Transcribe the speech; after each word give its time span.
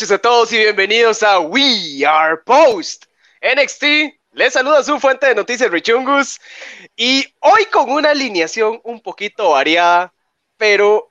noches 0.00 0.12
a 0.12 0.18
todos 0.18 0.50
y 0.54 0.56
bienvenidos 0.56 1.22
a 1.22 1.40
We 1.40 2.06
Are 2.06 2.38
Post 2.38 3.04
NXT. 3.42 3.84
Les 4.32 4.54
saluda 4.54 4.82
su 4.82 4.98
fuente 4.98 5.26
de 5.26 5.34
noticias 5.34 5.70
Richungus 5.70 6.40
y 6.96 7.26
hoy 7.40 7.66
con 7.66 7.90
una 7.90 8.12
alineación 8.12 8.80
un 8.82 9.02
poquito 9.02 9.50
variada, 9.50 10.14
pero 10.56 11.10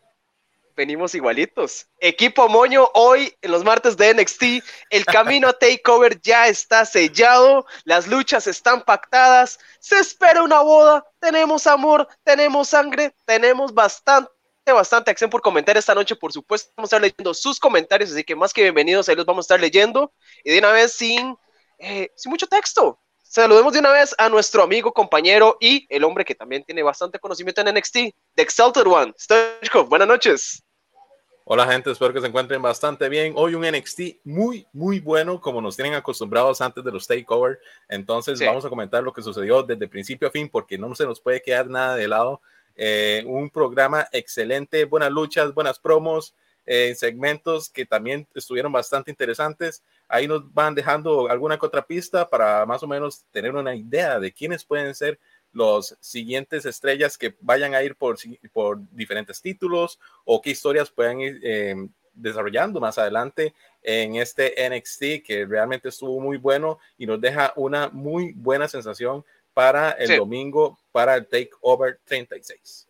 venimos 0.75 1.13
igualitos. 1.13 1.85
Equipo 1.99 2.49
Moño, 2.49 2.89
hoy 2.95 3.31
en 3.43 3.51
los 3.51 3.63
martes 3.63 3.95
de 3.95 4.11
NXT, 4.11 4.43
el 4.89 5.05
camino 5.05 5.49
a 5.49 5.53
Takeover 5.53 6.19
ya 6.19 6.47
está 6.47 6.83
sellado, 6.83 7.67
las 7.83 8.07
luchas 8.07 8.47
están 8.47 8.81
pactadas, 8.81 9.59
se 9.79 9.99
espera 9.99 10.41
una 10.41 10.61
boda, 10.61 11.05
tenemos 11.19 11.67
amor, 11.67 12.07
tenemos 12.23 12.69
sangre, 12.69 13.13
tenemos 13.25 13.71
bastante 13.71 14.31
bastante 14.73 15.11
acción 15.11 15.29
por 15.29 15.41
comentar 15.41 15.77
esta 15.77 15.95
noche, 15.95 16.15
por 16.15 16.31
supuesto, 16.31 16.71
vamos 16.75 16.87
a 16.87 16.95
estar 16.95 17.01
leyendo 17.01 17.33
sus 17.33 17.59
comentarios, 17.59 18.11
así 18.11 18.23
que 18.23 18.35
más 18.35 18.53
que 18.53 18.63
bienvenidos, 18.63 19.09
ahí 19.09 19.15
los 19.15 19.25
vamos 19.25 19.43
a 19.43 19.47
estar 19.47 19.59
leyendo, 19.59 20.13
y 20.43 20.51
de 20.51 20.59
una 20.59 20.71
vez 20.71 20.93
sin, 20.93 21.35
eh, 21.77 22.09
sin 22.15 22.29
mucho 22.29 22.47
texto, 22.47 22.99
saludemos 23.23 23.73
de 23.73 23.79
una 23.79 23.91
vez 23.91 24.15
a 24.17 24.29
nuestro 24.29 24.63
amigo, 24.63 24.91
compañero 24.93 25.57
y 25.59 25.85
el 25.89 26.03
hombre 26.03 26.25
que 26.25 26.35
también 26.35 26.63
tiene 26.63 26.83
bastante 26.83 27.19
conocimiento 27.19 27.61
en 27.61 27.75
NXT, 27.75 27.93
The 28.35 28.41
Exalted 28.41 28.87
One, 28.87 29.13
Stoichkov, 29.17 29.87
buenas 29.87 30.07
noches. 30.07 30.63
Hola 31.51 31.65
gente, 31.65 31.89
espero 31.89 32.13
que 32.13 32.21
se 32.21 32.27
encuentren 32.27 32.61
bastante 32.61 33.09
bien. 33.09 33.33
Hoy 33.35 33.55
un 33.55 33.65
NXT 33.67 34.23
muy, 34.23 34.67
muy 34.71 34.99
bueno, 34.99 35.41
como 35.41 35.59
nos 35.61 35.75
tienen 35.75 35.95
acostumbrados 35.95 36.61
antes 36.61 36.83
de 36.83 36.91
los 36.91 37.07
takeover. 37.07 37.57
Entonces 37.87 38.39
vamos 38.39 38.65
a 38.65 38.69
comentar 38.69 39.01
lo 39.01 39.11
que 39.11 39.23
sucedió 39.23 39.63
desde 39.63 39.87
principio 39.87 40.27
a 40.27 40.31
fin, 40.31 40.47
porque 40.47 40.77
no 40.77 40.93
se 40.93 41.05
nos 41.05 41.19
puede 41.19 41.41
quedar 41.41 41.67
nada 41.67 41.95
de 41.95 42.07
lado. 42.07 42.39
Eh, 42.81 43.25
un 43.25 43.49
programa 43.49 44.07
excelente, 44.13 44.85
buenas 44.85 45.11
luchas, 45.11 45.53
buenas 45.53 45.77
promos, 45.77 46.33
eh, 46.65 46.95
segmentos 46.95 47.69
que 47.69 47.85
también 47.85 48.25
estuvieron 48.33 48.71
bastante 48.71 49.11
interesantes. 49.11 49.83
Ahí 50.07 50.29
nos 50.29 50.53
van 50.53 50.75
dejando 50.75 51.29
alguna 51.29 51.57
contrapista 51.57 52.29
para 52.29 52.65
más 52.65 52.81
o 52.81 52.87
menos 52.87 53.25
tener 53.31 53.53
una 53.53 53.75
idea 53.75 54.17
de 54.17 54.31
quiénes 54.31 54.63
pueden 54.63 54.95
ser 54.95 55.19
los 55.51 55.97
siguientes 55.99 56.65
estrellas 56.65 57.17
que 57.17 57.35
vayan 57.41 57.75
a 57.75 57.83
ir 57.83 57.97
por, 57.97 58.15
por 58.53 58.79
diferentes 58.91 59.41
títulos 59.41 59.99
o 60.23 60.41
qué 60.41 60.51
historias 60.51 60.89
puedan 60.89 61.19
ir 61.19 61.41
eh, 61.43 61.75
desarrollando 62.13 62.79
más 62.79 62.97
adelante 62.97 63.53
en 63.81 64.15
este 64.15 64.55
NXT 64.69 65.25
que 65.25 65.45
realmente 65.45 65.89
estuvo 65.89 66.21
muy 66.21 66.37
bueno 66.37 66.79
y 66.97 67.05
nos 67.05 67.19
deja 67.19 67.51
una 67.57 67.89
muy 67.89 68.31
buena 68.33 68.69
sensación 68.69 69.25
para 69.59 69.91
el 69.91 70.15
domingo, 70.15 70.79
para 70.89 71.15
el 71.15 71.27
Takeover 71.27 71.99
36. 72.05 72.87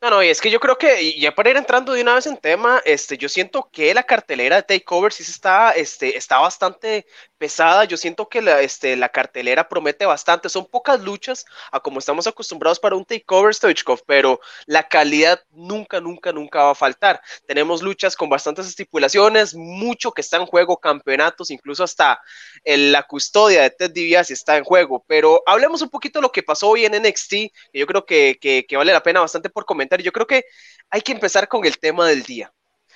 No, 0.00 0.10
no, 0.10 0.22
y 0.22 0.28
es 0.28 0.40
que 0.40 0.50
yo 0.50 0.60
creo 0.60 0.76
que, 0.76 1.18
ya 1.18 1.34
para 1.34 1.50
ir 1.50 1.56
entrando 1.56 1.92
de 1.92 2.02
una 2.02 2.14
vez 2.14 2.26
en 2.26 2.36
tema, 2.36 2.82
este, 2.84 3.16
yo 3.16 3.28
siento 3.28 3.68
que 3.72 3.94
la 3.94 4.02
cartelera 4.02 4.56
de 4.56 4.62
Takeover 4.62 5.12
sí 5.12 5.22
está, 5.22 5.72
este, 5.72 6.16
está 6.16 6.38
bastante 6.38 7.06
pesada. 7.38 7.84
Yo 7.84 7.96
siento 7.96 8.28
que 8.28 8.40
la, 8.40 8.60
este, 8.60 8.96
la 8.96 9.08
cartelera 9.08 9.68
promete 9.68 10.06
bastante. 10.06 10.48
Son 10.48 10.66
pocas 10.66 11.00
luchas 11.00 11.44
a 11.70 11.80
como 11.80 11.98
estamos 11.98 12.26
acostumbrados 12.26 12.78
para 12.78 12.96
un 12.96 13.04
Takeover 13.04 13.54
Stoichkov, 13.54 14.02
pero 14.06 14.40
la 14.66 14.86
calidad 14.88 15.42
nunca, 15.50 16.00
nunca, 16.00 16.32
nunca 16.32 16.62
va 16.64 16.70
a 16.70 16.74
faltar. 16.74 17.20
Tenemos 17.46 17.82
luchas 17.82 18.16
con 18.16 18.28
bastantes 18.28 18.66
estipulaciones, 18.66 19.54
mucho 19.54 20.12
que 20.12 20.20
está 20.20 20.36
en 20.36 20.46
juego, 20.46 20.76
campeonatos, 20.76 21.50
incluso 21.50 21.82
hasta 21.84 22.20
la 22.64 23.02
custodia 23.04 23.62
de 23.62 23.70
Ted 23.70 23.90
DiBiase 23.90 24.34
está 24.34 24.56
en 24.56 24.64
juego. 24.64 25.04
Pero 25.08 25.42
hablemos 25.46 25.82
un 25.82 25.90
poquito 25.90 26.18
de 26.20 26.22
lo 26.22 26.32
que 26.32 26.42
pasó 26.42 26.68
hoy 26.68 26.84
en 26.84 26.92
NXT, 27.02 27.30
que 27.30 27.52
yo 27.72 27.86
creo 27.86 28.04
que, 28.06 28.38
que, 28.40 28.66
que 28.66 28.76
vale 28.76 28.92
la 28.92 29.02
pena 29.02 29.20
bastante 29.20 29.50
por 29.50 29.61
comentar. 29.64 30.00
Yo 30.00 30.12
creo 30.12 30.26
que 30.26 30.44
hay 30.90 31.02
que 31.02 31.12
empezar 31.12 31.48
con 31.48 31.64
el 31.64 31.78
tema 31.78 32.08
del 32.08 32.22
día. 32.22 32.52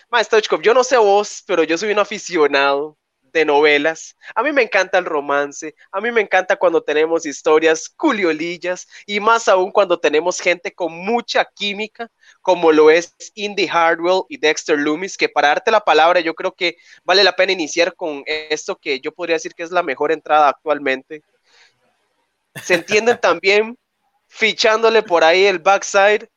Maestro 0.08 0.38
yo 0.62 0.74
no 0.74 0.84
sé 0.84 0.96
vos, 0.96 1.42
pero 1.46 1.64
yo 1.64 1.76
soy 1.76 1.90
un 1.90 1.98
aficionado 1.98 2.96
de 3.36 3.44
novelas. 3.44 4.16
A 4.34 4.42
mí 4.42 4.50
me 4.52 4.62
encanta 4.62 4.98
el 4.98 5.04
romance, 5.04 5.74
a 5.92 6.00
mí 6.00 6.10
me 6.10 6.20
encanta 6.20 6.56
cuando 6.56 6.82
tenemos 6.82 7.26
historias 7.26 7.88
culiolillas 7.88 8.86
y 9.04 9.20
más 9.20 9.46
aún 9.48 9.70
cuando 9.70 9.98
tenemos 9.98 10.40
gente 10.40 10.72
con 10.72 10.92
mucha 10.92 11.44
química, 11.44 12.10
como 12.40 12.72
lo 12.72 12.90
es 12.90 13.14
Indy 13.34 13.66
Hardwell 13.66 14.22
y 14.28 14.38
Dexter 14.38 14.78
Loomis, 14.78 15.16
que 15.16 15.28
para 15.28 15.48
darte 15.48 15.70
la 15.70 15.80
palabra 15.80 16.20
yo 16.20 16.34
creo 16.34 16.52
que 16.52 16.76
vale 17.04 17.22
la 17.22 17.36
pena 17.36 17.52
iniciar 17.52 17.94
con 17.94 18.22
esto 18.26 18.76
que 18.76 19.00
yo 19.00 19.12
podría 19.12 19.36
decir 19.36 19.54
que 19.54 19.64
es 19.64 19.70
la 19.70 19.82
mejor 19.82 20.12
entrada 20.12 20.48
actualmente. 20.48 21.22
Se 22.62 22.74
entienden 22.74 23.20
también 23.20 23.76
fichándole 24.28 25.02
por 25.02 25.22
ahí 25.24 25.44
el 25.44 25.58
backside 25.58 26.28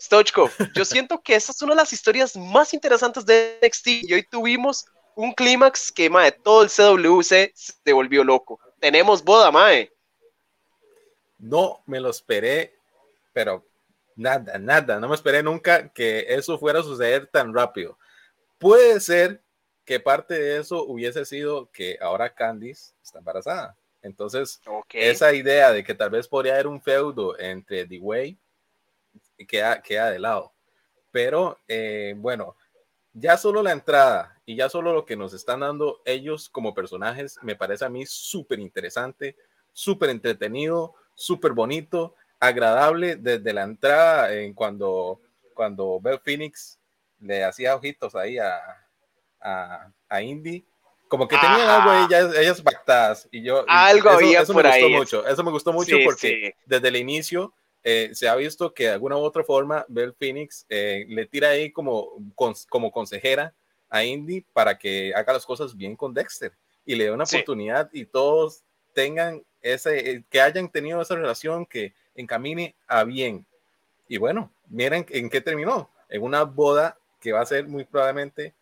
Stochko, 0.00 0.50
yo 0.74 0.84
siento 0.84 1.20
que 1.20 1.34
esta 1.34 1.52
es 1.52 1.62
una 1.62 1.72
de 1.72 1.80
las 1.80 1.92
historias 1.92 2.36
más 2.36 2.72
interesantes 2.72 3.26
de 3.26 3.58
NXT 3.62 3.86
y 4.04 4.14
hoy 4.14 4.22
tuvimos 4.22 4.86
un 5.16 5.32
clímax 5.32 5.90
que, 5.90 6.08
mae, 6.08 6.30
todo 6.30 6.62
el 6.62 6.68
CWC 6.68 7.52
se 7.54 7.92
volvió 7.92 8.22
loco. 8.22 8.60
Tenemos 8.78 9.24
boda, 9.24 9.50
mae. 9.50 9.92
No 11.38 11.82
me 11.86 11.98
lo 11.98 12.10
esperé, 12.10 12.76
pero 13.32 13.64
nada, 14.14 14.58
nada. 14.58 15.00
No 15.00 15.08
me 15.08 15.16
esperé 15.16 15.42
nunca 15.42 15.88
que 15.88 16.26
eso 16.28 16.58
fuera 16.58 16.80
a 16.80 16.84
suceder 16.84 17.26
tan 17.26 17.52
rápido. 17.52 17.98
Puede 18.58 19.00
ser 19.00 19.42
que 19.84 19.98
parte 19.98 20.34
de 20.34 20.58
eso 20.58 20.84
hubiese 20.84 21.24
sido 21.24 21.70
que 21.72 21.98
ahora 22.00 22.32
Candice 22.32 22.92
está 23.02 23.18
embarazada. 23.18 23.76
Entonces, 24.02 24.60
esa 24.92 25.32
idea 25.32 25.72
de 25.72 25.82
que 25.82 25.94
tal 25.94 26.10
vez 26.10 26.28
podría 26.28 26.54
haber 26.54 26.68
un 26.68 26.80
feudo 26.80 27.38
entre 27.38 27.86
The 27.86 27.98
Way 27.98 28.38
queda, 29.46 29.82
queda 29.82 30.10
de 30.10 30.18
lado. 30.18 30.52
Pero 31.10 31.58
eh, 31.68 32.14
bueno, 32.16 32.56
ya 33.12 33.36
solo 33.36 33.62
la 33.62 33.72
entrada 33.72 34.40
y 34.44 34.56
ya 34.56 34.68
solo 34.68 34.92
lo 34.92 35.04
que 35.04 35.16
nos 35.16 35.32
están 35.32 35.60
dando 35.60 36.00
ellos 36.04 36.48
como 36.48 36.74
personajes 36.74 37.38
me 37.42 37.56
parece 37.56 37.84
a 37.84 37.88
mí 37.88 38.04
súper 38.06 38.58
interesante, 38.60 39.36
súper 39.72 40.10
entretenido, 40.10 40.94
súper 41.14 41.52
bonito, 41.52 42.14
agradable 42.40 43.16
desde 43.16 43.52
la 43.52 43.64
entrada 43.64 44.32
en 44.32 44.54
cuando, 44.54 45.20
cuando 45.54 46.00
Bell 46.00 46.20
Phoenix 46.20 46.78
le 47.20 47.44
hacía 47.44 47.74
ojitos 47.74 48.14
ahí 48.14 48.38
a, 48.38 48.60
a, 50.08 50.22
Indy. 50.22 50.64
Como 51.08 51.26
que 51.26 51.36
tenían 51.38 51.68
algo 51.68 52.06
ellas, 52.06 52.34
ellas 52.36 52.60
pactadas 52.60 53.28
y 53.30 53.42
yo 53.42 53.64
algo 53.66 54.10
eso, 54.10 54.18
había 54.18 54.40
eso 54.42 54.52
por 54.52 54.64
me 54.64 54.70
ahí. 54.70 54.82
Gustó 54.82 54.98
mucho, 54.98 55.26
eso 55.26 55.42
me 55.42 55.50
gustó 55.50 55.72
mucho 55.72 55.96
porque 56.04 56.54
desde 56.66 56.88
el 56.88 56.96
inicio 56.96 57.54
eh, 57.84 58.10
se 58.12 58.28
ha 58.28 58.34
visto 58.34 58.74
que 58.74 58.84
de 58.84 58.90
alguna 58.90 59.16
u 59.16 59.20
otra 59.20 59.44
forma 59.44 59.84
Bell 59.88 60.14
Phoenix 60.18 60.66
eh, 60.68 61.06
le 61.08 61.26
tira 61.26 61.50
ahí 61.50 61.70
como, 61.70 62.10
como 62.68 62.90
consejera 62.90 63.54
a 63.88 64.04
Indy 64.04 64.42
para 64.52 64.78
que 64.78 65.12
haga 65.14 65.32
las 65.32 65.46
cosas 65.46 65.76
bien 65.76 65.96
con 65.96 66.12
Dexter 66.12 66.52
y 66.84 66.94
le 66.94 67.04
dé 67.04 67.10
una 67.10 67.24
oportunidad 67.24 67.88
y 67.92 68.04
todos 68.04 68.62
tengan 68.94 69.42
ese, 69.62 70.10
eh, 70.10 70.24
que 70.28 70.40
hayan 70.40 70.68
tenido 70.68 71.00
esa 71.00 71.14
relación 71.14 71.66
que 71.66 71.94
encamine 72.14 72.74
a 72.86 73.04
bien. 73.04 73.46
Y 74.08 74.18
bueno, 74.18 74.50
miren 74.68 75.06
en 75.10 75.30
qué 75.30 75.40
terminó, 75.40 75.90
en 76.08 76.22
una 76.22 76.42
boda 76.42 76.98
que 77.20 77.32
va 77.32 77.40
a 77.40 77.46
ser 77.46 77.66
muy 77.68 77.84
probablemente 77.84 78.54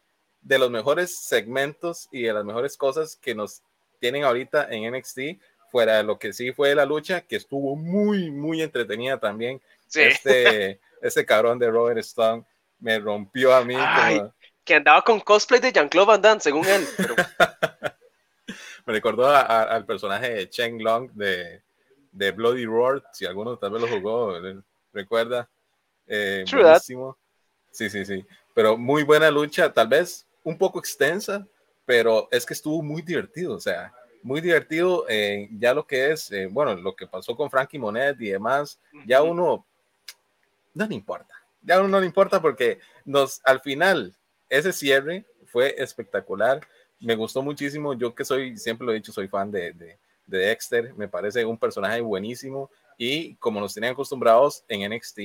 de 0.43 0.59
los 0.59 0.71
mejores 0.71 1.17
segmentos 1.17 2.09
y 2.11 2.23
de 2.23 2.33
las 2.33 2.45
mejores 2.45 2.77
cosas 2.77 3.17
que 3.17 3.35
nos 3.35 3.63
tienen 3.99 4.25
ahorita 4.25 4.69
en 4.71 4.93
NXT, 4.93 5.19
fuera 5.77 5.99
de 5.99 6.05
lo 6.05 6.19
que 6.19 6.33
sí 6.33 6.53
fue 6.53 6.75
la 6.75 6.87
lucha, 6.87 7.21
que 7.21 7.37
estuvo 7.37 7.77
muy, 7.77 8.31
muy 8.31 8.63
entretenida 8.63 9.21
también. 9.21 9.61
Este, 9.95 10.81
ese 11.03 11.27
cabrón 11.27 11.59
de 11.59 11.71
Robert 11.71 11.99
Stone 11.99 12.45
me 12.81 12.99
rompió 12.99 13.55
a 13.55 13.63
mí. 13.63 13.77
Que 14.65 14.77
andaba 14.77 15.03
con 15.03 15.21
cosplay 15.21 15.61
de 15.61 15.73
Jean-Claude 15.73 16.07
Van 16.07 16.23
Damme, 16.23 16.41
según 16.41 16.65
él. 16.65 16.83
me 18.87 18.93
recordó 18.95 19.29
al 19.29 19.85
personaje 19.85 20.31
de 20.31 20.49
Cheng 20.49 20.83
Long 20.83 21.11
de, 21.13 21.61
de 22.11 22.31
Bloody 22.31 22.65
Roar, 22.65 23.03
si 23.13 23.27
alguno 23.27 23.59
tal 23.59 23.73
vez 23.73 23.83
lo 23.83 23.89
jugó, 23.89 24.33
recuerda. 24.95 25.47
Eh, 26.07 26.47
buenísimo. 26.51 27.19
Sí, 27.71 27.91
sí, 27.91 28.07
sí. 28.07 28.25
Pero 28.55 28.79
muy 28.79 29.03
buena 29.03 29.31
lucha, 29.31 29.71
tal 29.71 29.89
vez 29.89 30.27
un 30.43 30.57
poco 30.57 30.79
extensa, 30.79 31.47
pero 31.85 32.29
es 32.31 32.47
que 32.47 32.55
estuvo 32.55 32.83
muy 32.83 33.03
divertido. 33.03 33.57
O 33.57 33.61
sea, 33.61 33.93
muy 34.23 34.41
divertido. 34.41 35.07
Eh, 35.09 35.49
ya 35.59 35.75
lo 35.75 35.87
que 35.87 36.13
es, 36.13 36.31
eh, 36.33 36.47
bueno, 36.51 36.75
lo 36.75 36.95
que 36.95 37.07
pasó 37.07 37.37
con 37.37 37.51
Frankie 37.51 37.79
Monet 37.79 38.21
y 38.21 38.29
demás, 38.29 38.79
ya 39.07 39.23
uno 39.23 39.65
no 40.75 40.87
le 40.87 40.95
importa. 40.95 41.35
Ya 41.63 41.81
uno 41.81 41.89
no 41.89 42.01
le 42.01 42.07
importa 42.07 42.41
porque 42.41 42.79
nos, 43.05 43.41
al 43.45 43.61
final, 43.61 44.15
ese 44.49 44.73
cierre 44.73 45.25
fue 45.47 45.75
espectacular. 45.79 46.61
Me 47.01 47.17
gustó 47.17 47.43
muchísimo. 47.43 47.95
Yo 47.95 48.15
que 48.15 48.25
soy, 48.25 48.57
siempre 48.57 48.87
lo 48.87 48.93
he 48.93 48.97
dicho, 48.97 49.13
soy 49.13 49.29
fan 49.29 49.51
de, 49.51 49.73
de, 49.73 49.99
de 50.27 50.39
Dexter. 50.39 50.95
Me 50.95 51.09
parece 51.09 51.45
un 51.45 51.59
personaje 51.59 52.01
buenísimo. 52.01 52.71
Y 52.99 53.35
como 53.37 53.61
nos 53.61 53.75
tenían 53.75 53.93
acostumbrados 53.93 54.65
en 54.69 54.91
NXT, 54.91 55.21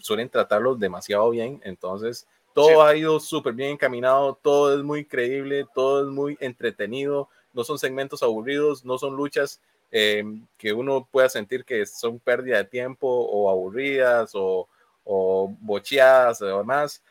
suelen 0.00 0.28
tratarlos 0.28 0.78
demasiado 0.78 1.30
bien. 1.30 1.60
Entonces, 1.64 2.26
todo 2.56 2.82
ha 2.82 2.96
ido 2.96 3.20
súper 3.20 3.52
bien 3.52 3.72
encaminado, 3.72 4.38
todo 4.40 4.74
es 4.74 4.82
muy 4.82 5.04
creíble, 5.04 5.66
todo 5.74 6.06
es 6.06 6.08
muy 6.08 6.38
entretenido 6.40 7.28
no 7.56 7.64
son 7.64 7.78
segmentos 7.78 8.22
aburridos, 8.22 8.84
no 8.84 8.98
son 8.98 9.16
luchas 9.16 9.60
eh, 9.90 10.22
que 10.58 10.74
uno 10.74 11.08
pueda 11.10 11.28
sentir 11.30 11.64
que 11.64 11.86
son 11.86 12.18
pérdida 12.18 12.58
de 12.58 12.64
tiempo 12.64 13.08
o 13.08 13.48
aburridas 13.48 14.32
o, 14.34 14.68
o 15.04 15.56
bocheadas 15.60 16.42
o 16.42 16.58
demás. 16.58 17.02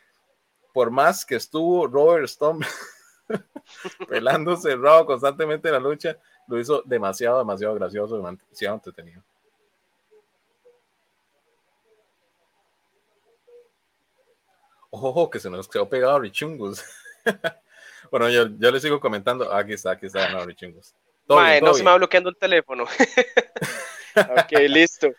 Por 0.71 0.91
más 0.91 1.25
que 1.25 1.35
estuvo 1.35 1.87
Robert 1.87 2.25
Stone 2.25 2.63
pelándose 4.07 4.75
Raw 4.75 5.05
constantemente 5.07 5.69
en 5.69 5.73
la 5.73 5.79
lucha, 5.79 6.15
lo 6.47 6.59
hizo 6.59 6.83
demasiado, 6.85 7.39
demasiado 7.39 7.73
gracioso, 7.73 8.17
demasiado 8.17 8.75
entretenido. 8.75 9.23
Ojo, 14.91 15.27
que 15.31 15.39
se 15.39 15.49
nos 15.49 15.67
quedó 15.67 15.89
pegado 15.89 16.19
Richungus. 16.19 16.83
bueno, 18.11 18.29
yo, 18.29 18.47
yo, 18.57 18.71
le 18.71 18.79
sigo 18.79 18.99
comentando. 18.99 19.53
Aquí 19.53 19.73
está, 19.73 19.91
aquí 19.91 20.07
está, 20.07 20.29
no, 20.29 20.45
Richungus. 20.45 20.93
no 21.27 21.73
se 21.73 21.83
me 21.83 21.89
va 21.89 21.97
bloqueando 21.97 22.29
el 22.29 22.37
teléfono. 22.37 22.83
ok, 24.15 24.51
listo 24.67 25.09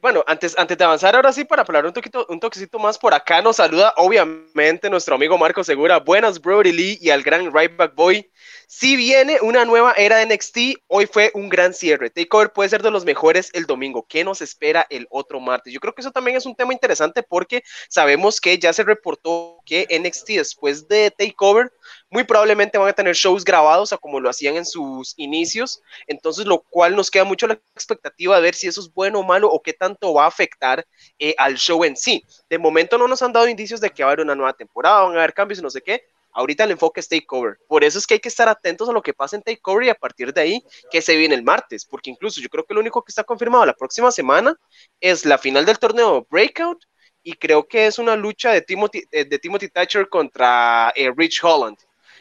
bueno, 0.00 0.24
antes, 0.26 0.56
antes 0.56 0.78
de 0.78 0.84
avanzar 0.84 1.16
ahora 1.16 1.32
sí, 1.32 1.44
para 1.44 1.62
hablar 1.62 1.86
un, 1.86 1.92
toquito, 1.92 2.24
un 2.28 2.38
toquecito 2.38 2.78
más 2.78 2.96
por 2.98 3.14
acá, 3.14 3.42
nos 3.42 3.56
saluda 3.56 3.92
obviamente 3.96 4.88
nuestro 4.88 5.16
amigo 5.16 5.36
Marco 5.36 5.64
Segura. 5.64 5.98
Buenas, 5.98 6.40
Brody 6.40 6.72
Lee 6.72 6.98
y 7.00 7.10
al 7.10 7.22
gran 7.22 7.52
Right 7.52 7.76
Back 7.76 7.94
Boy. 7.94 8.30
Si 8.70 8.96
viene 8.96 9.38
una 9.40 9.64
nueva 9.64 9.94
era 9.96 10.18
de 10.18 10.26
NXT, 10.26 10.58
hoy 10.88 11.06
fue 11.06 11.30
un 11.32 11.48
gran 11.48 11.72
cierre. 11.72 12.10
Takeover 12.10 12.52
puede 12.52 12.68
ser 12.68 12.82
de 12.82 12.90
los 12.90 13.06
mejores 13.06 13.48
el 13.54 13.64
domingo. 13.64 14.04
¿Qué 14.06 14.24
nos 14.24 14.42
espera 14.42 14.86
el 14.90 15.06
otro 15.08 15.40
martes? 15.40 15.72
Yo 15.72 15.80
creo 15.80 15.94
que 15.94 16.02
eso 16.02 16.10
también 16.10 16.36
es 16.36 16.44
un 16.44 16.54
tema 16.54 16.74
interesante 16.74 17.22
porque 17.22 17.62
sabemos 17.88 18.42
que 18.42 18.58
ya 18.58 18.74
se 18.74 18.82
reportó 18.82 19.62
que 19.64 19.86
NXT 19.98 20.32
después 20.32 20.86
de 20.86 21.10
Takeover 21.10 21.72
muy 22.10 22.24
probablemente 22.24 22.76
van 22.76 22.90
a 22.90 22.92
tener 22.92 23.14
shows 23.14 23.42
grabados 23.42 23.94
a 23.94 23.96
como 23.96 24.20
lo 24.20 24.28
hacían 24.28 24.56
en 24.56 24.66
sus 24.66 25.14
inicios. 25.16 25.80
Entonces, 26.06 26.44
lo 26.44 26.58
cual 26.60 26.94
nos 26.94 27.10
queda 27.10 27.24
mucho 27.24 27.46
la 27.46 27.54
expectativa 27.74 28.36
de 28.36 28.42
ver 28.42 28.54
si 28.54 28.66
eso 28.66 28.82
es 28.82 28.92
bueno 28.92 29.20
o 29.20 29.24
malo 29.24 29.48
o 29.50 29.62
qué 29.62 29.72
tanto 29.72 30.12
va 30.12 30.24
a 30.24 30.28
afectar 30.28 30.86
eh, 31.18 31.34
al 31.38 31.56
show 31.56 31.84
en 31.84 31.96
sí. 31.96 32.22
De 32.50 32.58
momento 32.58 32.98
no 32.98 33.08
nos 33.08 33.22
han 33.22 33.32
dado 33.32 33.48
indicios 33.48 33.80
de 33.80 33.88
que 33.88 34.02
va 34.02 34.10
a 34.10 34.12
haber 34.12 34.26
una 34.26 34.34
nueva 34.34 34.52
temporada, 34.52 35.04
van 35.04 35.16
a 35.16 35.20
haber 35.20 35.32
cambios 35.32 35.58
y 35.58 35.62
no 35.62 35.70
sé 35.70 35.80
qué 35.80 36.04
Ahorita 36.38 36.62
el 36.62 36.70
enfoque 36.70 37.00
es 37.00 37.08
Takeover. 37.08 37.58
Por 37.66 37.82
eso 37.82 37.98
es 37.98 38.06
que 38.06 38.14
hay 38.14 38.20
que 38.20 38.28
estar 38.28 38.48
atentos 38.48 38.88
a 38.88 38.92
lo 38.92 39.02
que 39.02 39.12
pasa 39.12 39.34
en 39.34 39.42
Takeover 39.42 39.86
y 39.86 39.88
a 39.88 39.94
partir 39.96 40.32
de 40.32 40.40
ahí 40.40 40.64
que 40.88 41.02
se 41.02 41.16
viene 41.16 41.34
el 41.34 41.42
martes. 41.42 41.84
Porque 41.84 42.10
incluso 42.10 42.40
yo 42.40 42.48
creo 42.48 42.64
que 42.64 42.74
lo 42.74 42.78
único 42.78 43.02
que 43.02 43.10
está 43.10 43.24
confirmado 43.24 43.66
la 43.66 43.72
próxima 43.72 44.12
semana 44.12 44.54
es 45.00 45.26
la 45.26 45.36
final 45.36 45.66
del 45.66 45.80
torneo 45.80 46.24
Breakout 46.30 46.84
y 47.24 47.32
creo 47.32 47.66
que 47.66 47.88
es 47.88 47.98
una 47.98 48.14
lucha 48.14 48.52
de 48.52 48.62
Timothy, 48.62 49.02
eh, 49.10 49.24
de 49.24 49.38
Timothy 49.40 49.68
Thatcher 49.68 50.08
contra 50.08 50.92
eh, 50.94 51.10
Rich 51.16 51.42
Holland. 51.42 51.76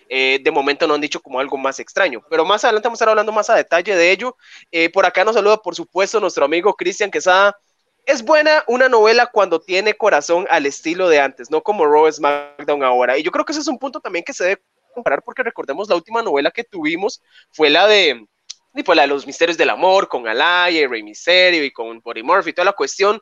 Eh, 0.09 0.39
de 0.43 0.49
momento 0.49 0.87
no 0.87 0.95
han 0.95 1.01
dicho 1.01 1.21
como 1.21 1.39
algo 1.39 1.55
más 1.55 1.79
extraño, 1.79 2.23
pero 2.27 2.43
más 2.43 2.63
adelante 2.63 2.87
vamos 2.87 2.99
a 2.99 3.03
estar 3.03 3.09
hablando 3.09 3.31
más 3.31 3.51
a 3.51 3.55
detalle 3.55 3.95
de 3.95 4.11
ello. 4.11 4.35
por 4.93 5.05
acá 5.05 5.23
nos 5.23 5.35
saluda, 5.35 5.57
por 5.57 5.75
supuesto, 5.75 6.19
nuestro 6.19 6.43
amigo 6.43 6.73
Cristian 6.73 7.11
Quesada 7.11 7.55
es 8.07 8.23
buena 8.23 8.63
una 8.67 8.87
novela 8.87 9.27
cuando 9.27 9.59
tiene 9.59 9.93
corazón 9.93 10.47
al 10.49 10.65
estilo 10.65 11.09
de 11.09 11.19
antes, 11.19 11.51
no 11.51 11.61
como 11.61 11.85
Raw 11.85 12.09
SmackDown 12.09 12.81
ahora. 12.81 13.17
Y 13.17 13.23
yo 13.23 13.31
creo 13.31 13.43
que 13.43 13.51
ese 13.51 13.59
es 13.59 13.67
un 13.67 13.77
punto 13.77 13.99
también 13.99 14.23
que 14.23 14.33
se 14.33 14.45
debe 14.45 14.61
comparar 14.95 15.21
porque 15.21 15.43
recordemos 15.43 15.89
la 15.89 15.95
última 15.95 16.23
novela 16.23 16.49
que 16.49 16.63
tuvimos 16.63 17.21
fue 17.51 17.69
la 17.69 17.85
de 17.85 18.25
y 18.73 18.95
la 18.95 19.01
de 19.01 19.07
los 19.07 19.27
misterios 19.27 19.57
del 19.57 19.71
amor 19.71 20.07
con 20.07 20.25
Alaya 20.25 20.79
y 20.79 20.87
Rey 20.87 21.03
Misterio 21.03 21.65
y 21.65 21.71
con 21.71 21.99
Body 21.99 22.23
Murphy 22.23 22.51
y 22.51 22.53
toda 22.53 22.65
la 22.65 22.73
cuestión. 22.73 23.19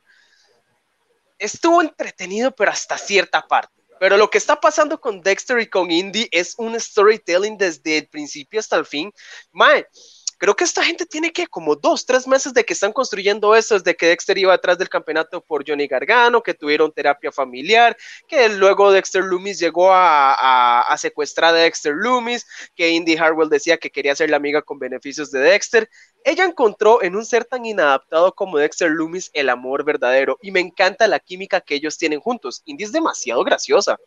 Estuvo 1.40 1.82
entretenido, 1.82 2.52
pero 2.52 2.70
hasta 2.70 2.98
cierta 2.98 3.42
parte. 3.48 3.74
Pero 4.00 4.18
lo 4.18 4.30
que 4.30 4.38
está 4.38 4.60
pasando 4.60 5.02
con 5.02 5.22
Dexter 5.22 5.58
y 5.60 5.68
con 5.68 5.90
Indy 5.90 6.28
es 6.32 6.54
un 6.58 6.80
storytelling 6.80 7.58
desde 7.58 8.00
el 8.00 8.08
principio 8.08 8.60
hasta 8.60 8.76
el 8.76 8.86
fin. 8.86 9.12
Mae, 9.52 9.88
Creo 10.38 10.56
que 10.56 10.66
esta 10.66 10.84
gente 10.84 11.06
tiene 11.06 11.32
que 11.32 11.48
como 11.48 11.76
dos, 11.76 12.06
tres 12.06 12.28
meses 12.28 12.54
de 12.54 12.66
que 12.66 12.74
están 12.74 12.92
construyendo 12.92 13.56
eso, 13.56 13.76
desde 13.76 13.96
que 13.96 14.08
Dexter 14.08 14.38
iba 14.38 14.54
atrás 14.54 14.78
del 14.78 14.90
campeonato 14.90 15.42
por 15.42 15.64
Johnny 15.68 15.88
Gargano, 15.88 16.44
que 16.44 16.54
tuvieron 16.54 16.92
terapia 16.92 17.32
familiar, 17.32 17.96
que 18.28 18.50
luego 18.50 18.92
Dexter 18.92 19.24
Loomis 19.24 19.60
llegó 19.60 19.90
a, 19.92 20.94
secuestrar 20.98 21.54
a 21.54 21.58
Dexter 21.58 21.94
Loomis, 21.94 22.46
que 22.76 22.90
Indy 22.90 23.16
Harwell 23.16 23.50
decía 23.50 23.78
que 23.78 23.90
quería 23.90 24.16
ser 24.16 24.30
la 24.30 24.38
amiga 24.38 24.62
con 24.62 24.78
beneficios 24.78 25.32
de 25.32 25.40
Dexter. 25.40 25.90
Ella 26.24 26.44
encontró 26.44 27.02
en 27.04 27.16
un 27.16 27.26
ser 27.26 27.46
tan 27.46 27.66
inadaptado 27.66 28.34
como 28.34 28.58
Dexter 28.58 28.90
Loomis 28.90 29.30
el 29.34 29.50
amor 29.50 29.86
verdadero 29.86 30.38
y 30.42 30.52
me 30.52 30.60
encanta 30.60 31.08
la 31.08 31.20
química 31.20 31.62
que 31.62 31.76
ellos 31.76 31.98
tienen 31.98 32.20
juntos. 32.20 32.62
Indy 32.66 32.84
es 32.84 32.92
demasiado 32.92 33.44
graciosa. 33.44 33.98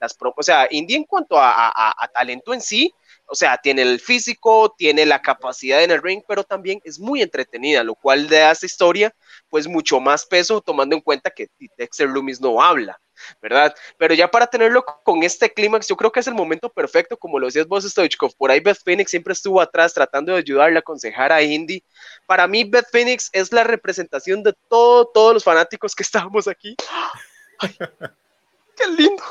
Las 0.00 0.16
o 0.18 0.42
sea, 0.42 0.66
Indy 0.70 0.94
en 0.94 1.04
cuanto 1.04 1.36
a 1.38 2.10
talento 2.12 2.54
en 2.54 2.60
sí, 2.60 2.92
o 3.28 3.34
sea, 3.34 3.58
tiene 3.58 3.82
el 3.82 4.00
físico, 4.00 4.74
tiene 4.76 5.04
la 5.04 5.20
capacidad 5.20 5.82
en 5.82 5.90
el 5.90 6.02
ring, 6.02 6.22
pero 6.26 6.44
también 6.44 6.80
es 6.84 6.98
muy 6.98 7.22
entretenida, 7.22 7.82
lo 7.82 7.94
cual 7.94 8.28
le 8.28 8.38
da 8.38 8.48
a 8.50 8.52
esta 8.52 8.66
historia 8.66 9.14
pues 9.48 9.66
mucho 9.66 10.00
más 10.00 10.26
peso 10.26 10.60
tomando 10.60 10.96
en 10.96 11.02
cuenta 11.02 11.30
que 11.30 11.48
Dexter 11.76 12.08
Loomis 12.08 12.40
no 12.40 12.62
habla, 12.62 13.00
¿verdad? 13.42 13.74
Pero 13.98 14.14
ya 14.14 14.30
para 14.30 14.46
tenerlo 14.46 14.84
con 14.84 15.22
este 15.22 15.52
clímax, 15.52 15.88
yo 15.88 15.96
creo 15.96 16.12
que 16.12 16.20
es 16.20 16.26
el 16.26 16.34
momento 16.34 16.68
perfecto, 16.68 17.16
como 17.16 17.38
lo 17.38 17.46
decías 17.46 17.66
vos, 17.66 17.84
Stoichkov, 17.84 18.36
por 18.36 18.50
ahí 18.50 18.60
Beth 18.60 18.82
Phoenix 18.84 19.10
siempre 19.10 19.32
estuvo 19.32 19.60
atrás 19.60 19.92
tratando 19.94 20.32
de 20.32 20.38
ayudarle 20.38 20.78
a 20.78 20.80
aconsejar 20.80 21.32
a 21.32 21.42
Indy. 21.42 21.82
Para 22.26 22.46
mí, 22.46 22.64
Beth 22.64 22.88
Phoenix 22.90 23.28
es 23.32 23.52
la 23.52 23.64
representación 23.64 24.42
de 24.42 24.54
todo, 24.68 25.06
todos 25.06 25.34
los 25.34 25.44
fanáticos 25.44 25.94
que 25.94 26.02
estábamos 26.02 26.48
aquí. 26.48 26.76
¡Ay! 27.58 27.76
¡Qué 28.76 28.86
lindo! 28.88 29.22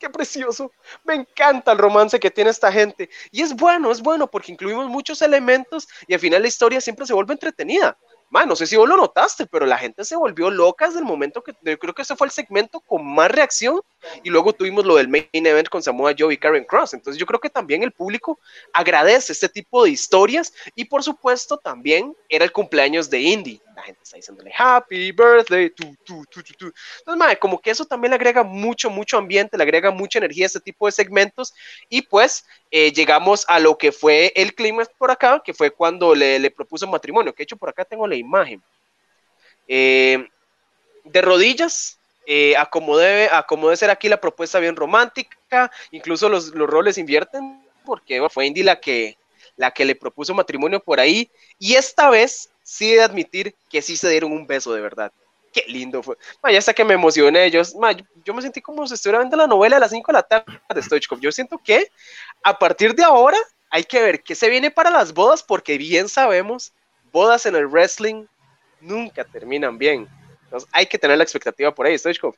Qué 0.00 0.10
precioso. 0.10 0.72
Me 1.04 1.14
encanta 1.14 1.72
el 1.72 1.78
romance 1.78 2.18
que 2.18 2.30
tiene 2.30 2.50
esta 2.50 2.72
gente. 2.72 3.08
Y 3.30 3.42
es 3.42 3.54
bueno, 3.54 3.92
es 3.92 4.00
bueno 4.00 4.28
porque 4.28 4.50
incluimos 4.50 4.88
muchos 4.88 5.22
elementos 5.22 5.88
y 6.08 6.14
al 6.14 6.20
final 6.20 6.42
la 6.42 6.48
historia 6.48 6.80
siempre 6.80 7.06
se 7.06 7.14
vuelve 7.14 7.34
entretenida 7.34 7.96
no 8.46 8.56
sé 8.56 8.66
si 8.66 8.76
vos 8.76 8.88
lo 8.88 8.96
notaste, 8.96 9.46
pero 9.46 9.66
la 9.66 9.76
gente 9.76 10.04
se 10.04 10.16
volvió 10.16 10.50
loca 10.50 10.86
desde 10.86 11.00
el 11.00 11.04
momento 11.04 11.42
que 11.42 11.52
yo 11.62 11.78
creo 11.78 11.94
que 11.94 12.02
ese 12.02 12.14
fue 12.14 12.28
el 12.28 12.30
segmento 12.30 12.80
con 12.80 13.04
más 13.04 13.30
reacción 13.30 13.80
y 14.22 14.30
luego 14.30 14.52
tuvimos 14.52 14.86
lo 14.86 14.96
del 14.96 15.08
main 15.08 15.26
event 15.32 15.68
con 15.68 15.82
Samoa 15.82 16.14
Joe 16.16 16.32
y 16.32 16.38
Karen 16.38 16.64
Cross. 16.64 16.94
Entonces 16.94 17.18
yo 17.18 17.26
creo 17.26 17.40
que 17.40 17.50
también 17.50 17.82
el 17.82 17.92
público 17.92 18.38
agradece 18.72 19.32
este 19.32 19.48
tipo 19.48 19.84
de 19.84 19.90
historias 19.90 20.52
y 20.74 20.84
por 20.84 21.02
supuesto 21.02 21.58
también 21.58 22.16
era 22.28 22.44
el 22.44 22.52
cumpleaños 22.52 23.10
de 23.10 23.20
Indy. 23.20 23.60
La 23.80 23.86
gente 23.86 24.00
está 24.02 24.16
diciéndole 24.16 24.52
happy 24.54 25.10
birthday, 25.10 25.70
tu, 25.70 25.96
tu, 26.04 26.22
tu, 26.26 26.42
tu, 26.42 26.66
Entonces, 26.98 27.16
madre, 27.16 27.38
como 27.38 27.58
que 27.58 27.70
eso 27.70 27.86
también 27.86 28.10
le 28.10 28.16
agrega 28.16 28.42
mucho, 28.42 28.90
mucho 28.90 29.16
ambiente, 29.16 29.56
le 29.56 29.62
agrega 29.62 29.90
mucha 29.90 30.18
energía 30.18 30.44
a 30.44 30.48
este 30.48 30.60
tipo 30.60 30.84
de 30.84 30.92
segmentos. 30.92 31.54
Y 31.88 32.02
pues 32.02 32.44
eh, 32.70 32.92
llegamos 32.92 33.46
a 33.48 33.58
lo 33.58 33.78
que 33.78 33.90
fue 33.90 34.34
el 34.36 34.54
clima 34.54 34.84
por 34.98 35.10
acá, 35.10 35.40
que 35.42 35.54
fue 35.54 35.70
cuando 35.70 36.14
le, 36.14 36.38
le 36.38 36.50
propuso 36.50 36.86
matrimonio, 36.86 37.34
que 37.34 37.42
hecho 37.42 37.56
por 37.56 37.70
acá 37.70 37.86
tengo 37.86 38.06
la 38.06 38.16
imagen. 38.16 38.62
Eh, 39.66 40.28
de 41.04 41.22
rodillas, 41.22 41.98
eh, 42.26 42.54
a, 42.56 42.66
como 42.66 42.96
debe, 42.96 43.30
ser 43.76 43.90
aquí 43.90 44.08
la 44.08 44.20
propuesta 44.20 44.60
bien 44.60 44.76
romántica, 44.76 45.70
incluso 45.90 46.28
los, 46.28 46.52
roles 46.52 46.98
invierten, 46.98 47.66
porque 47.84 48.20
fue 48.30 48.46
Indy 48.46 48.62
la 48.62 48.78
que, 48.78 49.16
la 49.56 49.70
que 49.70 49.84
le 49.84 49.94
propuso 49.94 50.34
matrimonio 50.34 50.80
por 50.80 51.00
ahí, 51.00 51.30
y 51.58 51.74
esta 51.74 52.10
vez 52.10 52.50
sí 52.70 52.94
de 52.94 53.02
admitir 53.02 53.56
que 53.68 53.82
sí 53.82 53.96
se 53.96 54.08
dieron 54.08 54.30
un 54.30 54.46
beso 54.46 54.72
de 54.72 54.80
verdad. 54.80 55.10
Qué 55.52 55.64
lindo 55.66 56.04
fue. 56.04 56.16
ya 56.52 56.58
hasta 56.58 56.72
que 56.72 56.84
me 56.84 56.94
emocioné. 56.94 57.50
Yo, 57.50 57.62
yo, 58.24 58.32
me 58.32 58.42
sentí 58.42 58.60
como 58.60 58.86
si 58.86 58.94
estuviera 58.94 59.18
viendo 59.18 59.36
la 59.36 59.48
novela 59.48 59.76
a 59.76 59.80
las 59.80 59.90
5 59.90 60.06
de 60.06 60.12
la 60.12 60.22
tarde 60.22 60.60
de 60.72 60.80
Stoichkov. 60.80 61.18
Yo 61.18 61.32
siento 61.32 61.58
que 61.58 61.90
a 62.44 62.56
partir 62.56 62.94
de 62.94 63.02
ahora 63.02 63.36
hay 63.70 63.82
que 63.82 64.00
ver 64.00 64.22
qué 64.22 64.36
se 64.36 64.48
viene 64.48 64.70
para 64.70 64.88
las 64.88 65.12
bodas, 65.12 65.42
porque 65.42 65.76
bien 65.78 66.08
sabemos, 66.08 66.72
bodas 67.10 67.44
en 67.46 67.56
el 67.56 67.66
wrestling 67.66 68.26
nunca 68.80 69.24
terminan 69.24 69.76
bien. 69.76 70.08
Entonces 70.44 70.68
hay 70.72 70.86
que 70.86 70.98
tener 70.98 71.18
la 71.18 71.24
expectativa 71.24 71.74
por 71.74 71.86
ahí, 71.86 71.98
Stoichkov. 71.98 72.36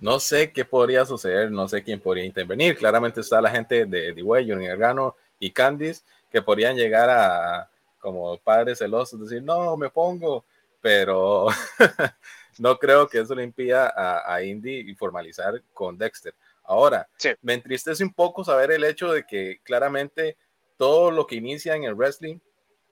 No 0.00 0.18
sé 0.18 0.50
qué 0.50 0.64
podría 0.64 1.04
suceder, 1.04 1.52
no 1.52 1.68
sé 1.68 1.84
quién 1.84 2.00
podría 2.00 2.24
intervenir. 2.24 2.76
Claramente 2.76 3.20
está 3.20 3.40
la 3.40 3.52
gente 3.52 3.86
de 3.86 4.12
D-Way, 4.14 4.50
Johnny 4.50 4.66
Gargano 4.66 5.14
y 5.38 5.52
Candice, 5.52 6.02
que 6.32 6.42
podrían 6.42 6.74
llegar 6.74 7.08
a, 7.08 7.70
como 8.02 8.36
padres 8.38 8.78
celosos, 8.78 9.20
decir, 9.20 9.42
no, 9.42 9.76
me 9.76 9.88
pongo, 9.88 10.44
pero 10.80 11.46
no 12.58 12.76
creo 12.78 13.08
que 13.08 13.20
eso 13.20 13.34
le 13.34 13.44
impida 13.44 13.88
a, 13.96 14.34
a 14.34 14.42
Indy 14.42 14.94
formalizar 14.94 15.62
con 15.72 15.96
Dexter. 15.96 16.34
Ahora, 16.64 17.08
me 17.40 17.54
entristece 17.54 18.04
un 18.04 18.12
poco 18.12 18.44
saber 18.44 18.72
el 18.72 18.84
hecho 18.84 19.12
de 19.12 19.24
que 19.24 19.60
claramente 19.62 20.36
todo 20.76 21.10
lo 21.10 21.26
que 21.26 21.36
inicia 21.36 21.74
en 21.74 21.84
el 21.84 21.94
wrestling, 21.94 22.38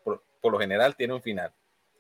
por, 0.04 0.22
lo 0.52 0.58
general, 0.58 0.96
tiene 0.96 1.14
un 1.14 1.22
final. 1.22 1.52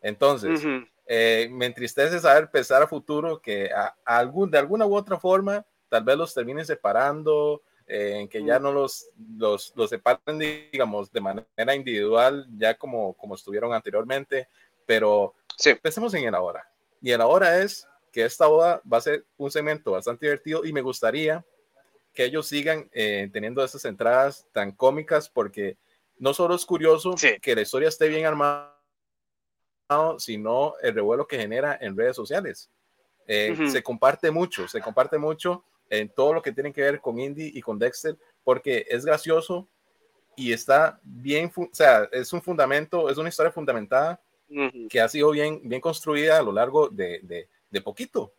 Entonces, 0.02 0.62
eh, 1.06 1.48
me 1.50 1.66
entristece 1.66 2.20
saber 2.20 2.50
pensar 2.50 2.82
a 2.82 2.86
futuro 2.86 3.40
que 3.40 3.70
a, 3.72 3.94
algún, 4.04 4.50
de 4.50 4.58
alguna 4.58 4.86
u 4.86 4.96
otra 4.96 5.18
forma, 5.18 5.66
tal 5.88 6.04
vez 6.04 6.16
los 6.16 6.32
terminen 6.32 6.64
separando, 6.64 7.62
en 7.92 8.28
que 8.28 8.44
ya 8.44 8.60
no 8.60 8.70
los, 8.70 9.10
los, 9.36 9.72
los 9.74 9.90
separen, 9.90 10.38
digamos, 10.70 11.10
de 11.10 11.20
manera 11.20 11.74
individual, 11.74 12.46
ya 12.56 12.74
como, 12.74 13.14
como 13.14 13.34
estuvieron 13.34 13.72
anteriormente, 13.72 14.48
pero 14.86 15.34
sí. 15.56 15.74
pensemos 15.74 16.14
en 16.14 16.24
el 16.24 16.34
ahora. 16.34 16.70
Y 17.02 17.10
el 17.10 17.20
ahora 17.20 17.60
es 17.62 17.88
que 18.12 18.24
esta 18.24 18.46
boda 18.46 18.80
va 18.90 18.98
a 18.98 19.00
ser 19.00 19.26
un 19.36 19.50
segmento 19.50 19.92
bastante 19.92 20.26
divertido 20.26 20.64
y 20.64 20.72
me 20.72 20.82
gustaría 20.82 21.44
que 22.12 22.24
ellos 22.24 22.46
sigan 22.46 22.88
eh, 22.92 23.28
teniendo 23.32 23.64
esas 23.64 23.84
entradas 23.84 24.46
tan 24.52 24.70
cómicas 24.70 25.28
porque 25.28 25.76
no 26.18 26.32
solo 26.32 26.54
es 26.54 26.64
curioso 26.64 27.14
que 27.42 27.54
la 27.54 27.62
historia 27.62 27.88
esté 27.88 28.08
bien 28.08 28.26
armada, 28.26 28.76
sino 30.18 30.74
el 30.82 30.94
revuelo 30.94 31.26
que 31.26 31.38
genera 31.38 31.76
en 31.80 31.96
redes 31.96 32.14
sociales. 32.14 32.70
Eh, 33.26 33.56
se 33.70 33.82
comparte 33.82 34.30
mucho, 34.30 34.68
se 34.68 34.80
comparte 34.80 35.18
mucho 35.18 35.64
en 35.90 36.08
todo 36.08 36.32
lo 36.32 36.42
que 36.42 36.52
tiene 36.52 36.72
que 36.72 36.82
ver 36.82 37.00
con 37.00 37.18
Indy 37.18 37.52
y 37.54 37.60
con 37.60 37.78
Dexter, 37.78 38.16
porque 38.44 38.86
es 38.88 39.04
gracioso 39.04 39.68
y 40.36 40.52
está 40.52 40.98
bien, 41.02 41.52
o 41.54 41.68
sea, 41.72 42.08
es 42.12 42.32
un 42.32 42.40
fundamento, 42.40 43.10
es 43.10 43.18
una 43.18 43.28
historia 43.28 43.52
fundamentada 43.52 44.20
que 44.88 45.00
ha 45.00 45.08
sido 45.08 45.30
bien, 45.30 45.60
bien 45.62 45.80
construida 45.80 46.38
a 46.38 46.42
lo 46.42 46.52
largo 46.52 46.88
de, 46.88 47.20
de, 47.22 47.48
de 47.70 47.80
poquito, 47.80 48.32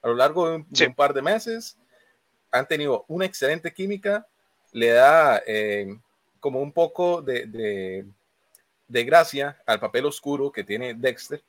a 0.00 0.08
lo 0.08 0.14
largo 0.14 0.48
de 0.48 0.86
un, 0.86 0.94
par 0.94 1.12
de 1.12 1.22
meses. 1.22 1.76
Han 2.50 2.66
tenido 2.66 3.04
una 3.08 3.26
excelente 3.26 3.72
química, 3.72 4.26
le 4.72 4.90
da 4.90 5.42
eh, 5.46 5.98
como 6.40 6.60
un 6.60 6.72
poco 6.72 7.20
de, 7.20 7.46
de, 7.46 8.06
de, 8.86 9.04
gracia 9.04 9.60
al 9.66 9.80
papel 9.80 10.06
oscuro 10.06 10.50
que 10.50 10.64
tiene 10.64 10.94
Dexter 10.94 11.42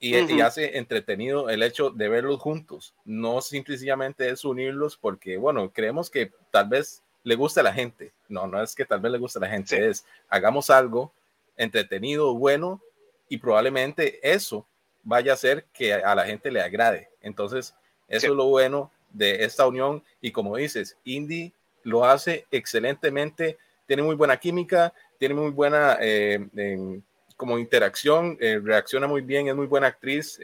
y, 0.00 0.16
y, 0.16 0.40
hace 0.40 0.78
entretenido 0.78 1.48
el 1.48 1.62
hecho 1.62 1.90
de 1.90 2.08
verlos 2.08 2.40
juntos. 2.40 2.94
No 3.04 3.40
simplemente 3.40 4.28
es 4.28 4.44
unirlos 4.44 4.96
porque, 4.96 5.36
bueno, 5.36 5.70
creemos 5.72 6.10
que 6.10 6.32
tal 6.50 6.68
vez 6.68 7.02
le 7.22 7.34
gusta 7.34 7.60
a 7.60 7.64
la 7.64 7.72
gente. 7.72 8.12
No, 8.28 8.46
no 8.46 8.62
es 8.62 8.74
que 8.74 8.84
tal 8.84 9.00
vez 9.00 9.12
le 9.12 9.18
guste 9.18 9.38
a 9.38 9.42
la 9.42 9.48
gente, 9.48 9.88
es 9.88 10.04
hagamos 10.28 10.70
algo 10.70 11.12
entretenido, 11.56 12.34
bueno, 12.34 12.80
y 13.28 13.38
probablemente 13.38 14.20
eso 14.22 14.66
vaya 15.02 15.32
a 15.32 15.34
hacer 15.34 15.64
que 15.72 15.94
a 15.94 16.14
la 16.14 16.24
gente 16.24 16.50
le 16.50 16.60
agrade. 16.60 17.08
Entonces, 17.20 17.74
eso 18.08 18.26
es 18.26 18.32
lo 18.32 18.46
bueno 18.46 18.90
de 19.10 19.44
esta 19.44 19.66
unión. 19.66 20.02
Y 20.20 20.30
como 20.30 20.56
dices, 20.56 20.96
Indy 21.04 21.52
lo 21.82 22.04
hace 22.04 22.46
excelentemente, 22.50 23.58
tiene 23.86 24.02
muy 24.02 24.14
buena 24.14 24.36
química, 24.36 24.92
tiene 25.18 25.34
muy 25.34 25.50
buena 25.50 25.96
eh, 26.00 26.46
como 27.36 27.58
interacción, 27.58 28.36
eh, 28.40 28.60
reacciona 28.62 29.06
muy 29.06 29.20
bien, 29.20 29.48
es 29.48 29.54
muy 29.54 29.66
buena 29.66 29.88
actriz, 29.88 30.40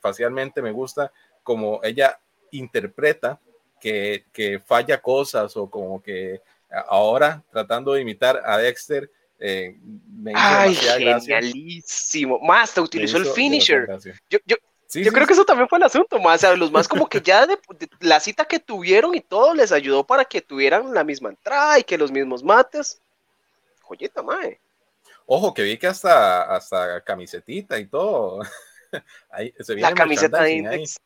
facialmente 0.00 0.60
me 0.62 0.72
gusta 0.72 1.10
como 1.42 1.80
ella 1.82 2.18
interpreta 2.50 3.40
que, 3.80 4.24
que 4.32 4.58
falla 4.60 5.00
cosas 5.00 5.56
o 5.56 5.68
como 5.68 6.02
que 6.02 6.40
ahora 6.88 7.42
tratando 7.50 7.92
de 7.92 8.02
imitar 8.02 8.40
a 8.44 8.58
Dexter, 8.58 9.10
eh, 9.38 9.76
me 10.08 10.32
Ay, 10.34 10.74
genialísimo. 10.74 12.38
Más, 12.40 12.72
te 12.72 12.80
utilizó 12.80 13.18
el 13.18 13.26
finisher. 13.26 13.86
Yo, 14.30 14.38
yo, 14.46 14.56
yo 14.90 15.12
creo 15.12 15.26
que 15.26 15.32
eso 15.32 15.44
también 15.44 15.68
fue 15.68 15.78
el 15.78 15.84
asunto, 15.84 16.18
más. 16.18 16.36
O 16.36 16.46
sea, 16.46 16.56
los 16.56 16.70
más 16.70 16.88
como 16.88 17.08
que 17.08 17.20
ya 17.20 17.46
de, 17.46 17.58
la 18.00 18.20
cita 18.20 18.44
que 18.44 18.58
tuvieron 18.58 19.14
y 19.14 19.20
todo 19.20 19.54
les 19.54 19.72
ayudó 19.72 20.04
para 20.04 20.24
que 20.24 20.40
tuvieran 20.40 20.94
la 20.94 21.04
misma 21.04 21.30
entrada 21.30 21.78
y 21.78 21.84
que 21.84 21.98
los 21.98 22.12
mismos 22.12 22.42
mates. 22.42 23.00
Joyeta, 23.82 24.22
mae. 24.22 24.58
Ojo, 25.26 25.54
que 25.54 25.62
vi 25.62 25.78
que 25.78 25.86
hasta, 25.86 26.42
hasta 26.42 27.02
camisetita 27.02 27.78
y 27.78 27.86
todo. 27.86 28.40
Ahí, 29.30 29.52
se 29.60 29.76
la 29.76 29.94
camiseta 29.94 30.42
de 30.42 30.52
Index. 30.52 30.96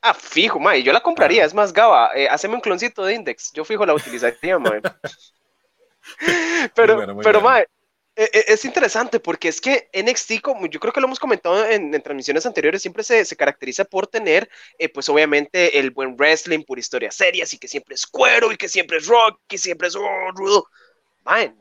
Ah, 0.00 0.14
fijo, 0.14 0.60
mae. 0.60 0.82
Yo 0.82 0.92
la 0.92 1.00
compraría. 1.00 1.42
Ah. 1.42 1.46
Es 1.46 1.54
más, 1.54 1.72
Gaba, 1.72 2.10
eh, 2.14 2.28
haceme 2.28 2.54
un 2.54 2.60
cloncito 2.60 3.04
de 3.04 3.14
Index. 3.14 3.52
Yo 3.52 3.64
fijo 3.64 3.86
la 3.86 3.94
utilizaría, 3.94 4.58
mae. 4.58 4.82
pero, 6.74 7.16
pero, 7.22 7.40
mae, 7.40 7.66
e, 8.14 8.28
es 8.48 8.66
interesante 8.66 9.18
porque 9.18 9.48
es 9.48 9.62
que 9.62 9.88
NXT, 9.94 10.42
como 10.42 10.66
yo 10.66 10.78
creo 10.78 10.92
que 10.92 11.00
lo 11.00 11.06
hemos 11.06 11.18
comentado 11.18 11.66
en, 11.66 11.90
transmisiones 12.02 12.44
anteriores, 12.44 12.82
siempre 12.82 13.02
se, 13.02 13.24
caracteriza 13.34 13.84
por 13.84 14.06
tener, 14.06 14.50
eh, 14.78 14.90
pues 14.90 15.08
obviamente, 15.08 15.78
el 15.78 15.90
buen 15.90 16.16
wrestling 16.16 16.64
por 16.64 16.78
historias 16.78 17.14
serias 17.14 17.54
y 17.54 17.58
que 17.58 17.66
siempre 17.66 17.94
es 17.94 18.06
cuero 18.06 18.52
y 18.52 18.58
que 18.58 18.68
siempre 18.68 18.98
es 18.98 19.06
rock 19.06 19.40
y 19.48 19.56
siempre 19.56 19.88
es 19.88 19.96
oh, 19.96 20.30
rudo 20.34 20.68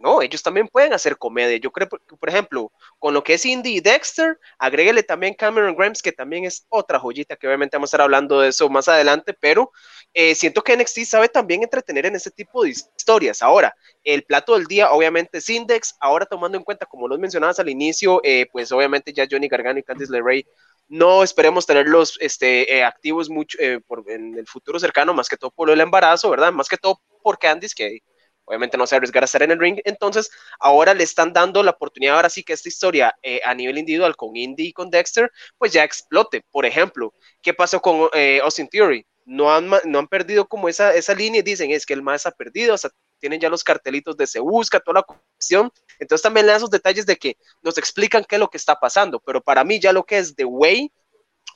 no, 0.01 0.21
ellos 0.21 0.43
también 0.43 0.67
pueden 0.67 0.93
hacer 0.93 1.17
comedia. 1.17 1.57
Yo 1.57 1.71
creo, 1.71 1.87
por 1.87 2.29
ejemplo, 2.29 2.71
con 2.99 3.13
lo 3.13 3.23
que 3.23 3.35
es 3.35 3.45
Indy 3.45 3.77
y 3.77 3.79
Dexter, 3.79 4.37
agréguele 4.57 5.03
también 5.03 5.33
Cameron 5.33 5.75
Grimes, 5.75 6.01
que 6.01 6.11
también 6.11 6.43
es 6.43 6.65
otra 6.69 6.99
joyita, 6.99 7.37
que 7.37 7.47
obviamente 7.47 7.77
vamos 7.77 7.87
a 7.87 7.91
estar 7.91 8.01
hablando 8.01 8.41
de 8.41 8.49
eso 8.49 8.69
más 8.69 8.87
adelante, 8.89 9.33
pero 9.33 9.71
eh, 10.13 10.35
siento 10.35 10.63
que 10.63 10.75
NXT 10.75 11.05
sabe 11.05 11.29
también 11.29 11.63
entretener 11.63 12.05
en 12.05 12.15
este 12.15 12.31
tipo 12.31 12.63
de 12.63 12.71
historias. 12.71 13.41
Ahora, 13.41 13.73
el 14.03 14.23
plato 14.23 14.55
del 14.55 14.65
día, 14.65 14.91
obviamente, 14.91 15.37
es 15.37 15.49
Index. 15.49 15.95
Ahora, 15.99 16.25
tomando 16.25 16.57
en 16.57 16.63
cuenta, 16.63 16.85
como 16.85 17.07
los 17.07 17.19
mencionabas 17.19 17.59
al 17.59 17.69
inicio, 17.69 18.19
eh, 18.23 18.47
pues 18.51 18.71
obviamente 18.73 19.13
ya 19.13 19.27
Johnny 19.29 19.47
Gargano 19.47 19.79
y 19.79 19.83
Candice 19.83 20.11
LeRae 20.11 20.45
no 20.89 21.23
esperemos 21.23 21.65
tenerlos 21.65 22.17
este, 22.19 22.75
eh, 22.75 22.83
activos 22.83 23.29
mucho 23.29 23.57
en 23.59 24.37
el 24.37 24.45
futuro 24.45 24.77
cercano, 24.77 25.13
más 25.13 25.29
que 25.29 25.37
todo 25.37 25.49
por 25.49 25.69
el 25.69 25.79
embarazo, 25.79 26.29
¿verdad? 26.29 26.51
Más 26.51 26.67
que 26.67 26.77
todo 26.77 26.99
por 27.23 27.39
Candice, 27.39 27.73
que 27.73 28.03
obviamente 28.45 28.77
no 28.77 28.87
se 28.87 28.95
arriesgar 28.95 29.23
a 29.23 29.25
estar 29.25 29.43
en 29.43 29.51
el 29.51 29.59
ring, 29.59 29.79
entonces 29.85 30.29
ahora 30.59 30.93
le 30.93 31.03
están 31.03 31.33
dando 31.33 31.63
la 31.63 31.71
oportunidad, 31.71 32.15
ahora 32.15 32.29
sí 32.29 32.43
que 32.43 32.53
esta 32.53 32.69
historia 32.69 33.15
eh, 33.21 33.41
a 33.43 33.53
nivel 33.53 33.77
individual 33.77 34.15
con 34.15 34.35
Indy 34.35 34.67
y 34.67 34.73
con 34.73 34.89
Dexter, 34.89 35.31
pues 35.57 35.71
ya 35.71 35.83
explote. 35.83 36.43
Por 36.51 36.65
ejemplo, 36.65 37.13
¿qué 37.41 37.53
pasó 37.53 37.81
con 37.81 38.09
eh, 38.13 38.39
Austin 38.43 38.67
Theory? 38.67 39.05
No 39.25 39.53
han, 39.53 39.69
no 39.85 39.99
han 39.99 40.07
perdido 40.07 40.47
como 40.47 40.67
esa, 40.67 40.93
esa 40.93 41.13
línea 41.13 41.39
y 41.39 41.43
dicen 41.43 41.71
es 41.71 41.85
que 41.85 41.93
el 41.93 42.01
más 42.01 42.25
ha 42.25 42.31
perdido, 42.31 42.75
o 42.75 42.77
sea, 42.77 42.91
tienen 43.19 43.39
ya 43.39 43.49
los 43.49 43.63
cartelitos 43.63 44.17
de 44.17 44.27
se 44.27 44.39
busca, 44.41 44.81
toda 44.81 44.99
la 44.99 45.03
cuestión. 45.03 45.71
Entonces 45.97 46.21
también 46.21 46.45
le 46.45 46.51
dan 46.51 46.57
esos 46.57 46.69
detalles 46.69 47.05
de 47.05 47.15
que 47.15 47.37
nos 47.61 47.77
explican 47.77 48.25
qué 48.27 48.35
es 48.35 48.39
lo 48.39 48.49
que 48.49 48.57
está 48.57 48.75
pasando, 48.75 49.21
pero 49.21 49.41
para 49.41 49.63
mí 49.63 49.79
ya 49.79 49.93
lo 49.93 50.03
que 50.03 50.17
es 50.17 50.35
The 50.35 50.43
Way, 50.43 50.91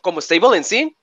como 0.02 0.22
stable 0.22 0.56
en 0.56 0.64
sí, 0.64 0.98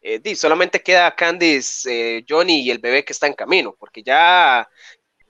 eh, 0.00 0.34
solamente 0.34 0.82
queda 0.82 1.14
Candice, 1.14 2.24
Johnny 2.28 2.62
y 2.62 2.70
el 2.70 2.78
bebé 2.78 3.04
que 3.04 3.12
está 3.12 3.26
en 3.26 3.34
camino, 3.34 3.76
porque 3.78 4.02
ya 4.02 4.68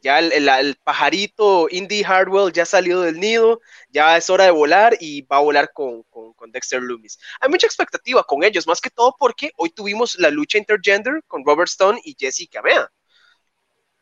ya 0.03 0.19
el, 0.19 0.77
pajarito 0.85 1.69
Indy 1.71 2.03
Hardwell 2.03 2.53
ya 2.53 2.65
salió 2.65 3.01
del 3.01 3.19
nido, 3.19 3.61
ya 3.91 4.17
es 4.17 4.31
hora 4.31 4.45
de 4.45 4.51
volar 4.51 4.97
y 5.01 5.23
va 5.23 5.39
a 5.39 5.41
volar 5.41 5.71
con, 5.73 6.03
con, 6.05 6.35
Dexter 6.51 6.81
Loomis. 6.81 7.19
Hay 7.41 7.51
mucha 7.51 7.67
expectativa 7.67 8.23
con 8.25 8.43
ellos, 8.43 8.67
más 8.67 8.81
que 8.81 8.91
todo 8.91 9.15
porque 9.19 9.51
hoy 9.57 9.71
tuvimos 9.71 10.19
la 10.19 10.31
lucha 10.31 10.59
intergender 10.59 11.23
con 11.27 11.45
Robert 11.45 11.69
Stone 11.69 12.01
y 12.05 12.17
Jessica 12.19 12.63
Mea. 12.63 12.91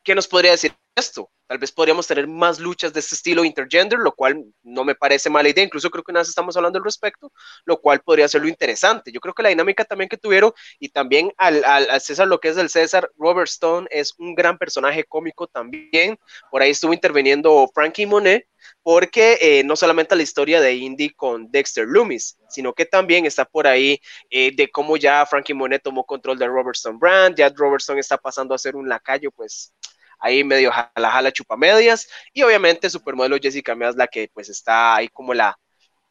¿Qué 0.05 0.15
nos 0.15 0.29
podría 0.29 0.53
decir 0.53 0.73
esto? 0.97 1.31
Tal 1.47 1.59
vez 1.59 1.71
podríamos 1.71 2.07
tener 2.07 2.27
más 2.27 2.59
luchas 2.59 2.93
de 2.93 3.01
este 3.01 3.15
estilo 3.15 3.45
intergender, 3.45 3.99
lo 3.99 4.13
cual 4.13 4.45
no 4.65 4.85
me 4.85 4.97
parece 4.97 5.31
mala 5.31 5.49
idea. 5.49 5.63
Incluso 5.63 5.91
creo 5.91 6.03
que 6.03 6.11
una 6.11 6.21
vez 6.21 6.29
estamos 6.29 6.57
hablando 6.57 6.79
al 6.79 6.85
respecto, 6.85 7.31
lo 7.65 7.81
cual 7.81 8.01
podría 8.01 8.27
ser 8.27 8.43
lo 8.43 8.49
interesante. 8.49 9.13
Yo 9.13 9.21
creo 9.21 9.35
que 9.35 9.45
la 9.45 9.51
dinámica 9.51 9.85
también 9.85 10.09
que 10.09 10.17
tuvieron 10.17 10.53
y 10.81 10.89
también 10.89 11.33
al, 11.37 11.63
al, 11.65 12.01
César, 12.01 12.27
lo 12.27 12.41
que 12.41 12.49
es 12.49 12.57
del 12.57 12.71
César, 12.71 13.11
Robert 13.17 13.49
Stone 13.49 13.87
es 13.91 14.15
un 14.19 14.35
gran 14.35 14.59
personaje 14.59 15.05
cómico 15.05 15.47
también. 15.47 16.19
Por 16.51 16.63
ahí 16.63 16.71
estuvo 16.71 16.93
interviniendo 16.93 17.71
Frankie 17.73 18.07
Monet, 18.07 18.49
porque 18.83 19.39
eh, 19.41 19.63
no 19.65 19.77
solamente 19.77 20.17
la 20.17 20.23
historia 20.23 20.61
de 20.61 20.75
Indy 20.75 21.11
con 21.11 21.51
Dexter 21.51 21.87
Loomis, 21.87 22.39
sino 22.49 22.73
que 22.73 22.87
también 22.87 23.27
está 23.27 23.45
por 23.45 23.67
ahí 23.67 24.01
eh, 24.31 24.51
de 24.55 24.69
cómo 24.71 24.97
ya 24.97 25.25
Frankie 25.27 25.55
Monet 25.55 25.83
tomó 25.83 26.05
control 26.05 26.39
de 26.39 26.47
Robert 26.49 26.77
Stone 26.77 26.99
Brand, 26.99 27.37
ya 27.37 27.49
Robert 27.55 27.81
Stone 27.81 28.01
está 28.01 28.17
pasando 28.17 28.55
a 28.55 28.59
ser 28.59 28.75
un 28.75 28.89
lacayo, 28.89 29.31
pues 29.31 29.73
ahí 30.19 30.45
medio 30.45 30.71
jala 30.73 31.11
jala 31.11 31.33
chupamedias 31.33 32.09
y 32.33 32.43
obviamente 32.43 32.91
supermodelo 32.91 33.39
Jessica 33.41 33.75
Mea 33.75 33.91
es 33.91 33.97
la 33.97 34.07
que 34.07 34.31
pues 34.33 34.49
está 34.49 34.97
ahí 34.97 35.09
como 35.09 35.35
la, 35.35 35.59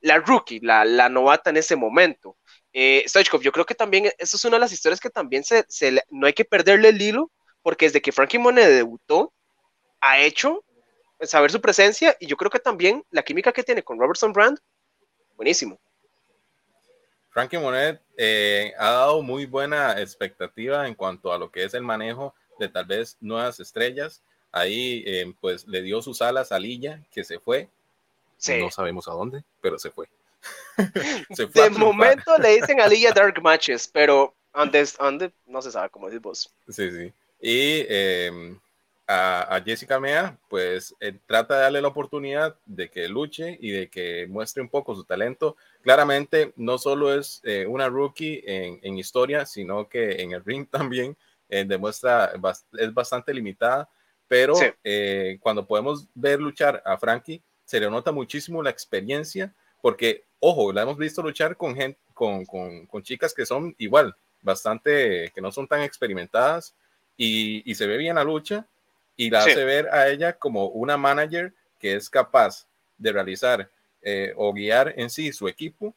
la 0.01 0.19
rookie, 0.19 0.59
la, 0.59 0.85
la 0.85 1.09
novata 1.09 1.49
en 1.49 1.57
ese 1.57 1.75
momento. 1.75 2.37
Eh, 2.73 3.05
yo 3.41 3.51
creo 3.51 3.65
que 3.65 3.75
también 3.75 4.11
eso 4.17 4.37
es 4.37 4.45
una 4.45 4.57
de 4.57 4.61
las 4.61 4.71
historias 4.71 4.99
que 4.99 5.09
también 5.09 5.43
se, 5.43 5.65
se, 5.67 6.03
no 6.09 6.27
hay 6.27 6.33
que 6.33 6.45
perderle 6.45 6.89
el 6.89 7.01
hilo 7.01 7.31
porque 7.61 7.85
desde 7.85 8.01
que 8.01 8.11
Frankie 8.11 8.37
Monet 8.37 8.67
debutó 8.67 9.33
ha 10.01 10.19
hecho 10.19 10.63
saber 11.21 11.51
su 11.51 11.61
presencia 11.61 12.15
y 12.19 12.27
yo 12.27 12.37
creo 12.37 12.51
que 12.51 12.59
también 12.59 13.03
la 13.09 13.23
química 13.23 13.51
que 13.51 13.63
tiene 13.63 13.81
con 13.81 13.99
Robertson 13.99 14.33
Brand, 14.33 14.59
buenísimo. 15.35 15.79
Frankie 17.29 17.57
Monet 17.57 18.01
eh, 18.17 18.73
ha 18.77 18.91
dado 18.91 19.21
muy 19.21 19.45
buena 19.45 19.99
expectativa 19.99 20.87
en 20.87 20.95
cuanto 20.95 21.33
a 21.33 21.37
lo 21.37 21.51
que 21.51 21.63
es 21.63 21.73
el 21.73 21.81
manejo 21.81 22.35
de 22.59 22.69
tal 22.69 22.85
vez 22.85 23.17
nuevas 23.19 23.59
estrellas. 23.59 24.21
Ahí 24.51 25.03
eh, 25.05 25.33
pues 25.41 25.67
le 25.67 25.81
dio 25.81 26.01
sus 26.01 26.21
alas 26.21 26.51
a 26.51 26.59
Lilla, 26.59 27.01
que 27.11 27.23
se 27.23 27.39
fue. 27.39 27.69
No 28.59 28.71
sabemos 28.71 29.07
a 29.07 29.11
dónde, 29.11 29.43
pero 29.61 29.79
se 29.79 29.91
fue. 29.91 30.07
de 31.53 31.69
momento 31.71 32.37
le 32.37 32.55
dicen 32.55 32.79
a 32.79 32.87
Lilla 32.87 33.11
Dark 33.11 33.41
Matches, 33.41 33.89
pero 33.91 34.33
antes, 34.53 34.95
antes 34.99 35.31
no 35.45 35.61
se 35.61 35.71
sabe 35.71 35.89
cómo 35.89 36.07
decir 36.07 36.21
vos. 36.21 36.53
Sí, 36.69 36.91
sí. 36.91 37.13
Y 37.41 37.85
em, 37.89 38.59
a, 39.07 39.61
Jessica 39.65 39.99
Mea, 39.99 40.37
pues 40.49 40.95
eh, 40.99 41.17
trata 41.25 41.55
de 41.55 41.61
darle 41.61 41.81
la 41.81 41.89
oportunidad 41.89 42.55
de 42.65 42.89
que 42.89 43.07
luche 43.07 43.57
y 43.59 43.71
de 43.71 43.89
que 43.89 44.27
muestre 44.27 44.61
un 44.61 44.69
poco 44.69 44.95
su 44.95 45.03
talento. 45.03 45.57
Claramente, 45.81 46.53
no 46.55 46.77
solo 46.77 47.13
es 47.13 47.41
eh, 47.43 47.65
una 47.67 47.89
rookie 47.89 48.43
en, 48.45 48.79
en, 48.81 48.97
historia, 48.97 49.45
sino 49.45 49.87
que 49.89 50.21
en 50.21 50.31
el 50.31 50.43
ring 50.43 50.67
también 50.71 51.17
eh, 51.49 51.65
demuestra, 51.65 52.33
es 52.73 52.93
bastante 52.93 53.33
limitada, 53.33 53.89
pero 54.27 54.55
eh, 54.83 55.37
cuando 55.41 55.65
podemos 55.65 56.07
ver 56.13 56.39
luchar 56.39 56.81
a 56.85 56.97
Frankie, 56.97 57.41
se 57.63 57.79
le 57.79 57.89
nota 57.89 58.11
muchísimo 58.11 58.63
la 58.63 58.69
experiencia, 58.69 59.53
porque, 59.81 60.23
ojo, 60.39 60.73
la 60.73 60.81
hemos 60.81 60.97
visto 60.97 61.21
luchar 61.21 61.57
con, 61.57 61.75
gente, 61.75 61.99
con, 62.13 62.45
con, 62.45 62.87
con 62.87 63.03
chicas 63.03 63.33
que 63.33 63.45
son 63.45 63.75
igual, 63.77 64.15
bastante, 64.41 65.31
que 65.33 65.41
no 65.41 65.51
son 65.51 65.67
tan 65.67 65.81
experimentadas, 65.81 66.75
y, 67.17 67.69
y 67.69 67.75
se 67.75 67.87
ve 67.87 67.97
bien 67.97 68.15
la 68.15 68.23
lucha, 68.23 68.67
y 69.15 69.29
la 69.29 69.39
hace 69.39 69.63
ver 69.63 69.87
a 69.89 70.09
ella 70.09 70.33
como 70.33 70.67
una 70.67 70.97
manager 70.97 71.53
que 71.79 71.95
es 71.95 72.09
capaz 72.09 72.67
de 72.97 73.11
realizar 73.11 73.69
eh, 74.01 74.33
o 74.35 74.53
guiar 74.53 74.93
en 74.97 75.09
sí 75.09 75.31
su 75.31 75.47
equipo, 75.47 75.95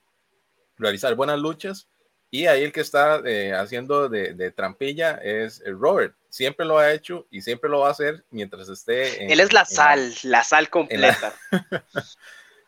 realizar 0.76 1.14
buenas 1.14 1.38
luchas 1.38 1.88
Y 2.30 2.47
ahí 2.47 2.62
el 2.62 2.73
que 2.73 2.80
está 2.80 3.23
eh, 3.25 3.54
haciendo 3.54 4.08
de, 4.08 4.50
trampilla 4.50 5.14
es 5.16 5.62
Robert. 5.64 6.14
Siempre 6.28 6.66
lo 6.66 6.78
ha 6.78 6.92
hecho 6.92 7.26
y 7.30 7.40
siempre 7.40 7.70
lo 7.70 7.80
va 7.80 7.88
a 7.88 7.92
hacer 7.92 8.25
mientras 8.30 8.68
esté. 8.68 9.25
En, 9.25 9.30
Él 9.30 9.40
es 9.40 9.52
la 9.52 9.64
sal, 9.64 10.12
la, 10.25 10.44
sal 10.44 10.68
completa. 10.68 11.32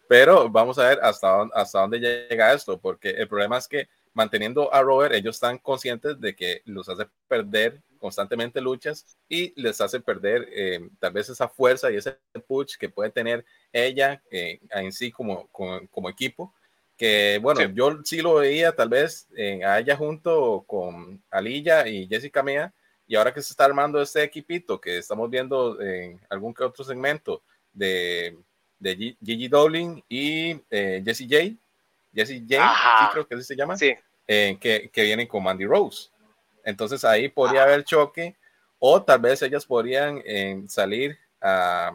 Pero 0.08 0.48
vamos 0.48 0.78
a 0.78 0.88
ver 0.88 0.98
hasta, 1.02 1.42
hasta 1.54 1.80
dónde 1.80 2.00
llega 2.00 2.52
esto, 2.52 2.80
porque 2.80 3.10
el 3.10 3.28
problema 3.28 3.58
es 3.58 3.68
que 3.68 3.88
manteniendo 4.12 4.72
a 4.72 4.82
Robert, 4.82 5.14
ellos 5.14 5.36
están 5.36 5.58
conscientes 5.58 6.20
de 6.20 6.34
que 6.34 6.62
los 6.64 6.88
hace 6.88 7.06
perder 7.28 7.80
constantemente 7.98 8.60
luchas 8.60 9.18
y 9.28 9.52
les 9.60 9.80
hace 9.80 10.00
perder 10.00 10.48
eh, 10.52 10.88
tal 10.98 11.12
vez 11.12 11.28
esa 11.28 11.48
fuerza 11.48 11.90
y 11.90 11.96
ese 11.96 12.18
push 12.48 12.76
que 12.76 12.88
puede 12.88 13.10
tener 13.10 13.44
ella 13.72 14.22
eh, 14.30 14.58
en 14.70 14.90
sí 14.90 15.12
como, 15.12 15.46
como 15.48 16.08
equipo 16.08 16.54
que 17.00 17.38
bueno, 17.40 17.62
yo 17.62 17.98
sí 18.04 18.20
lo 18.20 18.34
veía 18.34 18.76
tal 18.76 18.90
vez 18.90 19.26
en 19.34 19.64
a 19.64 19.78
ella 19.78 19.96
junto 19.96 20.62
con 20.66 21.18
Alilla 21.30 21.88
y 21.88 22.06
Jessica 22.06 22.42
Mea, 22.42 22.74
y 23.06 23.16
ahora 23.16 23.32
que 23.32 23.40
se 23.40 23.54
está 23.54 23.64
armando 23.64 24.02
este 24.02 24.22
equipito 24.22 24.78
que 24.78 24.98
estamos 24.98 25.30
viendo 25.30 25.80
en 25.80 26.20
algún 26.28 26.52
que 26.52 26.62
otro 26.62 26.84
segmento 26.84 27.40
de, 27.72 28.36
de 28.78 29.16
Gigi 29.24 29.48
Dolin 29.48 30.04
y 30.10 30.60
eh, 30.68 31.00
Jessie 31.02 31.26
J, 31.26 31.58
Jessie 32.14 32.44
J, 32.46 33.10
creo 33.12 33.26
que 33.26 33.34
así 33.34 33.44
se 33.44 33.56
llama, 33.56 33.76
eh, 33.80 34.58
que, 34.60 34.90
que 34.92 35.02
vienen 35.02 35.26
con 35.26 35.42
Mandy 35.42 35.64
Rose. 35.64 36.10
Entonces 36.62 37.02
ahí 37.02 37.30
podría 37.30 37.62
haber 37.62 37.82
choque, 37.82 38.36
o 38.78 39.02
tal 39.02 39.20
vez 39.20 39.40
ellas 39.40 39.64
podrían 39.64 40.20
eh, 40.26 40.62
salir 40.68 41.16
a, 41.40 41.92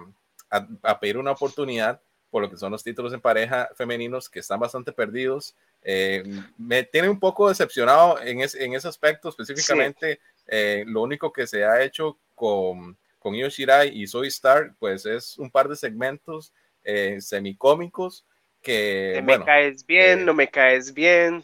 a 0.49 0.99
pedir 0.99 1.19
una 1.19 1.33
oportunidad 1.33 2.01
por 2.35 2.41
lo 2.41 2.49
que 2.49 2.57
son 2.57 2.73
los 2.73 2.83
títulos 2.83 3.13
en 3.13 3.21
pareja 3.21 3.69
femeninos 3.75 4.27
que 4.27 4.39
están 4.39 4.59
bastante 4.59 4.91
perdidos. 4.91 5.55
Eh, 5.81 6.21
me 6.57 6.83
tiene 6.83 7.07
un 7.07 7.17
poco 7.17 7.47
decepcionado 7.47 8.19
en, 8.19 8.41
en 8.41 8.73
ese 8.73 8.89
aspecto, 8.89 9.29
específicamente 9.29 10.19
eh, 10.45 10.83
lo 10.85 11.01
único 11.01 11.31
que 11.31 11.47
se 11.47 11.63
ha 11.63 11.81
hecho 11.81 12.19
con, 12.33 12.97
con 13.19 13.35
Io 13.35 13.47
Shirai 13.47 13.87
y 13.97 14.05
Soy 14.05 14.27
Star, 14.27 14.75
pues 14.79 15.05
es 15.05 15.37
un 15.37 15.49
par 15.49 15.69
de 15.69 15.77
segmentos 15.77 16.51
eh, 16.83 17.21
semicómicos 17.21 18.25
que... 18.61 19.23
me 19.23 19.41
caes 19.41 19.85
bien, 19.85 20.25
no 20.25 20.33
me 20.33 20.49
caes 20.49 20.93
bien. 20.93 21.41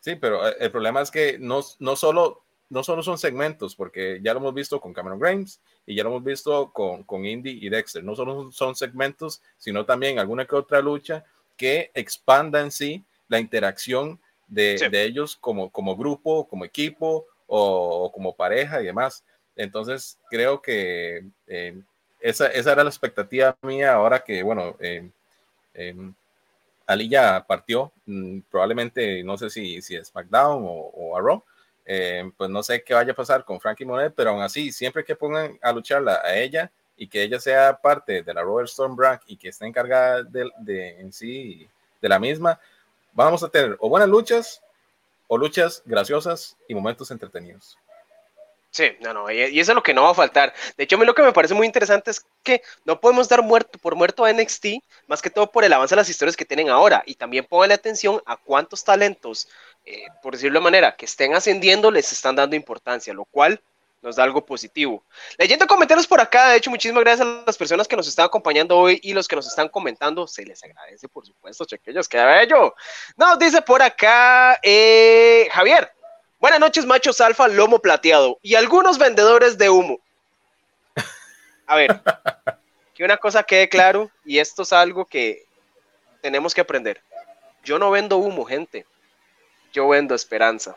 Sí, 0.00 0.16
pero 0.16 0.52
el 0.52 0.70
problema 0.72 1.00
es 1.00 1.12
que 1.12 1.38
no, 1.38 1.60
no 1.78 1.94
solo 1.94 2.43
no 2.70 2.82
solo 2.82 3.02
son 3.02 3.18
segmentos, 3.18 3.76
porque 3.76 4.20
ya 4.22 4.32
lo 4.32 4.40
hemos 4.40 4.54
visto 4.54 4.80
con 4.80 4.92
Cameron 4.92 5.18
Grimes 5.18 5.60
y 5.86 5.94
ya 5.94 6.02
lo 6.02 6.10
hemos 6.10 6.24
visto 6.24 6.72
con, 6.72 7.02
con 7.04 7.24
Indy 7.24 7.58
y 7.62 7.68
Dexter. 7.68 8.02
No 8.02 8.14
solo 8.14 8.50
son 8.52 8.74
segmentos, 8.74 9.42
sino 9.58 9.84
también 9.84 10.18
alguna 10.18 10.46
que 10.46 10.56
otra 10.56 10.80
lucha 10.80 11.24
que 11.56 11.90
expanda 11.94 12.60
en 12.60 12.70
sí 12.70 13.04
la 13.28 13.38
interacción 13.38 14.20
de, 14.48 14.88
de 14.90 15.04
ellos 15.04 15.36
como, 15.36 15.70
como 15.70 15.96
grupo, 15.96 16.48
como 16.48 16.64
equipo 16.64 17.26
o, 17.46 18.10
como 18.12 18.34
pareja 18.34 18.80
y 18.80 18.86
demás. 18.86 19.24
Entonces, 19.56 20.18
creo 20.30 20.60
que 20.60 21.24
eh, 21.46 21.80
esa, 22.20 22.48
esa, 22.48 22.72
era 22.72 22.84
la 22.84 22.90
expectativa 22.90 23.56
mía 23.62 23.94
ahora 23.94 24.20
que, 24.20 24.42
bueno, 24.42 24.76
eh, 24.80 25.10
eh, 25.74 25.94
Ali 26.86 27.08
ya 27.08 27.44
partió, 27.46 27.92
mm, 28.06 28.40
probablemente 28.50 29.22
no 29.22 29.38
sé 29.38 29.48
si, 29.48 29.80
si 29.80 29.96
es 29.96 30.08
SmackDown 30.08 30.64
o, 30.64 30.70
o 30.70 31.16
a 31.16 31.20
Raw, 31.20 31.42
eh, 31.84 32.30
pues 32.36 32.50
no 32.50 32.62
sé 32.62 32.82
qué 32.82 32.94
vaya 32.94 33.12
a 33.12 33.16
pasar 33.16 33.44
con 33.44 33.60
Frankie 33.60 33.84
Monet, 33.84 34.12
pero 34.16 34.30
aún 34.30 34.42
así, 34.42 34.72
siempre 34.72 35.04
que 35.04 35.16
pongan 35.16 35.58
a 35.62 35.72
lucharla 35.72 36.20
a 36.24 36.36
ella 36.36 36.70
y 36.96 37.08
que 37.08 37.22
ella 37.22 37.38
sea 37.40 37.76
parte 37.80 38.22
de 38.22 38.34
la 38.34 38.42
Robert 38.42 38.68
Storm 38.68 38.96
Brand 38.96 39.20
y 39.26 39.36
que 39.36 39.48
esté 39.48 39.66
encargada 39.66 40.22
de, 40.22 41.00
en 41.00 41.12
sí 41.12 41.68
de 42.00 42.08
la 42.08 42.18
misma, 42.18 42.58
vamos 43.12 43.42
a 43.42 43.48
tener 43.48 43.76
o 43.80 43.88
buenas 43.88 44.08
luchas 44.08 44.62
o 45.26 45.36
luchas 45.36 45.82
graciosas 45.84 46.56
y 46.68 46.74
momentos 46.74 47.10
entretenidos. 47.10 47.78
Sí, 48.70 48.90
no, 49.00 49.14
no, 49.14 49.30
y, 49.30 49.40
eso 49.40 49.70
es 49.70 49.76
lo 49.76 49.84
que 49.84 49.94
no 49.94 50.02
va 50.02 50.10
a 50.10 50.14
faltar. 50.14 50.52
De 50.76 50.82
hecho, 50.82 51.00
a 51.00 51.04
lo 51.04 51.14
que 51.14 51.22
me 51.22 51.32
parece 51.32 51.54
muy 51.54 51.64
interesante 51.64 52.10
es 52.10 52.26
que 52.42 52.60
no 52.84 53.00
podemos 53.00 53.28
dar 53.28 53.40
muerto 53.40 53.78
por 53.78 53.94
muerto 53.94 54.24
a 54.24 54.32
NXT, 54.32 54.66
más 55.06 55.22
que 55.22 55.30
todo 55.30 55.48
por 55.52 55.62
el 55.62 55.72
avance 55.72 55.94
de 55.94 56.00
las 56.00 56.08
historias 56.08 56.36
que 56.36 56.44
tienen 56.44 56.70
ahora. 56.70 57.04
Y 57.06 57.14
también 57.14 57.46
pónganle 57.48 57.74
atención 57.74 58.20
a 58.26 58.36
cuántos 58.36 58.82
talentos, 58.82 59.48
eh, 59.84 60.06
por 60.22 60.34
decirlo 60.34 60.60
de 60.60 60.64
manera, 60.64 60.96
que 60.96 61.06
estén 61.06 61.34
ascendiendo, 61.34 61.90
les 61.90 62.12
están 62.12 62.36
dando 62.36 62.56
importancia, 62.56 63.12
lo 63.12 63.24
cual 63.24 63.60
nos 64.02 64.16
da 64.16 64.24
algo 64.24 64.44
positivo. 64.44 65.02
Leyendo 65.38 65.66
comentarios 65.66 66.06
por 66.06 66.20
acá, 66.20 66.50
de 66.50 66.58
hecho, 66.58 66.70
muchísimas 66.70 67.02
gracias 67.02 67.26
a 67.26 67.42
las 67.46 67.56
personas 67.56 67.88
que 67.88 67.96
nos 67.96 68.06
están 68.06 68.26
acompañando 68.26 68.76
hoy 68.76 69.00
y 69.02 69.14
los 69.14 69.26
que 69.26 69.36
nos 69.36 69.46
están 69.46 69.68
comentando, 69.68 70.26
se 70.26 70.44
les 70.44 70.62
agradece, 70.62 71.08
por 71.08 71.26
supuesto, 71.26 71.64
chequillos, 71.64 72.08
qué 72.08 72.22
bello. 72.22 72.74
Nos 73.16 73.38
dice 73.38 73.62
por 73.62 73.82
acá 73.82 74.58
eh, 74.62 75.48
Javier, 75.50 75.90
Buenas 76.44 76.60
noches, 76.60 76.84
machos 76.84 77.22
alfa, 77.22 77.48
lomo 77.48 77.78
plateado 77.78 78.38
y 78.42 78.54
algunos 78.54 78.98
vendedores 78.98 79.56
de 79.56 79.70
humo. 79.70 79.98
A 81.66 81.76
ver, 81.76 82.02
que 82.94 83.02
una 83.02 83.16
cosa 83.16 83.42
quede 83.42 83.66
claro, 83.66 84.10
y 84.26 84.38
esto 84.38 84.60
es 84.60 84.74
algo 84.74 85.06
que 85.06 85.46
tenemos 86.20 86.54
que 86.54 86.60
aprender. 86.60 87.00
Yo 87.62 87.78
no 87.78 87.90
vendo 87.90 88.18
humo, 88.18 88.44
gente. 88.44 88.84
Yo 89.74 89.88
vendo 89.88 90.14
esperanza. 90.14 90.76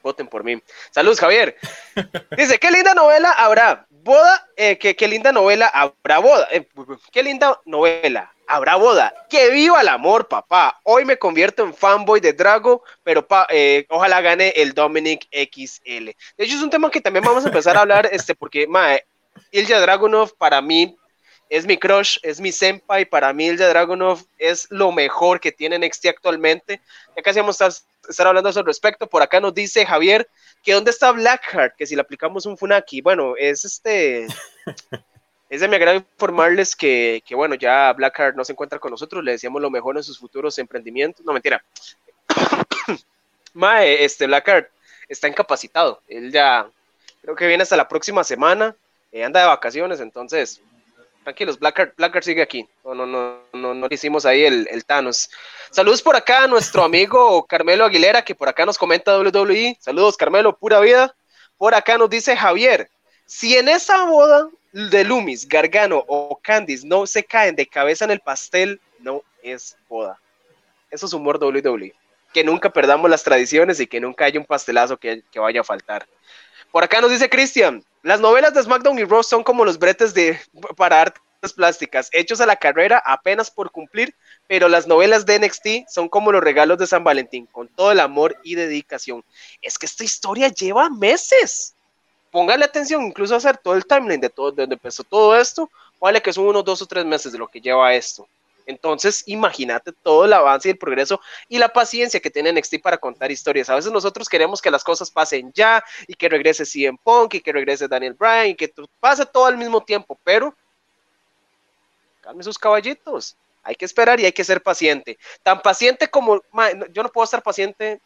Voten 0.00 0.28
por 0.28 0.44
mí. 0.44 0.62
Saludos, 0.90 1.20
Javier. 1.20 1.56
Dice, 2.36 2.58
qué 2.58 2.70
linda 2.70 2.94
novela 2.94 3.32
habrá. 3.32 3.86
Boda, 3.90 4.48
eh, 4.56 4.78
que, 4.78 4.96
qué 4.96 5.06
linda 5.06 5.32
novela 5.32 5.66
habrá 5.66 6.18
boda. 6.18 6.48
Eh, 6.50 6.66
qué 7.12 7.22
linda 7.22 7.60
novela 7.64 8.32
habrá 8.46 8.76
boda. 8.76 9.12
Que 9.28 9.50
viva 9.50 9.80
el 9.80 9.88
amor, 9.88 10.28
papá. 10.28 10.80
Hoy 10.84 11.04
me 11.04 11.18
convierto 11.18 11.64
en 11.64 11.74
fanboy 11.74 12.20
de 12.20 12.32
Drago, 12.32 12.84
pero 13.02 13.26
eh, 13.48 13.86
ojalá 13.88 14.20
gane 14.20 14.50
el 14.56 14.72
Dominic 14.72 15.26
XL. 15.32 16.06
De 16.36 16.44
hecho, 16.44 16.56
es 16.56 16.62
un 16.62 16.70
tema 16.70 16.90
que 16.90 17.00
también 17.00 17.24
vamos 17.24 17.44
a 17.44 17.48
empezar 17.48 17.76
a 17.76 17.80
hablar, 17.80 18.08
este, 18.12 18.34
porque 18.36 18.66
mae, 18.68 19.04
Ilja 19.50 19.80
Dragunov 19.80 20.36
para 20.36 20.60
mí 20.60 20.96
es 21.48 21.66
mi 21.66 21.76
crush, 21.76 22.18
es 22.22 22.40
mi 22.40 22.50
senpai. 22.50 23.04
Para 23.04 23.32
mí, 23.32 23.46
Ilja 23.46 23.68
Dragunov 23.68 24.24
es 24.38 24.66
lo 24.70 24.90
mejor 24.90 25.38
que 25.38 25.52
tiene 25.52 25.78
NXT 25.78 26.06
actualmente. 26.06 26.80
Ya 27.16 27.22
casi 27.22 27.40
vamos 27.40 27.60
hablando 28.18 28.48
al 28.48 28.66
respecto. 28.66 29.06
Por 29.06 29.22
acá 29.22 29.40
nos 29.40 29.54
dice 29.54 29.86
Javier 29.86 30.28
que 30.62 30.72
dónde 30.72 30.90
está 30.90 31.12
Blackheart, 31.12 31.76
que 31.76 31.86
si 31.86 31.94
le 31.94 32.02
aplicamos 32.02 32.46
un 32.46 32.56
Funaki. 32.56 33.00
Bueno, 33.00 33.34
es 33.36 33.64
este. 33.64 34.26
Es 35.48 35.60
de 35.60 35.68
mi 35.68 35.76
agrado 35.76 35.98
informarles 35.98 36.74
que, 36.74 37.22
que, 37.26 37.34
bueno, 37.34 37.54
ya 37.54 37.92
Blackheart 37.92 38.34
no 38.34 38.42
se 38.42 38.52
encuentra 38.52 38.78
con 38.78 38.90
nosotros, 38.90 39.22
le 39.22 39.32
decíamos 39.32 39.60
lo 39.60 39.68
mejor 39.68 39.98
en 39.98 40.02
sus 40.02 40.18
futuros 40.18 40.58
emprendimientos. 40.58 41.26
No, 41.26 41.34
mentira. 41.34 41.62
Mae, 43.52 44.02
este 44.02 44.26
Blackheart 44.26 44.70
está 45.08 45.28
incapacitado. 45.28 46.00
Él 46.08 46.32
ya 46.32 46.66
creo 47.20 47.36
que 47.36 47.46
viene 47.46 47.64
hasta 47.64 47.76
la 47.76 47.86
próxima 47.86 48.24
semana. 48.24 48.74
Eh, 49.12 49.24
anda 49.24 49.40
de 49.40 49.46
vacaciones, 49.46 50.00
entonces 50.00 50.62
tranquilos, 51.22 51.58
Blackheart, 51.58 51.96
Blackheart 51.96 52.24
sigue 52.24 52.42
aquí. 52.42 52.68
No, 52.84 52.94
no, 52.94 53.06
no, 53.06 53.38
no, 53.52 53.74
no 53.74 53.86
hicimos 53.90 54.26
ahí 54.26 54.44
el, 54.44 54.68
el, 54.70 54.84
Thanos. 54.84 55.30
Saludos 55.70 56.02
por 56.02 56.16
acá 56.16 56.44
a 56.44 56.48
nuestro 56.48 56.84
amigo 56.84 57.46
Carmelo 57.46 57.84
Aguilera, 57.84 58.24
que 58.24 58.34
por 58.34 58.48
acá 58.48 58.66
nos 58.66 58.78
comenta 58.78 59.18
WWE. 59.18 59.76
Saludos, 59.80 60.16
Carmelo, 60.16 60.56
pura 60.56 60.80
vida. 60.80 61.14
Por 61.56 61.74
acá 61.74 61.98
nos 61.98 62.10
dice 62.10 62.36
Javier. 62.36 62.90
Si 63.26 63.56
en 63.56 63.68
esa 63.68 64.04
boda 64.04 64.48
de 64.72 65.04
Lumis, 65.04 65.48
Gargano 65.48 66.04
o 66.06 66.38
Candice 66.42 66.86
no 66.86 67.06
se 67.06 67.24
caen 67.24 67.54
de 67.54 67.66
cabeza 67.66 68.04
en 68.04 68.10
el 68.10 68.20
pastel, 68.20 68.80
no 68.98 69.22
es 69.42 69.76
boda. 69.88 70.18
Eso 70.90 71.06
es 71.06 71.12
humor 71.12 71.42
WWE. 71.42 71.94
Que 72.32 72.44
nunca 72.44 72.70
perdamos 72.70 73.10
las 73.10 73.22
tradiciones 73.22 73.80
y 73.80 73.86
que 73.86 74.00
nunca 74.00 74.24
haya 74.24 74.40
un 74.40 74.46
pastelazo 74.46 74.96
que, 74.96 75.22
vaya 75.34 75.60
a 75.60 75.64
faltar. 75.64 76.06
Por 76.70 76.84
acá 76.84 77.00
nos 77.00 77.10
dice 77.10 77.28
Cristian, 77.28 77.84
las 78.02 78.20
novelas 78.20 78.54
de 78.54 78.62
SmackDown 78.62 78.98
y 78.98 79.04
Raw 79.04 79.22
son 79.22 79.42
como 79.42 79.64
los 79.64 79.78
bretes 79.78 80.14
de, 80.14 80.38
para 80.76 81.00
artes 81.00 81.52
plásticas, 81.54 82.08
hechos 82.12 82.40
a 82.40 82.46
la 82.46 82.56
carrera 82.56 83.02
apenas 83.04 83.50
por 83.50 83.70
cumplir, 83.70 84.14
pero 84.46 84.68
las 84.68 84.86
novelas 84.86 85.26
de 85.26 85.38
NXT 85.38 85.88
son 85.88 86.08
como 86.08 86.30
los 86.30 86.42
regalos 86.42 86.78
de 86.78 86.86
San 86.86 87.04
Valentín, 87.04 87.46
con 87.46 87.68
todo 87.68 87.92
el 87.92 88.00
amor 88.00 88.36
y 88.44 88.54
dedicación. 88.54 89.24
Es 89.60 89.78
que 89.78 89.86
esta 89.86 90.04
historia 90.04 90.48
lleva 90.48 90.88
meses 90.90 91.74
póngale 92.32 92.64
atención, 92.64 93.04
incluso 93.04 93.36
hacer 93.36 93.58
todo 93.58 93.74
el 93.74 93.86
timeline 93.86 94.20
de 94.20 94.30
todo, 94.30 94.50
de 94.50 94.62
donde 94.62 94.74
empezó 94.74 95.04
todo 95.04 95.36
esto, 95.36 95.70
vale 96.00 96.20
que 96.20 96.32
son 96.32 96.46
unos 96.46 96.64
dos 96.64 96.82
o 96.82 96.86
tres 96.86 97.04
meses 97.04 97.30
de 97.30 97.38
lo 97.38 97.46
que 97.46 97.60
lleva 97.60 97.94
esto. 97.94 98.26
Entonces, 98.66 99.22
imagínate 99.26 99.92
todo 99.92 100.24
el 100.24 100.32
avance 100.32 100.68
y 100.68 100.72
el 100.72 100.78
progreso 100.78 101.20
y 101.48 101.58
la 101.58 101.72
paciencia 101.72 102.20
que 102.20 102.30
tiene 102.30 102.52
NXT 102.52 102.80
para 102.82 102.98
contar 102.98 103.30
historias. 103.30 103.68
A 103.70 103.74
veces 103.74 103.92
nosotros 103.92 104.28
queremos 104.28 104.60
que 104.60 104.70
las 104.70 104.84
cosas 104.84 105.10
pasen 105.10 105.52
ya 105.52 105.82
y 106.06 106.14
que 106.14 106.28
regrese 106.28 106.64
CM 106.64 106.98
Punk 107.02 107.34
y 107.34 107.40
que 107.40 107.52
regrese 107.52 107.88
Daniel 107.88 108.14
Bryan 108.14 108.48
y 108.48 108.54
que 108.54 108.72
pase 109.00 109.26
todo 109.26 109.46
al 109.46 109.56
mismo 109.56 109.82
tiempo, 109.82 110.18
pero 110.24 110.54
calme 112.20 112.42
sus 112.42 112.58
caballitos 112.58 113.36
hay 113.62 113.74
que 113.76 113.84
esperar 113.84 114.18
y 114.20 114.24
hay 114.24 114.32
que 114.32 114.44
ser 114.44 114.62
paciente. 114.62 115.18
Tan 115.42 115.62
paciente 115.62 116.08
como, 116.08 116.42
yo 116.92 117.02
no 117.02 117.08
puedo 117.10 117.24
estar 117.24 117.42
paciente 117.42 118.00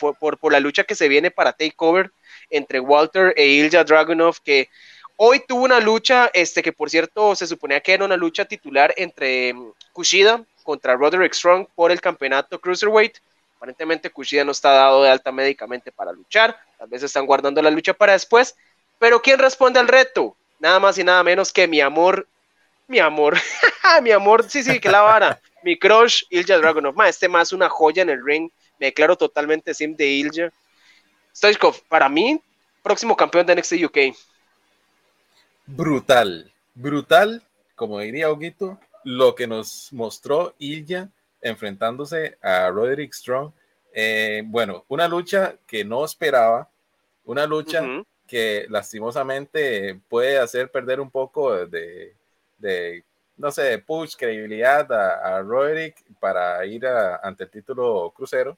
por, 0.00 0.16
por, 0.16 0.38
por, 0.38 0.52
la 0.52 0.60
lucha 0.60 0.84
que 0.84 0.94
se 0.94 1.08
viene 1.08 1.30
para 1.30 1.52
Takeover 1.52 2.10
entre 2.50 2.80
Walter 2.80 3.34
e 3.36 3.46
Ilja 3.46 3.84
Dragunov, 3.84 4.36
que 4.42 4.70
hoy 5.16 5.40
tuvo 5.46 5.64
una 5.64 5.80
lucha, 5.80 6.30
este 6.34 6.62
que 6.62 6.72
por 6.72 6.90
cierto 6.90 7.34
se 7.34 7.46
suponía 7.46 7.80
que 7.80 7.92
era 7.92 8.04
una 8.04 8.16
lucha 8.16 8.44
titular 8.44 8.92
entre 8.96 9.52
mm, 9.54 9.72
Kushida 9.92 10.44
contra 10.62 10.96
Roderick 10.96 11.34
Strong 11.34 11.66
por 11.74 11.90
el 11.92 12.00
campeonato 12.00 12.60
Cruiserweight. 12.60 13.18
Aparentemente 13.56 14.10
Kushida 14.10 14.44
no 14.44 14.52
está 14.52 14.70
dado 14.72 15.02
de 15.02 15.10
alta 15.10 15.32
médicamente 15.32 15.92
para 15.92 16.12
luchar, 16.12 16.58
tal 16.78 16.88
vez 16.88 17.02
están 17.02 17.26
guardando 17.26 17.62
la 17.62 17.70
lucha 17.70 17.94
para 17.94 18.12
después, 18.12 18.56
pero 18.98 19.22
¿quién 19.22 19.38
responde 19.38 19.80
al 19.80 19.88
reto? 19.88 20.36
Nada 20.58 20.80
más 20.80 20.98
y 20.98 21.04
nada 21.04 21.22
menos 21.22 21.52
que 21.52 21.66
mi 21.66 21.80
amor, 21.80 22.26
mi 22.86 22.98
amor, 22.98 23.36
mi 24.02 24.10
amor, 24.10 24.48
sí, 24.48 24.62
sí, 24.62 24.80
que 24.80 24.90
la 24.90 25.00
vara, 25.00 25.40
mi 25.62 25.78
crush, 25.78 26.24
Ilja 26.30 26.58
Dragunov, 26.58 26.94
ma, 26.94 27.08
este 27.08 27.28
más 27.28 27.52
una 27.52 27.68
joya 27.68 28.02
en 28.02 28.10
el 28.10 28.24
ring, 28.24 28.50
me 28.78 28.86
declaro 28.86 29.16
totalmente 29.16 29.72
sim 29.72 29.96
de 29.96 30.06
Ilja. 30.06 30.52
Stoichkov, 31.34 31.82
para 31.88 32.08
mí, 32.08 32.40
próximo 32.82 33.16
campeón 33.16 33.46
de 33.46 33.56
NXT 33.56 33.72
UK. 33.84 33.98
Brutal, 35.66 36.52
brutal, 36.74 37.42
como 37.74 38.00
diría 38.00 38.30
Oguito, 38.30 38.78
lo 39.04 39.34
que 39.34 39.46
nos 39.46 39.92
mostró 39.92 40.54
Ilja 40.58 41.10
enfrentándose 41.40 42.38
a 42.42 42.68
Roderick 42.70 43.12
Strong. 43.12 43.52
Eh, 43.92 44.42
bueno, 44.46 44.84
una 44.88 45.08
lucha 45.08 45.56
que 45.66 45.84
no 45.84 46.04
esperaba, 46.04 46.70
una 47.24 47.46
lucha 47.46 47.82
que 48.26 48.66
lastimosamente 48.68 50.00
puede 50.08 50.38
hacer 50.38 50.70
perder 50.70 51.00
un 51.00 51.10
poco 51.10 51.66
de, 51.66 52.14
de 52.58 53.04
no 53.36 53.50
sé, 53.50 53.78
push, 53.78 54.16
credibilidad 54.16 54.90
a, 54.92 55.40
Roderick 55.42 56.04
para 56.20 56.64
ir 56.66 56.86
ante 56.86 57.44
el 57.44 57.50
título 57.50 58.12
crucero. 58.14 58.56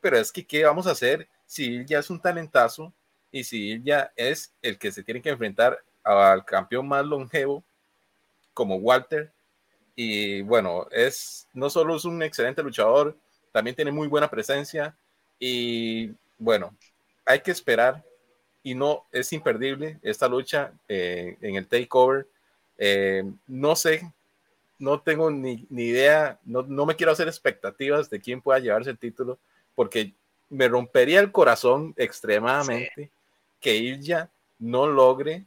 Pero 0.00 0.18
es 0.18 0.32
que, 0.32 0.46
¿qué 0.46 0.64
vamos 0.64 0.86
a 0.86 0.92
hacer 0.92 1.28
si 1.44 1.84
ya 1.84 1.98
es 1.98 2.10
un 2.10 2.20
talentazo 2.20 2.92
y 3.30 3.44
si 3.44 3.82
ya 3.82 4.12
es 4.16 4.52
el 4.62 4.78
que 4.78 4.92
se 4.92 5.02
tiene 5.02 5.20
que 5.20 5.30
enfrentar 5.30 5.82
al 6.06 6.44
campeón 6.44 6.88
más 6.88 7.04
longevo 7.04 7.62
como 8.54 8.76
Walter? 8.76 9.32
Y 9.94 10.42
bueno, 10.42 10.86
es 10.90 11.48
no 11.52 11.70
solo 11.70 11.96
es 11.96 12.04
un 12.04 12.22
excelente 12.22 12.62
luchador, 12.62 13.16
también 13.52 13.74
tiene 13.74 13.90
muy 13.90 14.08
buena 14.08 14.30
presencia 14.30 14.96
y 15.38 16.10
bueno, 16.38 16.76
hay 17.24 17.40
que 17.40 17.50
esperar 17.50 18.04
y 18.62 18.74
no 18.74 19.06
es 19.12 19.32
imperdible 19.32 19.98
esta 20.02 20.28
lucha 20.28 20.72
eh, 20.88 21.36
en 21.40 21.56
el 21.56 21.66
takeover. 21.66 22.26
Eh, 22.78 23.24
no 23.46 23.76
sé, 23.76 24.12
no 24.78 25.00
tengo 25.00 25.30
ni, 25.30 25.66
ni 25.70 25.84
idea, 25.84 26.38
no, 26.44 26.62
no, 26.62 26.84
me 26.84 26.96
quiero 26.96 27.12
hacer 27.12 27.28
expectativas 27.28 28.10
de 28.10 28.20
quién 28.20 28.42
pueda 28.42 28.58
llevarse 28.58 28.90
el 28.90 28.98
título, 28.98 29.38
porque 29.74 30.12
me 30.50 30.68
rompería 30.68 31.20
el 31.20 31.32
corazón 31.32 31.94
extremadamente 31.96 33.10
que 33.60 33.76
Ilja 33.76 34.30
no 34.58 34.86
logre 34.86 35.44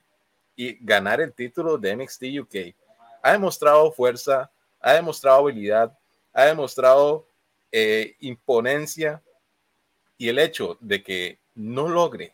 y 0.60 0.78
ganar 0.82 1.22
el 1.22 1.32
título 1.32 1.78
de 1.78 1.96
NXT 1.96 2.24
UK 2.42 2.56
ha 3.24 3.32
demostrado 3.32 3.94
fuerza, 3.94 4.52
ha 4.82 4.92
demostrado 4.92 5.38
habilidad, 5.38 5.98
ha 6.34 6.44
demostrado 6.44 7.26
eh, 7.72 8.18
imponencia 8.20 9.22
y 10.18 10.28
el 10.28 10.38
hecho 10.38 10.78
de 10.82 11.02
que 11.02 11.40
no 11.56 11.88
logre 11.88 12.34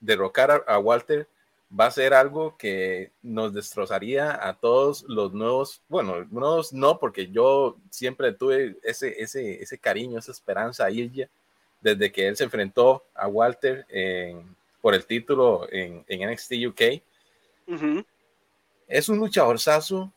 derrocar 0.00 0.64
a, 0.66 0.78
Walter 0.80 1.28
va 1.70 1.86
a 1.86 1.92
ser 1.92 2.12
algo 2.12 2.56
que 2.56 3.12
nos 3.22 3.54
destrozaría 3.54 4.48
a 4.48 4.54
todos 4.54 5.04
los 5.06 5.32
nuevos, 5.32 5.80
bueno, 5.88 6.24
nuevos 6.28 6.72
no, 6.72 6.98
porque 6.98 7.28
yo 7.28 7.76
siempre 7.88 8.32
tuve 8.32 8.76
ese, 8.82 9.22
ese, 9.22 9.62
ese 9.62 9.78
cariño, 9.78 10.18
esa 10.18 10.32
esperanza 10.32 10.86
a 10.86 10.90
desde 11.80 12.10
que 12.10 12.26
él 12.26 12.36
se 12.36 12.42
enfrentó 12.42 13.04
a 13.14 13.28
Walter 13.28 13.86
por 14.80 14.94
el 14.94 15.06
título 15.06 15.68
en, 15.70 16.04
en 16.08 16.28
NXT 16.28 16.54
UK 16.66 16.82
es 18.86 19.08
un 19.08 19.18
luchador 19.18 19.58
sazo. 19.58 20.12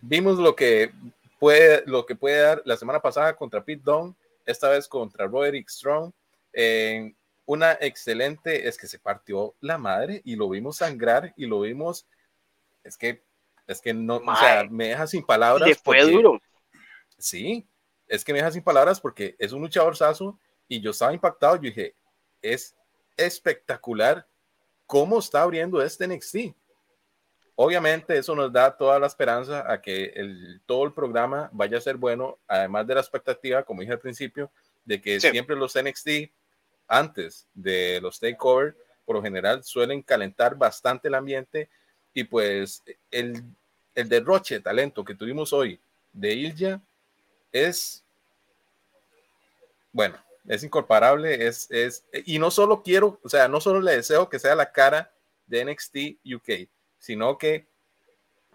Vimos 0.00 0.38
lo 0.38 0.54
que 0.54 0.92
puede, 1.38 1.82
lo 1.86 2.06
que 2.06 2.14
puede 2.14 2.40
dar 2.40 2.62
la 2.64 2.76
semana 2.76 3.00
pasada 3.00 3.34
contra 3.36 3.64
Pete 3.64 3.82
Dunne, 3.84 4.14
esta 4.46 4.68
vez 4.68 4.88
contra 4.88 5.26
Roderick 5.26 5.68
Strong. 5.68 6.12
en 6.52 7.16
una 7.46 7.72
excelente, 7.80 8.68
es 8.68 8.78
que 8.78 8.86
se 8.86 9.00
partió 9.00 9.56
la 9.60 9.76
madre 9.76 10.22
y 10.24 10.36
lo 10.36 10.48
vimos 10.48 10.76
sangrar 10.76 11.34
y 11.36 11.46
lo 11.46 11.62
vimos, 11.62 12.06
es 12.84 12.96
que, 12.96 13.24
es 13.66 13.80
que 13.80 13.92
no, 13.92 14.18
o 14.18 14.36
sea, 14.36 14.68
me 14.70 14.88
deja 14.88 15.06
sin 15.08 15.24
palabras. 15.24 15.68
Le 15.68 15.74
fue 15.74 16.00
duro. 16.02 16.40
Sí, 17.18 17.66
es 18.06 18.24
que 18.24 18.32
me 18.32 18.38
deja 18.38 18.52
sin 18.52 18.62
palabras 18.62 19.00
porque 19.00 19.34
es 19.38 19.52
un 19.52 19.62
luchador 19.62 19.96
sazo 19.96 20.38
y 20.68 20.80
yo 20.80 20.92
estaba 20.92 21.12
impactado. 21.12 21.56
Yo 21.56 21.62
dije, 21.62 21.94
es 22.40 22.76
espectacular 23.16 24.26
cómo 24.86 25.18
está 25.18 25.42
abriendo 25.42 25.82
este 25.82 26.06
NXT. 26.06 26.54
Obviamente 27.62 28.16
eso 28.16 28.34
nos 28.34 28.50
da 28.50 28.74
toda 28.74 28.98
la 28.98 29.06
esperanza 29.06 29.70
a 29.70 29.82
que 29.82 30.14
el, 30.16 30.62
todo 30.64 30.84
el 30.84 30.94
programa 30.94 31.50
vaya 31.52 31.76
a 31.76 31.82
ser 31.82 31.98
bueno, 31.98 32.38
además 32.48 32.86
de 32.86 32.94
la 32.94 33.02
expectativa, 33.02 33.62
como 33.64 33.82
dije 33.82 33.92
al 33.92 33.98
principio, 33.98 34.50
de 34.86 34.98
que 34.98 35.20
siempre 35.20 35.54
los 35.54 35.76
NXT 35.76 36.32
antes 36.88 37.46
de 37.52 38.00
los 38.00 38.18
takeover, 38.18 38.74
por 39.04 39.16
lo 39.16 39.22
general 39.22 39.62
suelen 39.62 40.00
calentar 40.00 40.56
bastante 40.56 41.08
el 41.08 41.14
ambiente. 41.14 41.68
Y 42.14 42.24
pues 42.24 42.82
el, 43.10 43.44
el 43.94 44.08
derroche 44.08 44.54
de 44.54 44.60
talento 44.62 45.04
que 45.04 45.14
tuvimos 45.14 45.52
hoy 45.52 45.78
de 46.14 46.32
Ilja 46.32 46.80
es, 47.52 48.02
bueno, 49.92 50.16
es 50.48 50.64
incomparable, 50.64 51.46
es, 51.46 51.70
es, 51.70 52.06
y 52.24 52.38
no 52.38 52.50
solo 52.50 52.82
quiero, 52.82 53.20
o 53.22 53.28
sea, 53.28 53.48
no 53.48 53.60
solo 53.60 53.82
le 53.82 53.96
deseo 53.96 54.30
que 54.30 54.38
sea 54.38 54.54
la 54.54 54.72
cara 54.72 55.12
de 55.46 55.62
NXT 55.62 55.96
UK, 56.24 56.70
sino 57.00 57.36
que 57.38 57.66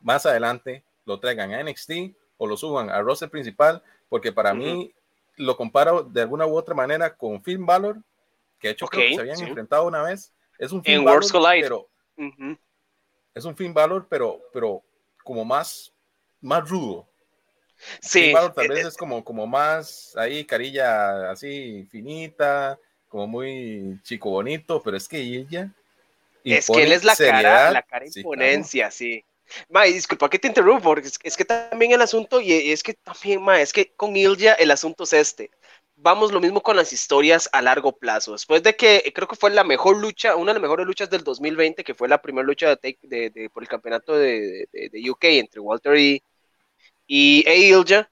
más 0.02 0.26
adelante 0.26 0.84
lo 1.04 1.20
traigan 1.20 1.54
a 1.54 1.62
NXT 1.62 2.16
o 2.38 2.48
lo 2.48 2.56
suban 2.56 2.90
al 2.90 3.04
roster 3.04 3.30
principal, 3.30 3.84
porque 4.08 4.32
para 4.32 4.54
mí 4.54 4.94
lo 5.36 5.58
comparo 5.58 6.04
de 6.04 6.22
alguna 6.22 6.46
u 6.46 6.56
otra 6.56 6.74
manera 6.74 7.16
con 7.16 7.44
Finn 7.44 7.66
Balor, 7.66 7.98
que 8.60 8.70
de 8.70 8.74
hecho 8.74 8.88
que 8.88 9.14
se 9.14 9.20
habían 9.20 9.42
enfrentado 9.42 9.86
una 9.86 10.04
vez. 10.04 10.32
Es 10.58 10.72
un 10.72 10.84
Finn 10.84 11.04
Balor, 11.04 11.26
pero 11.32 11.90
es 13.34 13.44
un 13.44 13.56
Finn 13.56 13.74
Balor, 13.74 14.08
pero, 14.10 14.40
pero 14.54 14.82
como 15.24 15.44
más, 15.44 15.92
más 16.40 16.70
rudo. 16.70 17.08
Sí. 18.00 18.22
Finn 18.22 18.34
Balor 18.34 18.54
tal 18.54 18.66
eh, 18.66 18.70
vez 18.70 18.86
eh. 18.86 18.88
es 18.90 18.98
como, 18.98 19.24
como 19.24 19.46
más 19.48 20.16
ahí, 20.16 20.46
carilla 20.46 21.32
así 21.32 21.86
finita, 21.92 22.80
como 23.10 23.28
muy 23.28 24.00
chico 24.04 24.30
bonito, 24.30 24.82
pero 24.82 24.96
es 24.96 25.08
que 25.08 25.18
ella 25.18 25.74
es 26.54 26.68
que 26.68 26.84
él 26.84 26.92
es 26.92 27.04
la 27.04 27.16
cara, 27.16 27.72
la 27.72 27.82
cara 27.82 28.06
imponencia, 28.06 28.92
sí. 28.92 29.24
Ma, 29.70 29.84
disculpa 29.84 30.30
que 30.30 30.40
te 30.40 30.48
interrumpo, 30.48 30.84
porque 30.84 31.10
es, 31.24 31.38
que 31.38 31.46
también 31.46 31.92
el 31.92 32.02
asunto, 32.02 32.42
y 32.42 32.72
es 32.72 32.84
que 32.84 32.94
también, 32.94 33.42
ma, 33.42 33.62
es 33.62 33.74
que 33.74 33.92
con 33.96 34.16
Ilja 34.16 34.54
el 34.54 34.72
asunto 34.72 35.04
es 35.04 35.14
este. 35.14 35.52
Vamos 35.98 36.32
lo 36.32 36.42
mismo 36.42 36.62
con 36.62 36.76
las 36.76 36.92
historias 36.92 37.50
a 37.54 37.62
largo 37.62 37.94
plazo. 37.94 38.34
Después 38.34 38.62
de 38.64 38.76
que 38.76 39.12
creo 39.16 39.28
que 39.28 39.36
fue 39.36 39.52
la 39.52 39.64
mejor 39.64 39.98
lucha, 39.98 40.36
una 40.36 40.52
de 40.52 40.60
las 40.60 40.62
mejores 40.62 40.86
luchas 40.86 41.10
del 41.10 41.24
2020, 41.24 41.84
que 41.84 41.94
fue 41.94 42.10
la 42.10 42.22
primera 42.22 42.46
lucha 42.46 42.76
de, 42.76 43.50
por 43.54 43.64
el 43.64 43.70
campeonato 43.70 44.18
de, 44.18 44.68
UK 45.10 45.24
entre 45.26 45.62
Walter 45.62 45.96
y, 45.98 46.22
y 47.08 47.44
e 47.48 47.58
Ilja, 47.58 48.10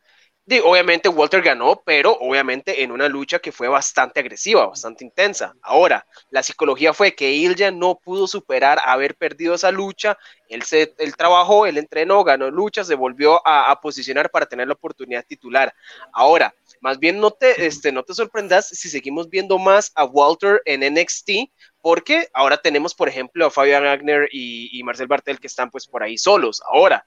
obviamente 0.64 1.08
Walter 1.10 1.42
ganó, 1.42 1.82
pero 1.86 2.18
obviamente 2.20 2.84
en 2.84 2.92
una 2.92 3.08
lucha 3.08 3.40
que 3.40 3.52
fue 3.52 3.68
bastante 3.70 4.20
agresiva, 4.20 4.68
bastante 4.68 5.06
intensa. 5.06 5.54
Ahora, 5.62 6.06
la 6.30 6.44
psicología 6.44 6.94
fue 6.94 7.16
que 7.16 7.32
Ilja 7.32 7.72
no 7.72 7.96
pudo 7.96 8.28
superar 8.28 8.80
haber 8.84 9.16
perdido 9.16 9.56
esa 9.56 9.72
lucha, 9.72 10.18
él, 10.50 10.64
se, 10.64 10.94
él 10.98 11.16
trabajó, 11.16 11.66
él 11.66 11.78
entrenó, 11.78 12.24
ganó 12.24 12.52
luchas, 12.52 12.88
se 12.88 12.96
volvió 12.96 13.42
a, 13.46 13.80
posicionar 13.82 14.30
para 14.30 14.46
tener 14.46 14.68
la 14.68 14.74
oportunidad 14.74 15.26
titular. 15.26 15.74
Ahora, 16.12 16.54
más 16.82 17.00
bien 17.00 17.20
no 17.20 17.32
te, 17.32 17.66
este, 17.66 17.92
no 17.92 18.04
te 18.04 18.14
sorprendas 18.14 18.68
si 18.68 18.90
seguimos 18.90 19.30
viendo 19.30 19.58
más 19.58 19.92
a 19.96 20.06
Walter 20.06 20.62
en 20.66 20.82
NXT, 20.94 21.50
porque 21.82 22.28
ahora 22.34 22.58
tenemos, 22.58 22.94
por 22.94 23.10
ejemplo, 23.10 23.46
a 23.46 23.52
Fabian 23.52 23.84
Wagner 23.84 24.30
y, 24.32 24.78
y 24.78 24.84
Marcel 24.84 25.08
Bartel 25.08 25.40
que 25.40 25.48
están 25.48 25.72
pues 25.72 25.88
por 25.88 26.04
ahí 26.04 26.18
solos. 26.18 26.62
Ahora, 26.72 27.06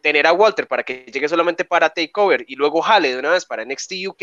tener 0.00 0.26
a 0.26 0.32
Walter 0.32 0.66
para 0.66 0.82
que 0.82 1.04
llegue 1.12 1.28
solamente 1.28 1.64
para 1.64 1.90
Takeover 1.90 2.44
y 2.46 2.56
luego 2.56 2.80
jale 2.82 3.12
de 3.12 3.18
una 3.18 3.30
vez 3.30 3.44
para 3.44 3.64
NXT 3.64 3.92
UK, 4.08 4.22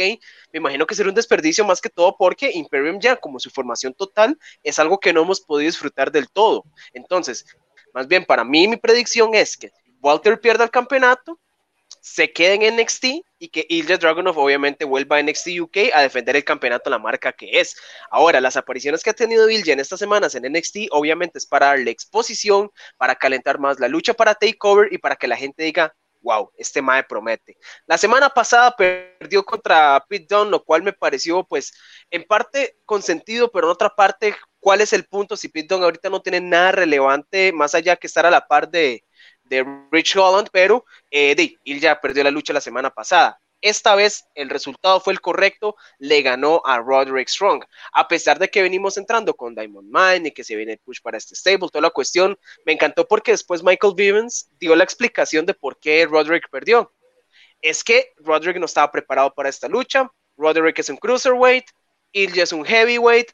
me 0.52 0.60
imagino 0.60 0.86
que 0.86 0.96
será 0.96 1.10
un 1.10 1.16
desperdicio 1.16 1.66
más 1.66 1.82
que 1.82 1.90
todo 1.90 2.16
porque 2.18 2.52
Imperium 2.54 3.00
ya 3.00 3.16
como 3.16 3.40
su 3.40 3.50
formación 3.50 3.94
total 3.94 4.38
es 4.64 4.80
algo 4.80 5.00
que 5.00 5.14
no 5.14 5.22
hemos 5.22 5.42
podido 5.42 5.68
disfrutar 5.68 6.12
del 6.12 6.30
todo. 6.30 6.64
Entonces, 6.94 7.46
más 7.94 8.08
bien 8.08 8.26
para 8.26 8.44
mí 8.44 8.68
mi 8.68 8.78
predicción 8.78 9.34
es 9.36 9.58
que 9.58 9.72
Walter 10.02 10.40
pierda 10.40 10.64
el 10.64 10.72
campeonato, 10.72 11.40
se 12.14 12.32
queden 12.32 12.62
en 12.62 12.78
NXT 12.78 13.06
y 13.38 13.50
que 13.50 13.66
Ilja 13.68 13.98
Dragunov 13.98 14.38
obviamente 14.38 14.86
vuelva 14.86 15.18
a 15.18 15.22
NXT 15.22 15.60
UK 15.60 15.78
a 15.94 16.02
defender 16.02 16.38
el 16.38 16.46
campeonato, 16.46 16.90
la 16.90 16.98
marca 16.98 17.34
que 17.34 17.60
es. 17.60 17.76
Ahora, 18.10 18.40
las 18.40 18.56
apariciones 18.56 19.04
que 19.04 19.10
ha 19.10 19.14
tenido 19.14 19.50
Ilja 19.50 19.74
en 19.74 19.82
estas 19.82 20.00
semanas 20.00 20.34
en 20.34 20.50
NXT 20.52 20.88
obviamente 20.92 21.38
es 21.38 21.46
para 21.46 21.68
darle 21.68 21.92
exposición, 21.92 22.72
para 22.98 23.16
calentar 23.16 23.60
más 23.60 23.80
la 23.80 23.90
lucha 23.90 24.14
para 24.14 24.36
Takeover 24.36 24.92
y 24.92 24.98
para 24.98 25.18
que 25.18 25.28
la 25.28 25.36
gente 25.36 25.64
diga, 25.64 25.94
wow, 26.22 26.50
este 26.58 26.82
Mae 26.82 27.04
promete. 27.04 27.58
La 27.86 27.98
semana 27.98 28.30
pasada 28.30 28.74
perdió 28.76 29.44
contra 29.44 30.04
Pete 30.08 30.28
Dunne, 30.30 30.52
lo 30.52 30.64
cual 30.64 30.84
me 30.84 30.94
pareció 30.94 31.44
pues 31.44 31.74
en 32.10 32.24
parte 32.24 32.78
con 32.86 33.02
sentido, 33.02 33.52
pero 33.52 33.68
en 33.68 33.72
otra 33.72 33.94
parte, 33.94 34.34
¿cuál 34.60 34.80
es 34.80 34.94
el 34.94 35.06
punto 35.06 35.36
si 35.36 35.50
Pete 35.50 35.68
Dunne 35.68 35.86
ahorita 35.86 36.10
no 36.10 36.22
tiene 36.22 36.40
nada 36.40 36.72
relevante 36.72 37.52
más 37.52 37.76
allá 37.76 37.98
que 37.98 38.08
estar 38.08 38.26
a 38.26 38.32
la 38.32 38.48
par 38.48 38.70
de 38.70 39.04
de 39.50 39.66
Rich 39.92 40.16
Holland, 40.16 40.50
pero 40.52 40.86
eh, 41.12 41.36
de, 41.36 41.58
él 41.66 41.80
ya 41.80 42.00
perdió 42.00 42.24
la 42.24 42.32
lucha 42.32 42.54
la 42.54 42.62
semana 42.62 42.90
pasada. 42.90 43.40
esta 43.60 43.96
vez 43.96 44.26
el 44.36 44.50
resultado 44.50 45.00
fue 45.00 45.14
el 45.14 45.20
correcto, 45.20 45.76
le 45.98 46.22
ganó 46.22 46.62
a 46.64 46.78
Roderick 46.78 47.28
Strong. 47.28 47.64
A 47.92 48.08
pesar 48.08 48.38
de 48.38 48.50
que 48.50 48.62
venimos 48.62 48.98
entrando 48.98 49.34
con 49.36 49.56
Diamond 49.56 49.90
Mine 49.92 50.30
y 50.30 50.32
que 50.32 50.44
se 50.44 50.56
viene 50.56 50.74
el 50.74 50.80
push 50.80 51.02
para 51.02 51.18
este 51.18 51.36
stable, 51.36 51.70
toda 51.70 51.82
la 51.82 51.90
cuestión, 51.90 52.38
me 52.66 52.74
encantó 52.74 53.08
porque 53.08 53.32
después 53.32 53.64
Michael 53.64 53.94
Vivens 53.96 54.50
dio 54.60 54.76
la 54.76 54.84
explicación 54.84 55.46
de 55.46 55.56
por 55.56 55.80
qué 55.80 56.06
Roderick 56.06 56.50
perdió. 56.52 56.94
Es 57.62 57.84
que 57.84 58.14
Roderick 58.18 58.58
no 58.58 58.66
estaba 58.66 58.92
preparado 58.92 59.34
para 59.34 59.50
esta 59.50 59.68
lucha, 59.68 60.12
Roderick 60.38 60.78
es 60.78 60.90
un 60.90 60.98
cruiserweight, 60.98 61.66
Ilja 62.12 62.44
es 62.44 62.54
un 62.54 62.64
heavyweight, 62.64 63.32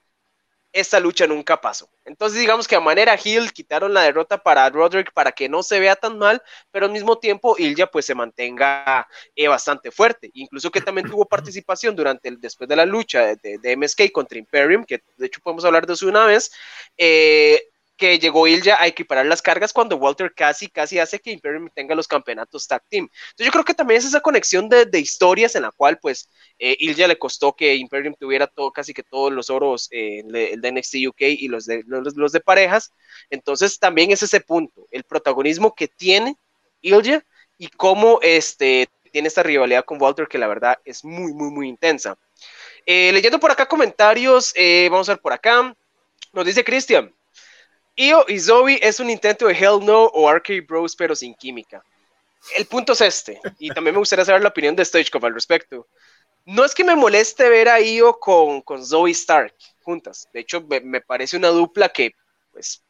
esta 0.73 0.99
lucha 0.99 1.27
nunca 1.27 1.62
pasó. 1.62 1.89
Entonces, 2.03 2.39
digamos 2.39 2.67
que 2.67 2.75
a 2.75 2.79
manera 2.79 3.13
heel 3.13 3.53
quitaron 3.53 3.93
la 3.93 4.01
derrota 4.01 4.41
para 4.41 4.69
Roderick 4.69 5.13
para 5.13 5.31
que 5.31 5.47
no 5.47 5.62
se 5.62 5.79
vea 5.79 5.95
tan 5.95 6.17
mal, 6.17 6.41
pero 6.71 6.88
al 6.88 6.91
mismo 6.91 7.19
tiempo 7.19 7.55
Ilja 7.57 7.88
pues 7.88 8.05
se 8.05 8.15
mantenga 8.15 9.07
eh, 9.36 9.47
bastante 9.47 9.91
fuerte. 9.91 10.31
Incluso 10.33 10.71
que 10.71 10.81
también 10.81 11.07
tuvo 11.09 11.25
participación 11.25 11.95
durante 11.95 12.27
el, 12.27 12.41
después 12.41 12.67
de 12.67 12.75
la 12.75 12.86
lucha 12.86 13.36
de, 13.36 13.59
de, 13.59 13.77
MSK 13.77 14.12
contra 14.12 14.39
Imperium, 14.39 14.83
que 14.83 15.03
de 15.17 15.27
hecho 15.27 15.41
podemos 15.41 15.63
hablar 15.63 15.86
de 15.86 15.93
eso 15.93 16.07
una 16.07 16.25
vez. 16.25 16.51
Eh, 16.97 17.69
que 17.97 18.17
llegó 18.19 18.47
Ilja 18.47 18.82
a 18.82 18.88
equiparar 18.88 19.25
las 19.25 19.41
cargas 19.41 19.71
cuando 19.71 19.97
Walter 19.97 20.34
casi, 20.34 20.67
casi 20.67 20.99
hace 20.99 21.19
que 21.19 21.32
Imperium 21.32 21.69
tenga 21.73 21.95
los 21.95 22.08
campeonatos 22.08 22.67
tag 22.67 22.84
team. 22.89 23.08
Entonces 23.29 23.45
yo 23.45 23.51
creo 23.51 23.63
que 23.63 23.73
también 23.73 23.99
es 23.99 24.06
esa 24.06 24.19
conexión 24.19 24.67
de, 24.67 24.86
de 24.86 24.99
historias 24.99 25.56
en 25.56 25.63
la 25.63 25.71
cual 25.71 25.99
pues 25.99 26.29
eh, 26.60 26.75
Ilja 26.79 27.08
le 27.08 27.19
costó 27.19 27.53
que 27.56 27.75
Imperium 27.75 28.15
tuviera 28.19 28.47
todo, 28.47 28.71
casi 28.71 28.93
que 28.93 29.03
todos 29.03 29.32
los 29.32 29.49
oros, 29.49 29.88
eh, 29.91 30.23
el 30.34 30.62
NXT 30.62 30.95
UK 31.08 31.21
y 31.21 31.47
los 31.47 31.65
de, 31.65 31.84
los, 31.86 32.15
los, 32.15 32.32
de 32.32 32.39
parejas. 32.39 32.91
Entonces 33.29 33.77
también 33.79 34.12
es 34.12 34.23
ese 34.23 34.41
punto, 34.41 34.88
el 34.91 35.03
protagonismo 35.03 35.73
que 35.75 35.88
tiene 35.88 36.36
Ilja 36.82 37.23
y 37.58 37.67
cómo 37.69 38.19
este, 38.21 38.89
tiene 39.12 39.27
esta 39.27 39.43
rivalidad 39.43 39.86
con 39.86 40.01
Walter 40.01 40.27
que 40.27 40.39
la 40.39 40.47
verdad 40.47 40.79
es 40.84 41.06
muy, 41.06 41.34
muy, 41.34 41.51
muy 41.51 41.69
intensa. 41.69 42.17
Eh, 42.86 43.12
leyendo 43.13 43.39
por 43.39 43.51
acá 43.51 43.67
comentarios, 43.67 44.51
eh, 44.56 44.89
vamos 44.91 45.08
a 45.08 45.13
ver 45.13 45.21
por 45.21 45.32
acá. 45.32 45.73
Nos 46.34 46.45
dice 46.45 46.63
Cristian, 46.63 47.13
Io 47.95 48.25
y 48.27 48.39
Zoe 48.39 48.79
es 48.82 48.99
un 48.99 49.10
intento 49.10 49.47
de 49.47 49.53
Hell 49.53 49.79
No 49.84 50.06
o 50.06 50.27
Arcade 50.27 50.62
Bros, 50.62 50.95
pero 50.95 51.15
sin 51.15 51.36
química. 51.36 51.84
El 52.58 52.65
punto 52.65 52.93
es 52.93 53.01
este, 53.01 53.39
y 53.60 53.69
también 53.69 53.95
me 53.95 53.99
gustaría 53.99 54.25
saber 54.25 54.41
la 54.41 54.49
opinión 54.49 54.75
de 54.75 54.84
Stagecove 54.84 55.27
al 55.27 55.34
respecto. 55.34 55.88
No 56.45 56.65
es 56.65 56.75
que 56.75 56.84
me 56.84 56.95
moleste 56.95 57.47
ver 57.47 57.69
a 57.69 57.79
Io 57.79 58.19
con, 58.19 58.62
con 58.62 58.86
Zoe 58.86 59.12
Stark 59.12 59.56
juntas. 59.82 60.27
De 60.34 60.41
hecho, 60.41 60.62
me, 60.62 60.82
me, 60.82 61.01
parece 61.01 61.38
una 61.38 61.49
dupla 61.49 61.89
que, 61.89 62.15
pues, 62.51 62.84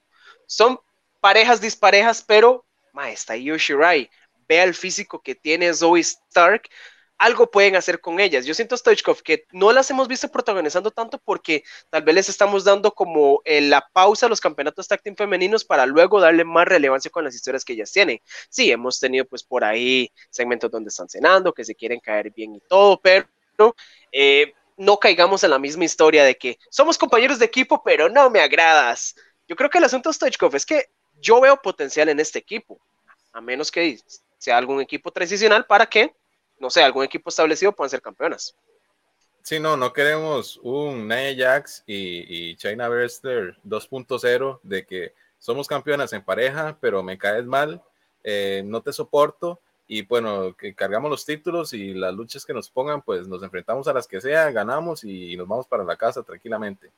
son 0.48 0.80
parejas 1.20 1.62
disparejas, 1.62 2.24
pero, 2.26 2.66
ma, 2.94 3.12
está 3.12 3.36
Io 3.36 3.58
Shirai. 3.58 4.10
Vea 4.48 4.64
el 4.64 4.74
físico 4.74 5.22
que 5.22 5.36
tiene 5.36 5.74
Zoe 5.74 6.00
Stark 6.00 6.70
algo 7.18 7.50
pueden 7.50 7.76
hacer 7.76 8.02
con 8.02 8.20
ellas. 8.20 8.46
Yo 8.46 8.54
siento, 8.54 8.76
Stoichkov, 8.76 9.22
que 9.22 9.46
no 9.52 9.72
las 9.72 9.90
hemos 9.90 10.08
visto 10.08 10.30
protagonizando 10.30 10.92
tanto 10.92 11.20
porque 11.20 11.64
tal 11.90 12.04
vez 12.04 12.16
les 12.16 12.30
estamos 12.30 12.64
dando 12.64 12.94
como 12.94 13.42
eh, 13.46 13.62
la 13.62 13.88
pausa 13.94 14.26
a 14.26 14.30
los 14.30 14.42
campeonatos 14.42 14.88
tag 14.88 15.02
femeninos 15.16 15.64
para 15.64 15.86
luego 15.86 16.20
darle 16.20 16.44
más 16.44 16.68
relevancia 16.68 17.12
con 17.12 17.24
las 17.24 17.36
historias 17.36 17.64
que 17.64 17.74
ellas 17.74 17.92
tienen. 17.92 18.20
Sí, 18.50 18.72
hemos 18.72 19.00
tenido 19.00 19.26
pues 19.26 19.44
por 19.44 19.64
ahí 19.64 20.12
segmentos 20.30 20.70
donde 20.72 20.90
están 20.90 21.08
cenando, 21.08 21.54
que 21.54 21.64
se 21.64 21.76
quieren 21.76 22.00
caer 22.00 22.32
bien 22.32 22.56
y 22.56 22.60
todo, 22.62 23.00
pero 23.00 23.28
eh, 24.12 24.54
no 24.78 24.98
caigamos 24.98 25.44
en 25.44 25.52
la 25.52 25.60
misma 25.60 25.86
historia 25.86 26.24
de 26.24 26.36
que 26.36 26.58
somos 26.70 26.98
compañeros 26.98 27.40
de 27.40 27.46
equipo, 27.46 27.82
pero 27.84 28.10
no 28.10 28.30
me 28.30 28.40
agradas. 28.40 29.16
Yo 29.48 29.56
creo 29.56 29.70
que 29.70 29.78
el 29.78 29.84
asunto, 29.84 30.12
Stoichkov, 30.12 30.56
es 30.56 30.66
que 30.66 30.90
yo 31.20 31.40
veo 31.40 31.62
potencial 31.62 32.10
en 32.10 32.20
este 32.20 32.40
equipo, 32.40 32.80
a 33.32 33.42
menos 33.42 33.72
que 33.72 34.00
sea 34.38 34.58
algún 34.58 34.82
equipo 34.82 35.12
transicional 35.12 35.66
para 35.66 35.86
que 35.86 36.14
no 36.60 36.70
sé, 36.70 36.84
algún 36.84 37.04
equipo 37.04 37.30
establecido 37.30 37.72
pueden 37.72 37.90
ser 37.90 38.02
campeonas. 38.02 38.56
Sí, 39.42 39.60
no, 39.60 39.76
no 39.76 39.92
queremos 39.92 40.58
un 40.64 41.08
Nia 41.08 41.36
Jax 41.36 41.84
y, 41.86 42.52
y 42.52 42.56
China 42.56 42.88
Berster 42.88 43.58
2.0 43.66 44.60
de 44.64 44.86
que 44.86 45.14
somos 45.38 45.68
campeonas 45.68 46.14
en 46.14 46.24
pareja, 46.24 46.78
pero 46.80 47.04
me 47.04 47.18
caes 47.18 47.46
mal, 47.46 47.84
eh, 48.24 48.64
no 48.66 48.82
te 48.82 48.94
soporto 48.94 49.60
y 49.86 50.04
bueno, 50.04 50.56
que 50.56 50.74
cargamos 50.74 51.12
los 51.12 51.26
títulos 51.26 51.74
y 51.74 51.94
las 51.94 52.14
luchas 52.14 52.46
que 52.46 52.54
nos 52.54 52.70
pongan, 52.70 53.02
pues 53.02 53.28
nos 53.28 53.44
enfrentamos 53.44 53.88
a 53.90 53.94
las 53.94 54.08
que 54.08 54.22
sea, 54.22 54.50
ganamos 54.52 55.04
y, 55.04 55.36
nos 55.36 55.48
vamos 55.48 55.68
para 55.68 55.84
la 55.84 55.98
casa 55.98 56.24
tranquilamente. 56.24 56.90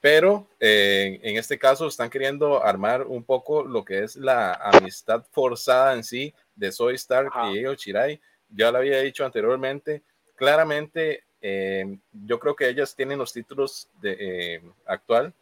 Pero 0.00 0.46
eh, 0.60 1.18
en 1.22 1.38
este 1.38 1.58
caso 1.58 1.86
están 1.86 2.10
queriendo 2.10 2.62
armar 2.62 3.06
un 3.06 3.24
poco 3.24 3.64
lo 3.64 3.84
que 3.84 4.04
es 4.04 4.16
la 4.16 4.52
amistad 4.52 5.24
forzada 5.32 5.94
en 5.94 6.04
sí 6.04 6.34
de 6.56 6.72
Soy 6.72 6.94
Stark 6.96 7.30
y 7.52 7.60
Io 7.60 7.74
Chirai. 7.74 8.20
Ya 8.48 8.72
lo 8.72 8.78
había 8.78 9.00
dicho 9.00 9.24
anteriormente. 9.24 10.02
Claramente, 10.34 11.24
eh, 11.40 11.98
yo 12.12 12.40
creo 12.40 12.56
que 12.56 12.68
ellas 12.68 12.94
tienen 12.96 13.18
los 13.18 13.32
títulos 13.32 13.88
de, 14.00 14.16
eh, 14.18 14.62
actual, 14.86 15.32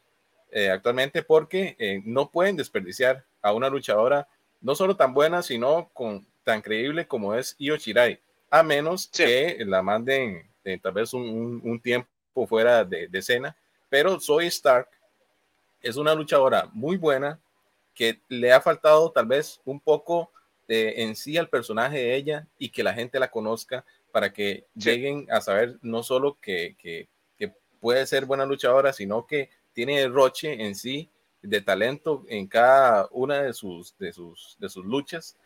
eh, 0.51 0.71
actualmente 0.71 1.23
porque 1.23 2.03
no 2.05 2.31
pueden 2.31 2.57
desperdiciar 2.57 3.25
a 3.43 3.53
una 3.53 3.69
luchadora 3.69 4.29
no 4.61 4.75
solo 4.75 4.97
tan 4.97 5.15
buena, 5.15 5.43
sino 5.43 5.91
con, 5.93 6.27
tan 6.43 6.63
creíble 6.63 7.07
como 7.07 7.35
es 7.35 7.55
Io 7.59 7.77
Chirai, 7.77 8.21
a 8.51 8.63
menos 8.63 9.09
que 9.09 9.59
la 9.67 9.83
manden 9.83 10.49
tal 10.81 10.93
vez 10.93 11.13
un, 11.13 11.61
un, 11.63 11.81
tiempo 11.81 12.09
fuera 12.47 12.85
de, 12.85 13.09
de 13.09 13.19
escena. 13.19 13.55
Pero 13.91 14.19
Soy 14.19 14.47
Stark 14.47 14.89
es 15.83 15.97
una 15.97 16.15
luchadora 16.15 16.69
muy 16.73 16.97
buena 16.97 17.39
que 17.95 18.21
le 18.29 18.53
ha 18.53 18.61
faltado 18.61 19.11
tal 19.11 19.27
vez 19.27 19.61
un 19.65 19.79
poco 19.79 20.31
en 20.69 21.17
sí 21.17 21.37
al 21.37 21.49
personaje 21.49 21.99
de 21.99 22.15
ella 22.15 22.47
y 22.59 22.71
que 22.71 22.83
la 22.83 22.95
gente 22.95 23.19
la 23.19 23.31
conozca 23.31 23.85
para 24.13 24.33
que 24.33 24.67
lleguen 24.75 25.27
a 25.31 25.41
saber 25.41 25.79
no 25.83 26.03
solo 26.03 26.39
que, 26.41 26.77
que, 26.79 27.09
que, 27.37 27.53
puede 27.81 28.07
ser 28.07 28.25
buena 28.25 28.47
luchadora, 28.47 28.93
sino 28.93 29.27
que 29.27 29.51
tiene 29.73 30.09
roche 30.09 30.65
en 30.65 30.75
sí 30.75 31.11
de 31.43 31.61
talento 31.61 32.25
en 32.29 32.47
cada 32.47 33.09
una 33.11 33.43
de 33.43 33.53
sus, 33.53 33.97
de 33.99 34.13
sus, 34.13 34.57
de 34.59 34.69
sus 34.69 34.85
luchas. 34.85 35.37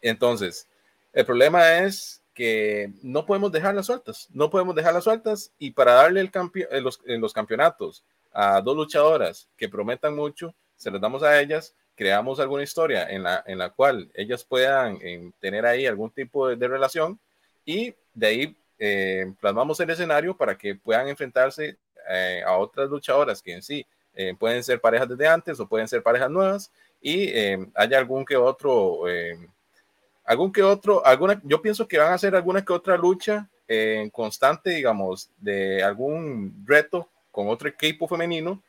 Entonces, 0.00 0.68
el 1.12 1.26
problema 1.26 1.80
es 1.80 2.22
que 2.32 2.92
no 3.02 3.26
podemos 3.26 3.52
dejarlas 3.52 3.86
sueltas, 3.86 4.28
no 4.32 4.48
podemos 4.48 4.74
dejarlas 4.74 5.04
sueltas 5.04 5.52
y 5.58 5.72
para 5.72 5.92
darle 5.92 6.20
el 6.20 6.30
campeón 6.30 6.68
en 6.70 6.82
los, 6.82 7.00
en 7.04 7.20
los 7.20 7.32
campeonatos 7.32 8.04
a 8.32 8.60
dos 8.62 8.74
luchadoras 8.74 9.48
que 9.56 9.68
prometan 9.68 10.16
mucho, 10.16 10.54
se 10.76 10.90
los 10.90 11.00
damos 11.00 11.22
a 11.22 11.38
ellas 11.40 11.74
creamos 11.96 12.40
alguna 12.40 12.62
historia 12.62 13.08
en 13.10 13.22
la, 13.22 13.42
en 13.46 13.58
la 13.58 13.70
cual 13.70 14.10
ellas 14.14 14.44
puedan 14.44 14.98
eh, 15.02 15.30
tener 15.40 15.66
ahí 15.66 15.86
algún 15.86 16.10
tipo 16.10 16.48
de, 16.48 16.56
de, 16.56 16.68
relación 16.68 17.18
y 17.64 17.94
de 18.14 18.26
ahí 18.26 18.56
eh, 18.78 19.32
plasmamos 19.40 19.78
el 19.80 19.90
escenario 19.90 20.36
para 20.36 20.56
que 20.56 20.74
puedan 20.74 21.08
enfrentarse 21.08 21.76
eh, 22.08 22.42
a 22.44 22.56
otras 22.56 22.88
luchadoras 22.88 23.40
que 23.40 23.52
en 23.52 23.62
sí 23.62 23.86
eh, 24.14 24.34
pueden 24.38 24.62
ser 24.64 24.80
parejas 24.80 25.08
desde 25.08 25.28
antes 25.28 25.58
o 25.60 25.68
pueden 25.68 25.86
ser 25.86 26.02
parejas 26.02 26.30
nuevas 26.30 26.72
y 27.00 27.28
eh, 27.28 27.66
haya 27.74 27.98
algún 27.98 28.24
que 28.24 28.36
otro, 28.36 29.02
algún 30.24 30.52
que 30.52 30.62
otro, 30.62 31.04
alguna, 31.04 31.40
yo 31.44 31.62
pienso 31.62 31.86
que 31.86 31.98
van 31.98 32.12
a 32.12 32.14
hacer 32.14 32.34
alguna 32.34 32.64
que 32.64 32.72
otra 32.72 32.96
lucha 32.96 33.48
en 33.68 34.10
constante, 34.10 34.70
digamos, 34.70 35.30
de 35.38 35.82
algún 35.82 36.64
reto 36.66 37.08
con 37.30 37.48
otro 37.48 37.68
equipo 37.68 38.06
femenino, 38.06 38.62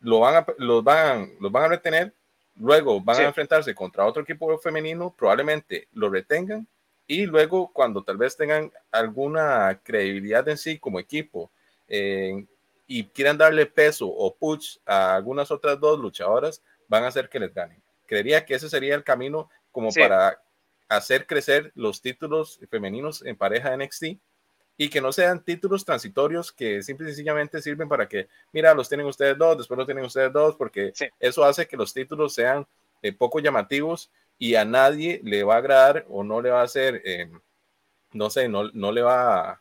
lo 0.00 0.20
van 0.20 0.36
a, 0.36 0.46
los, 0.58 0.82
van, 0.82 1.32
los 1.40 1.52
van 1.52 1.64
a 1.64 1.68
retener 1.68 2.12
Luego 2.60 3.00
van 3.00 3.16
sí. 3.16 3.22
a 3.22 3.26
enfrentarse 3.26 3.74
contra 3.74 4.04
otro 4.04 4.22
equipo 4.22 4.58
femenino, 4.58 5.14
probablemente 5.16 5.88
lo 5.92 6.10
retengan 6.10 6.66
y 7.06 7.24
luego 7.26 7.72
cuando 7.72 8.02
tal 8.02 8.18
vez 8.18 8.36
tengan 8.36 8.70
alguna 8.90 9.80
credibilidad 9.82 10.46
en 10.48 10.58
sí 10.58 10.78
como 10.78 11.00
equipo 11.00 11.50
eh, 11.88 12.44
y 12.86 13.04
quieran 13.04 13.38
darle 13.38 13.66
peso 13.66 14.06
o 14.06 14.34
push 14.34 14.76
a 14.84 15.14
algunas 15.14 15.50
otras 15.50 15.80
dos 15.80 15.98
luchadoras, 15.98 16.62
van 16.86 17.04
a 17.04 17.08
hacer 17.08 17.28
que 17.28 17.38
les 17.38 17.54
ganen. 17.54 17.82
Creería 18.06 18.44
que 18.44 18.54
ese 18.54 18.68
sería 18.68 18.94
el 18.94 19.04
camino 19.04 19.48
como 19.70 19.90
sí. 19.90 20.00
para 20.00 20.42
hacer 20.88 21.26
crecer 21.26 21.72
los 21.74 22.02
títulos 22.02 22.60
femeninos 22.70 23.24
en 23.24 23.36
pareja 23.36 23.76
NXT 23.76 24.18
y 24.80 24.88
que 24.88 25.00
no 25.00 25.12
sean 25.12 25.44
títulos 25.44 25.84
transitorios 25.84 26.52
que 26.52 26.82
simple 26.84 27.06
y 27.06 27.10
sencillamente 27.10 27.60
sirven 27.60 27.88
para 27.88 28.08
que, 28.08 28.28
mira, 28.52 28.72
los 28.74 28.88
tienen 28.88 29.06
ustedes 29.06 29.36
dos, 29.36 29.58
después 29.58 29.76
los 29.76 29.86
tienen 29.86 30.04
ustedes 30.04 30.32
dos, 30.32 30.54
porque 30.54 30.92
sí. 30.94 31.08
eso 31.18 31.44
hace 31.44 31.66
que 31.66 31.76
los 31.76 31.92
títulos 31.92 32.32
sean 32.32 32.64
eh, 33.02 33.12
poco 33.12 33.40
llamativos 33.40 34.08
y 34.38 34.54
a 34.54 34.64
nadie 34.64 35.20
le 35.24 35.42
va 35.42 35.56
a 35.56 35.58
agradar 35.58 36.06
o 36.08 36.22
no 36.22 36.40
le 36.40 36.50
va 36.50 36.60
a 36.60 36.64
hacer, 36.64 37.02
eh, 37.04 37.28
no 38.12 38.30
sé, 38.30 38.48
no, 38.48 38.70
no 38.72 38.92
le 38.92 39.02
va 39.02 39.50
a 39.50 39.60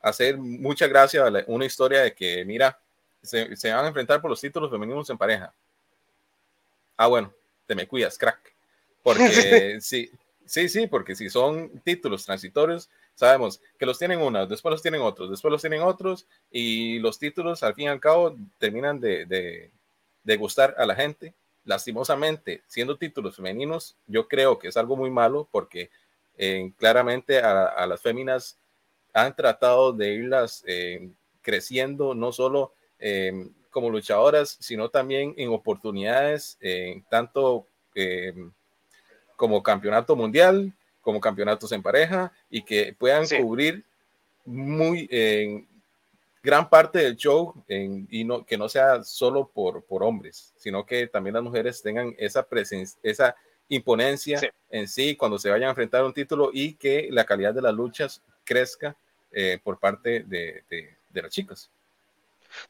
hacer 0.00 0.38
mucha 0.38 0.86
gracia 0.86 1.24
una 1.46 1.66
historia 1.66 2.00
de 2.00 2.14
que, 2.14 2.46
mira, 2.46 2.80
se, 3.22 3.54
se 3.56 3.72
van 3.74 3.84
a 3.84 3.88
enfrentar 3.88 4.22
por 4.22 4.30
los 4.30 4.40
títulos 4.40 4.70
femeninos 4.70 5.08
en 5.10 5.18
pareja. 5.18 5.52
Ah, 6.96 7.08
bueno, 7.08 7.30
te 7.66 7.74
me 7.74 7.86
cuidas, 7.86 8.16
crack. 8.16 8.54
Porque 9.02 9.78
sí, 9.82 10.10
sí, 10.46 10.68
sí, 10.70 10.86
porque 10.86 11.14
si 11.14 11.28
son 11.28 11.68
títulos 11.80 12.24
transitorios, 12.24 12.88
sabemos 13.14 13.60
que 13.78 13.86
los 13.86 13.98
tienen 13.98 14.20
unas, 14.20 14.48
después 14.48 14.70
los 14.72 14.82
tienen 14.82 15.02
otros, 15.02 15.30
después 15.30 15.50
los 15.50 15.60
tienen 15.60 15.82
otros, 15.82 16.26
y 16.50 16.98
los 16.98 17.18
títulos 17.18 17.62
al 17.62 17.74
fin 17.74 17.84
y 17.84 17.88
al 17.88 18.00
cabo 18.00 18.36
terminan 18.58 19.00
de, 19.00 19.26
de, 19.26 19.70
de 20.22 20.36
gustar 20.36 20.74
a 20.78 20.86
la 20.86 20.94
gente. 20.94 21.34
Lastimosamente, 21.64 22.62
siendo 22.66 22.98
títulos 22.98 23.36
femeninos, 23.36 23.96
yo 24.06 24.28
creo 24.28 24.58
que 24.58 24.68
es 24.68 24.76
algo 24.76 24.96
muy 24.96 25.10
malo 25.10 25.48
porque 25.50 25.90
claramente 26.76 27.38
a, 27.38 27.86
las 27.86 28.02
féminas 28.02 28.58
han 29.14 29.34
tratado 29.34 29.92
de 29.92 30.12
irlas 30.12 30.62
creciendo, 31.40 32.14
no 32.14 32.32
solo 32.32 32.74
como 33.70 33.88
luchadoras, 33.88 34.58
sino 34.60 34.90
también 34.90 35.32
en 35.38 35.50
oportunidades, 35.50 36.58
tanto 37.08 37.66
como 39.36 39.62
campeonato 39.62 40.16
mundial, 40.16 40.72
como 41.04 41.20
campeonatos 41.20 41.70
en 41.72 41.82
pareja 41.82 42.32
y 42.50 42.62
que 42.62 42.94
puedan 42.98 43.26
cubrir 43.28 43.84
muy 44.44 45.06
en 45.10 45.68
gran 46.42 46.68
parte 46.68 46.98
del 46.98 47.16
show 47.16 47.54
y 47.68 48.24
no, 48.24 48.44
que 48.44 48.58
no 48.58 48.68
sea 48.68 49.02
solo 49.04 49.46
por, 49.46 49.84
por 49.84 50.02
hombres, 50.02 50.52
sino 50.56 50.84
que 50.84 51.06
también 51.06 51.34
las 51.34 51.42
mujeres 51.42 51.80
tengan 51.82 52.14
esa 52.18 52.42
presencia, 52.42 52.98
esa 53.02 53.36
imponencia 53.68 54.40
en 54.70 54.88
sí 54.88 55.16
cuando 55.16 55.38
se 55.38 55.50
vayan 55.50 55.68
a 55.68 55.70
enfrentar 55.70 56.02
a 56.02 56.06
un 56.06 56.12
título 56.12 56.50
y 56.52 56.74
que 56.74 57.08
la 57.10 57.24
calidad 57.24 57.54
de 57.54 57.62
las 57.62 57.74
luchas 57.74 58.22
crezca 58.44 58.96
eh, 59.32 59.58
por 59.62 59.78
parte 59.78 60.24
de, 60.24 60.64
de 60.68 61.22
las 61.22 61.30
chicas. 61.32 61.70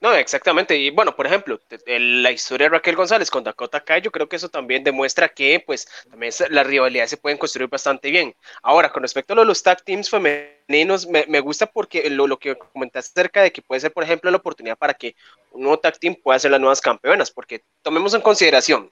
No, 0.01 0.13
exactamente. 0.15 0.77
Y 0.77 0.91
bueno, 0.91 1.15
por 1.15 1.27
ejemplo, 1.27 1.61
la 1.87 2.31
historia 2.31 2.67
de 2.67 2.77
Raquel 2.77 2.97
González 2.97 3.31
con 3.31 3.45
Dakota 3.45 3.81
Kai, 3.83 4.03
yo 4.03 4.11
creo 4.11 4.29
que 4.29 4.37
eso 4.37 4.49
también 4.49 4.85
demuestra 4.85 5.29
que, 5.29 5.63
pues, 5.65 5.89
también 6.11 6.33
las 6.51 6.67
rivalidades 6.67 7.11
se 7.11 7.17
pueden 7.17 7.39
construir 7.39 7.69
bastante 7.69 8.11
bien. 8.11 8.35
Ahora, 8.63 8.93
con 8.93 9.03
respecto 9.03 9.33
a 9.35 9.45
los 9.45 9.63
tag 9.63 9.83
teams 9.83 10.11
femeninos, 10.11 11.07
me, 11.07 11.25
me 11.29 11.41
gusta 11.41 11.67
porque 11.67 12.09
lo, 12.11 12.27
lo, 12.27 12.39
que 12.39 12.57
comentaste 12.57 13.21
acerca 13.21 13.43
de 13.43 13.53
que 13.53 13.63
puede 13.63 13.81
ser, 13.81 13.93
por 13.93 14.05
ejemplo, 14.05 14.31
la 14.31 14.39
oportunidad 14.39 14.77
para 14.77 14.95
que 14.95 15.15
un 15.51 15.63
nuevo 15.63 15.79
tag 15.79 15.99
team 15.99 16.15
pueda 16.15 16.39
ser 16.39 16.51
las 16.51 16.61
nuevas 16.61 16.81
campeonas, 16.81 17.31
porque 17.31 17.63
tomemos 17.83 18.15
en 18.15 18.21
consideración, 18.21 18.91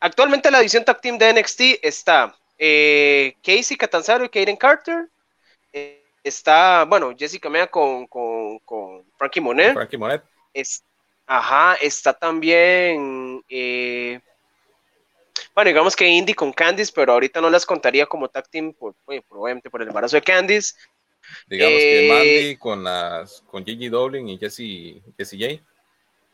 actualmente 0.00 0.50
la 0.50 0.58
división 0.58 0.84
tag 0.84 1.00
team 1.00 1.18
de 1.18 1.32
NXT 1.32 1.60
está 1.82 2.36
eh, 2.58 3.36
Casey 3.42 3.76
Catanzaro 3.76 4.24
y 4.24 4.28
Kaden 4.28 4.56
Carter. 4.56 5.08
Está, 6.26 6.84
bueno, 6.86 7.14
Jessica 7.16 7.48
Mea 7.48 7.68
con, 7.68 8.08
con, 8.08 8.58
con 8.64 9.04
Frankie 9.16 9.40
Monet. 9.40 9.74
Frankie 9.74 9.96
Monet. 9.96 10.24
Es, 10.52 10.82
ajá, 11.24 11.76
está 11.80 12.12
también, 12.12 13.44
eh, 13.48 14.18
bueno, 15.54 15.68
digamos 15.68 15.94
que 15.94 16.04
Indy 16.04 16.34
con 16.34 16.52
Candice, 16.52 16.92
pero 16.92 17.12
ahorita 17.12 17.40
no 17.40 17.48
las 17.48 17.64
contaría 17.64 18.06
como 18.06 18.28
tag 18.28 18.48
team, 18.48 18.72
por, 18.72 18.96
probablemente 19.28 19.70
por 19.70 19.82
el 19.82 19.86
embarazo 19.86 20.16
de 20.16 20.22
Candice. 20.22 20.74
Digamos 21.46 21.78
que 21.78 22.06
eh, 22.06 22.12
Mandy 22.12 22.56
con 22.56 22.82
las 22.82 23.42
con 23.42 23.64
Gigi 23.64 23.88
Doblin 23.88 24.28
y 24.28 24.36
Jesse, 24.36 25.00
Jesse 25.16 25.36
J. 25.38 25.62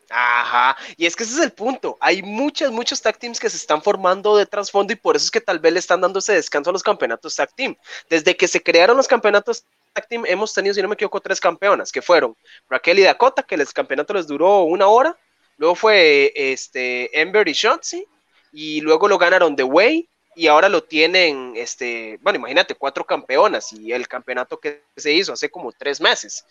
Ajá, 0.09 0.74
y 0.96 1.05
es 1.05 1.14
que 1.14 1.24
ese 1.24 1.35
es 1.35 1.40
el 1.40 1.52
punto. 1.52 1.98
Hay 2.00 2.22
muchos, 2.22 2.72
muchos 2.72 3.02
tag 3.02 3.18
teams 3.18 3.38
que 3.38 3.50
se 3.50 3.59
están 3.59 3.83
formando 3.83 4.38
de 4.38 4.46
trasfondo 4.46 4.94
y 4.94 4.96
por 4.96 5.16
eso 5.16 5.26
es 5.26 5.31
que 5.31 5.42
tal 5.42 5.59
vez 5.59 5.74
le 5.74 5.78
están 5.78 6.00
dando 6.00 6.18
ese 6.18 6.33
descanso 6.33 6.70
a 6.70 6.72
los 6.72 6.83
campeonatos 6.83 7.37
tag 7.37 7.55
team. 7.55 7.76
Desde 8.09 8.35
que 8.35 8.48
se 8.48 8.62
crearon 8.62 8.96
los 8.96 9.07
campeonatos 9.07 9.66
tag 9.92 10.09
team 10.09 10.24
hemos 10.26 10.52
tenido, 10.52 10.74
si 10.74 10.83
no 10.83 10.88
me 10.88 10.94
equivoco, 10.94 11.20
tres 11.20 11.40
campeonas, 11.40 11.92
que 11.92 12.02
fueron 12.02 12.37
Raquel 12.68 12.98
y 12.98 13.02
Dakota, 13.02 13.42
que 13.42 13.55
el 13.55 13.72
campeonato 13.72 14.14
les 14.14 14.26
duró 14.26 14.62
una 14.62 14.87
hora. 14.87 15.16
Luego 15.59 15.74
fue 15.74 16.33
este, 16.35 17.20
Ember 17.20 17.46
y 17.48 17.52
Shotzi, 17.52 18.07
y 18.52 18.81
luego 18.81 19.09
lo 19.09 19.18
ganaron 19.18 19.55
The 19.55 19.62
Way, 19.62 20.09
y 20.35 20.46
ahora 20.46 20.68
lo 20.68 20.83
tienen, 20.83 21.52
este, 21.57 22.18
bueno, 22.22 22.38
imagínate, 22.38 22.74
cuatro 22.74 23.05
campeonas 23.05 23.72
y 23.72 23.92
el 23.92 24.09
campeonato 24.09 24.59
que 24.59 24.83
se 24.96 25.12
hizo 25.12 25.33
hace 25.33 25.50
como 25.50 25.72
tres 25.72 26.00
meses. 26.00 26.46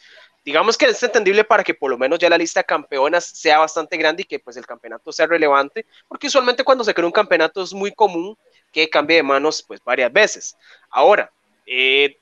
Digamos 0.46 0.78
que 0.78 0.86
es 0.86 1.02
entendible 1.02 1.44
para 1.44 1.64
que 1.64 1.74
por 1.74 1.90
lo 1.90 1.98
menos 1.98 2.20
ya 2.20 2.30
la 2.30 2.38
lista 2.38 2.60
de 2.60 2.66
campeonas 2.66 3.26
sea 3.26 3.60
bastante 3.60 3.98
grande 3.98 4.24
y 4.24 4.26
que 4.26 4.40
pues 4.40 4.58
el 4.58 4.66
campeonato 4.66 5.12
sea 5.12 5.28
relevante, 5.28 5.86
porque 6.08 6.28
usualmente 6.28 6.64
cuando 6.64 6.84
se 6.84 6.94
crea 6.94 7.06
un 7.06 7.12
campeonato 7.12 7.64
es 7.64 7.74
muy 7.74 7.92
común 7.92 8.38
que 8.72 8.90
cambie 8.90 9.18
de 9.18 9.24
manos 9.24 9.64
pues 9.64 9.80
varias 9.84 10.14
veces. 10.14 10.56
Ahora, 10.90 11.32
eh, 11.66 12.18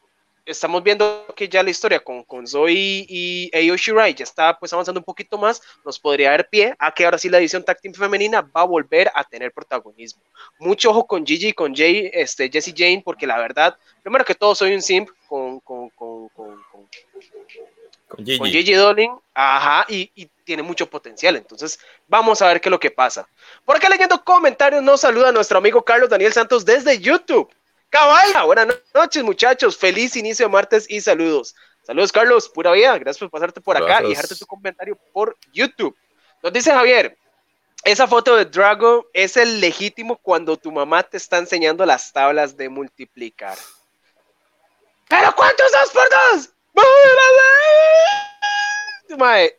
estamos 0.49 0.83
viendo 0.83 1.25
que 1.35 1.47
ya 1.47 1.63
la 1.63 1.69
historia 1.69 1.99
con, 1.99 2.23
con 2.23 2.47
Zoe 2.47 3.05
y 3.07 3.51
Aoshi 3.53 3.91
Rai 3.91 4.13
ya 4.13 4.23
está 4.23 4.57
pues 4.57 4.73
avanzando 4.73 4.99
un 4.99 5.05
poquito 5.05 5.37
más, 5.37 5.61
nos 5.85 5.99
podría 5.99 6.31
dar 6.31 6.49
pie 6.49 6.75
a 6.79 6.93
que 6.93 7.05
ahora 7.05 7.17
sí 7.17 7.29
la 7.29 7.37
edición 7.37 7.63
tag 7.63 7.79
team 7.79 7.93
femenina 7.93 8.41
va 8.41 8.61
a 8.61 8.65
volver 8.65 9.11
a 9.13 9.23
tener 9.23 9.51
protagonismo. 9.51 10.21
Mucho 10.59 10.89
ojo 10.89 11.05
con 11.05 11.25
Gigi 11.25 11.49
y 11.49 11.53
con 11.53 11.75
Jay, 11.75 12.09
este, 12.13 12.49
Jessie 12.49 12.73
Jane, 12.75 13.01
porque 13.03 13.27
la 13.27 13.37
verdad, 13.37 13.77
primero 14.01 14.25
que 14.25 14.35
todo 14.35 14.55
soy 14.55 14.73
un 14.73 14.81
simp 14.81 15.09
con, 15.27 15.59
con, 15.59 15.89
con, 15.89 16.29
con, 16.29 16.63
con 18.07 18.45
Gigi. 18.45 18.73
Dolin, 18.73 19.11
ajá, 19.33 19.85
y, 19.87 20.11
y, 20.15 20.27
tiene 20.43 20.63
mucho 20.63 20.89
potencial. 20.89 21.35
Entonces, 21.35 21.79
vamos 22.07 22.41
a 22.41 22.47
ver 22.47 22.59
qué 22.59 22.69
es 22.69 22.71
lo 22.71 22.79
que 22.79 22.89
pasa. 22.89 23.29
Por 23.65 23.75
acá 23.75 23.87
leyendo 23.87 24.23
comentarios, 24.23 24.81
nos 24.81 25.01
saluda 25.01 25.31
nuestro 25.31 25.59
amigo 25.59 25.85
Carlos 25.85 26.09
Daniel 26.09 26.33
Santos 26.33 26.65
desde 26.65 26.97
YouTube. 26.97 27.47
Cabal, 27.89 28.45
buenas 28.45 28.67
noches 28.93 29.23
muchachos, 29.23 29.75
feliz 29.75 30.15
inicio 30.15 30.45
de 30.45 30.51
martes 30.51 30.85
y 30.89 31.01
saludos. 31.01 31.55
Saludos 31.81 32.11
Carlos, 32.11 32.47
pura 32.47 32.71
vida, 32.71 32.95
gracias 32.99 33.17
por 33.17 33.31
pasarte 33.31 33.61
por 33.61 33.75
acá 33.75 34.03
y 34.03 34.09
dejarte 34.09 34.35
tu 34.35 34.45
comentario 34.45 34.95
por 35.11 35.35
YouTube. 35.51 35.97
Nos 36.43 36.53
dice 36.53 36.71
Javier, 36.71 37.17
esa 37.83 38.07
foto 38.07 38.35
de 38.35 38.45
Drago 38.45 39.07
es 39.11 39.37
el 39.37 39.59
legítimo 39.59 40.17
cuando 40.17 40.55
tu 40.55 40.71
mamá 40.71 41.01
te 41.01 41.17
está 41.17 41.39
enseñando 41.39 41.83
las 41.83 42.13
tablas 42.13 42.55
de 42.55 42.69
multiplicar. 42.69 43.57
¿Pero 45.07 45.33
cuántos 45.35 45.71
dos 45.71 45.91
por 45.91 46.09
dos? 46.09 46.49
Eh, 49.27 49.57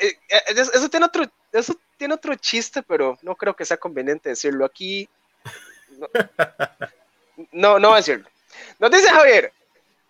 eh, 0.00 0.18
eh, 0.28 0.42
eso 0.48 0.88
tiene 0.88 1.06
otro, 1.06 1.24
eso 1.52 1.74
tiene 1.96 2.14
otro 2.14 2.34
chiste, 2.34 2.82
pero 2.82 3.16
no 3.22 3.36
creo 3.36 3.54
que 3.54 3.64
sea 3.64 3.76
conveniente 3.76 4.30
decirlo 4.30 4.64
aquí. 4.64 5.08
No, 5.90 6.08
no 7.52 7.80
va 7.80 7.94
a 7.94 7.98
decirlo. 7.98 8.28
Nos 8.78 8.90
dice 8.90 9.08
Javier, 9.08 9.52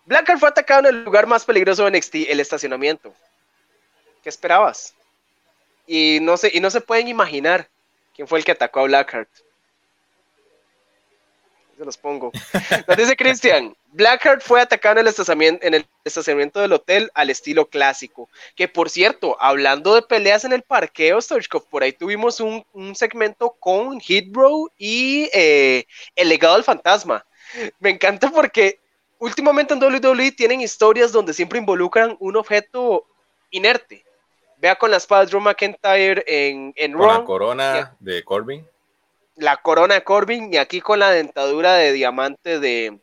Blackheart 0.05 0.39
fue 0.39 0.49
atacado 0.49 0.87
en 0.87 0.95
el 0.95 1.03
lugar 1.03 1.27
más 1.27 1.45
peligroso 1.45 1.83
de 1.83 1.97
NXT, 1.97 2.15
el 2.29 2.39
estacionamiento. 2.39 3.13
¿Qué 4.21 4.29
esperabas? 4.29 4.93
Y 5.87 6.19
no 6.21 6.37
se, 6.37 6.51
y 6.53 6.59
no 6.59 6.69
se 6.69 6.81
pueden 6.81 7.07
imaginar 7.07 7.67
quién 8.15 8.27
fue 8.27 8.39
el 8.39 8.45
que 8.45 8.51
atacó 8.51 8.81
a 8.81 8.83
Blackheart 8.83 9.29
se 11.77 11.85
los 11.85 11.97
pongo. 11.97 12.31
Nos 12.87 12.97
dice 12.97 13.15
Cristian, 13.15 13.75
Blackheart 13.87 14.41
fue 14.41 14.61
atacado 14.61 14.93
en 14.93 14.99
el, 14.99 15.07
estacionamiento, 15.07 15.65
en 15.65 15.73
el 15.73 15.85
estacionamiento 16.03 16.59
del 16.59 16.73
hotel 16.73 17.11
al 17.13 17.29
estilo 17.29 17.69
clásico. 17.69 18.29
Que 18.55 18.67
por 18.67 18.89
cierto, 18.89 19.37
hablando 19.39 19.95
de 19.95 20.01
peleas 20.01 20.45
en 20.45 20.53
el 20.53 20.61
parqueo, 20.61 21.21
Stoichkov, 21.21 21.67
por 21.67 21.83
ahí 21.83 21.93
tuvimos 21.93 22.39
un, 22.39 22.65
segmento 22.95 23.55
con 23.59 23.99
Hitbro 23.99 24.71
y 24.77 25.29
eh, 25.33 25.85
el 26.15 26.29
legado 26.29 26.55
del 26.55 26.63
fantasma. 26.63 27.25
Me 27.79 27.89
encanta 27.89 28.29
porque 28.31 28.79
últimamente 29.19 29.73
en 29.73 29.83
WWE 29.83 30.31
tienen 30.31 30.61
historias 30.61 31.11
donde 31.11 31.33
siempre 31.33 31.59
involucran 31.59 32.15
un 32.19 32.35
objeto 32.35 33.05
inerte. 33.51 34.03
Vea 34.57 34.75
con 34.75 34.89
la 34.89 34.97
espada 34.97 35.25
de 35.25 35.31
Drew 35.31 35.41
McIntyre 35.41 36.23
en, 36.25 36.73
en 36.75 36.93
Con 36.93 37.07
la 37.07 37.23
corona 37.23 37.95
de 37.99 38.23
Corbin 38.23 38.65
la 39.35 39.57
corona 39.57 39.95
de 39.95 40.03
Corbin 40.03 40.53
y 40.53 40.57
aquí 40.57 40.81
con 40.81 40.99
la 40.99 41.11
dentadura 41.11 41.75
de 41.75 41.93
diamante 41.93 42.59
de, 42.59 42.99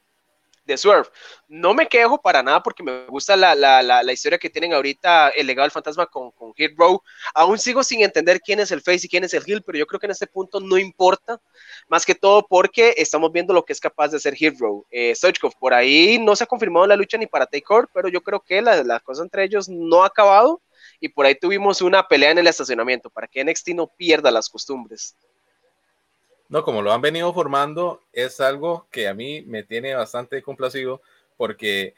de 0.65 0.77
Swerve. 0.77 1.09
No 1.49 1.75
me 1.75 1.89
quejo 1.89 2.21
para 2.21 2.43
nada 2.43 2.63
porque 2.63 2.83
me 2.83 3.07
gusta 3.07 3.37
la, 3.37 3.55
la, 3.55 3.83
la, 3.83 4.13
historia 4.13 4.39
que 4.39 4.51
tienen 4.51 4.73
ahorita 4.73 5.31
el 5.31 5.47
legado 5.47 5.65
del 5.65 5.73
fantasma 5.73 6.07
con, 6.07 6.31
con 6.31 6.55
Hit 6.55 6.73
Row. 6.77 7.03
Aún 7.35 7.59
sigo 7.59 7.83
sin 7.85 8.03
entender 8.03 8.41
quién 8.41 8.61
es 8.61 8.71
el 8.71 8.81
face 8.81 9.07
y 9.07 9.09
quién 9.09 9.25
es 9.25 9.35
el 9.35 9.43
heel, 9.47 9.63
pero 9.63 9.79
yo 9.79 9.87
creo 9.87 10.01
que 10.01 10.07
en 10.07 10.13
este 10.13 10.27
punto 10.27 10.61
no 10.61 10.79
importa, 10.79 11.41
más 11.89 12.07
que 12.07 12.15
todo 12.15 12.47
porque 12.49 12.95
estamos 12.97 13.33
viendo 13.33 13.53
lo 13.53 13.65
que 13.65 13.73
es 13.73 13.81
capaz 13.81 14.09
de 14.09 14.17
hacer 14.17 14.35
Hit 14.35 14.59
Row. 14.59 14.87
Eh, 14.91 15.15
por 15.59 15.75
ahí 15.75 16.19
no 16.19 16.37
se 16.37 16.45
ha 16.45 16.47
confirmado 16.47 16.87
la 16.87 16.97
lucha 16.97 17.19
ni 17.19 17.27
para 17.27 17.47
Takeover, 17.47 17.89
pero 17.93 18.09
yo 18.09 18.23
creo 18.23 18.41
que 18.41 18.63
la, 18.63 18.83
la 18.83 19.01
cosa 19.01 19.23
entre 19.23 19.45
ellos 19.45 19.69
no 19.69 20.03
ha 20.05 20.07
acabado 20.07 20.63
y 21.01 21.09
por 21.09 21.27
ahí 21.27 21.35
tuvimos 21.35 21.83
una 21.83 22.07
pelea 22.07 22.31
en 22.31 22.39
el 22.39 22.47
estacionamiento 22.47 23.11
para 23.11 23.27
que 23.27 23.45
NXT 23.45 23.71
no 23.71 23.89
pierda 23.89 24.31
las 24.31 24.49
costumbres. 24.49 25.17
No, 26.53 26.63
como 26.63 26.83
lo 26.83 26.93
han 26.93 27.01
venido 27.01 27.33
formando, 27.33 28.03
es 28.13 28.39
algo 28.39 28.87
que 28.91 29.09
a 29.09 29.15
mí 29.15 29.41
me 29.47 29.63
tiene 29.63 29.95
bastante 29.95 30.43
complacido 30.43 31.01
porque 31.39 31.95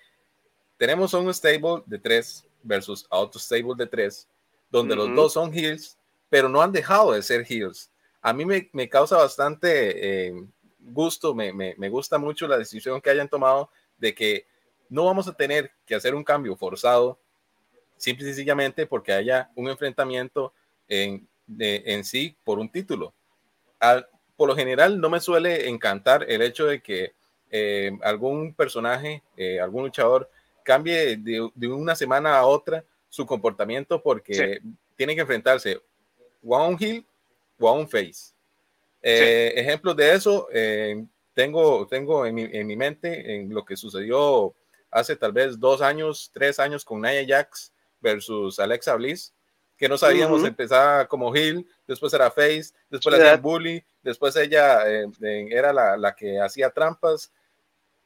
tenemos 0.76 1.12
un 1.12 1.34
stable 1.34 1.82
de 1.86 1.98
tres 1.98 2.46
versus 2.62 3.04
auto 3.10 3.40
stable 3.40 3.74
de 3.76 3.88
tres, 3.88 4.28
donde 4.70 4.94
los 4.94 5.12
dos 5.12 5.32
son 5.32 5.52
heels, 5.52 5.98
pero 6.30 6.48
no 6.48 6.62
han 6.62 6.70
dejado 6.70 7.10
de 7.10 7.22
ser 7.24 7.44
heels. 7.50 7.90
A 8.22 8.32
mí 8.32 8.44
me, 8.44 8.70
me 8.72 8.88
causa 8.88 9.16
bastante 9.16 10.28
eh, 10.28 10.44
gusto, 10.78 11.34
me, 11.34 11.52
me, 11.52 11.74
me 11.76 11.88
gusta 11.88 12.16
mucho 12.16 12.46
la 12.46 12.56
decisión 12.56 13.00
que 13.00 13.10
hayan 13.10 13.28
tomado 13.28 13.70
de 13.98 14.14
que 14.14 14.46
no 14.88 15.04
vamos 15.06 15.26
a 15.26 15.34
tener 15.34 15.72
que 15.84 15.96
hacer 15.96 16.14
un 16.14 16.22
cambio 16.22 16.54
forzado, 16.54 17.18
simple 17.96 18.24
y 18.24 18.28
sencillamente 18.28 18.86
porque 18.86 19.14
haya 19.14 19.50
un 19.56 19.68
enfrentamiento 19.68 20.52
en, 20.86 21.26
de, 21.44 21.82
en 21.86 22.04
sí 22.04 22.36
por 22.44 22.60
un 22.60 22.70
título. 22.70 23.12
Al, 23.80 24.06
por 24.36 24.48
lo 24.48 24.56
general 24.56 25.00
no 25.00 25.10
me 25.10 25.20
suele 25.20 25.68
encantar 25.68 26.24
el 26.28 26.42
hecho 26.42 26.66
de 26.66 26.82
que 26.82 27.12
eh, 27.50 27.92
algún 28.02 28.54
personaje, 28.54 29.22
eh, 29.36 29.60
algún 29.60 29.84
luchador 29.84 30.28
cambie 30.62 31.16
de, 31.16 31.68
una 31.68 31.94
semana 31.94 32.36
a 32.38 32.46
otra 32.46 32.84
su 33.08 33.26
comportamiento 33.26 34.02
porque 34.02 34.60
tiene 34.96 35.14
que 35.14 35.20
enfrentarse 35.20 35.80
o 36.42 36.56
a 36.56 36.66
un 36.66 36.76
heel 36.82 37.04
o 37.58 37.68
a 37.68 37.72
un 37.72 37.88
face. 37.88 38.32
Eh, 39.02 39.52
ejemplos 39.56 39.94
de 39.94 40.14
eso, 40.14 40.48
tengo, 41.34 41.86
tengo 41.86 42.24
en 42.24 42.34
mi, 42.34 42.48
en 42.50 42.66
mi 42.66 42.76
mente 42.76 43.36
en 43.36 43.52
lo 43.52 43.64
que 43.64 43.76
sucedió 43.76 44.54
hace 44.90 45.16
tal 45.16 45.32
vez 45.32 45.60
dos 45.60 45.82
años, 45.82 46.30
tres 46.32 46.58
años 46.58 46.84
con 46.84 47.02
Nia 47.02 47.24
Jax 47.26 47.72
versus 48.00 48.58
Alexa 48.58 48.94
Bliss, 48.94 49.33
que 49.76 49.88
no 49.88 49.98
sabíamos, 49.98 50.44
empezaba 50.44 51.06
como 51.06 51.34
heel, 51.34 51.66
después 51.86 52.12
era 52.14 52.30
face, 52.30 52.72
después 52.88 53.16
era 53.16 53.36
bully, 53.36 53.84
después 54.02 54.36
ella 54.36 54.88
eh, 54.88 55.08
era 55.50 55.72
la, 55.72 55.96
la, 55.96 56.14
que 56.14 56.40
hacía 56.40 56.70
trampas. 56.70 57.32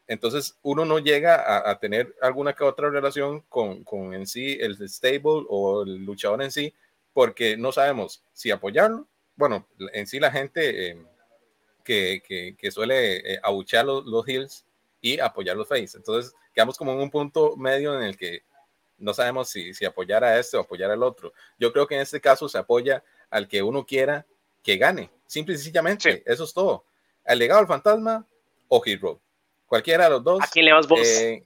Entonces 0.06 0.56
uno 0.62 0.86
no 0.86 0.98
llega 0.98 1.36
a, 1.36 1.70
a 1.70 1.78
tener 1.78 2.14
alguna 2.22 2.54
que 2.54 2.64
otra 2.64 2.88
relación 2.88 3.42
con, 3.48 3.84
con, 3.84 4.14
en 4.14 4.26
sí 4.26 4.56
el 4.60 4.76
stable 4.88 5.44
o 5.48 5.82
el 5.82 6.04
luchador 6.04 6.42
en 6.42 6.50
sí, 6.50 6.74
porque 7.12 7.56
no 7.56 7.72
sabemos 7.72 8.22
si 8.32 8.50
apoyarlo. 8.50 9.06
Bueno, 9.36 9.66
en 9.92 10.06
sí 10.06 10.18
la 10.18 10.32
gente 10.32 10.90
eh, 10.90 11.02
que, 11.84 12.22
que, 12.26 12.56
que, 12.56 12.70
suele 12.70 13.34
eh, 13.34 13.40
los, 13.84 14.06
los 14.06 14.26
heels 14.26 14.64
y 15.00 15.20
apoyar 15.20 15.56
los 15.56 15.68
face. 15.68 15.96
Entonces 15.96 16.34
quedamos 16.54 16.78
como 16.78 16.92
en 16.92 17.00
un 17.00 17.10
punto 17.10 17.56
medio 17.56 17.94
en 17.96 18.04
el 18.04 18.16
que 18.16 18.42
no 18.99 19.14
sabemos 19.14 19.49
si, 19.49 19.74
si 19.74 19.84
apoyar 19.84 20.24
a 20.24 20.38
este 20.38 20.57
o 20.57 20.61
apoyar 20.61 20.90
al 20.90 21.03
otro. 21.03 21.32
Yo 21.59 21.72
creo 21.72 21.86
que 21.86 21.94
en 21.94 22.01
este 22.01 22.20
caso 22.20 22.49
se 22.49 22.59
apoya 22.59 23.03
al 23.30 23.49
que 23.49 23.62
uno 23.62 23.86
quiera 23.86 24.26
que 24.62 24.76
gane. 24.76 25.11
Simple 25.26 25.55
y 25.55 25.59
sencillamente, 25.59 26.22
eso 26.26 26.44
es 26.44 26.53
todo. 26.53 26.84
¿El 27.24 27.38
legado 27.38 27.61
al 27.61 27.66
fantasma 27.66 28.26
o 28.68 28.82
Hero? 28.84 29.20
Cualquiera 29.66 30.05
de 30.05 30.11
los 30.11 30.24
dos. 30.24 30.40
¿A 30.42 30.46
quién 30.46 30.64
le 30.64 30.72
vas 30.72 30.88
vos? 30.88 31.01
Eh, 31.01 31.44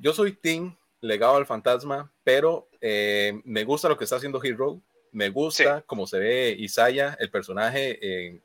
yo 0.00 0.12
soy 0.12 0.32
Team 0.32 0.76
Legado 1.00 1.36
al 1.36 1.46
Fantasma, 1.46 2.10
pero 2.22 2.68
eh, 2.80 3.40
me 3.44 3.64
gusta 3.64 3.88
lo 3.88 3.98
que 3.98 4.04
está 4.04 4.16
haciendo 4.16 4.42
Hero. 4.42 4.80
Me 5.10 5.28
gusta 5.28 5.82
cómo 5.82 6.06
se 6.06 6.18
ve 6.18 6.56
Isaiah, 6.58 7.16
el 7.20 7.30
personaje 7.30 7.98
eh, 8.00 8.40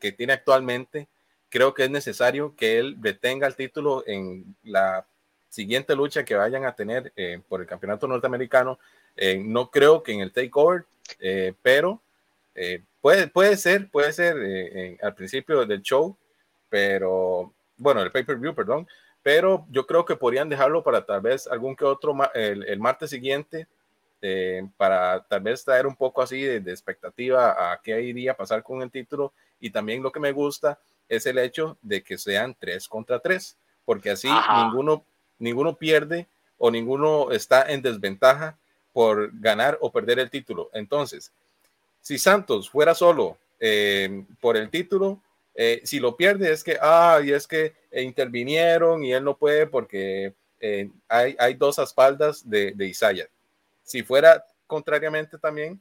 que 0.00 0.12
tiene 0.12 0.32
actualmente 0.32 1.08
creo 1.52 1.74
que 1.74 1.84
es 1.84 1.90
necesario 1.90 2.56
que 2.56 2.78
él 2.78 2.96
detenga 2.98 3.46
el 3.46 3.54
título 3.54 4.02
en 4.06 4.56
la 4.62 5.06
siguiente 5.52 5.94
lucha 5.94 6.24
que 6.24 6.34
vayan 6.34 6.64
a 6.64 6.74
tener 6.74 7.12
eh, 7.14 7.38
por 7.46 7.60
el 7.60 7.66
campeonato 7.66 8.08
norteamericano. 8.08 8.78
Eh, 9.14 9.38
no 9.38 9.70
creo 9.70 10.02
que 10.02 10.12
en 10.12 10.20
el 10.20 10.32
takeover, 10.32 10.86
eh, 11.20 11.52
pero 11.60 12.00
puede, 13.02 13.28
puede 13.28 13.56
ser, 13.58 13.90
puede 13.90 14.12
ser 14.12 14.98
al 15.02 15.14
principio 15.14 15.66
del 15.66 15.82
show, 15.82 16.16
pero 16.70 17.52
bueno, 17.76 18.00
el 18.00 18.10
pay-per-view, 18.10 18.54
perdón, 18.54 18.88
pero 19.22 19.66
yo 19.70 19.86
creo 19.86 20.04
que 20.04 20.16
podrían 20.16 20.48
dejarlo 20.48 20.82
para 20.82 21.04
tal 21.04 21.20
vez 21.20 21.46
algún 21.46 21.76
que 21.76 21.84
otro 21.84 22.14
el, 22.34 22.64
el 22.64 22.78
martes 22.78 23.10
siguiente. 23.10 23.66
para 24.78 25.22
tal 25.28 25.40
vez 25.40 25.64
traer 25.64 25.86
un 25.86 25.96
poco 25.96 26.22
así 26.22 26.40
de, 26.42 26.60
de 26.60 26.70
expectativa 26.70 27.72
a 27.72 27.80
qué 27.82 28.00
iría 28.00 28.32
a 28.32 28.36
pasar 28.36 28.62
con 28.62 28.80
el 28.80 28.90
título 28.90 29.32
y 29.60 29.70
también 29.70 30.02
lo 30.02 30.12
que 30.12 30.20
me 30.20 30.32
gusta 30.32 30.78
es 31.08 31.26
el 31.26 31.38
hecho 31.38 31.76
de 31.82 32.02
que 32.02 32.16
sean 32.16 32.56
tres 32.58 32.88
contra 32.88 33.18
tres, 33.18 33.58
porque 33.84 34.10
así 34.10 34.28
ninguno, 34.56 35.04
ninguno 35.42 35.76
pierde 35.76 36.26
o 36.58 36.70
ninguno 36.70 37.30
está 37.30 37.70
en 37.70 37.82
desventaja 37.82 38.56
por 38.92 39.30
ganar 39.40 39.78
o 39.80 39.90
perder 39.90 40.18
el 40.18 40.30
título. 40.30 40.70
Entonces, 40.72 41.32
si 42.00 42.18
Santos 42.18 42.70
fuera 42.70 42.94
solo 42.94 43.38
eh, 43.58 44.24
por 44.40 44.56
el 44.56 44.70
título, 44.70 45.20
eh, 45.54 45.80
si 45.84 46.00
lo 46.00 46.16
pierde 46.16 46.52
es 46.52 46.64
que, 46.64 46.78
ah, 46.80 47.20
y 47.22 47.32
es 47.32 47.46
que 47.46 47.74
intervinieron 47.92 49.04
y 49.04 49.12
él 49.12 49.24
no 49.24 49.36
puede 49.36 49.66
porque 49.66 50.34
eh, 50.60 50.88
hay, 51.08 51.54
dos 51.54 51.78
espaldas 51.78 52.48
de, 52.48 52.72
de. 52.72 53.28
Si 53.82 54.02
fuera 54.02 54.44
contrariamente 54.66 55.38
también, 55.38 55.80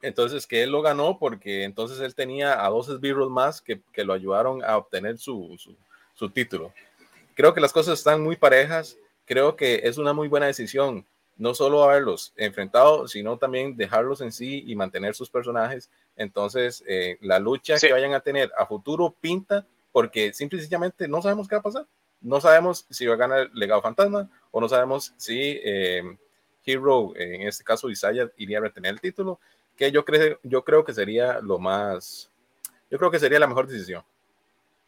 entonces 0.00 0.46
que 0.46 0.62
él 0.64 0.70
lo 0.70 0.82
ganó 0.82 1.18
porque 1.18 1.62
entonces 1.62 2.00
él 2.00 2.14
tenía 2.14 2.64
a 2.64 2.68
dos 2.70 2.88
esbirros 2.88 3.30
más 3.30 3.60
que, 3.60 3.80
que, 3.92 4.04
lo 4.04 4.12
ayudaron 4.12 4.64
a 4.64 4.76
obtener 4.76 5.18
su, 5.18 5.56
su, 6.14 6.30
título. 6.30 6.72
Creo 7.34 7.54
que 7.54 7.60
las 7.60 7.72
cosas 7.72 7.98
están 7.98 8.22
muy 8.22 8.36
parejas, 8.36 8.96
creo 9.24 9.56
que 9.56 9.80
es 9.84 9.98
una 9.98 10.12
muy 10.12 10.28
buena 10.28 10.46
decisión 10.46 11.06
no 11.36 11.54
solo 11.54 11.82
haberlos 11.82 12.32
enfrentado, 12.36 13.08
sino 13.08 13.38
también 13.38 13.76
dejarlos 13.76 14.20
en 14.20 14.32
sí 14.32 14.62
y 14.66 14.76
mantener 14.76 15.14
sus 15.14 15.30
personajes. 15.30 15.90
Entonces, 16.14 16.84
eh, 16.86 17.16
la 17.20 17.38
lucha 17.38 17.78
sí. 17.78 17.86
que 17.86 17.92
vayan 17.92 18.14
a 18.14 18.20
tener 18.20 18.52
a 18.56 18.66
futuro 18.66 19.14
pinta 19.20 19.66
porque 19.90 20.32
simplemente 20.32 21.08
no 21.08 21.22
sabemos 21.22 21.48
qué 21.48 21.56
va 21.56 21.60
a 21.60 21.62
pasar. 21.62 21.86
No 22.20 22.40
sabemos 22.40 22.86
si 22.90 23.06
va 23.06 23.14
a 23.14 23.18
ganar 23.18 23.38
el 23.40 23.50
legado 23.54 23.82
fantasma 23.82 24.30
o 24.50 24.60
no 24.60 24.68
sabemos 24.68 25.14
si 25.16 25.60
eh, 25.64 26.16
Hero, 26.64 27.12
en 27.16 27.48
este 27.48 27.64
caso 27.64 27.90
Isaiah, 27.90 28.30
iría 28.36 28.58
a 28.58 28.62
retener 28.62 28.92
el 28.92 29.00
título 29.00 29.40
que 29.76 29.90
yo 29.90 30.04
creo, 30.04 30.38
yo 30.42 30.62
creo 30.64 30.84
que 30.84 30.92
sería 30.92 31.40
lo 31.40 31.58
más, 31.58 32.30
yo 32.90 32.98
creo 32.98 33.10
que 33.10 33.18
sería 33.18 33.40
la 33.40 33.46
mejor 33.46 33.66
decisión. 33.66 34.04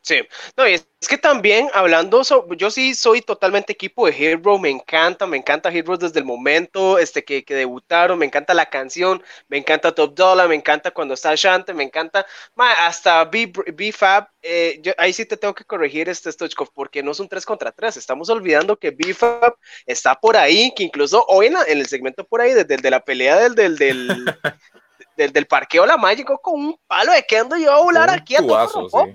Sí, 0.05 0.17
no, 0.55 0.67
es 0.67 0.87
que 1.09 1.17
también 1.17 1.71
hablando, 1.73 2.21
yo 2.59 2.71
sí 2.71 2.95
soy 2.95 3.23
totalmente 3.23 3.73
equipo 3.73 4.05
de 4.05 4.13
Hero, 4.13 4.59
me 4.59 4.69
encanta, 4.69 5.27
me 5.27 5.39
encanta 5.39 5.71
Hero 5.71 5.97
desde 5.97 6.19
el 6.19 6.27
momento 6.27 6.99
este, 6.99 7.25
que, 7.25 7.43
que 7.43 7.55
debutaron, 7.55 8.19
me 8.19 8.27
encanta 8.27 8.53
la 8.53 8.69
canción, 8.69 9.23
me 9.49 9.57
encanta 9.57 9.95
Top 9.95 10.15
Dollar, 10.15 10.47
me 10.47 10.57
encanta 10.57 10.91
cuando 10.91 11.15
está 11.15 11.35
Shante, 11.35 11.73
me 11.73 11.85
encanta, 11.85 12.27
ma, 12.55 12.71
hasta 12.87 13.25
B-Fab, 13.25 14.29
eh, 14.43 14.83
ahí 14.99 15.15
sí 15.15 15.25
te 15.25 15.39
tengo 15.39 15.55
que 15.55 15.65
corregir 15.65 16.11
este 16.11 16.31
Stochkov, 16.31 16.71
porque 16.75 17.03
no 17.03 17.13
es 17.13 17.21
un 17.21 17.29
3 17.31 17.47
contra 17.47 17.73
3, 17.73 17.97
estamos 17.97 18.29
olvidando 18.29 18.79
que 18.79 18.91
B-Fab 18.91 19.57
está 19.87 20.15
por 20.21 20.37
ahí, 20.37 20.71
que 20.77 20.83
incluso 20.83 21.25
hoy 21.29 21.47
en, 21.47 21.55
la, 21.55 21.63
en, 21.63 21.79
el 21.79 21.87
segmento 21.87 22.25
por 22.27 22.43
ahí, 22.43 22.53
desde 22.53 22.91
la 22.91 23.03
pelea 23.03 23.39
del, 23.39 23.55
del, 23.55 23.79
del 23.79 24.07
del, 25.17 25.33
del 25.33 25.47
parqueo 25.47 25.87
La 25.87 25.97
llegó 26.15 26.39
con 26.39 26.61
un 26.61 26.77
palo 26.87 27.13
de 27.13 27.25
que 27.25 27.39
ando 27.39 27.57
yo 27.57 27.73
a 27.73 27.81
volar 27.81 28.11
aquí 28.11 28.37
a 28.37 28.41
todo 28.41 28.89
sí. 28.91 29.15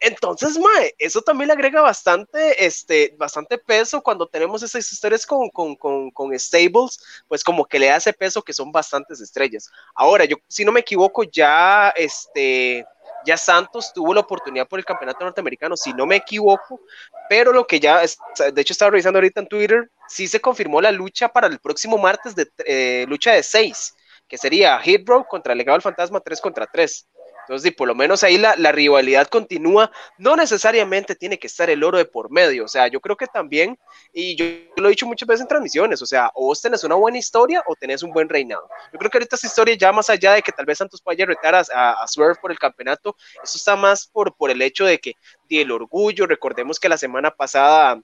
Entonces, 0.00 0.58
mae, 0.58 0.94
eso 0.98 1.22
también 1.22 1.48
le 1.48 1.54
agrega 1.54 1.80
bastante, 1.80 2.64
este, 2.64 3.14
bastante 3.18 3.58
peso 3.58 4.02
cuando 4.02 4.26
tenemos 4.26 4.62
esas 4.62 4.90
historias 4.92 5.26
con, 5.26 5.48
con, 5.50 5.76
con, 5.76 6.10
con, 6.10 6.38
stables, 6.38 6.98
pues 7.28 7.42
como 7.42 7.64
que 7.64 7.78
le 7.78 7.90
hace 7.90 8.12
peso 8.12 8.42
que 8.42 8.52
son 8.52 8.72
bastantes 8.72 9.20
estrellas. 9.20 9.70
Ahora, 9.94 10.24
yo, 10.24 10.36
si 10.48 10.64
no 10.64 10.72
me 10.72 10.80
equivoco, 10.80 11.24
ya, 11.24 11.90
este, 11.96 12.84
ya 13.24 13.36
Santos 13.36 13.92
tuvo 13.92 14.14
la 14.14 14.20
oportunidad 14.20 14.68
por 14.68 14.78
el 14.78 14.84
campeonato 14.84 15.24
norteamericano, 15.24 15.76
si 15.76 15.92
no 15.92 16.06
me 16.06 16.16
equivoco, 16.16 16.80
pero 17.28 17.52
lo 17.52 17.66
que 17.66 17.80
ya, 17.80 18.02
es, 18.02 18.18
de 18.52 18.60
hecho 18.60 18.72
estaba 18.72 18.90
revisando 18.90 19.18
ahorita 19.18 19.40
en 19.40 19.48
Twitter, 19.48 19.90
sí 20.08 20.28
se 20.28 20.40
confirmó 20.40 20.80
la 20.80 20.92
lucha 20.92 21.28
para 21.28 21.46
el 21.46 21.58
próximo 21.58 21.98
martes 21.98 22.34
de 22.34 22.50
eh, 22.64 23.06
lucha 23.08 23.32
de 23.32 23.42
seis 23.42 23.94
que 24.28 24.38
sería 24.38 24.80
Hitbro 24.84 25.24
contra 25.24 25.52
el 25.52 25.58
legado 25.58 25.76
del 25.76 25.82
fantasma 25.82 26.20
3 26.20 26.40
contra 26.40 26.66
3. 26.66 27.06
Entonces, 27.48 27.72
por 27.74 27.86
lo 27.86 27.94
menos 27.94 28.24
ahí 28.24 28.38
la, 28.38 28.56
la, 28.56 28.72
rivalidad 28.72 29.28
continúa. 29.28 29.90
No 30.18 30.34
necesariamente 30.34 31.14
tiene 31.14 31.38
que 31.38 31.46
estar 31.46 31.70
el 31.70 31.84
oro 31.84 31.96
de 31.96 32.04
por 32.04 32.30
medio. 32.30 32.64
O 32.64 32.68
sea, 32.68 32.88
yo 32.88 33.00
creo 33.00 33.16
que 33.16 33.28
también, 33.28 33.78
y 34.12 34.34
yo 34.34 34.44
lo 34.76 34.88
he 34.88 34.90
dicho 34.90 35.06
muchas 35.06 35.28
veces 35.28 35.42
en 35.42 35.48
transmisiones, 35.48 36.02
o 36.02 36.06
sea, 36.06 36.30
o 36.34 36.46
vos 36.46 36.60
tenés 36.60 36.82
una 36.82 36.96
buena 36.96 37.18
historia 37.18 37.62
o 37.66 37.76
tenés 37.76 38.02
un 38.02 38.10
buen 38.10 38.28
reinado. 38.28 38.68
Yo 38.92 38.98
creo 38.98 39.10
que 39.10 39.18
ahorita 39.18 39.36
esa 39.36 39.46
historia, 39.46 39.76
ya 39.76 39.92
más 39.92 40.10
allá 40.10 40.32
de 40.32 40.42
que 40.42 40.50
tal 40.50 40.66
vez 40.66 40.78
Santos 40.78 41.00
vaya 41.04 41.24
a 41.24 41.28
retar 41.28 41.54
a, 41.54 41.60
a, 41.92 42.08
Swerve 42.08 42.40
por 42.40 42.50
el 42.50 42.58
campeonato, 42.58 43.16
eso 43.42 43.56
está 43.58 43.76
más 43.76 44.06
por, 44.06 44.34
por 44.34 44.50
el 44.50 44.60
hecho 44.60 44.84
de 44.84 44.98
que, 44.98 45.12
de 45.48 45.62
el 45.62 45.70
orgullo, 45.70 46.26
recordemos 46.26 46.80
que 46.80 46.88
la 46.88 46.98
semana 46.98 47.30
pasada 47.30 48.00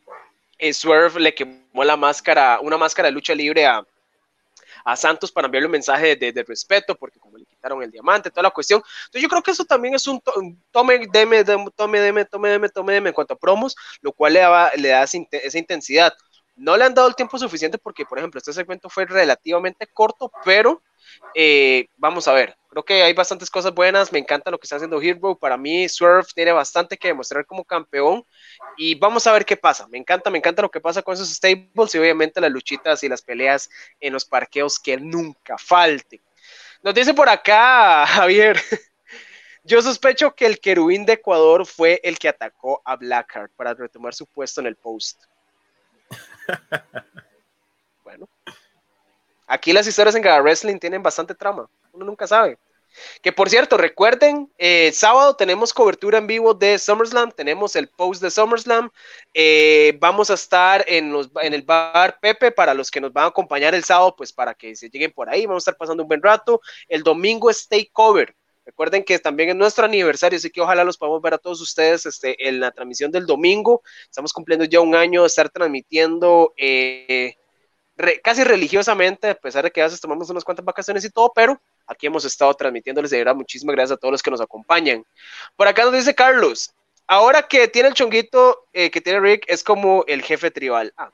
eh, 0.58 0.72
Swerve 0.72 1.18
le 1.18 1.34
quemó 1.34 1.82
la 1.82 1.96
máscara, 1.96 2.60
una 2.60 2.78
máscara 2.78 3.08
de 3.08 3.12
lucha 3.12 3.34
libre 3.34 3.66
a, 3.66 3.84
a 4.84 4.96
Santos 4.96 5.30
para 5.30 5.46
enviarle 5.46 5.66
un 5.66 5.72
mensaje 5.72 6.16
de, 6.16 6.32
de, 6.32 6.42
respeto, 6.44 6.94
porque 6.94 7.18
como 7.18 7.38
le 7.38 7.44
quitaron 7.44 7.82
el 7.82 7.90
diamante, 7.90 8.30
toda 8.30 8.44
la 8.44 8.50
cuestión. 8.50 8.82
Entonces 9.06 9.22
yo 9.22 9.28
creo 9.28 9.42
que 9.42 9.50
eso 9.50 9.64
también 9.64 9.94
es 9.94 10.06
un 10.06 10.20
to 10.20 10.32
tome, 10.70 11.06
deme, 11.12 11.44
deme, 11.44 11.66
tome, 11.74 12.00
deme, 12.00 12.24
tome, 12.24 12.48
deme, 12.50 12.68
tome, 12.68 12.92
deme 12.94 13.08
en 13.10 13.14
cuanto 13.14 13.34
a 13.34 13.38
promos, 13.38 13.76
lo 14.00 14.12
cual 14.12 14.34
le 14.34 14.40
da, 14.40 14.72
le 14.76 14.88
da 14.88 15.02
esa 15.04 15.58
intensidad. 15.58 16.12
No 16.56 16.76
le 16.76 16.84
han 16.84 16.94
dado 16.94 17.08
el 17.08 17.14
tiempo 17.14 17.38
suficiente 17.38 17.78
porque, 17.78 18.04
por 18.04 18.18
ejemplo, 18.18 18.38
este 18.38 18.52
segmento 18.52 18.88
fue 18.90 19.06
relativamente 19.06 19.86
corto, 19.86 20.30
pero 20.44 20.82
eh, 21.34 21.86
vamos 21.96 22.28
a 22.28 22.32
ver, 22.32 22.56
creo 22.72 22.84
que 22.86 23.02
hay 23.02 23.12
bastantes 23.12 23.50
cosas 23.50 23.74
buenas, 23.74 24.10
me 24.12 24.18
encanta 24.18 24.50
lo 24.50 24.58
que 24.58 24.64
está 24.64 24.76
haciendo 24.76 24.98
Hero, 24.98 25.34
para 25.34 25.58
mí 25.58 25.86
Swerve 25.90 26.26
tiene 26.34 26.52
bastante 26.52 26.96
que 26.96 27.08
demostrar 27.08 27.44
como 27.44 27.64
campeón 27.64 28.24
y 28.78 28.94
vamos 28.94 29.26
a 29.26 29.32
ver 29.32 29.44
qué 29.44 29.58
pasa, 29.58 29.86
me 29.88 29.98
encanta, 29.98 30.30
me 30.30 30.38
encanta 30.38 30.62
lo 30.62 30.70
que 30.70 30.80
pasa 30.80 31.02
con 31.02 31.12
esos 31.12 31.28
stables 31.28 31.94
y 31.94 31.98
obviamente 31.98 32.40
las 32.40 32.50
luchitas 32.50 33.02
y 33.04 33.10
las 33.10 33.20
peleas 33.20 33.68
en 34.00 34.14
los 34.14 34.24
parqueos 34.24 34.78
que 34.78 34.96
nunca 34.96 35.58
falten. 35.58 36.22
Nos 36.82 36.94
dice 36.94 37.12
por 37.12 37.28
acá 37.28 38.06
Javier, 38.08 38.58
yo 39.64 39.82
sospecho 39.82 40.34
que 40.34 40.46
el 40.46 40.58
querubín 40.58 41.04
de 41.04 41.12
Ecuador 41.12 41.66
fue 41.66 42.00
el 42.02 42.18
que 42.18 42.28
atacó 42.28 42.80
a 42.86 42.96
Blackheart 42.96 43.52
para 43.52 43.74
retomar 43.74 44.14
su 44.14 44.24
puesto 44.24 44.62
en 44.62 44.68
el 44.68 44.76
post. 44.76 45.24
bueno. 48.02 48.26
Aquí 49.46 49.74
las 49.74 49.86
historias 49.86 50.14
en 50.14 50.22
Gala 50.22 50.40
Wrestling 50.40 50.78
tienen 50.78 51.02
bastante 51.02 51.34
trama, 51.34 51.68
uno 51.92 52.04
nunca 52.04 52.26
sabe. 52.26 52.58
Que 53.22 53.32
por 53.32 53.48
cierto, 53.48 53.78
recuerden, 53.78 54.52
eh, 54.58 54.92
sábado 54.92 55.34
tenemos 55.34 55.72
cobertura 55.72 56.18
en 56.18 56.26
vivo 56.26 56.52
de 56.52 56.78
SummerSlam, 56.78 57.32
tenemos 57.32 57.74
el 57.74 57.88
post 57.88 58.20
de 58.22 58.30
SummerSlam, 58.30 58.90
eh, 59.32 59.96
vamos 59.98 60.30
a 60.30 60.34
estar 60.34 60.84
en, 60.86 61.10
los, 61.10 61.30
en, 61.40 61.54
el 61.54 61.62
bar 61.62 62.18
Pepe 62.20 62.52
para 62.52 62.74
los 62.74 62.90
que 62.90 63.00
nos 63.00 63.10
van 63.10 63.24
a 63.24 63.28
acompañar 63.28 63.74
el 63.74 63.84
sábado, 63.84 64.14
pues 64.14 64.30
para 64.30 64.52
que 64.52 64.76
se 64.76 64.90
lleguen 64.90 65.12
por 65.12 65.30
ahí, 65.30 65.46
vamos 65.46 65.62
a 65.62 65.70
estar 65.70 65.76
pasando 65.78 66.02
un 66.02 66.08
buen 66.08 66.22
rato. 66.22 66.60
El 66.86 67.02
domingo 67.02 67.48
es 67.48 67.66
Takeover, 67.66 68.36
Recuerden 68.64 69.02
que 69.02 69.18
también 69.18 69.48
es 69.50 69.56
nuestro 69.56 69.84
aniversario, 69.84 70.36
así 70.36 70.48
que 70.50 70.60
ojalá 70.60 70.84
los 70.84 70.96
podamos 70.96 71.20
ver 71.20 71.34
a 71.34 71.38
todos 71.38 71.60
ustedes 71.60 72.06
este, 72.06 72.48
en 72.48 72.60
la 72.60 72.70
transmisión 72.70 73.10
del 73.10 73.26
domingo. 73.26 73.82
Estamos 74.04 74.32
cumpliendo 74.32 74.64
ya 74.64 74.80
un 74.80 74.94
año 74.94 75.22
de 75.22 75.26
estar 75.26 75.50
transmitiendo 75.50 76.54
eh, 76.56 77.34
casi 78.22 78.44
religiosamente, 78.44 79.30
a 79.30 79.34
pesar 79.34 79.64
de 79.64 79.70
que 79.72 79.80
a 79.80 79.84
veces 79.84 80.00
tomamos 80.00 80.30
unas 80.30 80.44
cuantas 80.44 80.64
vacaciones 80.64 81.04
y 81.04 81.10
todo, 81.10 81.32
pero 81.34 81.60
aquí 81.86 82.06
hemos 82.06 82.24
estado 82.24 82.54
transmitiéndoles 82.54 83.10
de 83.10 83.18
verdad. 83.18 83.34
Muchísimas 83.34 83.74
gracias 83.74 83.96
a 83.96 84.00
todos 84.00 84.12
los 84.12 84.22
que 84.22 84.30
nos 84.30 84.40
acompañan. 84.40 85.04
Por 85.56 85.68
acá 85.68 85.84
nos 85.84 85.92
dice 85.92 86.14
Carlos, 86.14 86.74
ahora 87.06 87.42
que 87.42 87.68
tiene 87.68 87.88
el 87.88 87.94
chonguito 87.94 88.66
eh, 88.72 88.90
que 88.90 89.00
tiene 89.00 89.20
Rick, 89.20 89.44
es 89.48 89.62
como 89.62 90.04
el 90.06 90.22
jefe 90.22 90.50
tribal. 90.50 90.92
Ah, 90.96 91.10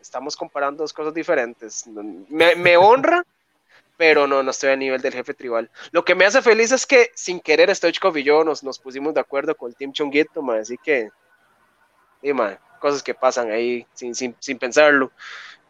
estamos 0.00 0.36
comparando 0.36 0.82
dos 0.82 0.92
cosas 0.92 1.14
diferentes. 1.14 1.86
Me, 2.28 2.76
honra, 2.76 3.24
pero 3.96 4.26
no, 4.26 4.42
no 4.42 4.50
estoy 4.50 4.70
a 4.70 4.76
nivel 4.76 5.00
del 5.00 5.14
jefe 5.14 5.32
tribal. 5.32 5.70
Lo 5.90 6.04
que 6.04 6.14
me 6.14 6.26
hace 6.26 6.42
feliz 6.42 6.70
es 6.72 6.86
que 6.86 7.10
sin 7.14 7.40
querer 7.40 7.74
Stoichkov 7.74 8.16
y 8.18 8.22
yo 8.22 8.44
nos, 8.44 8.62
nos 8.62 8.78
pusimos 8.78 9.14
de 9.14 9.20
acuerdo 9.20 9.54
con 9.54 9.70
el 9.70 9.76
Team 9.76 9.92
Chonguito, 9.92 10.42
así 10.52 10.76
que, 10.76 11.08
y, 12.20 12.32
cosas 12.78 13.02
que 13.02 13.14
pasan 13.14 13.50
ahí 13.50 13.86
sin, 13.94 14.14
sin, 14.14 14.36
sin 14.38 14.58
pensarlo. 14.58 15.12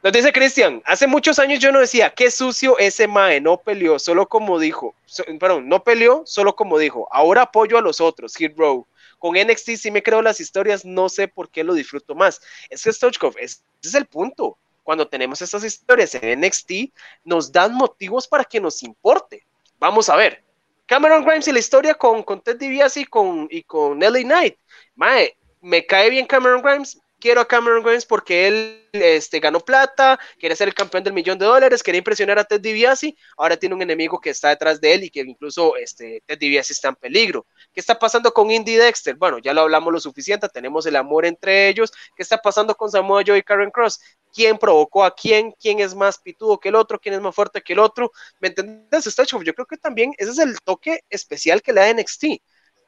Nos 0.02 0.12
dice 0.12 0.32
Cristian, 0.32 0.82
hace 0.84 1.06
muchos 1.06 1.38
años 1.38 1.60
yo 1.60 1.70
no 1.70 1.78
decía, 1.78 2.10
qué 2.10 2.28
sucio 2.32 2.76
ese 2.78 3.06
Mae, 3.06 3.40
no 3.40 3.58
peleó, 3.58 4.00
solo 4.00 4.28
como 4.28 4.58
dijo, 4.58 4.96
perdón, 5.38 5.68
no 5.68 5.84
peleó, 5.84 6.24
solo 6.26 6.56
como 6.56 6.76
dijo, 6.76 7.06
ahora 7.12 7.42
apoyo 7.42 7.78
a 7.78 7.82
los 7.82 8.00
otros, 8.00 8.34
Hit 8.34 8.58
Row. 8.58 8.84
Con 9.20 9.36
NXT 9.36 9.76
sí 9.76 9.90
me 9.92 10.02
creo 10.02 10.20
las 10.20 10.40
historias, 10.40 10.84
no 10.84 11.08
sé 11.08 11.28
por 11.28 11.48
qué 11.50 11.62
lo 11.62 11.74
disfruto 11.74 12.16
más. 12.16 12.40
Es 12.68 12.82
que 12.82 12.92
Stochkov, 12.92 13.36
ese 13.38 13.60
es 13.80 13.94
el 13.94 14.06
punto. 14.06 14.58
Cuando 14.82 15.06
tenemos 15.06 15.40
estas 15.40 15.62
historias 15.62 16.16
en 16.16 16.40
NXT, 16.40 16.92
nos 17.22 17.52
dan 17.52 17.72
motivos 17.72 18.26
para 18.26 18.44
que 18.44 18.60
nos 18.60 18.82
importe. 18.82 19.46
Vamos 19.78 20.08
a 20.08 20.16
ver. 20.16 20.42
Cameron 20.86 21.24
Grimes 21.24 21.46
y 21.46 21.52
la 21.52 21.60
historia 21.60 21.94
con, 21.94 22.24
con 22.24 22.40
Ted 22.40 22.56
DiBiase 22.56 23.02
y 23.02 23.04
con, 23.04 23.46
y 23.48 23.62
con 23.62 24.00
Nelly 24.00 24.24
Knight. 24.24 24.56
Mae, 24.96 25.36
me 25.60 25.86
cae 25.86 26.10
bien 26.10 26.26
Cameron 26.26 26.60
Grimes, 26.60 26.98
quiero 27.22 27.40
a 27.40 27.46
Cameron 27.46 27.84
Grimes 27.84 28.04
porque 28.04 28.48
él 28.48 28.88
este, 28.90 29.38
ganó 29.38 29.60
plata, 29.60 30.18
quiere 30.40 30.56
ser 30.56 30.66
el 30.66 30.74
campeón 30.74 31.04
del 31.04 31.12
millón 31.12 31.38
de 31.38 31.46
dólares, 31.46 31.80
quería 31.80 31.98
impresionar 31.98 32.36
a 32.40 32.44
Ted 32.44 32.60
DiBiase, 32.60 33.16
ahora 33.36 33.56
tiene 33.56 33.76
un 33.76 33.82
enemigo 33.82 34.20
que 34.20 34.30
está 34.30 34.48
detrás 34.48 34.80
de 34.80 34.92
él 34.92 35.04
y 35.04 35.10
que 35.10 35.20
incluso 35.20 35.76
este, 35.76 36.20
Ted 36.26 36.36
DiBiase 36.36 36.72
está 36.72 36.88
en 36.88 36.96
peligro. 36.96 37.46
¿Qué 37.72 37.78
está 37.78 37.96
pasando 37.96 38.32
con 38.34 38.50
Indy 38.50 38.74
Dexter? 38.74 39.14
Bueno, 39.14 39.38
ya 39.38 39.54
lo 39.54 39.60
hablamos 39.60 39.92
lo 39.92 40.00
suficiente, 40.00 40.48
tenemos 40.48 40.84
el 40.84 40.96
amor 40.96 41.24
entre 41.24 41.68
ellos. 41.68 41.92
¿Qué 42.16 42.24
está 42.24 42.42
pasando 42.42 42.74
con 42.74 42.90
Samoa 42.90 43.22
Joe 43.24 43.38
y 43.38 43.42
Karen 43.42 43.70
Cross? 43.70 44.00
¿Quién 44.34 44.58
provocó 44.58 45.04
a 45.04 45.14
quién? 45.14 45.52
¿Quién 45.52 45.78
es 45.78 45.94
más 45.94 46.18
pitudo 46.18 46.58
que 46.58 46.70
el 46.70 46.74
otro? 46.74 46.98
¿Quién 46.98 47.14
es 47.14 47.20
más 47.20 47.34
fuerte 47.36 47.62
que 47.62 47.74
el 47.74 47.78
otro? 47.78 48.10
¿Me 48.40 48.48
entiendes? 48.48 49.14
Yo 49.44 49.54
creo 49.54 49.66
que 49.66 49.76
también 49.76 50.12
ese 50.18 50.32
es 50.32 50.38
el 50.38 50.58
toque 50.64 51.04
especial 51.08 51.62
que 51.62 51.72
le 51.72 51.82
da 51.82 51.94
NXT. 51.94 52.24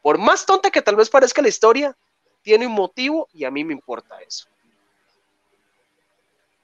Por 0.03 0.19
más 0.19 0.45
tonta 0.45 0.71
que 0.71 0.83
tal 0.83 0.97
vez 0.97 1.09
parezca 1.09 1.41
la 1.41 1.49
historia, 1.49 1.97
tiene 2.45 2.67
un 2.67 2.75
motivo 2.75 3.29
y 3.33 3.45
a 3.45 3.51
mí 3.51 3.65
me 3.65 3.73
importa 3.73 4.21
eso. 4.21 4.47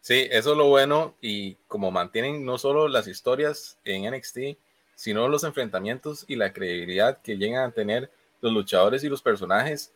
Sí, 0.02 0.28
eso 0.30 0.52
es 0.52 0.58
lo 0.58 0.66
bueno 0.68 1.14
y 1.20 1.54
como 1.66 1.90
mantienen 1.90 2.44
no 2.44 2.58
solo 2.58 2.86
las 2.86 3.06
historias 3.06 3.78
en 3.84 4.12
NXT, 4.14 4.58
sino 4.94 5.26
los 5.28 5.44
enfrentamientos 5.44 6.24
y 6.28 6.36
la 6.36 6.52
credibilidad 6.52 7.20
que 7.22 7.36
llegan 7.36 7.64
a 7.64 7.72
tener 7.72 8.10
los 8.40 8.52
luchadores 8.52 9.02
y 9.02 9.08
los 9.08 9.22
personajes 9.22 9.92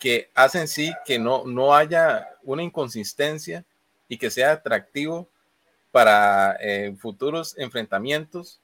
que 0.00 0.30
hacen 0.34 0.66
sí 0.66 0.92
que 1.04 1.18
no, 1.18 1.44
no 1.44 1.74
haya 1.74 2.28
una 2.44 2.62
inconsistencia 2.62 3.64
y 4.08 4.16
que 4.16 4.30
sea 4.30 4.52
atractivo 4.52 5.28
para 5.92 6.56
eh, 6.60 6.94
futuros 6.98 7.56
enfrentamientos 7.58 8.60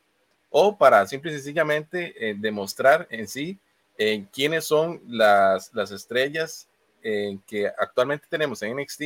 o 0.51 0.77
para 0.79 1.07
simple 1.07 1.33
y 1.33 1.35
sencillamente 1.35 2.31
eh, 2.31 2.35
demostrar 2.39 3.07
en 3.11 3.27
sí 3.29 3.59
en 3.99 4.25
quiénes 4.27 4.65
son 4.65 5.01
las, 5.07 5.73
las 5.75 5.91
estrellas 5.91 6.69
que 7.47 7.71
actualmente 7.79 8.27
tenemos 8.31 8.63
en 8.63 8.77
NXT 8.77 9.03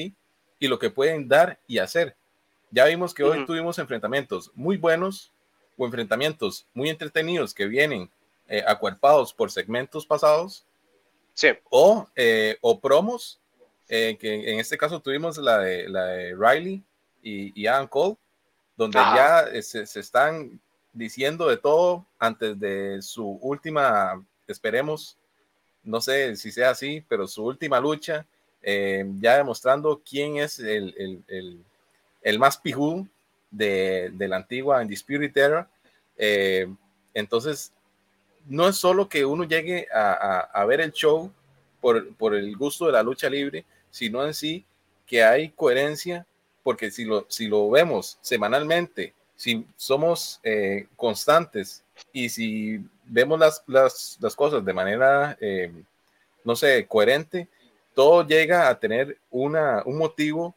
y 0.61 0.69
lo 0.69 0.79
que 0.79 0.91
pueden 0.91 1.29
dar 1.29 1.59
y 1.67 1.79
hacer. 1.79 2.17
Ya 2.71 2.85
vimos 2.85 3.15
que 3.15 3.25
hoy 3.25 3.47
tuvimos 3.47 3.79
enfrentamientos 3.79 4.51
muy 4.55 4.77
buenos 4.77 5.33
o 5.77 5.87
enfrentamientos 5.87 6.67
muy 6.75 6.91
entretenidos 6.91 7.55
que 7.55 7.67
vienen 7.67 8.11
eh, 8.49 8.63
acuerpados 8.67 9.33
por 9.33 9.51
segmentos 9.51 10.05
pasados. 10.05 10.67
Sí. 11.35 11.49
O, 11.71 12.07
eh, 12.17 12.59
o 12.61 12.81
promos, 12.81 13.41
eh, 13.89 14.17
que 14.21 14.53
en 14.53 14.59
este 14.59 14.77
caso 14.77 15.01
tuvimos 15.01 15.39
la 15.39 15.59
de, 15.59 15.89
la 15.89 16.05
de 16.07 16.35
Riley 16.35 16.83
y, 17.23 17.61
y 17.61 17.67
Adam 17.67 17.87
Cole, 17.87 18.17
donde 18.77 18.99
ya 18.99 19.47
se, 19.63 19.87
se, 19.87 20.01
están 20.01 20.61
diciendo 20.93 21.49
de 21.49 21.57
todo 21.57 22.05
antes 22.19 22.59
de 22.59 23.01
su 23.03 23.39
última 23.41 24.25
esperemos, 24.53 25.17
no 25.83 26.01
sé 26.01 26.37
si 26.37 26.51
sea 26.51 26.71
así, 26.71 27.05
pero 27.09 27.27
su 27.27 27.45
última 27.45 27.81
lucha, 27.81 28.27
eh, 28.63 29.05
ya 29.21 29.37
demostrando 29.37 30.03
quién 30.09 30.37
es 30.37 30.59
el, 30.59 31.65
más 32.39 32.59
pijú 32.59 33.07
de, 33.51 34.13
la 34.19 34.37
antigua 34.37 34.81
Undisputed. 34.81 35.65
Eh, 36.17 36.69
entonces, 37.15 37.73
no 38.47 38.69
es 38.69 38.77
solo 38.77 39.09
que 39.09 39.25
uno 39.25 39.45
llegue 39.45 39.87
a, 39.93 40.65
ver 40.67 40.81
el 40.81 40.93
show 40.93 41.33
por, 41.81 42.35
el 42.35 42.57
gusto 42.57 42.87
de 42.87 42.93
la 42.93 43.03
lucha 43.03 43.29
libre, 43.31 43.65
sino 43.91 44.27
en 44.27 44.35
sí 44.35 44.65
que 45.07 45.23
hay 45.23 45.51
coherencia, 45.51 46.27
porque 46.63 46.91
si 46.91 47.05
lo, 47.05 47.25
si 47.29 47.47
lo 47.47 47.71
vemos 47.71 48.19
semanalmente, 48.21 49.15
si 49.37 49.65
somos 49.77 50.41
eh, 50.43 50.87
constantes 50.97 51.83
y 52.13 52.29
si 52.29 52.85
vemos 53.09 53.39
las, 53.39 53.63
las, 53.67 54.19
las 54.21 54.37
cosas 54.37 54.65
de 54.65 54.73
manera, 54.73 55.37
eh, 55.41 55.73
no 56.45 56.57
sé, 56.57 56.87
coherente, 56.87 57.49
todo 57.95 58.27
llega 58.27 58.69
a 58.69 58.79
tener 58.79 59.19
una, 59.31 59.83
un 59.85 59.99
motivo 59.99 60.55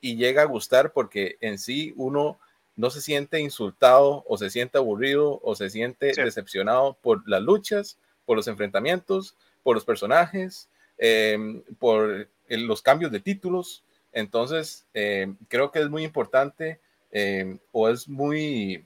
y 0.00 0.16
llega 0.16 0.42
a 0.42 0.46
gustar 0.46 0.92
porque 0.92 1.36
en 1.40 1.58
sí 1.58 1.94
uno 1.96 2.38
no 2.76 2.90
se 2.90 3.00
siente 3.00 3.40
insultado 3.40 4.24
o 4.28 4.38
se 4.38 4.50
siente 4.50 4.78
aburrido 4.78 5.40
o 5.42 5.56
se 5.56 5.70
siente 5.70 6.12
decepcionado 6.14 6.96
por 7.02 7.28
las 7.28 7.42
luchas, 7.42 7.98
por 8.24 8.36
los 8.36 8.46
enfrentamientos, 8.46 9.34
por 9.62 9.74
los 9.74 9.84
personajes, 9.84 10.68
em, 10.98 11.62
por 11.78 12.28
los 12.48 12.82
cambios 12.82 13.10
de 13.10 13.20
títulos. 13.20 13.82
Entonces, 14.12 14.86
em, 14.94 15.36
creo 15.48 15.72
que 15.72 15.80
es 15.80 15.88
muy 15.88 16.04
importante 16.04 16.78
em, 17.10 17.58
o 17.72 17.88
es 17.88 18.06
muy, 18.06 18.84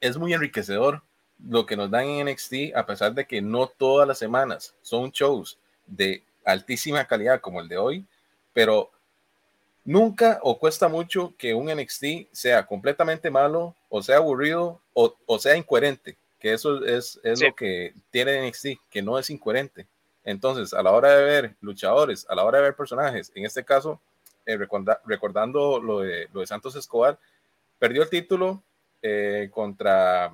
es 0.00 0.16
muy 0.16 0.32
enriquecedor 0.32 1.02
lo 1.38 1.66
que 1.66 1.76
nos 1.76 1.90
dan 1.90 2.06
en 2.06 2.28
NXT, 2.28 2.74
a 2.74 2.86
pesar 2.86 3.14
de 3.14 3.26
que 3.26 3.42
no 3.42 3.66
todas 3.66 4.06
las 4.06 4.18
semanas 4.18 4.74
son 4.82 5.10
shows 5.10 5.58
de 5.86 6.22
altísima 6.44 7.04
calidad 7.06 7.40
como 7.40 7.60
el 7.60 7.68
de 7.68 7.78
hoy, 7.78 8.04
pero 8.52 8.90
nunca 9.84 10.38
o 10.42 10.58
cuesta 10.58 10.88
mucho 10.88 11.34
que 11.36 11.54
un 11.54 11.66
NXT 11.66 12.32
sea 12.32 12.66
completamente 12.66 13.30
malo 13.30 13.74
o 13.88 14.02
sea 14.02 14.16
aburrido 14.16 14.80
o, 14.94 15.38
sea 15.38 15.56
incoherente, 15.56 16.16
que 16.38 16.52
eso 16.52 16.84
es, 16.84 17.20
es 17.24 17.42
lo 17.42 17.54
que 17.54 17.92
tiene 18.10 18.48
NXT, 18.48 18.66
que 18.90 19.02
no 19.02 19.18
es 19.18 19.28
incoherente. 19.28 19.86
Entonces, 20.24 20.72
a 20.72 20.82
la 20.82 20.92
hora 20.92 21.16
de 21.16 21.24
ver 21.24 21.54
luchadores, 21.60 22.26
a 22.28 22.34
la 22.34 22.44
hora 22.44 22.58
de 22.58 22.64
ver 22.64 22.76
personajes, 22.76 23.30
en 23.34 23.44
este 23.44 23.64
caso, 23.64 24.00
eh, 24.46 24.56
recordando 25.04 25.80
lo 25.80 26.00
de, 26.00 26.28
lo 26.32 26.40
de 26.40 26.46
Santos 26.46 26.76
Escobar, 26.76 27.18
perdió 27.78 28.02
el 28.02 28.08
título 28.08 28.62
eh, 29.02 29.50
contra 29.52 30.30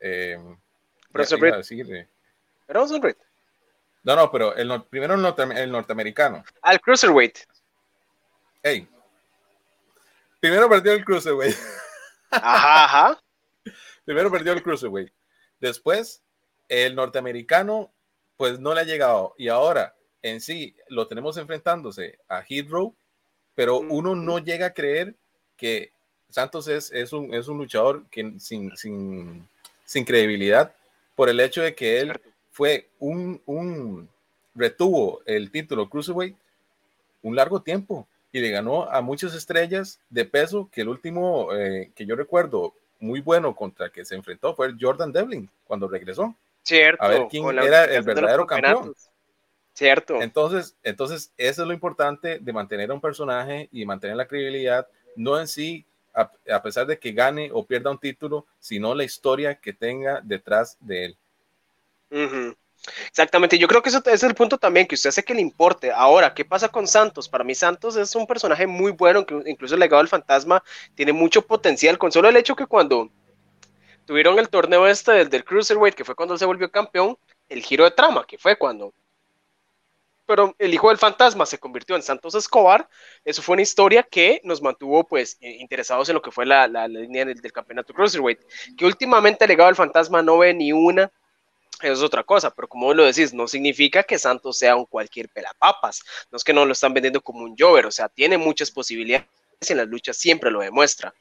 eh, 0.00 0.38
No, 4.04 4.16
no, 4.16 4.30
pero 4.30 4.54
el, 4.54 4.82
primero 4.84 5.14
el, 5.14 5.52
el 5.56 5.72
norteamericano. 5.72 6.44
Al 6.62 6.80
Cruiserweight. 6.80 7.38
Hey. 8.62 8.88
Primero 10.40 10.68
perdió 10.68 10.92
el 10.92 11.04
Cruiserweight. 11.04 11.56
Ajá, 12.30 12.84
ajá. 12.84 13.22
Primero 14.04 14.30
perdió 14.30 14.52
el 14.52 14.62
Cruiserweight. 14.62 15.12
Después, 15.60 16.22
el 16.68 16.94
norteamericano, 16.94 17.92
pues 18.36 18.60
no 18.60 18.74
le 18.74 18.80
ha 18.80 18.84
llegado. 18.84 19.34
Y 19.36 19.48
ahora, 19.48 19.94
en 20.22 20.40
sí, 20.40 20.76
lo 20.88 21.06
tenemos 21.06 21.36
enfrentándose 21.36 22.18
a 22.28 22.42
Heathrow, 22.42 22.94
pero 23.54 23.78
uno 23.78 24.14
no 24.14 24.38
llega 24.38 24.66
a 24.66 24.74
creer 24.74 25.14
que 25.56 25.92
Santos 26.30 26.68
es, 26.68 26.92
es, 26.92 27.12
un, 27.12 27.34
es 27.34 27.48
un 27.48 27.58
luchador 27.58 28.06
que 28.10 28.34
sin, 28.38 28.76
sin, 28.76 29.48
sin 29.88 30.04
credibilidad 30.04 30.74
por 31.14 31.30
el 31.30 31.40
hecho 31.40 31.62
de 31.62 31.74
que 31.74 31.98
él 32.00 32.20
fue 32.50 32.90
un, 32.98 33.40
un 33.46 34.06
retuvo 34.54 35.22
el 35.24 35.50
título 35.50 35.88
Cruiserweight 35.88 36.36
un 37.22 37.34
largo 37.34 37.62
tiempo 37.62 38.06
y 38.30 38.40
le 38.40 38.50
ganó 38.50 38.84
a 38.84 39.00
muchas 39.00 39.34
estrellas 39.34 39.98
de 40.10 40.26
peso 40.26 40.68
que 40.70 40.82
el 40.82 40.90
último 40.90 41.54
eh, 41.54 41.90
que 41.94 42.04
yo 42.04 42.16
recuerdo 42.16 42.74
muy 43.00 43.22
bueno 43.22 43.56
contra 43.56 43.88
que 43.88 44.04
se 44.04 44.14
enfrentó 44.14 44.54
fue 44.54 44.74
Jordan 44.78 45.10
Devlin 45.10 45.48
cuando 45.64 45.88
regresó. 45.88 46.36
Cierto. 46.64 47.02
A 47.02 47.08
ver 47.08 47.22
quién 47.30 47.46
era 47.58 47.86
el 47.86 48.02
verdadero 48.02 48.46
campeón. 48.46 48.92
Cierto. 49.72 50.20
Entonces, 50.20 50.76
entonces, 50.82 51.32
eso 51.38 51.62
es 51.62 51.68
lo 51.68 51.72
importante 51.72 52.40
de 52.40 52.52
mantener 52.52 52.90
a 52.90 52.94
un 52.94 53.00
personaje 53.00 53.70
y 53.72 53.86
mantener 53.86 54.16
la 54.16 54.26
credibilidad, 54.26 54.86
no 55.16 55.40
en 55.40 55.48
sí 55.48 55.86
a, 56.18 56.62
pesar 56.62 56.86
de 56.86 56.98
que 56.98 57.12
gane 57.12 57.50
o 57.52 57.64
pierda 57.64 57.90
un 57.90 57.98
título, 57.98 58.46
sino 58.58 58.94
la 58.94 59.04
historia 59.04 59.54
que 59.54 59.72
tenga 59.72 60.20
detrás 60.22 60.76
de 60.80 61.04
él. 61.04 61.16
Exactamente, 63.08 63.58
yo 63.58 63.68
creo 63.68 63.82
que 63.82 63.90
eso 63.90 64.02
es 64.04 64.22
el 64.22 64.34
punto 64.34 64.58
también, 64.58 64.86
que 64.86 64.94
usted 64.94 65.08
hace 65.08 65.22
que 65.22 65.34
le 65.34 65.40
importe. 65.40 65.90
Ahora, 65.92 66.32
¿qué 66.34 66.44
pasa 66.44 66.68
con 66.68 66.86
Santos? 66.86 67.28
Para 67.28 67.44
mí 67.44 67.54
Santos 67.54 67.96
es 67.96 68.14
un 68.14 68.26
personaje 68.26 68.66
muy 68.66 68.92
bueno, 68.92 69.26
que 69.26 69.42
incluso 69.46 69.74
el 69.74 69.80
legado 69.80 70.02
del 70.02 70.08
fantasma 70.08 70.62
tiene 70.94 71.12
mucho 71.12 71.42
potencial, 71.42 71.98
con 71.98 72.12
solo 72.12 72.28
el 72.28 72.36
hecho 72.36 72.56
que 72.56 72.66
cuando 72.66 73.10
tuvieron 74.06 74.38
el 74.38 74.48
torneo 74.48 74.86
este 74.86 75.12
del, 75.12 75.28
del 75.28 75.44
Cruiserweight, 75.44 75.94
que 75.94 76.04
fue 76.04 76.14
cuando 76.14 76.38
se 76.38 76.46
volvió 76.46 76.70
campeón, 76.70 77.18
el 77.48 77.62
giro 77.62 77.84
de 77.84 77.90
trama, 77.90 78.24
que 78.26 78.38
fue 78.38 78.56
cuando 78.56 78.92
pero 80.28 80.54
el 80.58 80.74
hijo 80.74 80.90
del 80.90 80.98
fantasma 80.98 81.46
se 81.46 81.58
convirtió 81.58 81.96
en 81.96 82.02
Santos 82.02 82.34
Escobar. 82.34 82.86
Eso 83.24 83.40
fue 83.40 83.54
una 83.54 83.62
historia 83.62 84.02
que 84.02 84.42
nos 84.44 84.60
mantuvo 84.60 85.02
pues 85.02 85.38
eh, 85.40 85.52
interesados 85.58 86.06
en 86.10 86.16
lo 86.16 86.20
que 86.20 86.30
fue 86.30 86.44
la, 86.44 86.68
línea 86.86 87.24
del, 87.24 87.50
campeonato 87.50 87.94
Cruiserweight. 87.94 88.38
Que 88.76 88.84
últimamente 88.84 89.44
el 89.44 89.48
legado 89.48 89.68
del 89.68 89.76
fantasma 89.76 90.20
no 90.20 90.36
ve 90.36 90.52
ni 90.52 90.70
una, 90.70 91.10
eso 91.80 91.92
es 91.94 92.02
otra 92.02 92.24
cosa, 92.24 92.50
pero 92.50 92.68
como 92.68 92.92
lo 92.92 93.06
decís, 93.06 93.32
no 93.32 93.48
significa 93.48 94.02
que 94.02 94.18
Santos 94.18 94.58
sea 94.58 94.76
un 94.76 94.84
cualquier 94.84 95.30
pelapapas. 95.30 96.02
No 96.30 96.36
es 96.36 96.44
que 96.44 96.52
no 96.52 96.66
lo 96.66 96.72
están 96.72 96.92
vendiendo 96.92 97.22
como 97.22 97.44
un 97.44 97.56
Jover, 97.58 97.86
o 97.86 97.90
sea, 97.90 98.10
tiene 98.10 98.36
muchas 98.36 98.70
posibilidades 98.70 99.26
y 99.66 99.72
en 99.72 99.78
las 99.78 99.88
luchas 99.88 100.18
siempre 100.18 100.50
lo 100.50 100.60
demuestra. 100.60 101.14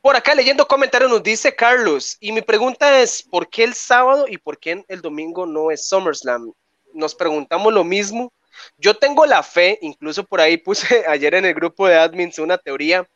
Por 0.00 0.16
acá 0.16 0.34
leyendo 0.34 0.66
comentarios 0.66 1.10
nos 1.10 1.22
dice 1.22 1.54
Carlos, 1.54 2.16
y 2.18 2.32
mi 2.32 2.40
pregunta 2.40 3.02
es, 3.02 3.22
¿por 3.22 3.50
qué 3.50 3.64
el 3.64 3.74
sábado 3.74 4.24
y 4.26 4.38
por 4.38 4.58
qué 4.58 4.86
el 4.88 5.02
domingo 5.02 5.44
no 5.44 5.70
es 5.70 5.86
SummerSlam? 5.86 6.50
Nos 6.94 7.14
preguntamos 7.14 7.74
lo 7.74 7.84
mismo 7.84 8.32
yo 8.76 8.94
tengo 8.94 9.26
la 9.26 9.42
fe, 9.42 9.78
incluso 9.82 10.24
por 10.24 10.40
ahí 10.40 10.56
puse 10.56 11.04
ayer 11.08 11.34
en 11.34 11.44
el 11.44 11.54
grupo 11.54 11.86
de 11.86 11.96
admins 11.96 12.38
una 12.38 12.58
teoría 12.58 13.08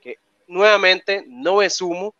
que 0.00 0.16
nuevamente 0.46 1.24
no 1.26 1.62
es 1.62 1.80
humo, 1.80 2.14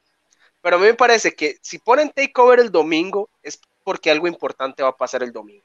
pero 0.63 0.77
a 0.77 0.79
mí 0.79 0.87
me 0.87 0.95
parece 0.95 1.35
que 1.35 1.57
si 1.63 1.79
ponen 1.79 2.11
takeover 2.11 2.61
el 2.61 2.71
domingo 2.71 3.31
es 3.43 3.61
porque 3.85 4.11
algo 4.11 4.27
importante 4.27 4.83
va 4.83 4.91
a 4.91 4.97
pasar 4.97 5.23
el 5.23 5.33
domingo. 5.33 5.65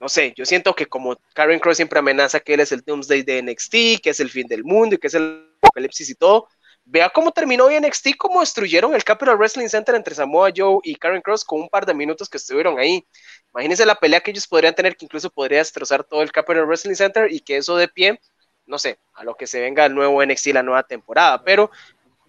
No 0.00 0.08
sé, 0.08 0.32
yo 0.36 0.46
siento 0.46 0.74
que 0.74 0.86
como 0.86 1.16
Karen 1.34 1.58
Cross 1.58 1.76
siempre 1.76 1.98
amenaza 1.98 2.40
que 2.40 2.54
él 2.54 2.60
es 2.60 2.72
el 2.72 2.82
Doomsday 2.82 3.22
de 3.22 3.42
NXT, 3.42 4.02
que 4.02 4.10
es 4.10 4.20
el 4.20 4.30
fin 4.30 4.46
del 4.46 4.64
mundo 4.64 4.94
y 4.94 4.98
que 4.98 5.08
es 5.08 5.14
el 5.14 5.50
apocalipsis 5.60 6.10
y 6.10 6.14
todo, 6.14 6.48
Vea 6.90 7.10
cómo 7.10 7.32
terminó 7.32 7.68
NXT, 7.68 8.16
cómo 8.16 8.40
destruyeron 8.40 8.94
el 8.94 9.04
Capital 9.04 9.36
Wrestling 9.36 9.68
Center 9.68 9.94
entre 9.94 10.14
Samoa 10.14 10.50
Joe 10.56 10.78
y 10.82 10.94
Karen 10.94 11.20
Cross 11.20 11.44
con 11.44 11.60
un 11.60 11.68
par 11.68 11.84
de 11.84 11.92
minutos 11.92 12.30
que 12.30 12.38
estuvieron 12.38 12.78
ahí. 12.78 13.06
Imagínense 13.52 13.84
la 13.84 13.94
pelea 13.94 14.20
que 14.20 14.30
ellos 14.30 14.46
podrían 14.46 14.74
tener, 14.74 14.96
que 14.96 15.04
incluso 15.04 15.28
podría 15.28 15.58
destrozar 15.58 16.02
todo 16.02 16.22
el 16.22 16.32
Capital 16.32 16.64
Wrestling 16.64 16.94
Center 16.94 17.30
y 17.30 17.40
que 17.40 17.58
eso 17.58 17.76
de 17.76 17.88
pie, 17.88 18.18
no 18.64 18.78
sé, 18.78 18.98
a 19.12 19.22
lo 19.22 19.34
que 19.34 19.46
se 19.46 19.60
venga 19.60 19.84
el 19.84 19.94
nuevo 19.94 20.24
NXT, 20.24 20.46
la 20.46 20.62
nueva 20.62 20.82
temporada. 20.82 21.44
Pero 21.44 21.70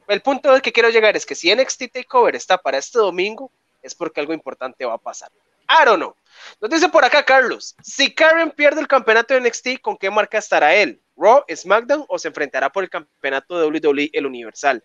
el 0.09 0.21
punto 0.21 0.51
al 0.51 0.61
que 0.61 0.73
quiero 0.73 0.89
llegar 0.89 1.15
es 1.15 1.25
que 1.25 1.35
si 1.35 1.55
NXT 1.55 1.93
Takeover 1.93 2.35
está 2.35 2.57
para 2.57 2.79
este 2.79 2.99
domingo, 2.99 3.53
es 3.81 3.95
porque 3.95 4.19
algo 4.19 4.33
importante 4.33 4.83
va 4.83 4.95
a 4.95 4.97
pasar. 4.97 5.31
I 5.69 5.85
don't 5.85 5.99
know. 5.99 6.13
Nos 6.59 6.69
dice 6.69 6.89
por 6.89 7.05
acá 7.05 7.23
Carlos, 7.23 7.77
si 7.81 8.13
Karen 8.13 8.51
pierde 8.51 8.81
el 8.81 8.89
campeonato 8.89 9.33
de 9.33 9.39
NXT, 9.39 9.79
¿con 9.81 9.95
qué 9.95 10.09
marca 10.09 10.37
estará 10.37 10.75
él? 10.75 11.01
Raw, 11.19 11.43
SmackDown 11.53 12.05
o 12.07 12.17
se 12.17 12.29
enfrentará 12.29 12.71
por 12.71 12.83
el 12.83 12.89
campeonato 12.89 13.59
de 13.59 13.67
WWE, 13.67 14.09
el 14.13 14.25
Universal. 14.25 14.83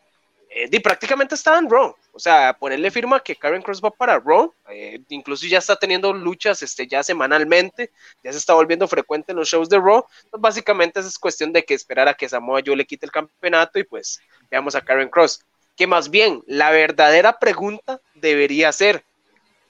Eh, 0.55 0.68
y 0.70 0.78
prácticamente 0.78 1.35
está 1.35 1.59
en 1.59 1.68
Raw. 1.68 1.95
O 2.12 2.18
sea, 2.18 2.57
ponerle 2.57 2.91
firma 2.91 3.20
que 3.20 3.35
Karen 3.35 3.61
Cross 3.61 3.80
va 3.85 3.91
para 3.91 4.20
Raw. 4.20 4.55
Eh, 4.68 5.01
incluso 5.09 5.47
ya 5.47 5.59
está 5.59 5.74
teniendo 5.76 6.12
luchas 6.12 6.62
este, 6.62 6.87
ya 6.87 7.03
semanalmente. 7.03 7.91
Ya 8.22 8.30
se 8.30 8.39
está 8.39 8.55
volviendo 8.55 8.87
frecuente 8.87 9.32
en 9.32 9.39
los 9.39 9.49
shows 9.49 9.68
de 9.68 9.78
Raw. 9.78 10.07
Entonces, 10.24 10.41
básicamente 10.41 11.01
es 11.01 11.18
cuestión 11.18 11.53
de 11.53 11.64
que 11.64 11.74
esperar 11.74 12.07
a 12.07 12.14
que 12.14 12.28
Samoa 12.28 12.62
Joe 12.64 12.76
le 12.76 12.87
quite 12.87 13.07
el 13.07 13.12
campeonato 13.12 13.80
y 13.80 13.85
pues 13.85 14.20
veamos 14.49 14.76
a 14.76 14.80
Karen 14.80 15.09
Cross. 15.09 15.45
Que 15.76 15.89
más 15.89 16.09
bien, 16.09 16.43
la 16.47 16.70
verdadera 16.70 17.39
pregunta 17.41 18.01
debería 18.14 18.70
ser, 18.70 19.05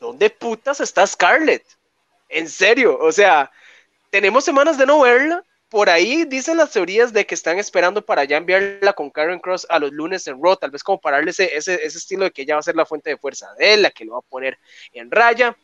¿dónde 0.00 0.28
putas 0.28 0.80
está 0.80 1.06
Scarlett? 1.06 1.64
En 2.28 2.46
serio, 2.46 2.98
o 3.00 3.10
sea, 3.10 3.50
tenemos 4.10 4.44
semanas 4.44 4.76
de 4.76 4.84
no 4.84 5.00
verla 5.00 5.42
por 5.74 5.90
ahí 5.90 6.24
dicen 6.24 6.56
las 6.56 6.70
teorías 6.70 7.12
de 7.12 7.26
que 7.26 7.34
están 7.34 7.58
esperando 7.58 8.00
para 8.00 8.22
ya 8.22 8.36
enviarla 8.36 8.92
con 8.92 9.10
Karen 9.10 9.40
Cross 9.40 9.66
a 9.68 9.80
los 9.80 9.90
lunes 9.90 10.24
en 10.28 10.40
Raw, 10.40 10.54
tal 10.54 10.70
vez 10.70 10.84
como 10.84 11.00
para 11.00 11.16
darle 11.16 11.32
ese, 11.32 11.56
ese, 11.56 11.84
estilo 11.84 12.22
de 12.22 12.30
que 12.30 12.42
ella 12.42 12.54
va 12.54 12.60
a 12.60 12.62
ser 12.62 12.76
la 12.76 12.86
fuente 12.86 13.10
de 13.10 13.16
fuerza 13.16 13.52
de 13.58 13.74
él, 13.74 13.82
la 13.82 13.90
que 13.90 14.04
lo 14.04 14.12
va 14.12 14.18
a 14.20 14.30
poner 14.30 14.56
en 14.92 15.10
raya. 15.10 15.56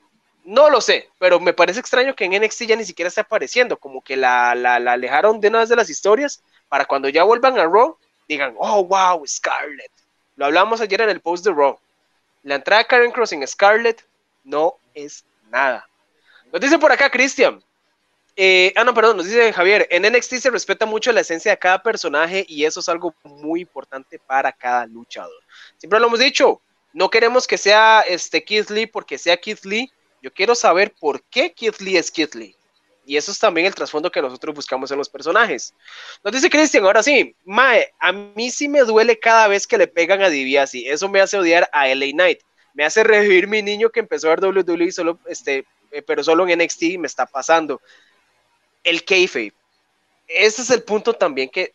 No 0.42 0.68
lo 0.68 0.80
sé, 0.80 1.08
pero 1.20 1.38
me 1.38 1.52
parece 1.52 1.78
extraño 1.78 2.16
que 2.16 2.24
en 2.24 2.32
NXT 2.42 2.62
ya 2.62 2.74
ni 2.74 2.84
siquiera 2.84 3.06
esté 3.06 3.20
apareciendo, 3.20 3.76
como 3.76 4.02
que 4.02 4.16
la 4.16 4.50
alejaron 4.50 5.40
de 5.40 5.46
una 5.46 5.60
vez 5.60 5.68
de 5.68 5.76
las 5.76 5.88
historias 5.88 6.42
para 6.68 6.86
cuando 6.86 7.08
ya 7.08 7.22
vuelvan 7.22 7.56
a 7.60 7.66
Raw 7.66 7.96
digan, 8.26 8.56
oh, 8.58 8.84
wow, 8.84 9.24
Scarlett. 9.24 9.92
Lo 10.34 10.46
hablamos 10.46 10.80
ayer 10.80 11.02
en 11.02 11.10
el 11.10 11.20
post 11.20 11.44
de 11.44 11.52
Raw. 11.52 11.78
La 12.42 12.56
entrada 12.56 12.82
de 12.82 12.88
Karen 12.88 13.12
Cross 13.12 13.30
en 13.34 13.46
Scarlett 13.46 14.04
no 14.42 14.74
es 14.92 15.24
nada. 15.50 15.88
Nos 16.52 16.60
dice 16.60 16.80
por 16.80 16.90
acá 16.90 17.08
Christian, 17.10 17.62
eh, 18.36 18.72
ah, 18.76 18.84
no, 18.84 18.94
perdón, 18.94 19.16
nos 19.16 19.26
dice 19.26 19.52
Javier, 19.52 19.86
en 19.90 20.02
NXT 20.02 20.34
se 20.36 20.50
respeta 20.50 20.86
mucho 20.86 21.12
la 21.12 21.20
esencia 21.20 21.50
de 21.52 21.58
cada 21.58 21.82
personaje 21.82 22.44
y 22.48 22.64
eso 22.64 22.80
es 22.80 22.88
algo 22.88 23.14
muy 23.24 23.60
importante 23.60 24.18
para 24.18 24.52
cada 24.52 24.86
luchador. 24.86 25.42
Siempre 25.78 26.00
lo 26.00 26.06
hemos 26.06 26.20
dicho, 26.20 26.60
no 26.92 27.10
queremos 27.10 27.46
que 27.46 27.58
sea 27.58 28.00
este 28.00 28.42
Keith 28.44 28.70
Lee 28.70 28.86
porque 28.86 29.18
sea 29.18 29.36
Keith 29.36 29.64
Lee, 29.64 29.92
yo 30.22 30.32
quiero 30.32 30.54
saber 30.54 30.94
por 30.98 31.22
qué 31.24 31.52
Keith 31.52 31.80
Lee 31.80 31.96
es 31.96 32.10
Keith 32.10 32.34
Lee. 32.34 32.56
Y 33.06 33.16
eso 33.16 33.32
es 33.32 33.38
también 33.38 33.66
el 33.66 33.74
trasfondo 33.74 34.10
que 34.10 34.22
nosotros 34.22 34.54
buscamos 34.54 34.90
en 34.90 34.98
los 34.98 35.08
personajes. 35.08 35.74
Nos 36.22 36.32
dice 36.32 36.50
Christian, 36.50 36.84
ahora 36.84 37.02
sí, 37.02 37.34
Mae, 37.44 37.92
a 37.98 38.12
mí 38.12 38.50
sí 38.50 38.68
me 38.68 38.80
duele 38.82 39.18
cada 39.18 39.48
vez 39.48 39.66
que 39.66 39.78
le 39.78 39.88
pegan 39.88 40.22
a 40.22 40.28
DiBiase. 40.28 40.88
Eso 40.88 41.08
me 41.08 41.20
hace 41.20 41.36
odiar 41.36 41.68
a 41.72 41.88
LA 41.88 42.12
Knight. 42.12 42.40
Me 42.74 42.84
hace 42.84 43.02
revivir 43.02 43.48
mi 43.48 43.62
niño 43.62 43.90
que 43.90 44.00
empezó 44.00 44.28
a 44.30 44.36
ver 44.36 44.44
WWE 44.44 44.92
solo, 44.92 45.18
este, 45.26 45.66
eh, 45.90 46.02
pero 46.02 46.22
solo 46.22 46.46
en 46.46 46.62
NXT 46.62 46.82
me 46.98 47.08
está 47.08 47.26
pasando 47.26 47.80
el 48.84 49.04
kayfabe. 49.04 49.52
Ese 50.26 50.62
es 50.62 50.70
el 50.70 50.82
punto 50.82 51.12
también 51.14 51.48
que 51.48 51.62
eh, 51.62 51.74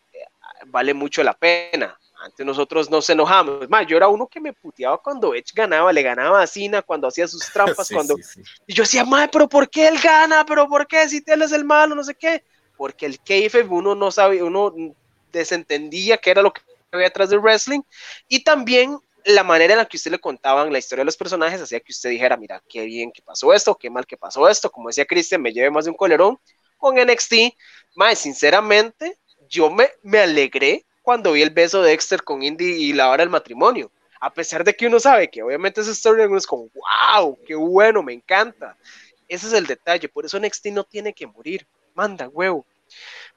vale 0.66 0.94
mucho 0.94 1.22
la 1.22 1.34
pena. 1.34 1.98
Antes 2.18 2.46
nosotros 2.46 2.90
nos 2.90 3.08
enojamos. 3.10 3.68
Más, 3.68 3.86
yo 3.86 3.96
era 3.96 4.08
uno 4.08 4.26
que 4.26 4.40
me 4.40 4.52
puteaba 4.52 4.98
cuando 4.98 5.34
Edge 5.34 5.52
ganaba, 5.54 5.92
le 5.92 6.02
ganaba 6.02 6.42
a 6.42 6.46
Cena 6.46 6.82
cuando 6.82 7.06
hacía 7.06 7.28
sus 7.28 7.42
trampas, 7.52 7.88
cuando... 7.92 8.16
Y 8.66 8.74
yo 8.74 8.82
decía, 8.84 9.04
madre, 9.04 9.28
pero 9.30 9.48
¿por 9.48 9.68
qué 9.68 9.88
él 9.88 9.98
gana? 10.02 10.44
¿Pero 10.46 10.66
por 10.68 10.86
qué? 10.86 11.08
Si 11.08 11.22
él 11.26 11.42
es 11.42 11.52
el 11.52 11.64
malo, 11.64 11.94
no 11.94 12.02
sé 12.02 12.14
qué. 12.14 12.42
Porque 12.76 13.06
el 13.06 13.20
kayfabe 13.20 13.68
uno 13.68 13.94
no 13.94 14.10
sabe, 14.10 14.42
uno 14.42 14.74
desentendía 15.30 16.16
qué 16.16 16.30
era 16.30 16.42
lo 16.42 16.52
que 16.52 16.62
había 16.90 17.08
atrás 17.08 17.28
del 17.28 17.40
wrestling. 17.40 17.82
Y 18.28 18.42
también 18.42 18.98
la 19.24 19.42
manera 19.42 19.74
en 19.74 19.78
la 19.78 19.86
que 19.86 19.96
usted 19.96 20.10
le 20.10 20.18
contaban 20.18 20.72
la 20.72 20.78
historia 20.78 21.00
de 21.00 21.06
los 21.06 21.16
personajes 21.16 21.60
hacía 21.60 21.80
que 21.80 21.92
usted 21.92 22.10
dijera, 22.10 22.36
mira, 22.36 22.62
qué 22.68 22.84
bien 22.84 23.10
que 23.12 23.22
pasó 23.22 23.52
esto, 23.52 23.74
qué 23.74 23.90
mal 23.90 24.06
que 24.06 24.16
pasó 24.16 24.48
esto. 24.48 24.70
Como 24.70 24.88
decía 24.88 25.04
Christian, 25.04 25.42
me 25.42 25.52
lleve 25.52 25.70
más 25.70 25.84
de 25.84 25.90
un 25.90 25.96
colerón 25.96 26.38
con 26.76 26.96
NXT, 26.96 27.34
más 27.94 28.18
sinceramente, 28.18 29.16
yo 29.48 29.70
me, 29.70 29.90
me 30.02 30.20
alegré 30.20 30.84
cuando 31.02 31.32
vi 31.32 31.42
el 31.42 31.50
beso 31.50 31.82
de 31.82 31.90
Dexter 31.90 32.22
con 32.22 32.42
Indy 32.42 32.64
y 32.64 32.92
la 32.92 33.10
hora 33.10 33.22
del 33.22 33.30
matrimonio. 33.30 33.90
A 34.20 34.32
pesar 34.32 34.64
de 34.64 34.74
que 34.74 34.86
uno 34.86 34.98
sabe 34.98 35.30
que 35.30 35.42
obviamente 35.42 35.80
esa 35.80 35.90
historia 35.90 36.26
uno 36.26 36.38
es 36.38 36.46
como, 36.46 36.68
wow, 36.74 37.38
qué 37.46 37.54
bueno, 37.54 38.02
me 38.02 38.12
encanta. 38.12 38.76
Ese 39.28 39.46
es 39.46 39.52
el 39.52 39.66
detalle, 39.66 40.08
por 40.08 40.24
eso 40.24 40.38
NXT 40.38 40.66
no 40.66 40.84
tiene 40.84 41.12
que 41.12 41.26
morir. 41.26 41.66
Manda, 41.94 42.28
huevo. 42.28 42.66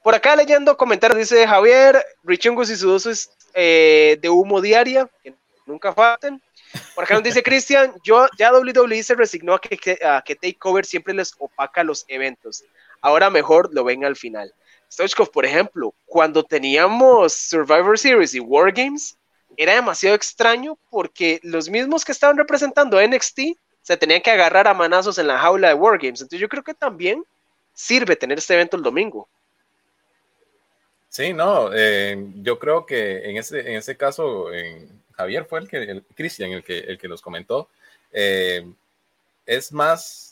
Por 0.02 0.14
acá 0.14 0.34
leyendo 0.36 0.76
comentarios 0.76 1.18
dice 1.18 1.46
Javier, 1.46 2.04
Richungos 2.22 2.70
y 2.70 2.76
su 2.76 2.88
dosis 2.88 3.30
eh, 3.54 4.18
de 4.20 4.28
humo 4.28 4.60
diaria, 4.60 5.08
nunca 5.66 5.92
falten. 5.92 6.42
Por 6.94 7.04
acá 7.04 7.14
nos 7.14 7.22
dice 7.22 7.42
Cristian, 7.42 7.94
yo 8.02 8.26
ya 8.38 8.52
WWE 8.52 9.02
se 9.02 9.14
resignó 9.14 9.54
a 9.54 9.60
que, 9.60 9.98
a 10.04 10.22
que 10.22 10.36
Takeover 10.36 10.84
siempre 10.84 11.14
les 11.14 11.34
opaca 11.38 11.82
los 11.82 12.04
eventos 12.08 12.64
ahora 13.00 13.30
mejor 13.30 13.70
lo 13.72 13.84
ven 13.84 14.04
al 14.04 14.16
final. 14.16 14.52
Stoichkov, 14.90 15.30
por 15.30 15.44
ejemplo, 15.44 15.94
cuando 16.06 16.42
teníamos 16.42 17.32
Survivor 17.32 17.98
Series 17.98 18.34
y 18.34 18.40
War 18.40 18.72
Games, 18.72 19.16
era 19.56 19.74
demasiado 19.74 20.16
extraño 20.16 20.78
porque 20.90 21.40
los 21.42 21.68
mismos 21.68 22.04
que 22.04 22.12
estaban 22.12 22.36
representando 22.36 23.00
NXT 23.00 23.40
se 23.82 23.96
tenían 23.96 24.20
que 24.20 24.30
agarrar 24.30 24.66
a 24.68 24.74
manazos 24.74 25.18
en 25.18 25.26
la 25.26 25.38
jaula 25.38 25.68
de 25.68 25.74
War 25.74 25.98
Games. 25.98 26.20
Entonces 26.20 26.40
yo 26.40 26.48
creo 26.48 26.62
que 26.62 26.74
también 26.74 27.24
sirve 27.72 28.16
tener 28.16 28.38
este 28.38 28.54
evento 28.54 28.76
el 28.76 28.82
domingo. 28.82 29.28
Sí, 31.08 31.32
no, 31.32 31.70
eh, 31.74 32.16
yo 32.36 32.58
creo 32.58 32.86
que 32.86 33.28
en 33.28 33.36
ese, 33.36 33.60
en 33.60 33.76
ese 33.76 33.96
caso, 33.96 34.46
Javier 35.16 35.44
fue 35.44 35.60
el 35.60 35.68
que, 35.68 35.76
el, 35.78 36.04
Cristian, 36.14 36.52
el 36.52 36.62
que, 36.62 36.78
el 36.78 36.98
que 36.98 37.08
nos 37.08 37.20
comentó, 37.20 37.68
eh, 38.12 38.64
es 39.44 39.72
más 39.72 40.29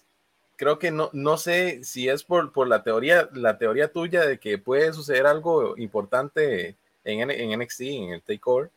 creo 0.58 0.78
que 0.78 0.90
no, 0.90 1.08
no 1.12 1.38
sé 1.38 1.82
si 1.84 2.08
es 2.08 2.24
por, 2.24 2.52
por 2.52 2.66
la 2.66 2.82
teoría, 2.82 3.30
la 3.32 3.56
teoría 3.56 3.90
tuya 3.90 4.26
de 4.26 4.38
que 4.38 4.58
puede 4.58 4.92
suceder 4.92 5.24
algo 5.26 5.78
importante 5.78 6.76
en, 7.04 7.30
en 7.30 7.58
NXT, 7.58 7.80
en 7.82 8.10
el 8.10 8.22
Takeover, 8.22 8.70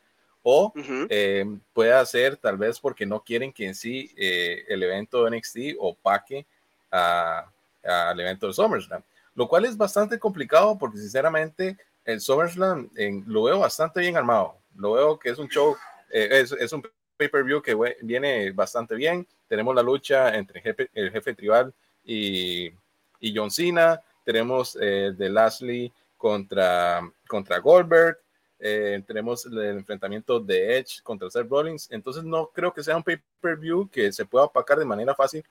o 0.44 0.74
eh, 1.10 1.44
puede 1.74 2.06
ser 2.06 2.38
tal 2.38 2.58
vez 2.58 2.80
porque 2.80 3.06
no 3.06 3.24
quieren 3.24 3.52
que 3.52 3.66
en 3.66 3.76
sí 3.76 4.14
eh, 4.16 4.64
el 4.70 4.84
evento 4.84 5.24
de 5.24 5.38
NXT 5.38 5.58
opaque 5.80 6.46
al 6.92 8.20
evento 8.20 8.48
de 8.48 8.54
SummerSlam, 8.54 9.02
lo 9.36 9.48
cual 9.48 9.66
es 9.66 9.76
bastante 9.76 10.20
complicado 10.20 10.78
porque 10.78 11.00
sinceramente 11.00 11.78
el 12.06 12.22
SummerSlam 12.22 12.90
lo 13.26 13.44
veo 13.44 13.60
bastante 13.60 14.02
bien 14.02 14.18
armado, 14.18 14.56
lo 14.76 14.94
veo 14.94 15.20
que 15.20 15.30
es 15.30 15.40
un 15.40 15.48
show, 15.48 15.76
eh, 16.12 16.30
es, 16.32 16.52
es, 16.52 16.72
un 16.74 16.84
pay-per-view 17.18 17.62
que 17.62 17.76
viene 18.02 18.52
bastante 18.52 18.96
bien. 18.96 19.28
Tenemos 19.52 19.76
la 19.76 19.84
lucha 19.84 20.34
entre 20.34 20.60
el 20.60 20.64
jefe, 20.64 20.90
el 20.94 21.12
jefe 21.12 21.34
tribal 21.34 21.74
y, 22.06 22.72
y 23.20 23.36
John 23.36 23.52
Cena. 23.52 24.00
Tenemos 24.24 24.78
eh, 24.80 25.12
de 25.14 25.30
Lashley 25.30 25.92
contra, 26.16 27.02
contra 27.28 27.60
Goldberg. 27.60 28.18
Eh, 28.62 29.04
tenemos 29.06 29.46
el 29.46 29.60
enfrentamiento 29.62 30.40
de 30.40 30.78
Edge 30.78 31.02
contra 31.04 31.30
Seth 31.30 31.50
Rollins. 31.50 31.90
Entonces 31.92 32.24
no 32.24 32.48
creo 32.48 32.74
que 32.74 32.82
sea 32.82 32.96
un 32.96 33.04
pay-per-view 33.04 33.90
que 33.90 34.14
se 34.14 34.24
pueda 34.24 34.46
apacar 34.46 34.80
de 34.80 34.86
manera 34.86 35.14
fácil. 35.14 35.44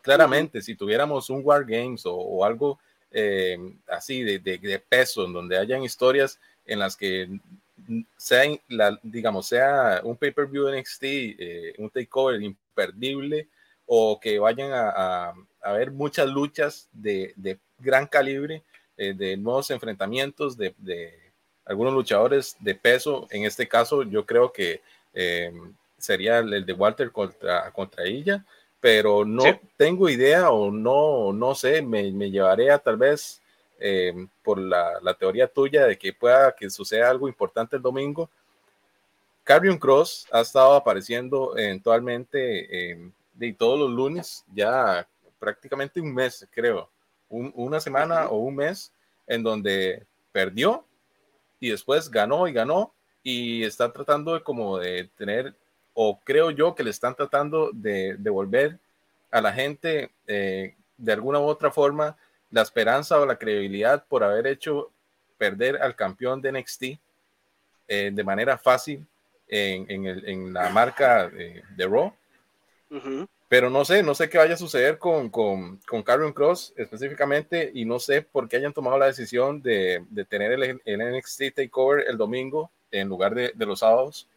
Claramente, 0.00 0.62
si 0.62 0.74
tuviéramos 0.74 1.28
un 1.28 1.42
War 1.44 1.66
Games 1.66 2.04
o, 2.06 2.42
algo 2.42 2.78
eh, 3.10 3.58
así 3.88 4.22
de, 4.22 4.38
de, 4.38 4.78
peso, 4.78 5.26
en 5.26 5.34
donde 5.34 5.58
hayan 5.58 5.82
historias 5.82 6.40
en 6.64 6.78
las 6.78 6.96
que 6.96 7.28
sea, 8.16 8.42
la, 8.68 8.98
digamos, 9.02 9.46
sea 9.48 10.00
un 10.04 10.16
pay-per-view 10.16 10.66
de 10.66 10.80
NXT, 10.80 11.02
eh, 11.04 11.74
un 11.78 11.90
takeover 11.90 12.40
imperdible, 12.42 13.48
o 13.86 14.20
que 14.20 14.38
vayan 14.38 14.72
a, 14.72 15.32
a, 15.62 15.72
ver 15.72 15.90
muchas 15.90 16.28
luchas 16.28 16.88
de, 16.92 17.32
de 17.36 17.58
gran 17.78 18.06
calibre, 18.06 18.62
de 18.96 19.36
nuevos 19.36 19.70
enfrentamientos, 19.70 20.56
de, 20.56 20.74
de 20.78 21.28
algunos 21.68 21.92
luchadores 21.92 22.56
de 22.60 22.74
peso. 22.74 23.28
En 23.30 23.44
este 23.44 23.68
caso, 23.68 24.02
yo 24.02 24.26
creo 24.26 24.52
que 24.52 24.80
eh, 25.12 25.52
sería 25.98 26.38
el 26.38 26.64
de 26.64 26.72
Walter 26.72 27.12
contra, 27.12 27.70
contra 27.72 28.04
ella, 28.04 28.44
pero 28.80 29.24
no 29.24 29.44
tengo 29.76 30.08
idea 30.08 30.50
o 30.50 30.70
no, 30.70 31.32
no 31.32 31.54
sé, 31.54 31.82
me, 31.82 32.10
me 32.10 32.30
llevaré 32.30 32.70
a 32.70 32.78
tal 32.78 32.96
vez 32.96 33.40
eh, 33.78 34.26
por 34.42 34.58
la, 34.58 34.98
la, 35.02 35.14
teoría 35.14 35.46
tuya 35.46 35.86
de 35.86 35.96
que 35.96 36.12
pueda 36.12 36.54
que 36.54 36.68
suceda 36.68 37.10
algo 37.10 37.28
importante 37.28 37.76
el 37.76 37.82
domingo. 37.82 38.28
Carrion 39.44 39.78
Cross 39.78 40.26
ha 40.30 40.40
estado 40.40 40.74
apareciendo 40.74 41.56
eventualmente 41.56 42.90
eh, 42.92 43.10
de 43.34 43.52
todos 43.54 43.78
los 43.78 43.90
lunes, 43.90 44.44
ya 44.52 45.06
prácticamente 45.38 46.00
un 46.00 46.12
mes, 46.12 46.46
creo, 46.50 46.90
una 47.30 47.80
semana 47.80 48.28
o 48.28 48.38
un 48.38 48.56
mes, 48.56 48.92
en 49.26 49.42
donde 49.42 50.04
perdió 50.32 50.84
y 51.60 51.70
después 51.70 52.10
ganó 52.10 52.48
y 52.48 52.52
ganó 52.52 52.92
y 53.22 53.64
está 53.64 53.92
tratando 53.92 54.34
de 54.34 54.42
como 54.42 54.78
de 54.78 55.08
tener, 55.16 55.54
o 55.94 56.18
creo 56.20 56.50
yo 56.50 56.74
que 56.74 56.82
le 56.82 56.90
están 56.90 57.14
tratando 57.14 57.70
de 57.72 58.16
devolver 58.18 58.78
a 59.30 59.40
la 59.40 59.52
gente 59.52 60.10
eh, 60.26 60.74
de 60.96 61.12
alguna 61.12 61.38
u 61.38 61.44
otra 61.44 61.70
forma 61.70 62.16
la 62.50 62.62
esperanza 62.62 63.20
o 63.20 63.26
la 63.26 63.38
credibilidad 63.38 64.04
por 64.06 64.24
haber 64.24 64.46
hecho 64.46 64.90
perder 65.36 65.80
al 65.80 65.94
campeón 65.94 66.40
de 66.40 66.52
NXT 66.52 66.84
eh, 67.88 68.10
de 68.12 68.24
manera 68.24 68.58
fácil 68.58 69.06
en, 69.48 69.90
en, 69.90 70.06
el, 70.06 70.28
en 70.28 70.52
la 70.52 70.68
marca 70.70 71.28
de, 71.28 71.62
de 71.76 71.86
Raw. 71.86 72.12
Pero 73.48 73.70
no 73.70 73.84
sé, 73.84 74.02
no 74.02 74.14
sé 74.14 74.28
qué 74.28 74.36
vaya 74.36 74.54
a 74.54 74.58
suceder 74.58 74.98
con, 74.98 75.30
con, 75.30 75.78
con 75.86 76.02
Cross 76.02 76.74
específicamente 76.76 77.70
y 77.74 77.86
no 77.86 77.98
sé 77.98 78.20
por 78.20 78.46
qué 78.46 78.58
hayan 78.58 78.74
tomado 78.74 78.98
la 78.98 79.06
decisión 79.06 79.62
de, 79.62 80.04
de 80.10 80.24
tener 80.26 80.52
el, 80.52 80.80
el, 80.84 81.16
NXT 81.16 81.54
Takeover 81.54 82.04
el 82.08 82.18
domingo 82.18 82.70
en 82.90 83.08
lugar 83.08 83.34
de, 83.34 83.52
de 83.54 83.66
los 83.66 83.80
sábados. 83.80 84.28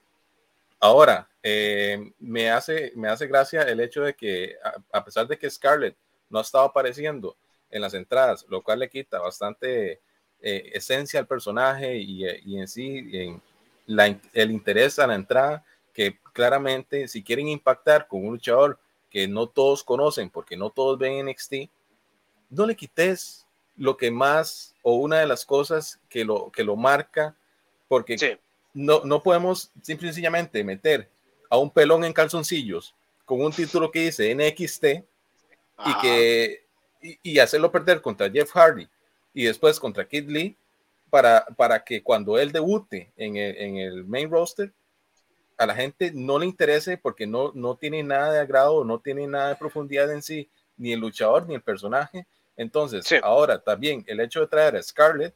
Ahora, 0.80 1.28
eh, 1.43 2.12
me, 2.20 2.49
hace, 2.49 2.91
me 2.95 3.09
hace 3.09 3.28
gracia 3.28 3.64
el 3.64 3.82
hecho 3.82 4.01
de 4.01 4.14
que 4.14 4.55
a, 4.91 5.03
pesar 5.03 5.28
de 5.28 5.38
que 5.38 5.49
Scarlett 5.49 5.95
no 6.30 6.39
ha 6.39 6.41
estado 6.41 6.66
apareciendo 6.66 7.36
en 7.72 7.82
las 7.82 7.93
entradas, 7.93 8.45
lo 8.49 8.61
cual 8.61 8.80
le 8.80 8.89
quita 8.89 9.19
bastante 9.19 10.01
eh, 10.41 10.72
esencia 10.74 11.19
al 11.19 11.28
personaje 11.28 11.97
y, 11.97 12.26
y 12.26 12.59
en 12.59 12.67
sí 12.67 13.09
en 13.13 13.41
la, 13.86 14.19
el 14.34 14.51
interés 14.51 14.99
a 14.99 15.07
la 15.07 15.15
entrada, 15.15 15.65
que 15.93 16.17
claramente 16.34 17.07
si 17.07 17.24
quieren 17.24 17.47
impactar 17.47 18.07
con 18.07 18.26
un 18.26 18.34
luchador 18.34 18.80
que 19.09 19.28
no 19.28 19.47
todos 19.47 19.84
conocen 19.84 20.30
porque 20.30 20.55
no 20.55 20.69
todos 20.69 20.97
ven 20.97 21.26
NXT, 21.28 21.69
no 22.49 22.65
le 22.65 22.76
quites 22.76 23.45
lo 23.76 23.97
que 23.97 24.11
más 24.11 24.76
o 24.84 24.95
una 24.95 25.19
de 25.19 25.26
las 25.26 25.45
cosas 25.45 25.99
que 26.09 26.24
lo, 26.24 26.51
que 26.51 26.63
lo 26.63 26.76
marca, 26.76 27.36
porque 27.88 28.39
no, 28.74 29.01
no 29.03 29.22
podemos 29.22 29.72
simple 29.82 30.07
y 30.07 30.11
sencillamente 30.11 30.63
meter 30.63 31.09
a 31.49 31.57
un 31.57 31.69
pelón 31.69 32.03
en 32.05 32.13
calzoncillos 32.13 32.95
con 33.26 33.41
un 33.41 33.51
título 33.51 33.91
que 33.91 34.01
dice 34.01 34.34
NXT 34.34 34.84
y, 35.86 36.01
que, 36.01 36.61
y, 37.02 37.39
hacerlo 37.39 37.72
perder 37.72 38.02
contra 38.02 38.30
Jeff 38.30 38.52
Hardy 38.52 38.88
y 39.34 39.45
después 39.45 39.80
contra 39.80 40.08
Kid 40.08 40.30
Lee 40.30 40.56
para, 41.10 41.45
para 41.58 41.84
que 41.84 42.02
cuando 42.04 42.38
él 42.38 42.52
debute 42.52 43.12
en 43.18 43.38
el, 43.38 43.58
en 43.58 43.78
el 43.78 44.06
main 44.06 44.30
roster 44.30 44.72
a 45.62 45.66
la 45.68 45.76
gente 45.76 46.12
no 46.14 46.39
le 46.39 46.47
interese 46.47 46.97
porque 46.97 47.28
no, 47.28 47.52
no 47.54 47.76
tiene 47.76 48.02
nada 48.02 48.34
de 48.34 48.39
agrado, 48.39 48.84
no 48.84 48.99
tiene 48.99 49.28
nada 49.28 49.49
de 49.49 49.56
profundidad 49.56 50.12
en 50.12 50.24
sí, 50.24 50.49
ni 50.76 50.91
el 50.91 50.99
luchador 50.99 51.47
ni 51.47 51.54
el 51.54 51.62
personaje. 51.62 52.26
Entonces, 52.58 53.06
ahora 53.22 53.60
también 53.60 54.04
el 54.08 54.20
hecho 54.22 54.39
de 54.39 54.47
traer 54.47 54.76
a 54.76 54.82
Scarlett, 54.82 55.36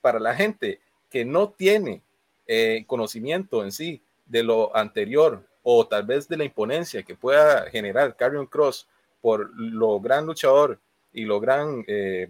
para 0.00 0.20
la 0.20 0.34
gente 0.34 0.80
que 1.10 1.24
no 1.24 1.48
tiene 1.48 2.02
eh, 2.46 2.84
conocimiento 2.86 3.64
en 3.64 3.72
sí 3.72 4.02
de 4.26 4.42
lo 4.42 4.76
anterior 4.76 5.48
o 5.62 5.86
tal 5.86 6.04
vez 6.04 6.28
de 6.28 6.36
la 6.36 6.44
imponencia 6.44 7.02
que 7.02 7.16
pueda 7.16 7.68
generar 7.70 8.14
Carrion 8.14 8.46
Cross 8.46 8.86
por 9.24 9.50
lo 9.56 9.98
gran 10.00 10.26
luchador 10.26 10.78
y 11.10 11.24
lo 11.24 11.40
gran 11.40 11.82
eh, 11.86 12.28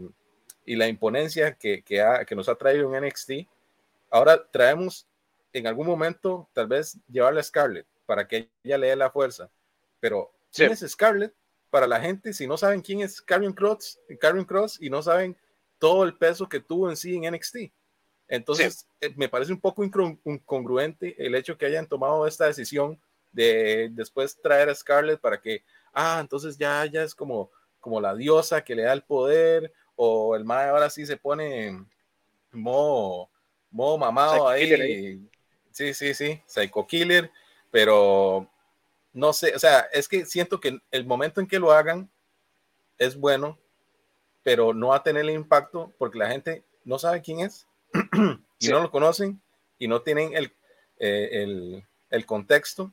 y 0.64 0.76
la 0.76 0.86
imponencia 0.86 1.54
que, 1.54 1.82
que, 1.82 2.00
que 2.24 2.36
nos 2.36 2.48
ha 2.48 2.54
traído 2.54 2.94
en 2.94 3.04
NXT, 3.04 3.32
ahora 4.12 4.40
traemos 4.52 5.04
en 5.52 5.66
algún 5.66 5.88
momento 5.88 6.48
tal 6.52 6.68
vez 6.68 6.96
llevarle 7.10 7.40
a 7.40 7.42
Scarlett 7.42 7.88
para 8.06 8.28
que 8.28 8.48
ella 8.62 8.78
le 8.78 8.86
dé 8.86 8.94
la 8.94 9.10
fuerza. 9.10 9.50
Pero 9.98 10.30
¿quién 10.52 10.70
es 10.70 10.88
Scarlett? 10.88 11.34
Para 11.68 11.88
la 11.88 12.00
gente, 12.00 12.32
si 12.32 12.46
no 12.46 12.56
saben 12.56 12.80
quién 12.80 13.00
es 13.00 13.20
Karen 13.20 13.54
Cross, 13.54 13.98
Karen 14.20 14.44
Cross 14.44 14.78
y 14.80 14.88
no 14.88 15.02
saben 15.02 15.36
todo 15.80 16.04
el 16.04 16.16
peso 16.16 16.48
que 16.48 16.60
tuvo 16.60 16.88
en 16.90 16.96
sí 16.96 17.16
en 17.16 17.34
NXT. 17.34 17.56
Entonces, 18.28 18.86
eh, 19.00 19.12
me 19.16 19.28
parece 19.28 19.52
un 19.52 19.60
poco 19.60 19.82
incongruente 19.82 21.16
el 21.18 21.34
hecho 21.34 21.58
que 21.58 21.66
hayan 21.66 21.88
tomado 21.88 22.24
esta 22.28 22.46
decisión 22.46 23.00
de 23.32 23.88
después 23.90 24.40
traer 24.40 24.68
a 24.68 24.74
Scarlett 24.76 25.20
para 25.20 25.40
que, 25.40 25.64
ah, 25.94 26.18
entonces 26.20 26.58
ya, 26.58 26.84
ya 26.86 27.02
es 27.02 27.14
como, 27.14 27.50
como 27.80 28.00
la 28.00 28.14
diosa 28.14 28.62
que 28.62 28.74
le 28.74 28.82
da 28.82 28.92
el 28.92 29.02
poder, 29.02 29.72
o 29.96 30.34
el 30.36 30.44
mae 30.44 30.68
ahora 30.68 30.90
sí 30.90 31.06
se 31.06 31.16
pone 31.16 31.84
modo, 32.52 33.30
modo 33.70 33.98
mamado 33.98 34.48
ahí, 34.48 35.28
Sí, 35.70 35.92
sí, 35.92 36.14
sí, 36.14 36.40
Psycho 36.46 36.86
Killer, 36.86 37.32
pero 37.72 38.48
no 39.12 39.32
sé, 39.32 39.56
o 39.56 39.58
sea, 39.58 39.80
es 39.92 40.06
que 40.06 40.24
siento 40.24 40.60
que 40.60 40.78
el 40.92 41.04
momento 41.04 41.40
en 41.40 41.48
que 41.48 41.58
lo 41.58 41.72
hagan 41.72 42.08
es 42.96 43.16
bueno, 43.16 43.58
pero 44.44 44.72
no 44.72 44.88
va 44.88 44.96
a 44.96 45.02
tener 45.02 45.22
el 45.22 45.30
impacto 45.30 45.92
porque 45.98 46.18
la 46.18 46.28
gente 46.28 46.62
no 46.84 46.96
sabe 46.98 47.22
quién 47.22 47.40
es 47.40 47.66
y 48.60 48.68
no 48.68 48.80
lo 48.80 48.90
conocen 48.92 49.40
y 49.78 49.88
no 49.88 50.02
tienen 50.02 50.36
el, 50.36 50.52
eh, 50.98 51.30
el, 51.42 51.84
el, 52.10 52.26
contexto 52.26 52.92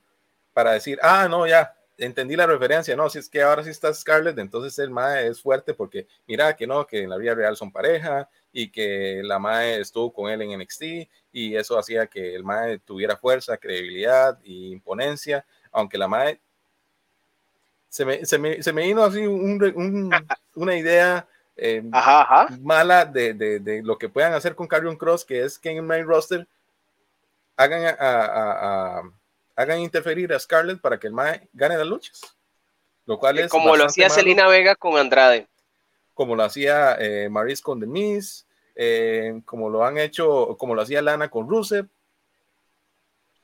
para 0.54 0.72
decir, 0.72 0.97
ah, 1.04 1.28
no, 1.30 1.45
ya, 1.45 1.76
entendí 2.06 2.36
la 2.36 2.47
referencia, 2.47 2.95
no, 2.95 3.10
si 3.10 3.20
es 3.20 3.30
que 3.30 3.41
ahora 3.41 3.64
sí 3.64 3.70
está 3.70 3.93
Scarlett, 3.93 4.38
entonces 4.39 4.78
el 4.80 4.89
MAE 4.89 5.28
es 5.28 5.41
fuerte 5.41 5.74
porque 5.74 6.08
mira 6.28 6.56
que 6.56 6.66
no, 6.66 6.86
que 6.88 7.04
en 7.04 7.10
la 7.10 7.18
vida 7.18 7.36
real 7.36 7.56
son 7.56 7.72
pareja 7.72 8.28
y 8.52 8.70
que 8.72 9.22
la 9.24 9.39
MAE 9.39 9.80
estuvo 9.80 10.12
con 10.12 10.32
él 10.32 10.41
en 10.41 10.60
NXT 10.60 10.84
y 11.32 11.56
eso 11.56 11.78
hacía 11.78 12.08
que 12.08 12.36
el 12.36 12.43
MAE 12.43 12.80
tuviera 12.80 13.16
fuerza, 13.16 13.58
credibilidad 13.58 14.39
e 14.43 14.52
imponencia, 14.72 15.45
aunque 15.72 15.97
la 15.97 16.08
MAE 16.08 16.39
se 17.88 18.06
me, 18.06 18.26
se 18.26 18.38
me, 18.39 18.64
se 18.64 18.74
me 18.74 18.84
vino 18.84 19.04
así 19.04 19.20
un, 19.20 19.62
un, 19.76 20.12
una 20.56 20.76
idea 20.76 21.28
eh, 21.56 21.84
mala 22.62 23.06
de, 23.06 23.34
de, 23.34 23.60
de, 23.60 23.84
lo 23.84 23.97
que 23.97 24.10
puedan 24.10 24.34
hacer 24.34 24.56
con 24.56 24.68
Carrion 24.68 24.95
Cross, 24.95 25.26
que 25.26 25.43
es 25.43 25.60
que 25.60 25.70
en 25.70 25.78
el 25.78 25.84
main 25.84 26.06
roster 26.06 26.47
hagan 27.58 27.84
a, 27.86 27.89
a, 27.99 28.99
a 28.99 29.12
hagan 29.56 29.80
interferir 29.80 30.34
a 30.34 30.39
Scarlett 30.39 30.82
para 30.82 30.99
que 30.99 31.08
el 31.08 31.14
Mae 31.14 31.47
gane 31.54 31.78
las 31.78 31.88
luchas. 31.88 32.22
Lo 33.06 33.20
cual 33.20 33.39
es 33.39 33.49
como 33.49 33.76
lo 33.76 33.86
hacía 33.86 34.10
Selina 34.10 34.47
Vega 34.47 34.76
con 34.76 34.97
Andrade. 34.97 35.47
Como 36.14 36.36
lo 36.36 36.43
hacía 36.43 36.95
eh, 36.99 37.30
Maris 37.30 37.62
con 37.62 37.80
Denise, 37.80 38.45
eh, 38.76 39.41
como 39.45 39.70
lo 39.70 39.84
han 39.84 39.97
hecho, 39.97 40.56
como 40.58 40.76
lo 40.76 40.82
hacía 40.82 41.02
Lana 41.02 41.30
con 41.30 41.49
Rusev. 41.49 41.88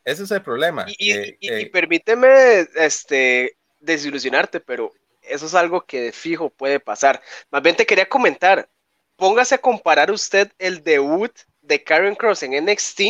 Ese 0.04 0.24
es 0.24 0.32
el 0.32 0.42
problema. 0.42 0.86
Y, 0.88 1.12
eh, 1.12 1.70
permíteme 1.72 2.68
este, 2.76 3.58
desilusionarte, 3.80 4.60
pero 4.60 4.94
eso 5.22 5.48
es 5.48 5.56
algo 5.56 5.82
que 5.86 6.00
de 6.02 6.12
fijo 6.12 6.50
puede 6.50 6.80
pasar. 6.80 7.22
Más 7.50 7.62
bien 7.62 7.76
te 7.76 7.86
quería 7.86 8.08
comentar, 8.08 8.70
póngase 9.18 9.56
a 9.56 9.58
comparar 9.58 10.12
usted 10.12 10.52
el 10.60 10.84
debut 10.84 11.34
de 11.62 11.84
Karen 11.84 12.16
Cross 12.16 12.44
en 12.44 12.66
NXT 12.66 13.02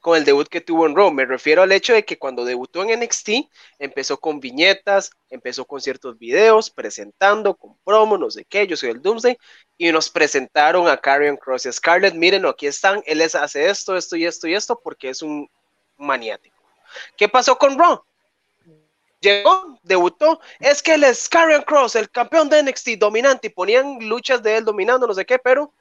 con 0.00 0.16
el 0.16 0.24
debut 0.24 0.48
que 0.48 0.60
tuvo 0.60 0.86
en 0.86 0.96
Raw. 0.96 1.10
Me 1.10 1.24
refiero 1.24 1.62
al 1.62 1.72
hecho 1.72 1.92
de 1.92 2.04
que 2.04 2.18
cuando 2.18 2.44
debutó 2.44 2.82
en 2.82 3.00
NXT 3.00 3.30
empezó 3.78 4.18
con 4.18 4.40
viñetas, 4.40 5.10
empezó 5.30 5.64
con 5.64 5.80
ciertos 5.80 6.18
videos, 6.18 6.70
presentando, 6.70 7.54
con 7.54 7.76
promo, 7.84 8.18
no 8.18 8.30
sé 8.30 8.44
qué, 8.44 8.66
yo 8.66 8.76
soy 8.76 8.90
el 8.90 9.02
Doomsday, 9.02 9.38
y 9.78 9.92
nos 9.92 10.10
presentaron 10.10 10.88
a 10.88 10.96
Karrion 10.96 11.36
Cross 11.36 11.66
y 11.66 11.72
Scarlett, 11.72 12.14
miren, 12.14 12.46
aquí 12.46 12.66
están, 12.66 13.02
él 13.06 13.18
les 13.18 13.34
hace 13.34 13.68
esto, 13.68 13.96
esto 13.96 14.16
y 14.16 14.26
esto 14.26 14.48
y 14.48 14.54
esto 14.54 14.80
porque 14.82 15.10
es 15.10 15.22
un 15.22 15.48
maniático. 15.96 16.56
¿Qué 17.16 17.28
pasó 17.28 17.56
con 17.56 17.78
Raw? 17.78 18.02
Llegó, 19.20 19.78
debutó, 19.84 20.40
es 20.58 20.82
que 20.82 20.94
él 20.94 21.04
es 21.04 21.28
Karrion 21.28 21.62
Cross, 21.62 21.94
el 21.94 22.10
campeón 22.10 22.48
de 22.48 22.62
NXT 22.62 22.98
dominante, 22.98 23.46
y 23.46 23.50
ponían 23.50 23.98
luchas 24.08 24.42
de 24.42 24.56
él 24.56 24.64
dominando, 24.64 25.06
no 25.06 25.14
sé 25.14 25.24
qué, 25.24 25.38
pero 25.38 25.72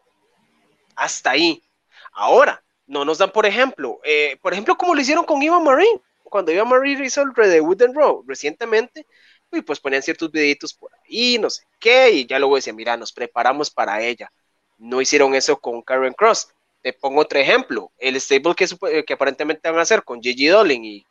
hasta 0.95 1.31
ahí. 1.31 1.63
Ahora, 2.11 2.63
no 2.91 3.05
nos 3.05 3.19
dan, 3.19 3.31
por 3.31 3.45
ejemplo, 3.45 4.01
eh, 4.03 4.37
por 4.41 4.51
ejemplo, 4.51 4.75
como 4.75 4.93
lo 4.93 4.99
hicieron 4.99 5.23
con 5.23 5.41
Eva 5.41 5.61
Marie, 5.61 6.01
cuando 6.23 6.51
Eva 6.51 6.65
Marie 6.65 7.01
hizo 7.05 7.21
el 7.21 7.33
redebut 7.33 7.81
en 7.81 7.95
Raw 7.95 8.21
recientemente, 8.27 9.07
y 9.49 9.61
pues 9.61 9.79
ponían 9.79 10.01
ciertos 10.01 10.29
videitos 10.29 10.73
por 10.73 10.91
ahí, 10.93 11.39
no 11.39 11.49
sé 11.49 11.63
qué, 11.79 12.11
y 12.11 12.25
ya 12.25 12.37
luego 12.37 12.57
decían, 12.57 12.75
mira, 12.75 12.97
nos 12.97 13.13
preparamos 13.13 13.71
para 13.71 14.01
ella. 14.01 14.29
No 14.77 14.99
hicieron 14.99 15.33
eso 15.35 15.57
con 15.57 15.81
Karen 15.81 16.13
Cross. 16.13 16.49
Te 16.81 16.91
pongo 16.91 17.21
otro 17.21 17.39
ejemplo, 17.39 17.93
el 17.97 18.19
stable 18.19 18.55
que, 18.55 18.67
que 19.05 19.13
aparentemente 19.13 19.69
van 19.69 19.79
a 19.79 19.83
hacer 19.83 20.03
con 20.03 20.21
Gigi 20.21 20.47
Dolin 20.47 20.83
y, 20.83 21.05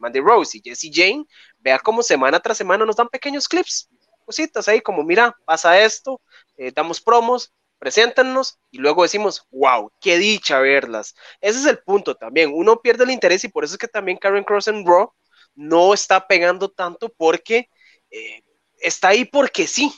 Mandy 0.00 0.18
Rose 0.18 0.58
y 0.58 0.62
Jesse 0.64 0.90
Jane, 0.92 1.26
vea 1.60 1.78
cómo 1.78 2.02
semana 2.02 2.40
tras 2.40 2.58
semana 2.58 2.84
nos 2.84 2.96
dan 2.96 3.08
pequeños 3.08 3.46
clips, 3.46 3.88
cositas 4.24 4.66
ahí 4.66 4.80
como, 4.80 5.04
mira, 5.04 5.36
pasa 5.44 5.80
esto, 5.80 6.20
eh, 6.56 6.72
damos 6.74 7.00
promos, 7.00 7.52
preséntanos 7.84 8.58
y 8.70 8.78
luego 8.78 9.02
decimos, 9.02 9.46
wow, 9.50 9.92
qué 10.00 10.16
dicha 10.16 10.58
verlas. 10.58 11.14
Ese 11.42 11.58
es 11.58 11.66
el 11.66 11.80
punto 11.80 12.14
también. 12.14 12.50
Uno 12.50 12.80
pierde 12.80 13.04
el 13.04 13.10
interés 13.10 13.44
y 13.44 13.48
por 13.48 13.62
eso 13.62 13.74
es 13.74 13.78
que 13.78 13.88
también 13.88 14.16
Karen 14.16 14.42
Cross 14.42 14.68
en 14.68 14.86
Raw 14.86 15.12
no 15.54 15.92
está 15.92 16.26
pegando 16.26 16.70
tanto 16.70 17.10
porque 17.10 17.68
eh, 18.10 18.42
está 18.78 19.08
ahí 19.08 19.26
porque 19.26 19.66
sí. 19.66 19.92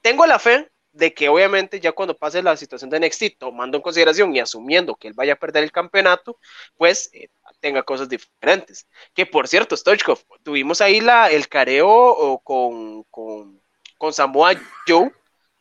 Tengo 0.00 0.24
la 0.26 0.38
fe 0.38 0.70
de 0.92 1.12
que 1.12 1.28
obviamente 1.28 1.80
ya 1.80 1.90
cuando 1.90 2.16
pase 2.16 2.40
la 2.40 2.56
situación 2.56 2.88
de 2.88 3.00
NXT, 3.00 3.36
tomando 3.36 3.76
en 3.76 3.82
consideración 3.82 4.34
y 4.36 4.38
asumiendo 4.38 4.94
que 4.94 5.08
él 5.08 5.14
vaya 5.14 5.32
a 5.32 5.38
perder 5.40 5.64
el 5.64 5.72
campeonato, 5.72 6.38
pues 6.76 7.10
eh, 7.12 7.30
tenga 7.58 7.82
cosas 7.82 8.08
diferentes. 8.08 8.86
Que 9.12 9.26
por 9.26 9.48
cierto, 9.48 9.76
Stoichkov, 9.76 10.20
tuvimos 10.44 10.80
ahí 10.80 11.00
la, 11.00 11.32
el 11.32 11.48
careo 11.48 12.40
con, 12.44 13.02
con, 13.10 13.60
con 13.98 14.12
Samoa 14.12 14.52
Joe, 14.86 15.12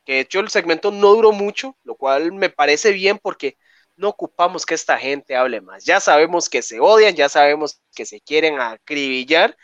que 0.10 0.16
de 0.16 0.20
hecho 0.22 0.40
el 0.40 0.50
segmento 0.50 0.90
no 0.90 1.14
duró 1.14 1.32
mucho, 1.32 1.78
lo 1.84 1.94
cual 1.94 2.32
me 2.32 2.50
parece 2.50 2.94
bien 2.94 3.20
porque 3.20 3.60
no 3.96 4.10
ocupamos 4.10 4.66
que 4.66 4.74
esta 4.74 4.98
gente 4.98 5.36
hable 5.36 5.62
más. 5.62 5.86
Ya 5.86 6.00
sabemos 6.00 6.50
que 6.50 6.64
se 6.64 6.80
odian, 6.80 7.16
ya 7.16 7.30
sabemos 7.30 7.80
que 7.94 8.08
se 8.08 8.20
quieren 8.20 8.60
acribillar. 8.60 9.56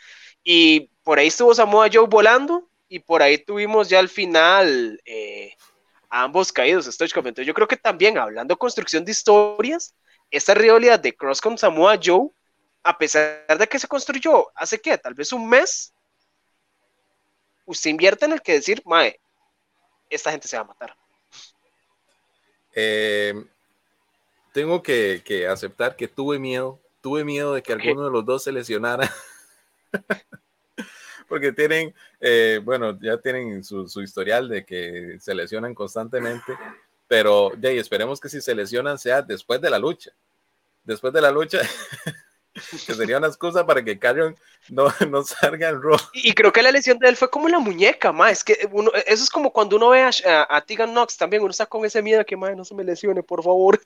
Y 0.44 0.88
por 1.02 1.18
ahí 1.18 1.26
estuvo 1.26 1.52
Samoa 1.52 1.88
Joe 1.92 2.06
volando 2.06 2.70
y 2.88 3.00
por 3.00 3.22
ahí 3.22 3.38
tuvimos 3.38 3.88
ya 3.88 3.98
al 3.98 4.08
final 4.08 5.02
eh, 5.04 5.52
ambos 6.10 6.52
caídos. 6.52 6.86
Estoy 6.86 7.08
Entonces 7.12 7.44
yo 7.44 7.52
creo 7.52 7.66
que 7.66 7.76
también 7.76 8.16
hablando 8.16 8.56
construcción 8.56 9.04
de 9.04 9.10
historias, 9.10 9.96
esta 10.30 10.54
rivalidad 10.54 11.00
de 11.00 11.16
Cross 11.16 11.40
con 11.40 11.58
Samoa 11.58 11.98
Joe, 12.00 12.28
a 12.84 12.96
pesar 12.96 13.58
de 13.58 13.66
que 13.66 13.80
se 13.80 13.88
construyó 13.88 14.46
hace 14.54 14.80
qué, 14.80 14.96
tal 14.96 15.14
vez 15.14 15.32
un 15.32 15.48
mes, 15.48 15.92
usted 17.64 17.90
invierte 17.90 18.26
en 18.26 18.32
el 18.34 18.42
que 18.42 18.52
decir, 18.52 18.80
mae, 18.84 19.18
esta 20.10 20.30
gente 20.30 20.48
se 20.48 20.56
va 20.56 20.62
a 20.62 20.66
matar. 20.66 20.96
Eh, 22.74 23.44
tengo 24.52 24.82
que, 24.82 25.46
aceptar 25.50 25.96
que 25.96 26.08
tuve 26.08 26.38
miedo, 26.38 26.80
tuve 27.02 27.24
miedo 27.24 27.54
de 27.54 27.62
que 27.62 27.72
alguno 27.72 28.04
de 28.04 28.10
los 28.10 28.24
dos 28.24 28.42
se 28.44 28.52
lesionara. 28.52 29.12
Porque 31.28 31.52
tienen, 31.52 31.94
eh, 32.20 32.60
bueno, 32.62 32.98
ya 33.00 33.18
tienen 33.18 33.64
su, 33.64 33.84
historial 34.02 34.48
de 34.48 34.64
que 34.64 35.18
se 35.20 35.34
lesionan 35.34 35.74
constantemente, 35.74 36.56
pero 37.08 37.52
ya, 37.58 37.70
esperemos 37.70 38.20
que 38.20 38.28
si 38.28 38.40
se 38.40 38.54
lesionan 38.54 38.98
sea 38.98 39.22
después 39.22 39.60
de 39.60 39.70
la 39.70 39.78
lucha. 39.78 40.12
Después 40.84 41.12
de 41.12 41.20
la 41.20 41.30
lucha, 41.30 41.60
que 42.86 42.94
sería 42.94 43.18
una 43.18 43.26
excusa 43.26 43.66
para 43.66 43.84
que 43.84 43.98
Carrion 43.98 44.36
no, 44.68 44.86
no 45.08 45.22
salga 45.22 45.68
en 45.68 45.80
rojo. 45.80 46.10
Y 46.14 46.32
creo 46.34 46.52
que 46.52 46.62
la 46.62 46.72
lesión 46.72 46.98
de 46.98 47.08
él 47.08 47.16
fue 47.16 47.30
como 47.30 47.48
la 47.48 47.58
muñeca, 47.58 48.12
ma. 48.12 48.30
Es 48.30 48.42
que 48.42 48.68
uno, 48.72 48.90
eso 49.06 49.24
es 49.24 49.30
como 49.30 49.52
cuando 49.52 49.76
uno 49.76 49.90
ve 49.90 50.02
a, 50.02 50.10
a, 50.48 50.60
Tegan 50.62 50.92
Knox 50.92 51.16
también, 51.16 51.42
uno 51.42 51.50
está 51.50 51.66
con 51.66 51.84
ese 51.84 52.02
miedo 52.02 52.20
de 52.20 52.24
que, 52.24 52.36
ma, 52.36 52.50
no 52.52 52.64
se 52.64 52.74
me 52.74 52.84
lesione, 52.84 53.22
por 53.22 53.42
favor. 53.42 53.80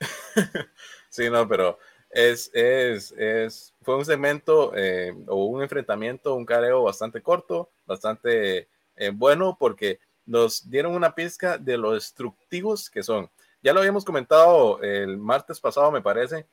sí, 1.08 1.28
no, 1.30 1.48
pero 1.48 1.78
es, 2.10 2.50
es, 2.54 3.12
es, 3.12 3.74
fue 3.82 3.96
un 3.96 4.04
segmento 4.04 4.72
eh, 4.76 5.12
o 5.26 5.46
un 5.46 5.62
enfrentamiento, 5.62 6.34
un 6.34 6.46
careo 6.46 6.84
bastante 6.84 7.20
corto, 7.20 7.70
bastante 7.86 8.68
eh, 8.96 9.10
bueno, 9.12 9.56
porque 9.58 9.98
nos 10.26 10.70
dieron 10.70 10.94
una 10.94 11.14
pizca 11.14 11.58
de 11.58 11.76
lo 11.76 11.92
destructivos 11.92 12.88
que 12.88 13.02
son. 13.02 13.28
Ya 13.62 13.72
lo 13.72 13.80
habíamos 13.80 14.04
comentado 14.04 14.80
el 14.82 15.16
martes 15.18 15.58
pasado, 15.58 15.90
me 15.90 16.02
parece, 16.02 16.46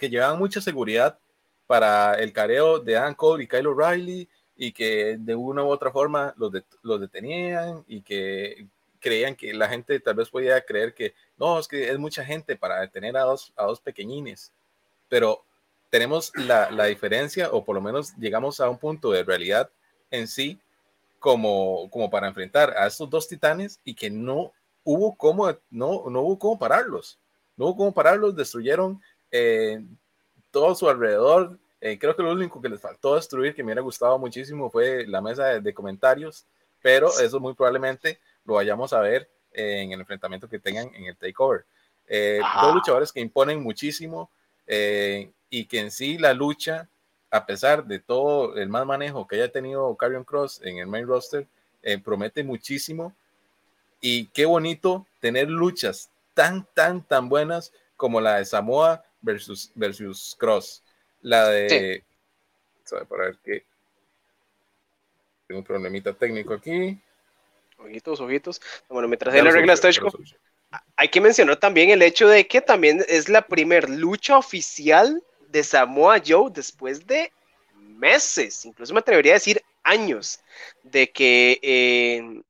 que 0.00 0.08
llevaban 0.08 0.38
mucha 0.38 0.60
seguridad 0.60 1.18
para 1.66 2.14
el 2.14 2.32
careo 2.32 2.80
de 2.80 2.96
Ann 2.96 3.14
Cole 3.14 3.44
y 3.44 3.46
Kyle 3.46 3.66
O'Reilly 3.66 4.28
y 4.56 4.72
que 4.72 5.16
de 5.18 5.34
una 5.34 5.62
u 5.62 5.68
otra 5.68 5.92
forma 5.92 6.34
los, 6.36 6.50
los 6.82 7.00
detenían 7.00 7.84
y 7.86 8.00
que 8.00 8.66
creían 8.98 9.36
que 9.36 9.52
la 9.54 9.68
gente 9.68 10.00
tal 10.00 10.14
vez 10.14 10.30
podía 10.30 10.60
creer 10.62 10.94
que 10.94 11.14
no, 11.36 11.58
es 11.58 11.68
que 11.68 11.90
es 11.90 11.98
mucha 11.98 12.24
gente 12.24 12.56
para 12.56 12.80
detener 12.80 13.16
a 13.16 13.22
dos, 13.22 13.52
a 13.56 13.64
dos 13.64 13.80
pequeñines, 13.80 14.52
pero 15.08 15.44
tenemos 15.90 16.32
la, 16.34 16.70
la, 16.70 16.86
diferencia 16.86 17.50
o 17.52 17.64
por 17.64 17.74
lo 17.74 17.80
menos 17.80 18.16
llegamos 18.16 18.60
a 18.60 18.68
un 18.68 18.78
punto 18.78 19.10
de 19.10 19.24
realidad 19.24 19.70
en 20.10 20.28
sí 20.28 20.58
como, 21.18 21.90
como 21.90 22.10
para 22.10 22.28
enfrentar 22.28 22.74
a 22.76 22.86
estos 22.86 23.08
dos 23.10 23.28
titanes 23.28 23.80
y 23.84 23.94
que 23.94 24.10
no 24.10 24.52
hubo 24.84 25.14
cómo, 25.16 25.48
no, 25.70 26.04
no 26.08 26.20
hubo 26.22 26.38
cómo 26.38 26.58
pararlos, 26.58 27.18
no 27.56 27.66
hubo 27.66 27.76
cómo 27.76 27.92
pararlos, 27.92 28.34
destruyeron 28.34 29.00
eh, 29.30 29.82
todo 30.50 30.74
su 30.74 30.88
alrededor. 30.88 31.58
Eh, 31.80 31.98
creo 31.98 32.14
que 32.14 32.22
lo 32.22 32.32
único 32.32 32.60
que 32.60 32.68
les 32.68 32.80
faltó 32.80 33.16
destruir, 33.16 33.54
que 33.54 33.62
me 33.62 33.68
hubiera 33.68 33.82
gustado 33.82 34.18
muchísimo, 34.18 34.70
fue 34.70 35.06
la 35.06 35.20
mesa 35.20 35.46
de, 35.46 35.60
de 35.60 35.74
comentarios, 35.74 36.44
pero 36.82 37.08
eso 37.20 37.40
muy 37.40 37.54
probablemente 37.54 38.18
lo 38.44 38.54
vayamos 38.54 38.92
a 38.92 39.00
ver 39.00 39.28
en 39.52 39.92
el 39.92 40.00
enfrentamiento 40.00 40.48
que 40.48 40.58
tengan 40.58 40.94
en 40.94 41.06
el 41.06 41.16
takeover. 41.16 41.64
Eh, 42.12 42.40
dos 42.60 42.74
luchadores 42.74 43.12
que 43.12 43.20
imponen 43.20 43.62
muchísimo 43.62 44.30
eh, 44.66 45.30
y 45.48 45.66
que 45.66 45.78
en 45.78 45.90
sí 45.92 46.18
la 46.18 46.34
lucha, 46.34 46.88
a 47.30 47.46
pesar 47.46 47.84
de 47.84 48.00
todo 48.00 48.56
el 48.56 48.68
mal 48.68 48.84
manejo 48.84 49.28
que 49.28 49.36
haya 49.36 49.52
tenido 49.52 49.94
Carrion 49.96 50.24
Cross 50.24 50.60
en 50.64 50.78
el 50.78 50.88
main 50.88 51.06
roster, 51.06 51.46
eh, 51.82 51.98
promete 51.98 52.42
muchísimo. 52.42 53.14
Y 54.00 54.26
qué 54.28 54.44
bonito 54.44 55.06
tener 55.20 55.48
luchas 55.48 56.10
tan, 56.34 56.66
tan, 56.74 57.02
tan 57.02 57.28
buenas 57.28 57.72
como 57.96 58.20
la 58.20 58.36
de 58.36 58.44
Samoa 58.44 59.04
versus, 59.20 59.72
versus 59.74 60.36
Cross. 60.38 60.82
La 61.22 61.48
de. 61.48 62.02
Sí. 62.84 62.96
Para 63.08 63.26
ver 63.26 63.38
qué. 63.44 63.64
Tengo 65.46 65.60
un 65.60 65.64
problemita 65.64 66.12
técnico 66.12 66.54
aquí. 66.54 67.00
Ojitos, 67.78 68.20
ojitos. 68.20 68.60
Bueno, 68.88 69.08
mientras 69.08 69.34
hay 69.34 69.42
la 69.42 69.50
regla 69.50 69.74
hay 70.96 71.08
que 71.08 71.20
mencionar 71.20 71.56
también 71.56 71.90
el 71.90 72.02
hecho 72.02 72.28
de 72.28 72.46
que 72.46 72.60
también 72.60 73.04
es 73.08 73.28
la 73.28 73.42
primer 73.42 73.88
lucha 73.90 74.38
oficial 74.38 75.22
de 75.48 75.64
Samoa 75.64 76.22
Joe 76.24 76.50
después 76.52 77.06
de 77.06 77.32
meses, 77.74 78.64
incluso 78.64 78.94
me 78.94 79.00
atrevería 79.00 79.32
a 79.32 79.34
decir 79.34 79.62
años, 79.82 80.40
de 80.82 81.10
que, 81.10 81.58
eh, 81.62 82.42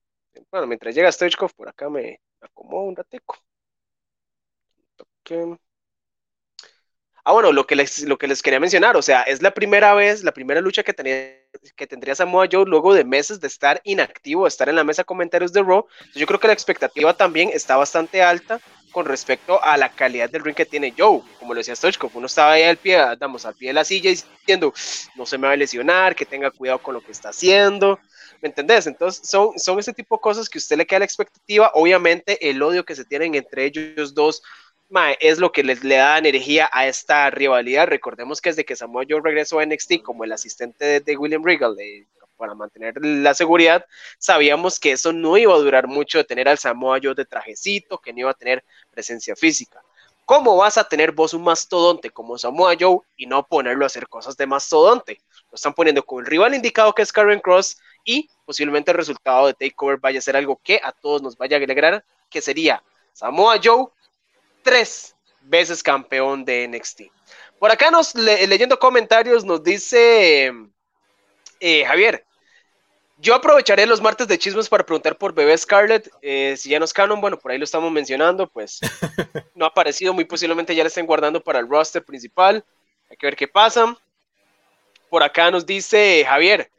bueno, 0.51 0.67
mientras 0.67 0.95
llega 0.95 1.11
Stoichkov, 1.11 1.55
por 1.55 1.69
acá 1.69 1.89
me 1.89 2.21
acomodo 2.41 2.85
un 2.85 2.97
ratico. 2.97 3.39
Ah, 7.25 7.33
bueno, 7.33 7.53
lo 7.53 7.67
que, 7.67 7.77
les, 7.77 8.03
lo 8.03 8.17
que 8.19 8.27
les 8.27 8.43
quería 8.43 8.61
mencionar, 8.61 8.97
o 8.97 9.03
sea, 9.03 9.23
es 9.23 9.43
la 9.43 9.51
primera 9.53 9.95
vez, 9.95 10.25
la 10.25 10.33
primera 10.33 10.61
lucha 10.61 10.83
que, 10.83 10.93
tenía, 10.93 11.37
que 11.77 11.87
tendría 11.87 12.15
Samoa 12.15 12.49
Joe 12.51 12.65
luego 12.67 12.95
de 12.95 13.05
meses 13.05 13.41
de 13.41 13.47
estar 13.47 13.81
inactivo, 13.85 14.45
de 14.45 14.49
estar 14.49 14.69
en 14.69 14.77
la 14.77 14.85
mesa 14.85 15.03
de 15.03 15.07
comentarios 15.07 15.53
de 15.53 15.63
Raw. 15.63 15.87
Yo 16.15 16.27
creo 16.27 16.41
que 16.41 16.47
la 16.47 16.53
expectativa 16.53 17.15
también 17.15 17.51
está 17.53 17.77
bastante 17.77 18.23
alta 18.23 18.61
con 18.91 19.07
respecto 19.07 19.63
a 19.63 19.77
la 19.77 19.91
calidad 19.91 20.31
del 20.31 20.43
ring 20.43 20.55
que 20.55 20.67
tiene 20.67 20.95
Joe. 20.97 21.23
Como 21.39 21.55
lo 21.55 21.59
decía 21.59 21.77
Stoichkov, 21.77 22.11
uno 22.15 22.27
estaba 22.27 22.53
ahí 22.53 22.65
al 22.65 22.77
pie, 22.77 22.99
damos 23.19 23.45
al 23.45 23.55
pie 23.55 23.69
de 23.69 23.75
la 23.75 23.85
silla 23.85 24.11
diciendo, 24.11 24.73
no 25.17 25.27
se 25.27 25.39
me 25.39 25.47
va 25.47 25.53
a 25.53 25.57
lesionar, 25.57 26.15
que 26.17 26.27
tenga 26.27 26.51
cuidado 26.51 26.81
con 26.81 26.95
lo 26.95 27.01
que 27.01 27.13
está 27.13 27.31
haciendo. 27.31 27.99
¿Me 28.43 28.49
entendés? 28.49 28.87
Entonces, 28.87 29.29
son, 29.29 29.59
son 29.59 29.79
ese 29.79 29.93
tipo 29.93 30.17
de 30.17 30.21
cosas 30.21 30.49
que 30.49 30.59
a 30.59 30.61
usted 30.61 30.77
le 30.77 30.87
queda 30.87 31.01
la 31.01 31.05
expectativa. 31.05 31.71
Obviamente, 31.75 32.49
el 32.49 32.63
odio 32.63 32.85
que 32.85 32.97
se 32.97 33.05
tienen 33.05 33.35
entre 33.35 33.67
ellos 33.67 34.15
dos 34.15 34.43
es 35.21 35.39
lo 35.39 35.53
que 35.53 35.63
les 35.63 35.85
le 35.85 35.97
da 35.97 36.19
energía 36.19 36.69
a 36.73 36.87
esta 36.87 37.31
rivalidad. 37.31 37.87
Recordemos 37.87 38.41
que 38.41 38.51
desde 38.51 38.65
que 38.65 38.77
Samoa 38.77 39.05
Joe 39.09 39.21
regresó 39.23 39.59
a 39.59 39.67
NXT 39.67 40.03
como 40.03 40.25
el 40.25 40.33
asistente 40.33 41.01
de, 41.01 41.17
William 41.17 41.45
Regal 41.45 41.77
para 42.37 42.55
mantener 42.55 42.95
la 43.03 43.35
seguridad, 43.35 43.85
sabíamos 44.19 44.81
que 44.81 44.93
eso 44.93 45.13
no 45.13 45.37
iba 45.37 45.55
a 45.55 45.59
durar 45.59 45.87
mucho 45.87 46.19
de 46.19 46.25
tener 46.25 46.49
al 46.49 46.59
Samoa 46.59 46.99
Joe 47.03 47.15
de 47.15 47.27
trajecito, 47.27 47.99
que 47.99 48.13
no 48.13 48.21
iba 48.21 48.31
a 48.31 48.35
tener 48.35 48.65
presencia 48.91 49.37
física. 49.37 49.83
¿Cómo 50.25 50.57
vas 50.57 50.79
a 50.79 50.85
tener 50.85 51.13
vos 51.13 51.35
un 51.35 51.43
mastodonte 51.43 52.11
como 52.11 52.39
Samoa 52.39 52.75
Joe 52.79 53.01
y 53.17 53.27
no 53.27 53.47
ponerlo 53.47 53.85
a 53.85 53.87
hacer 53.87 54.09
cosas 54.09 54.37
de 54.37 54.47
mastodonte? 54.47 55.21
Lo 55.51 55.57
están 55.57 55.75
poniendo 55.75 56.05
con 56.05 56.21
el 56.21 56.27
rival 56.27 56.55
indicado 56.55 56.95
que 56.95 57.03
es 57.03 57.13
Karen 57.13 57.41
Cross 57.41 57.79
y 58.05 58.29
posiblemente 58.45 58.91
el 58.91 58.97
resultado 58.97 59.47
de 59.49 59.55
Takeover 59.55 59.99
vaya 59.99 60.19
a 60.19 60.23
ser 60.23 60.37
algo 60.37 60.61
que 60.63 60.81
a 60.83 60.93
todos 60.93 61.21
nos 61.21 61.37
vaya 61.37 61.59
a 61.59 61.61
alegrar, 61.61 62.05
que 62.31 62.41
sería 62.41 62.83
Samoa 63.13 63.61
Joe 63.63 63.89
tres 64.63 65.15
veces 65.43 65.83
campeón 65.83 66.45
de 66.45 66.69
NXT. 66.69 67.03
Por 67.59 67.71
acá 67.71 67.91
nos 67.91 68.15
leyendo 68.15 68.79
comentarios 68.79 69.45
nos 69.45 69.63
dice 69.63 70.53
eh, 71.61 71.85
Javier, 71.85 72.25
yo 73.19 73.35
aprovecharé 73.35 73.85
los 73.85 74.01
martes 74.01 74.27
de 74.29 74.39
chismes 74.39 74.69
para 74.69 74.85
preguntar 74.85 75.19
por 75.19 75.35
Bebé 75.35 75.57
Scarlett. 75.59 76.11
Eh, 76.23 76.55
si 76.57 76.71
ya 76.71 76.79
no 76.79 76.87
es 76.87 76.93
canon, 76.93 77.21
bueno, 77.21 77.39
por 77.39 77.53
ahí 77.53 77.59
lo 77.59 77.65
estamos 77.65 77.93
mencionando, 77.93 78.49
pues 78.49 78.81
no 79.55 79.67
ha 79.67 79.69
aparecido, 79.69 80.15
muy 80.15 80.25
posiblemente 80.25 80.75
ya 80.75 80.83
le 80.83 80.89
estén 80.89 81.05
guardando 81.05 81.43
para 81.43 81.59
el 81.59 81.69
roster 81.69 82.03
principal. 82.03 82.65
Hay 83.11 83.17
que 83.19 83.27
ver 83.27 83.37
qué 83.37 83.47
pasa. 83.47 83.95
Por 85.11 85.23
acá 85.23 85.51
nos 85.51 85.67
dice 85.67 86.25
Javier, 86.27 86.71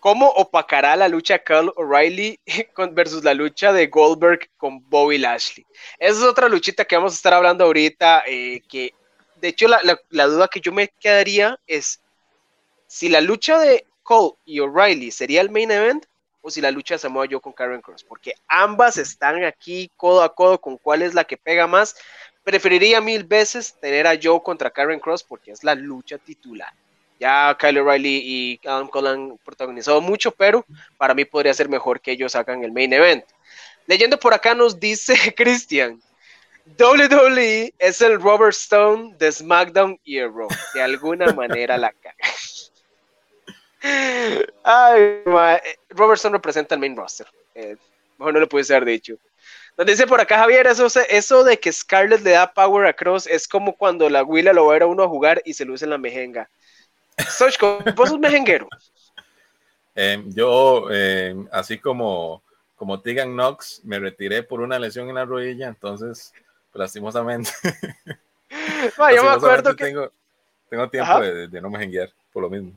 ¿cómo 0.00 0.28
opacará 0.30 0.96
la 0.96 1.08
lucha 1.08 1.38
Carl 1.38 1.72
O'Reilly 1.76 2.40
versus 2.92 3.22
la 3.22 3.34
lucha 3.34 3.72
de 3.72 3.86
Goldberg 3.86 4.50
con 4.56 4.88
Bobby 4.88 5.18
Lashley? 5.18 5.66
Esa 5.98 6.18
es 6.18 6.24
otra 6.24 6.48
luchita 6.48 6.84
que 6.84 6.96
vamos 6.96 7.12
a 7.12 7.16
estar 7.16 7.34
hablando 7.34 7.64
ahorita, 7.64 8.24
eh, 8.26 8.62
que 8.68 8.94
de 9.36 9.48
hecho 9.48 9.68
la, 9.68 9.80
la 10.08 10.26
duda 10.26 10.48
que 10.48 10.60
yo 10.60 10.72
me 10.72 10.88
quedaría 10.88 11.58
es 11.66 12.00
si 12.86 13.08
la 13.08 13.20
lucha 13.20 13.58
de 13.58 13.86
Cole 14.02 14.32
y 14.44 14.58
O'Reilly 14.58 15.12
sería 15.12 15.40
el 15.40 15.50
main 15.50 15.70
event 15.70 16.04
o 16.42 16.50
si 16.50 16.60
la 16.60 16.70
lucha 16.70 16.98
se 16.98 17.08
mueve 17.08 17.32
yo 17.32 17.40
con 17.40 17.52
Karen 17.52 17.80
Cross, 17.80 18.04
porque 18.04 18.34
ambas 18.48 18.96
están 18.96 19.44
aquí 19.44 19.90
codo 19.96 20.22
a 20.22 20.34
codo 20.34 20.60
con 20.60 20.78
cuál 20.78 21.02
es 21.02 21.14
la 21.14 21.24
que 21.24 21.36
pega 21.36 21.66
más. 21.66 21.96
Preferiría 22.42 23.00
mil 23.00 23.24
veces 23.24 23.74
tener 23.80 24.06
a 24.06 24.18
Joe 24.20 24.42
contra 24.42 24.70
Karen 24.70 25.00
Cross 25.00 25.22
porque 25.22 25.52
es 25.52 25.62
la 25.62 25.74
lucha 25.74 26.18
titular. 26.18 26.72
Ya 27.20 27.54
Kyle 27.58 27.78
O'Reilly 27.78 28.22
y 28.24 28.60
Adam 28.66 28.88
Cole 28.88 29.10
han 29.10 29.38
protagonizado 29.44 30.00
mucho, 30.00 30.32
pero 30.32 30.64
para 30.96 31.14
mí 31.14 31.26
podría 31.26 31.52
ser 31.52 31.68
mejor 31.68 32.00
que 32.00 32.12
ellos 32.12 32.34
hagan 32.34 32.64
el 32.64 32.72
main 32.72 32.92
event. 32.94 33.24
Leyendo 33.86 34.18
por 34.18 34.32
acá 34.32 34.54
nos 34.54 34.80
dice 34.80 35.14
Christian, 35.36 36.00
WWE 36.78 37.74
es 37.78 38.00
el 38.00 38.20
Robert 38.20 38.54
Stone 38.54 39.16
de 39.18 39.30
SmackDown 39.30 40.00
y. 40.02 40.16
De 40.16 40.82
alguna 40.82 41.32
manera 41.34 41.76
la 41.76 41.92
caga. 41.92 42.16
Ay, 44.62 45.22
Robertson 45.90 46.32
representa 46.32 46.74
el 46.74 46.80
main 46.80 46.96
roster. 46.96 47.26
Eh, 47.54 47.76
mejor 48.18 48.32
no 48.32 48.40
lo 48.40 48.48
pudiese 48.48 48.74
haber 48.74 48.88
dicho. 48.88 49.16
Nos 49.76 49.86
dice 49.86 50.06
por 50.06 50.20
acá 50.20 50.38
Javier, 50.38 50.66
eso, 50.66 50.86
eso 51.08 51.44
de 51.44 51.58
que 51.58 51.72
Scarlett 51.72 52.22
le 52.22 52.32
da 52.32 52.52
power 52.52 52.86
a 52.86 52.92
Cross 52.92 53.26
es 53.26 53.48
como 53.48 53.76
cuando 53.76 54.08
la 54.10 54.22
Willa 54.22 54.52
lo 54.52 54.66
va 54.66 54.72
a 54.72 54.74
ver 54.74 54.82
a 54.82 54.86
uno 54.86 55.02
a 55.02 55.08
jugar 55.08 55.42
y 55.44 55.54
se 55.54 55.64
luce 55.64 55.84
en 55.84 55.90
la 55.90 55.98
mejenga. 55.98 56.50
Sochko, 57.28 57.78
vos 57.96 58.08
sos 58.08 58.18
mejenguero. 58.18 58.68
Eh, 59.94 60.22
yo, 60.28 60.86
eh, 60.90 61.34
así 61.52 61.78
como, 61.78 62.42
como 62.76 63.00
Tegan 63.00 63.32
Knox, 63.32 63.82
me 63.84 63.98
retiré 63.98 64.42
por 64.42 64.60
una 64.60 64.78
lesión 64.78 65.08
en 65.08 65.16
la 65.16 65.24
rodilla, 65.24 65.68
entonces, 65.68 66.32
lastimosamente. 66.72 67.50
yo 69.14 69.22
me 69.22 69.30
acuerdo 69.30 69.74
que. 69.76 69.84
Tengo, 69.84 70.12
tengo 70.68 70.88
tiempo 70.88 71.20
de, 71.20 71.48
de, 71.48 71.60
no 71.60 71.70
mejenguear, 71.70 72.10
por 72.32 72.42
lo 72.42 72.50
mismo. 72.50 72.72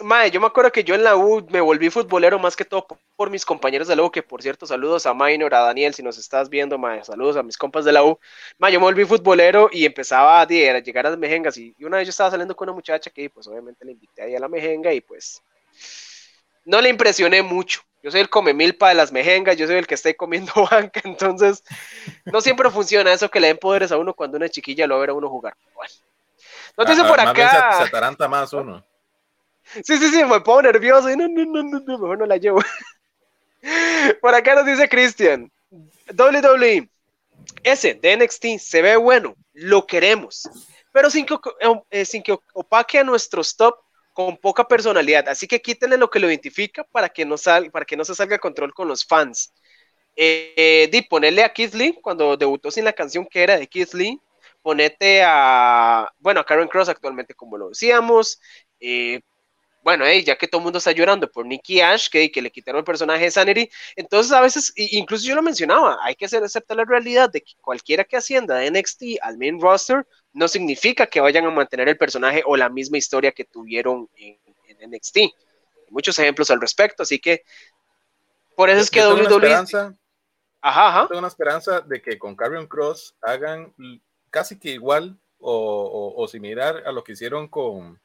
Mae, 0.00 0.30
yo 0.32 0.40
me 0.40 0.48
acuerdo 0.48 0.72
que 0.72 0.82
yo 0.82 0.96
en 0.96 1.04
la 1.04 1.14
U 1.14 1.46
me 1.50 1.60
volví 1.60 1.88
futbolero 1.88 2.36
más 2.40 2.56
que 2.56 2.64
todo 2.64 2.84
por, 3.14 3.30
mis 3.30 3.44
compañeros 3.44 3.86
de 3.86 3.94
la 3.94 4.02
U, 4.02 4.10
que 4.10 4.24
por 4.24 4.42
cierto, 4.42 4.66
saludos 4.66 5.06
a 5.06 5.14
Minor, 5.14 5.54
a 5.54 5.60
Daniel, 5.60 5.94
si 5.94 6.02
nos 6.02 6.18
estás 6.18 6.48
viendo, 6.48 6.76
mae, 6.78 7.04
saludos 7.04 7.36
a 7.36 7.44
mis 7.44 7.56
compas 7.56 7.84
de 7.84 7.92
la 7.92 8.02
U. 8.02 8.18
Mae, 8.58 8.72
yo 8.72 8.80
me 8.80 8.86
volví 8.86 9.04
futbolero 9.04 9.68
y 9.70 9.84
empezaba 9.86 10.40
a, 10.40 10.46
llegar 10.46 11.06
a 11.06 11.10
las 11.10 11.18
mejengas 11.18 11.56
y, 11.56 11.76
una 11.80 11.98
vez 11.98 12.08
yo 12.08 12.10
estaba 12.10 12.32
saliendo 12.32 12.56
con 12.56 12.68
una 12.68 12.74
muchacha 12.74 13.08
que 13.08 13.30
pues 13.30 13.46
obviamente 13.46 13.84
le 13.84 13.92
invité 13.92 14.22
ahí 14.22 14.34
a 14.34 14.40
la 14.40 14.48
mejenga 14.48 14.92
y 14.92 15.00
pues 15.00 15.40
no 16.64 16.80
le 16.80 16.88
impresioné 16.88 17.42
mucho. 17.42 17.80
Yo 18.02 18.10
soy 18.10 18.20
el 18.20 18.28
come 18.28 18.52
milpa 18.52 18.88
de 18.88 18.96
las 18.96 19.12
mejengas, 19.12 19.56
yo 19.56 19.66
soy 19.68 19.76
el 19.76 19.86
que 19.86 19.94
está 19.94 20.12
comiendo 20.14 20.52
banca, 20.70 21.02
entonces 21.04 21.62
no 22.24 22.40
siempre 22.40 22.68
funciona 22.68 23.12
eso 23.12 23.30
que 23.30 23.38
le 23.38 23.46
den 23.46 23.58
poderes 23.58 23.92
a 23.92 23.96
uno 23.96 24.12
cuando 24.12 24.38
una 24.38 24.48
chiquilla 24.48 24.88
lo 24.88 24.98
ve 24.98 25.06
a 25.08 25.12
uno 25.12 25.28
jugar. 25.28 25.56
Bueno. 25.72 25.94
Entonces 26.76 27.04
por 27.04 27.20
acá... 27.20 27.78
Se, 27.78 27.84
ataranta 27.84 28.26
más 28.26 28.52
uno. 28.52 28.84
Sí, 29.82 29.96
sí, 29.96 30.08
sí, 30.10 30.24
me 30.24 30.40
pongo 30.40 30.62
nervioso 30.62 31.10
y 31.10 31.16
no, 31.16 31.26
no, 31.28 31.44
no, 31.44 31.62
no, 31.62 31.98
mejor 31.98 32.18
no 32.18 32.26
la 32.26 32.36
llevo. 32.36 32.60
Por 34.20 34.34
acá 34.34 34.54
nos 34.54 34.66
dice 34.66 34.88
Cristian, 34.88 35.50
WWE, 36.16 36.88
ese 37.62 37.94
de 37.94 38.16
NXT 38.16 38.58
se 38.58 38.82
ve 38.82 38.96
bueno, 38.96 39.34
lo 39.52 39.86
queremos, 39.86 40.48
pero 40.92 41.10
sin 41.10 41.26
que, 41.26 41.36
eh, 41.90 42.04
sin 42.04 42.22
que 42.22 42.38
opaque 42.52 42.98
a 42.98 43.04
nuestros 43.04 43.56
top 43.56 43.76
con 44.12 44.36
poca 44.36 44.68
personalidad, 44.68 45.28
así 45.28 45.48
que 45.48 45.60
quítenle 45.60 45.96
lo 45.96 46.08
que 46.08 46.20
lo 46.20 46.28
identifica 46.28 46.84
para 46.84 47.08
que 47.08 47.24
no, 47.24 47.36
sal, 47.36 47.70
para 47.70 47.84
que 47.84 47.96
no 47.96 48.04
se 48.04 48.14
salga 48.14 48.38
control 48.38 48.72
con 48.72 48.86
los 48.86 49.04
fans. 49.04 49.52
Eh, 50.16 50.88
di, 50.92 51.02
ponerle 51.02 51.42
a 51.42 51.52
Keith 51.52 51.74
Lee 51.74 51.98
cuando 52.00 52.36
debutó 52.36 52.70
sin 52.70 52.84
la 52.84 52.92
canción 52.92 53.26
que 53.26 53.42
era 53.42 53.58
de 53.58 53.66
Keith 53.66 53.92
Lee, 53.94 54.20
ponete 54.62 55.22
a, 55.24 56.12
bueno, 56.20 56.40
a 56.40 56.44
Karen 56.44 56.68
Cross 56.68 56.88
actualmente 56.88 57.34
como 57.34 57.58
lo 57.58 57.70
decíamos, 57.70 58.40
bueno, 59.84 60.10
ya 60.10 60.36
que 60.36 60.48
todo 60.48 60.60
el 60.60 60.64
mundo 60.64 60.78
está 60.78 60.92
llorando 60.92 61.30
por 61.30 61.44
Nicky 61.44 61.82
Ash, 61.82 62.08
que, 62.08 62.32
que 62.32 62.40
le 62.40 62.50
quitaron 62.50 62.78
el 62.78 62.84
personaje 62.84 63.24
de 63.24 63.30
Sanity, 63.30 63.70
entonces 63.96 64.32
a 64.32 64.40
veces, 64.40 64.72
incluso 64.76 65.26
yo 65.26 65.34
lo 65.34 65.42
mencionaba, 65.42 65.98
hay 66.02 66.14
que 66.14 66.24
aceptar 66.24 66.78
la 66.78 66.86
realidad 66.86 67.30
de 67.30 67.42
que 67.42 67.52
cualquiera 67.60 68.02
que 68.02 68.16
ascienda 68.16 68.56
de 68.56 68.70
NXT 68.70 69.20
al 69.20 69.36
main 69.36 69.60
roster 69.60 70.06
no 70.32 70.48
significa 70.48 71.06
que 71.06 71.20
vayan 71.20 71.44
a 71.44 71.50
mantener 71.50 71.86
el 71.90 71.98
personaje 71.98 72.42
o 72.46 72.56
la 72.56 72.70
misma 72.70 72.96
historia 72.96 73.32
que 73.32 73.44
tuvieron 73.44 74.08
en, 74.16 74.38
NXT. 74.90 75.16
Hay 75.18 75.32
muchos 75.90 76.18
ejemplos 76.18 76.50
al 76.50 76.62
respecto, 76.62 77.02
así 77.02 77.18
que 77.18 77.42
por 78.56 78.70
eso 78.70 78.80
es 78.80 78.90
que 78.90 79.00
WWE... 79.00 79.54
Ajá, 80.62 80.88
ajá. 80.88 81.08
Tengo 81.08 81.18
una 81.18 81.28
esperanza 81.28 81.82
de 81.82 82.00
que 82.00 82.18
con 82.18 82.34
Carrion 82.34 82.66
Cross 82.66 83.14
hagan 83.20 83.74
casi 84.30 84.58
que 84.58 84.70
igual 84.70 85.18
o, 85.38 86.14
o 86.16 86.26
similar 86.26 86.82
a 86.86 86.92
lo 86.92 87.04
que 87.04 87.12
hicieron 87.12 87.48
con 87.48 88.00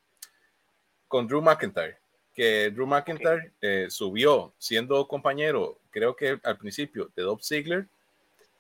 con 1.09 1.27
Drew 1.27 1.41
McIntyre, 1.41 1.97
que 2.33 2.69
Drew 2.69 2.87
McIntyre 2.87 3.51
eh, 3.59 3.87
subió 3.89 4.53
siendo 4.57 5.05
compañero, 5.07 5.79
creo 5.89 6.15
que 6.15 6.39
al 6.41 6.57
principio, 6.57 7.09
de 7.15 7.23
Dob 7.23 7.41
Ziggler, 7.41 7.87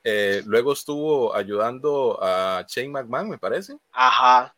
eh, 0.03 0.41
luego 0.45 0.73
estuvo 0.73 1.33
ayudando 1.33 2.17
a 2.21 2.65
Shane 2.67 2.89
McMahon, 2.89 3.29
me 3.29 3.37
parece. 3.37 3.77
Ajá. 3.91 4.53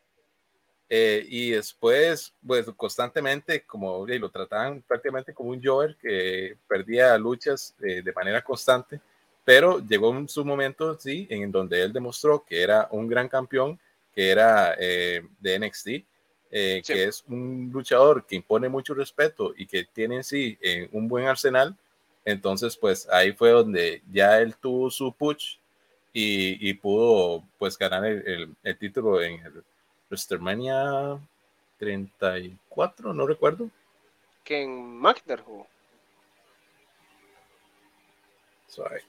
Eh, 0.90 1.26
y 1.28 1.52
después, 1.52 2.34
pues 2.46 2.66
constantemente, 2.76 3.64
como 3.64 4.06
lo 4.08 4.30
trataban 4.30 4.82
prácticamente 4.82 5.34
como 5.34 5.50
un 5.50 5.64
Jover 5.64 5.96
que 5.98 6.58
perdía 6.68 7.18
luchas 7.18 7.76
de 7.78 8.14
manera 8.14 8.42
constante, 8.42 9.00
pero 9.44 9.80
llegó 9.80 10.16
en 10.16 10.28
su 10.30 10.46
momento, 10.46 10.98
sí, 10.98 11.28
en 11.30 11.52
donde 11.52 11.82
él 11.82 11.94
demostró 11.94 12.44
que 12.44 12.62
era 12.62 12.88
un 12.92 13.08
gran 13.08 13.28
campeón, 13.28 13.80
que 14.14 14.30
era 14.30 14.76
de 14.76 15.60
NXT, 15.60 16.11
eh, 16.52 16.82
que 16.86 17.06
es 17.06 17.24
un 17.28 17.70
luchador 17.72 18.26
que 18.26 18.36
impone 18.36 18.68
mucho 18.68 18.94
respeto 18.94 19.54
y 19.56 19.66
que 19.66 19.86
tiene 19.86 20.18
en 20.18 20.24
sí 20.24 20.58
eh, 20.62 20.90
un 20.92 21.08
buen 21.08 21.26
arsenal, 21.26 21.76
entonces 22.26 22.76
pues 22.76 23.08
ahí 23.10 23.32
fue 23.32 23.52
donde 23.52 24.02
ya 24.12 24.40
él 24.40 24.56
tuvo 24.56 24.90
su 24.92 25.14
push 25.14 25.56
y, 26.14 26.74
pudo 26.74 27.44
pues 27.58 27.78
ganar 27.78 28.06
el, 28.06 28.56
título 28.78 29.22
en 29.22 29.40
el 29.46 29.64
WrestleMania 30.10 31.18
34, 31.80 33.14
no 33.14 33.26
recuerdo. 33.26 33.70
Que 34.44 34.64
en 34.64 34.98
McIntyre 34.98 35.44
Sorry. 38.68 39.02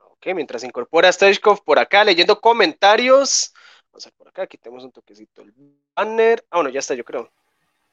Ok, 0.00 0.26
mientras 0.34 0.64
incorpora 0.64 1.12
Stoichkov 1.12 1.62
por 1.64 1.78
acá 1.78 2.04
leyendo 2.04 2.40
comentarios. 2.40 3.54
Ver 4.04 4.14
por 4.14 4.28
acá, 4.28 4.42
aquí 4.42 4.56
tenemos 4.58 4.84
un 4.84 4.92
toquecito 4.92 5.42
el 5.42 5.52
banner. 5.94 6.44
Ah, 6.50 6.58
bueno, 6.58 6.70
ya 6.70 6.80
está, 6.80 6.94
yo 6.94 7.04
creo. 7.04 7.30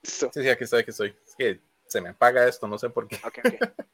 Sí, 0.03 0.27
sí, 0.31 0.49
aquí 0.49 0.63
estoy, 0.63 0.81
aquí 0.81 0.91
estoy. 0.91 1.15
Es 1.25 1.35
que 1.35 1.59
se 1.87 2.01
me 2.01 2.09
apaga 2.09 2.47
esto, 2.47 2.67
no 2.67 2.77
sé 2.77 2.89
por 2.89 3.07
qué. 3.07 3.15
Ok, 3.23 3.39
ok. 3.43 3.85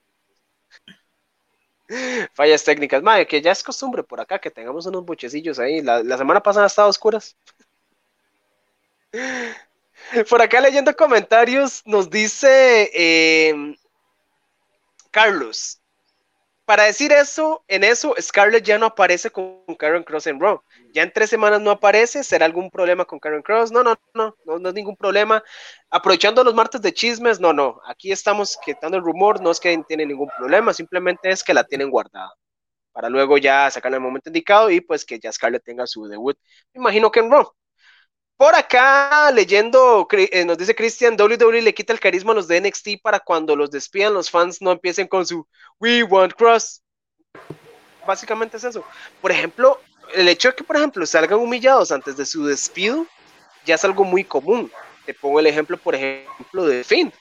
Fallas 2.33 2.63
técnicas. 2.63 3.03
Madre, 3.03 3.27
que 3.27 3.41
ya 3.41 3.51
es 3.51 3.63
costumbre 3.63 4.03
por 4.03 4.19
acá 4.21 4.39
que 4.39 4.51
tengamos 4.51 4.85
unos 4.85 5.05
buchecillos 5.05 5.59
ahí. 5.59 5.81
La, 5.81 6.17
semana 6.17 6.41
pasada 6.41 6.67
estaba 6.67 6.87
oscuras. 6.87 7.35
Por 10.29 10.41
acá 10.41 10.59
leyendo 10.61 10.95
comentarios, 10.95 11.83
nos 11.85 12.09
dice 12.09 12.89
eh, 12.93 13.75
Carlos, 15.11 15.80
para 16.71 16.83
decir 16.83 17.11
eso, 17.11 17.65
en 17.67 17.83
eso, 17.83 18.15
Scarlett 18.17 18.63
ya 18.63 18.77
no 18.77 18.85
aparece 18.85 19.29
con 19.29 19.61
Karen 19.77 20.03
Cross 20.03 20.27
en 20.27 20.39
Raw. 20.39 20.61
Ya 20.93 21.03
en 21.03 21.11
tres 21.11 21.29
semanas 21.29 21.59
no 21.59 21.69
aparece. 21.69 22.23
¿Será 22.23 22.45
algún 22.45 22.71
problema 22.71 23.03
con 23.03 23.19
Karen 23.19 23.41
Cross? 23.41 23.73
No, 23.73 23.83
no, 23.83 23.97
no, 24.13 24.33
no, 24.45 24.57
no 24.57 24.69
es 24.69 24.73
ningún 24.73 24.95
problema. 24.95 25.43
Aprovechando 25.89 26.45
los 26.45 26.53
martes 26.53 26.81
de 26.81 26.93
chismes, 26.93 27.41
no, 27.41 27.51
no. 27.51 27.81
Aquí 27.85 28.13
estamos 28.13 28.57
quitando 28.63 28.95
el 28.95 29.03
rumor, 29.03 29.41
no 29.41 29.51
es 29.51 29.59
que 29.59 29.77
tiene 29.85 30.05
ningún 30.05 30.29
problema, 30.37 30.73
simplemente 30.73 31.29
es 31.29 31.43
que 31.43 31.53
la 31.53 31.65
tienen 31.65 31.89
guardada. 31.89 32.31
Para 32.93 33.09
luego 33.09 33.37
ya 33.37 33.69
sacarla 33.69 33.97
en 33.97 34.03
el 34.03 34.07
momento 34.07 34.29
indicado 34.29 34.69
y 34.71 34.79
pues 34.79 35.03
que 35.03 35.19
ya 35.19 35.29
Scarlett 35.33 35.65
tenga 35.65 35.85
su 35.87 36.07
debut. 36.07 36.37
Me 36.73 36.79
imagino 36.79 37.11
que 37.11 37.19
en 37.19 37.31
Raw. 37.31 37.51
Por 38.41 38.55
acá, 38.55 39.29
leyendo, 39.31 40.07
eh, 40.13 40.43
nos 40.45 40.57
dice 40.57 40.73
Christian, 40.73 41.15
WWE 41.15 41.61
le 41.61 41.75
quita 41.75 41.93
el 41.93 41.99
carisma 41.99 42.31
a 42.31 42.33
los 42.33 42.47
de 42.47 42.59
NXT 42.59 42.99
para 42.99 43.19
cuando 43.19 43.55
los 43.55 43.69
despidan 43.69 44.15
los 44.15 44.31
fans 44.31 44.63
no 44.63 44.71
empiecen 44.71 45.07
con 45.07 45.27
su 45.27 45.45
We 45.79 46.01
want 46.01 46.33
cross. 46.33 46.81
Básicamente 48.03 48.57
es 48.57 48.63
eso. 48.63 48.83
Por 49.21 49.31
ejemplo, 49.31 49.79
el 50.15 50.27
hecho 50.27 50.49
de 50.49 50.55
que, 50.55 50.63
por 50.63 50.75
ejemplo, 50.75 51.05
salgan 51.05 51.37
humillados 51.37 51.91
antes 51.91 52.17
de 52.17 52.25
su 52.25 52.43
despido 52.43 53.05
ya 53.63 53.75
es 53.75 53.85
algo 53.85 54.03
muy 54.03 54.23
común. 54.23 54.71
Te 55.05 55.13
pongo 55.13 55.39
el 55.39 55.45
ejemplo, 55.45 55.77
por 55.77 55.93
ejemplo, 55.93 56.65
de 56.65 56.83
Finn. 56.83 57.13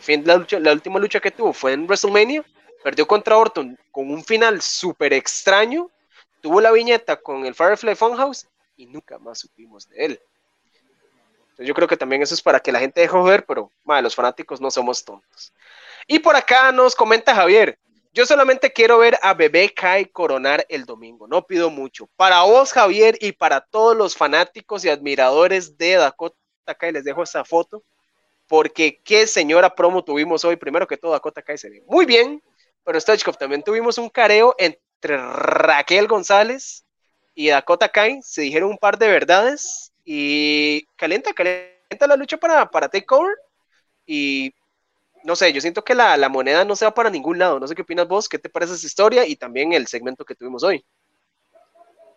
Finn, 0.00 0.26
la, 0.26 0.44
la 0.58 0.72
última 0.72 0.98
lucha 0.98 1.20
que 1.20 1.30
tuvo 1.30 1.52
fue 1.52 1.74
en 1.74 1.84
WrestleMania, 1.84 2.44
perdió 2.82 3.06
contra 3.06 3.36
Orton 3.36 3.78
con 3.92 4.10
un 4.10 4.24
final 4.24 4.60
súper 4.60 5.12
extraño, 5.12 5.88
tuvo 6.40 6.60
la 6.60 6.72
viñeta 6.72 7.14
con 7.14 7.46
el 7.46 7.54
Firefly 7.54 7.94
Funhouse 7.94 8.48
y 8.76 8.86
nunca 8.86 9.16
más 9.20 9.38
supimos 9.38 9.88
de 9.88 10.06
él. 10.06 10.20
Yo 11.58 11.74
creo 11.74 11.88
que 11.88 11.96
también 11.96 12.22
eso 12.22 12.34
es 12.34 12.42
para 12.42 12.60
que 12.60 12.72
la 12.72 12.80
gente 12.80 13.00
deje 13.00 13.18
ver, 13.22 13.46
pero 13.46 13.72
los 13.84 14.14
fanáticos 14.14 14.60
no 14.60 14.70
somos 14.70 15.04
tontos. 15.04 15.52
Y 16.06 16.18
por 16.18 16.36
acá 16.36 16.70
nos 16.72 16.94
comenta 16.94 17.34
Javier, 17.34 17.78
yo 18.12 18.24
solamente 18.24 18.72
quiero 18.72 18.98
ver 18.98 19.18
a 19.20 19.34
Bebé 19.34 19.72
Kai 19.74 20.06
coronar 20.06 20.64
el 20.68 20.86
domingo, 20.86 21.26
no 21.26 21.46
pido 21.46 21.68
mucho. 21.68 22.08
Para 22.16 22.42
vos, 22.42 22.72
Javier, 22.72 23.18
y 23.20 23.32
para 23.32 23.60
todos 23.60 23.96
los 23.96 24.16
fanáticos 24.16 24.84
y 24.84 24.88
admiradores 24.88 25.76
de 25.76 25.96
Dakota 25.96 26.36
Kai, 26.78 26.92
les 26.92 27.04
dejo 27.04 27.22
esa 27.22 27.44
foto, 27.44 27.84
porque 28.46 29.00
qué 29.04 29.26
señora 29.26 29.74
promo 29.74 30.02
tuvimos 30.04 30.44
hoy. 30.44 30.56
Primero 30.56 30.86
que 30.86 30.96
todo, 30.96 31.12
Dakota 31.12 31.42
Kai 31.42 31.58
se 31.58 31.68
ve 31.68 31.82
muy 31.86 32.06
bien, 32.06 32.42
pero 32.84 32.98
Stoichkov 32.98 33.36
también 33.36 33.62
tuvimos 33.62 33.98
un 33.98 34.08
careo 34.08 34.54
entre 34.58 35.18
Raquel 35.18 36.06
González 36.06 36.86
y 37.34 37.48
Dakota 37.48 37.88
Kai. 37.88 38.20
Se 38.22 38.42
dijeron 38.42 38.70
un 38.70 38.78
par 38.78 38.96
de 38.96 39.08
verdades 39.08 39.85
y 40.08 40.86
calienta, 40.94 41.34
calienta 41.34 42.06
la 42.06 42.16
lucha 42.16 42.36
para, 42.36 42.70
para 42.70 42.88
Takeover. 42.88 43.36
Y 44.06 44.54
no 45.24 45.34
sé, 45.34 45.52
yo 45.52 45.60
siento 45.60 45.82
que 45.82 45.96
la, 45.96 46.28
moneda 46.28 46.64
no 46.64 46.76
se 46.76 46.84
va 46.84 46.94
para 46.94 47.10
ningún 47.10 47.38
lado. 47.38 47.58
No 47.58 47.66
sé 47.66 47.74
qué 47.74 47.82
opinas 47.82 48.06
vos, 48.06 48.28
qué 48.28 48.38
te 48.38 48.48
parece 48.48 48.74
esa 48.74 48.86
historia 48.86 49.26
y 49.26 49.34
también 49.34 49.72
el 49.72 49.88
segmento 49.88 50.24
que 50.24 50.36
tuvimos 50.36 50.62
hoy. 50.62 50.86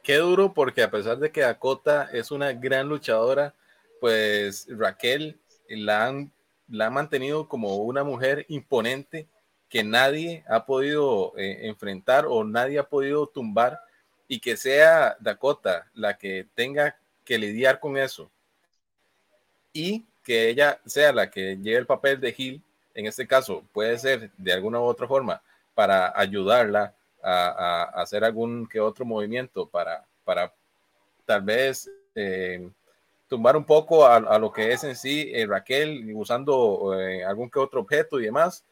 Qué 0.04 0.18
duro, 0.18 0.54
porque 0.54 0.84
a 0.84 0.92
pesar 0.92 1.18
de 1.18 1.32
que 1.32 1.42
Dakota 1.42 2.10
es 2.14 2.30
una 2.30 2.54
gran 2.54 2.88
luchadora, 2.88 3.56
pues 4.00 4.68
Raquel 4.70 5.40
la 5.68 6.06
han, 6.06 6.32
la 6.68 6.86
ha 6.86 6.92
mantenido 6.92 7.50
como 7.50 7.78
una 7.78 8.04
mujer 8.04 8.46
imponente 8.50 9.28
que 9.68 9.84
nadie 9.84 10.44
ha 10.48 10.66
podido 10.66 11.34
eh, 11.38 11.68
enfrentar 11.68 12.26
o 12.28 12.44
nadie 12.44 12.78
ha 12.78 12.88
podido 12.88 13.28
tumbar 13.28 13.80
y 14.28 14.40
que 14.40 14.56
sea 14.58 15.18
Dakota 15.20 15.90
la 15.96 16.18
que 16.18 16.48
tenga 16.54 16.99
que 17.30 17.38
lidiar 17.38 17.80
con 17.80 17.96
eso 17.96 18.28
y 19.72 20.04
que 20.24 20.50
ella 20.50 20.82
sea 20.84 21.14
la 21.14 21.30
que 21.30 21.58
lleve 21.58 21.78
el 21.78 21.86
papel 21.86 22.20
de 22.20 22.34
Gil 22.34 22.64
en 22.96 23.06
este 23.06 23.28
caso 23.28 23.64
puede 23.72 24.00
ser 24.00 24.32
de 24.36 24.52
alguna 24.52 24.80
u 24.80 24.86
otra 24.86 25.08
forma 25.08 25.40
para 25.76 26.12
ayudarla 26.20 26.96
a, 27.22 27.84
hacer 28.02 28.24
algún 28.24 28.68
que 28.68 28.80
otro 28.80 29.06
movimiento 29.06 29.70
para, 29.70 30.04
para 30.26 30.52
tal 31.24 31.44
vez 31.44 31.88
eh, 32.16 32.68
tumbar 33.28 33.56
un 33.56 33.64
poco 33.64 34.08
a, 34.08 34.40
lo 34.40 34.52
que 34.52 34.72
es 34.72 34.84
en 34.84 34.96
sí 34.96 35.30
eh, 35.32 35.46
Raquel 35.46 36.12
usando 36.16 37.00
eh, 37.00 37.24
algún 37.24 37.48
que 37.52 37.60
otro 37.60 37.82
objeto 37.82 38.20
y 38.20 38.24
demás, 38.24 38.66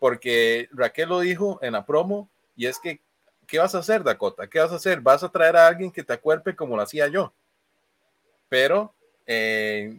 porque 0.00 0.68
Raquel 0.72 1.10
lo 1.10 1.20
dijo 1.20 1.60
en 1.62 1.74
la 1.74 1.86
promo 1.86 2.28
y 2.56 2.66
es 2.66 2.80
que, 2.80 3.00
¿qué 3.46 3.60
vas 3.60 3.76
a 3.76 3.78
hacer 3.78 4.02
Dakota? 4.02 4.48
¿Qué 4.48 4.58
vas 4.58 4.72
a 4.72 4.76
hacer? 4.76 5.00
Vas 5.00 5.22
a 5.22 5.28
traer 5.28 5.54
a 5.54 5.68
alguien 5.68 5.92
que 5.92 6.02
te 6.02 6.12
acuerpe 6.12 6.56
como 6.56 6.74
lo 6.74 6.82
hacía 6.82 7.06
yo. 7.06 7.32
Pero 8.54 8.94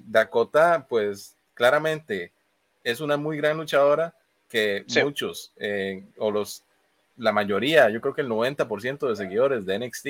Dakota, 0.07 0.85
pues 0.87 1.35
claramente 1.53 2.31
es 2.85 3.01
una 3.01 3.17
muy 3.17 3.35
gran 3.35 3.57
luchadora 3.57 4.15
que 4.47 4.85
muchos, 5.03 5.51
eh, 5.57 6.05
o 6.17 6.31
los, 6.31 6.63
la 7.17 7.33
mayoría, 7.33 7.89
yo 7.89 7.99
creo 7.99 8.13
que 8.13 8.21
el 8.21 8.29
90% 8.29 9.09
de 9.09 9.15
seguidores 9.17 9.65
de 9.65 9.77
NXT 9.77 10.07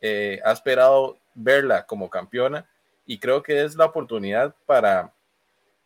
eh, 0.00 0.40
ha 0.44 0.50
esperado 0.50 1.18
verla 1.34 1.86
como 1.86 2.10
campeona. 2.10 2.68
Y 3.06 3.18
creo 3.18 3.44
que 3.44 3.62
es 3.62 3.76
la 3.76 3.84
oportunidad 3.84 4.56
para 4.66 5.12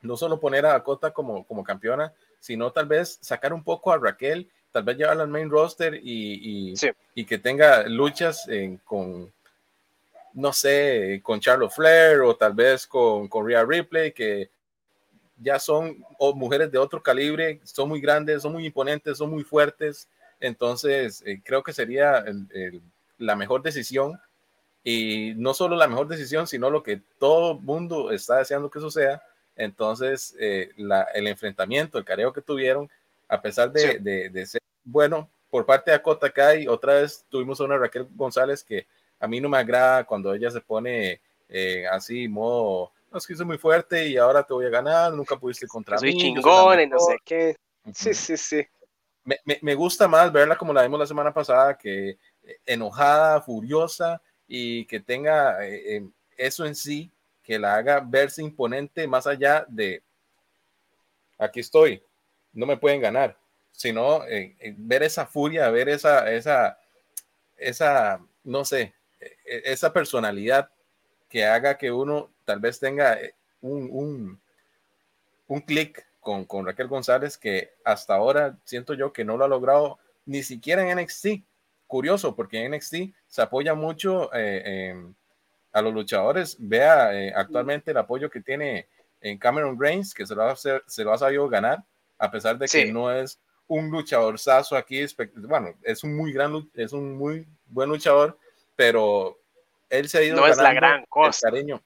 no 0.00 0.16
solo 0.16 0.40
poner 0.40 0.64
a 0.64 0.72
Dakota 0.72 1.10
como, 1.10 1.44
como 1.44 1.62
campeona, 1.62 2.14
sino 2.40 2.72
tal 2.72 2.86
vez 2.86 3.18
sacar 3.20 3.52
un 3.52 3.62
poco 3.62 3.92
a 3.92 3.98
Raquel, 3.98 4.48
tal 4.72 4.84
vez 4.84 4.96
llevarla 4.96 5.24
al 5.24 5.28
main 5.28 5.50
roster 5.50 6.00
y, 6.02 6.72
y, 7.14 7.24
que 7.26 7.36
tenga 7.36 7.86
luchas 7.86 8.48
con, 8.86 9.30
no 10.38 10.52
sé, 10.52 11.20
con 11.22 11.40
Charlotte 11.40 11.72
Flair 11.72 12.20
o 12.20 12.36
tal 12.36 12.54
vez 12.54 12.86
con, 12.86 13.28
con 13.28 13.46
Rhea 13.46 13.64
Ripley, 13.64 14.12
que 14.12 14.50
ya 15.40 15.58
son 15.58 16.04
mujeres 16.34 16.70
de 16.70 16.78
otro 16.78 17.02
calibre, 17.02 17.60
son 17.64 17.88
muy 17.88 18.00
grandes, 18.00 18.42
son 18.42 18.52
muy 18.52 18.66
imponentes, 18.66 19.18
son 19.18 19.30
muy 19.30 19.44
fuertes. 19.44 20.08
Entonces, 20.40 21.22
eh, 21.26 21.40
creo 21.44 21.62
que 21.62 21.72
sería 21.72 22.24
la 23.18 23.36
mejor 23.36 23.62
decisión. 23.62 24.20
Y 24.84 25.34
no 25.36 25.54
solo 25.54 25.76
la 25.76 25.88
mejor 25.88 26.08
decisión, 26.08 26.46
sino 26.46 26.70
lo 26.70 26.82
que 26.82 27.02
todo 27.18 27.58
mundo 27.58 28.10
está 28.10 28.38
deseando 28.38 28.70
que 28.70 28.80
suceda. 28.80 29.22
Entonces, 29.56 30.36
eh, 30.38 30.70
el 31.14 31.26
enfrentamiento, 31.26 31.98
el 31.98 32.04
careo 32.04 32.32
que 32.32 32.42
tuvieron, 32.42 32.88
a 33.28 33.42
pesar 33.42 33.72
de, 33.72 34.46
ser 34.46 34.62
bueno 34.84 35.28
por 35.50 35.66
parte 35.66 35.90
de 35.90 35.96
Akota 35.96 36.30
Kai, 36.30 36.68
otra 36.68 36.94
vez 36.94 37.24
tuvimos 37.28 37.60
a 37.60 37.64
una 37.64 37.76
Raquel 37.76 38.06
González 38.14 38.62
que 38.62 38.86
a 39.20 39.26
mí 39.28 39.40
no 39.40 39.48
me 39.48 39.58
agrada 39.58 40.04
cuando 40.04 40.32
ella 40.32 40.50
se 40.50 40.60
pone 40.60 41.20
eh, 41.48 41.86
así, 41.90 42.28
modo 42.28 42.92
no, 43.10 43.18
es 43.18 43.26
que 43.26 43.34
soy 43.34 43.46
muy 43.46 43.58
fuerte 43.58 44.06
y 44.06 44.16
ahora 44.16 44.42
te 44.42 44.52
voy 44.52 44.66
a 44.66 44.70
ganar, 44.70 45.12
nunca 45.14 45.36
pudiste 45.36 45.66
contra 45.66 45.98
soy 45.98 46.16
chingón 46.16 46.80
y 46.80 46.86
no 46.86 46.98
sé 46.98 47.16
qué. 47.24 47.56
Sí, 47.92 48.12
sí, 48.12 48.36
sí. 48.36 48.66
Me, 49.24 49.38
me, 49.44 49.58
me, 49.62 49.74
gusta 49.74 50.06
más 50.08 50.30
verla 50.30 50.56
como 50.56 50.72
la 50.72 50.82
vimos 50.82 51.00
la 51.00 51.06
semana 51.06 51.32
pasada, 51.32 51.76
que 51.76 52.10
eh, 52.10 52.18
enojada, 52.66 53.40
furiosa 53.40 54.20
y 54.46 54.84
que 54.86 55.00
tenga 55.00 55.66
eh, 55.66 55.96
eh, 55.96 56.08
eso 56.36 56.66
en 56.66 56.74
sí, 56.74 57.10
que 57.42 57.58
la 57.58 57.76
haga 57.76 58.00
verse 58.00 58.42
imponente 58.42 59.06
más 59.06 59.26
allá 59.26 59.64
de 59.68 60.02
aquí 61.38 61.60
estoy, 61.60 62.02
no 62.52 62.66
me 62.66 62.76
pueden 62.76 63.00
ganar, 63.00 63.38
sino 63.72 64.20
ver 64.76 65.02
esa 65.02 65.24
furia, 65.24 65.70
ver 65.70 65.88
esa, 65.88 66.30
esa, 66.30 66.78
esa, 67.56 68.20
no 68.44 68.64
sé, 68.64 68.92
esa 69.44 69.92
personalidad 69.92 70.70
que 71.28 71.44
haga 71.44 71.76
que 71.76 71.92
uno 71.92 72.30
tal 72.44 72.60
vez 72.60 72.78
tenga 72.78 73.20
eh, 73.20 73.34
un, 73.60 73.88
un, 73.90 74.40
un 75.48 75.60
clic 75.60 76.06
con, 76.20 76.44
con, 76.44 76.66
Raquel 76.66 76.88
González 76.88 77.36
que 77.36 77.72
hasta 77.84 78.14
ahora 78.14 78.56
siento 78.64 78.94
yo 78.94 79.12
que 79.12 79.24
no 79.24 79.36
lo 79.36 79.44
ha 79.44 79.48
logrado 79.48 79.98
ni 80.26 80.42
siquiera 80.42 80.88
en 80.88 80.98
NXT. 80.98 81.42
Curioso, 81.86 82.36
porque 82.36 82.62
en 82.62 82.72
NXT 82.72 82.96
se 83.26 83.42
apoya 83.42 83.74
mucho 83.74 84.28
eh, 84.34 84.94
a 85.72 85.80
los 85.80 85.94
luchadores. 85.94 86.56
Vea 86.58 87.14
eh, 87.14 87.32
actualmente 87.34 87.92
el 87.92 87.96
apoyo 87.96 88.28
que 88.28 88.42
tiene 88.42 88.88
en 89.22 89.38
Cameron 89.38 89.80
Reigns, 89.80 90.12
que 90.12 90.26
se 90.26 90.34
lo, 90.34 90.42
ha, 90.42 90.54
se 90.54 91.04
lo 91.04 91.12
ha 91.12 91.18
sabido 91.18 91.48
ganar, 91.48 91.82
a 92.18 92.30
pesar 92.30 92.58
de 92.58 92.66
que 92.66 92.92
no 92.92 93.10
es 93.10 93.40
un 93.66 93.90
luchador 93.90 94.38
saso 94.38 94.76
aquí. 94.76 95.04
Bueno, 95.36 95.74
es 95.82 96.04
un 96.04 96.16
muy 96.16 96.32
gran, 96.32 96.68
es 96.74 96.92
un 96.92 97.16
muy 97.16 97.46
buen 97.66 97.88
luchador, 97.88 98.38
pero 98.78 99.36
él 99.90 100.08
se 100.08 100.18
ha 100.18 100.22
ido 100.22 100.36
no 100.36 100.46
es 100.46 100.56
la 100.56 100.72
gran 100.72 101.04
cosa. 101.08 101.50
cariño. 101.50 101.82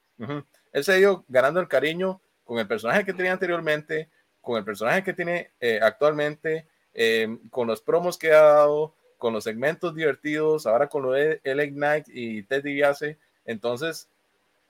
Él 0.75 0.85
se 0.85 0.93
ha 0.93 0.99
ido 0.99 1.25
ganando 1.27 1.59
el 1.59 1.67
cariño 1.67 2.21
con 2.45 2.59
el 2.59 2.67
personaje 2.67 3.03
que 3.03 3.15
tenía 3.15 3.33
anteriormente, 3.33 4.11
con 4.43 4.59
el 4.59 4.65
personaje 4.65 5.03
que 5.03 5.15
tiene 5.15 5.53
eh, 5.59 5.81
actualmente, 5.83 6.67
eh, 6.93 7.39
con 7.51 7.67
los 7.67 7.81
promos 7.81 8.19
que 8.19 8.33
ha 8.33 8.43
dado, 8.43 8.95
con 9.17 9.33
los 9.33 9.45
segmentos 9.45 9.95
divertidos, 9.95 10.67
ahora 10.67 10.87
con 10.87 11.05
lo 11.05 11.13
de 11.13 11.41
LA 11.45 11.69
Knight 11.69 12.09
y 12.09 12.43
Ted 12.43 12.63
DiBiase. 12.63 13.17
Entonces, 13.47 14.11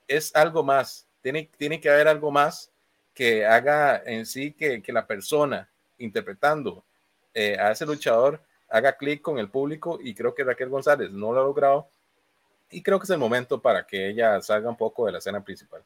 es 0.07 0.33
algo 0.37 0.63
más. 0.63 1.09
Tiene, 1.23 1.51
tiene 1.57 1.81
que 1.81 1.91
haber 1.91 2.07
algo 2.07 2.31
más 2.31 2.71
que 3.15 3.45
haga 3.45 4.01
en 4.07 4.27
sí 4.27 4.53
que, 4.53 4.81
que 4.81 4.93
la 4.93 5.09
persona 5.09 5.69
interpretando 5.99 6.85
eh, 7.35 7.57
a 7.59 7.73
ese 7.73 7.85
luchador 7.85 8.41
haga 8.69 8.97
clic 8.97 9.23
con 9.23 9.41
el 9.41 9.51
público 9.51 9.99
y 10.01 10.15
creo 10.15 10.37
que 10.37 10.45
Raquel 10.45 10.69
González 10.69 11.11
no 11.11 11.33
lo 11.33 11.41
ha 11.41 11.45
logrado 11.45 11.89
y 12.73 12.83
creo 12.83 12.99
que 12.99 13.05
es 13.05 13.11
el 13.11 13.19
momento 13.19 13.61
para 13.61 13.87
que 13.87 14.09
ella 14.09 14.41
salga 14.43 14.69
un 14.69 14.77
poco 14.77 15.07
de 15.07 15.13
la 15.13 15.19
escena 15.19 15.45
principal. 15.45 15.83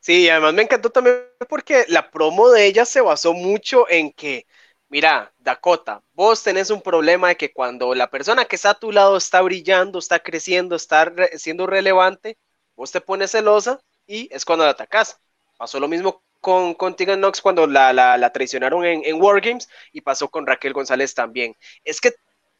Sí, 0.00 0.28
además 0.28 0.54
me 0.54 0.62
encantó 0.62 0.90
también 0.90 1.24
porque 1.48 1.84
la 1.88 2.10
promo 2.10 2.50
de 2.50 2.66
ella 2.66 2.84
se 2.84 3.00
basó 3.00 3.32
mucho 3.34 3.88
en 3.88 4.12
que, 4.12 4.46
mira, 4.88 5.32
Dakota, 5.38 6.02
vos 6.12 6.42
tenés 6.42 6.70
un 6.70 6.82
problema 6.82 7.28
de 7.28 7.36
que 7.36 7.52
cuando 7.52 7.94
la 7.94 8.10
persona 8.10 8.44
que 8.44 8.56
está 8.56 8.70
a 8.70 8.78
tu 8.78 8.92
lado 8.92 9.16
está 9.16 9.42
brillando, 9.42 9.98
está 9.98 10.20
creciendo, 10.20 10.76
está 10.76 11.12
siendo 11.36 11.66
relevante, 11.66 12.38
vos 12.76 12.90
te 12.92 13.00
pones 13.00 13.32
celosa 13.32 13.80
y 14.06 14.28
es 14.34 14.44
cuando 14.44 14.64
la 14.64 14.72
atacas. 14.72 15.18
Pasó 15.56 15.80
lo 15.80 15.88
mismo 15.88 16.22
con, 16.40 16.74
con 16.74 16.94
Tegan 16.94 17.20
Knox 17.20 17.40
cuando 17.40 17.66
la, 17.66 17.92
la, 17.92 18.32
traicionaron 18.32 18.84
en, 18.84 19.02
en 19.04 19.20
Wargames 19.20 19.68
y 19.92 20.02
pasó 20.02 20.28
con 20.28 20.46
Raquel 20.46 20.74
González 20.74 21.14
también. 21.14 21.56
Es 21.84 22.00
que 22.00 22.14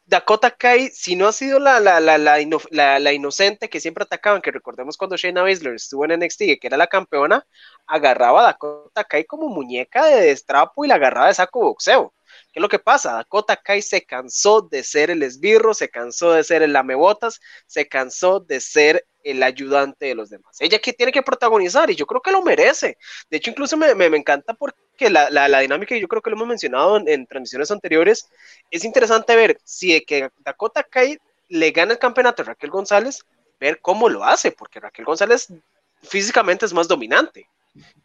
Dakota 0.07 0.51
Kai, 0.51 0.89
si 0.89 1.15
no 1.15 1.27
ha 1.27 1.31
sido 1.31 1.59
la, 1.59 1.79
la, 1.79 1.99
la, 1.99 2.17
la, 2.19 3.13
inocente 3.13 3.69
que 3.69 3.79
siempre 3.79 4.03
atacaban, 4.03 4.41
que 4.41 4.51
recordemos 4.51 4.97
cuando 4.97 5.17
Shayna 5.17 5.41
Baszler 5.41 5.75
estuvo 5.75 6.05
en 6.05 6.19
NXT, 6.19 6.39
que 6.61 6.67
era 6.67 6.77
la 6.77 6.87
campeona, 6.87 7.47
agarraba 7.87 8.41
a 8.41 8.43
Dakota 8.43 9.03
Kai 9.03 9.25
como 9.25 9.49
muñeca 9.49 10.05
de 10.05 10.21
destrapo 10.21 10.85
y 10.85 10.87
la 10.87 10.95
agarraba 10.95 11.27
de 11.27 11.33
saco 11.33 11.61
boxeo. 11.61 12.13
¿Qué 12.55 12.59
es 12.59 12.61
lo 12.61 12.69
que 12.69 12.79
pasa? 12.79 13.11
Dakota 13.11 13.57
Kai 13.57 13.81
se 13.81 14.05
cansó 14.05 14.61
de 14.61 14.81
ser 14.81 15.09
el 15.09 15.21
esbirro, 15.23 15.73
se 15.73 15.89
cansó 15.89 16.31
de 16.31 16.41
ser 16.41 16.63
el 16.63 16.71
lamebotas, 16.71 17.41
se 17.67 17.89
cansó 17.89 18.39
de 18.39 18.61
ser 18.61 19.05
el 19.25 19.43
ayudante 19.43 20.05
de 20.05 20.15
los 20.15 20.29
demás. 20.29 20.55
Ella 20.61 20.79
que 20.79 20.93
tiene 20.93 21.11
que 21.11 21.21
protagonizar 21.21 21.91
y 21.91 21.95
yo 21.95 22.05
creo 22.05 22.21
que 22.21 22.31
lo 22.31 22.41
merece. 22.41 22.97
De 23.29 23.35
hecho, 23.35 23.51
incluso 23.51 23.75
me, 23.75 23.93
me, 23.93 24.05
encanta 24.05 24.53
porque 24.53 25.09
la, 25.09 25.29
la, 25.29 25.59
dinámica, 25.59 25.97
y 25.97 25.99
yo 25.99 26.07
creo 26.07 26.21
que 26.21 26.29
lo 26.29 26.37
hemos 26.37 26.47
mencionado 26.47 26.95
en, 26.95 27.09
en, 27.09 27.27
transmisiones 27.27 27.71
anteriores, 27.71 28.29
es 28.71 28.85
interesante 28.85 29.35
ver 29.35 29.59
si 29.65 29.91
de 29.91 30.05
que 30.05 30.29
Dakota 30.37 30.81
Kai 30.83 31.17
le 31.49 31.71
gana 31.71 31.91
el 31.91 31.99
campeonato 31.99 32.41
a 32.41 32.45
Raquel 32.45 32.69
González, 32.69 33.25
ver 33.59 33.81
cómo 33.81 34.07
lo 34.07 34.23
hace, 34.23 34.53
porque 34.53 34.79
Raquel 34.79 35.03
González 35.03 35.49
físicamente 36.03 36.65
es 36.65 36.71
más 36.71 36.87
dominante 36.87 37.49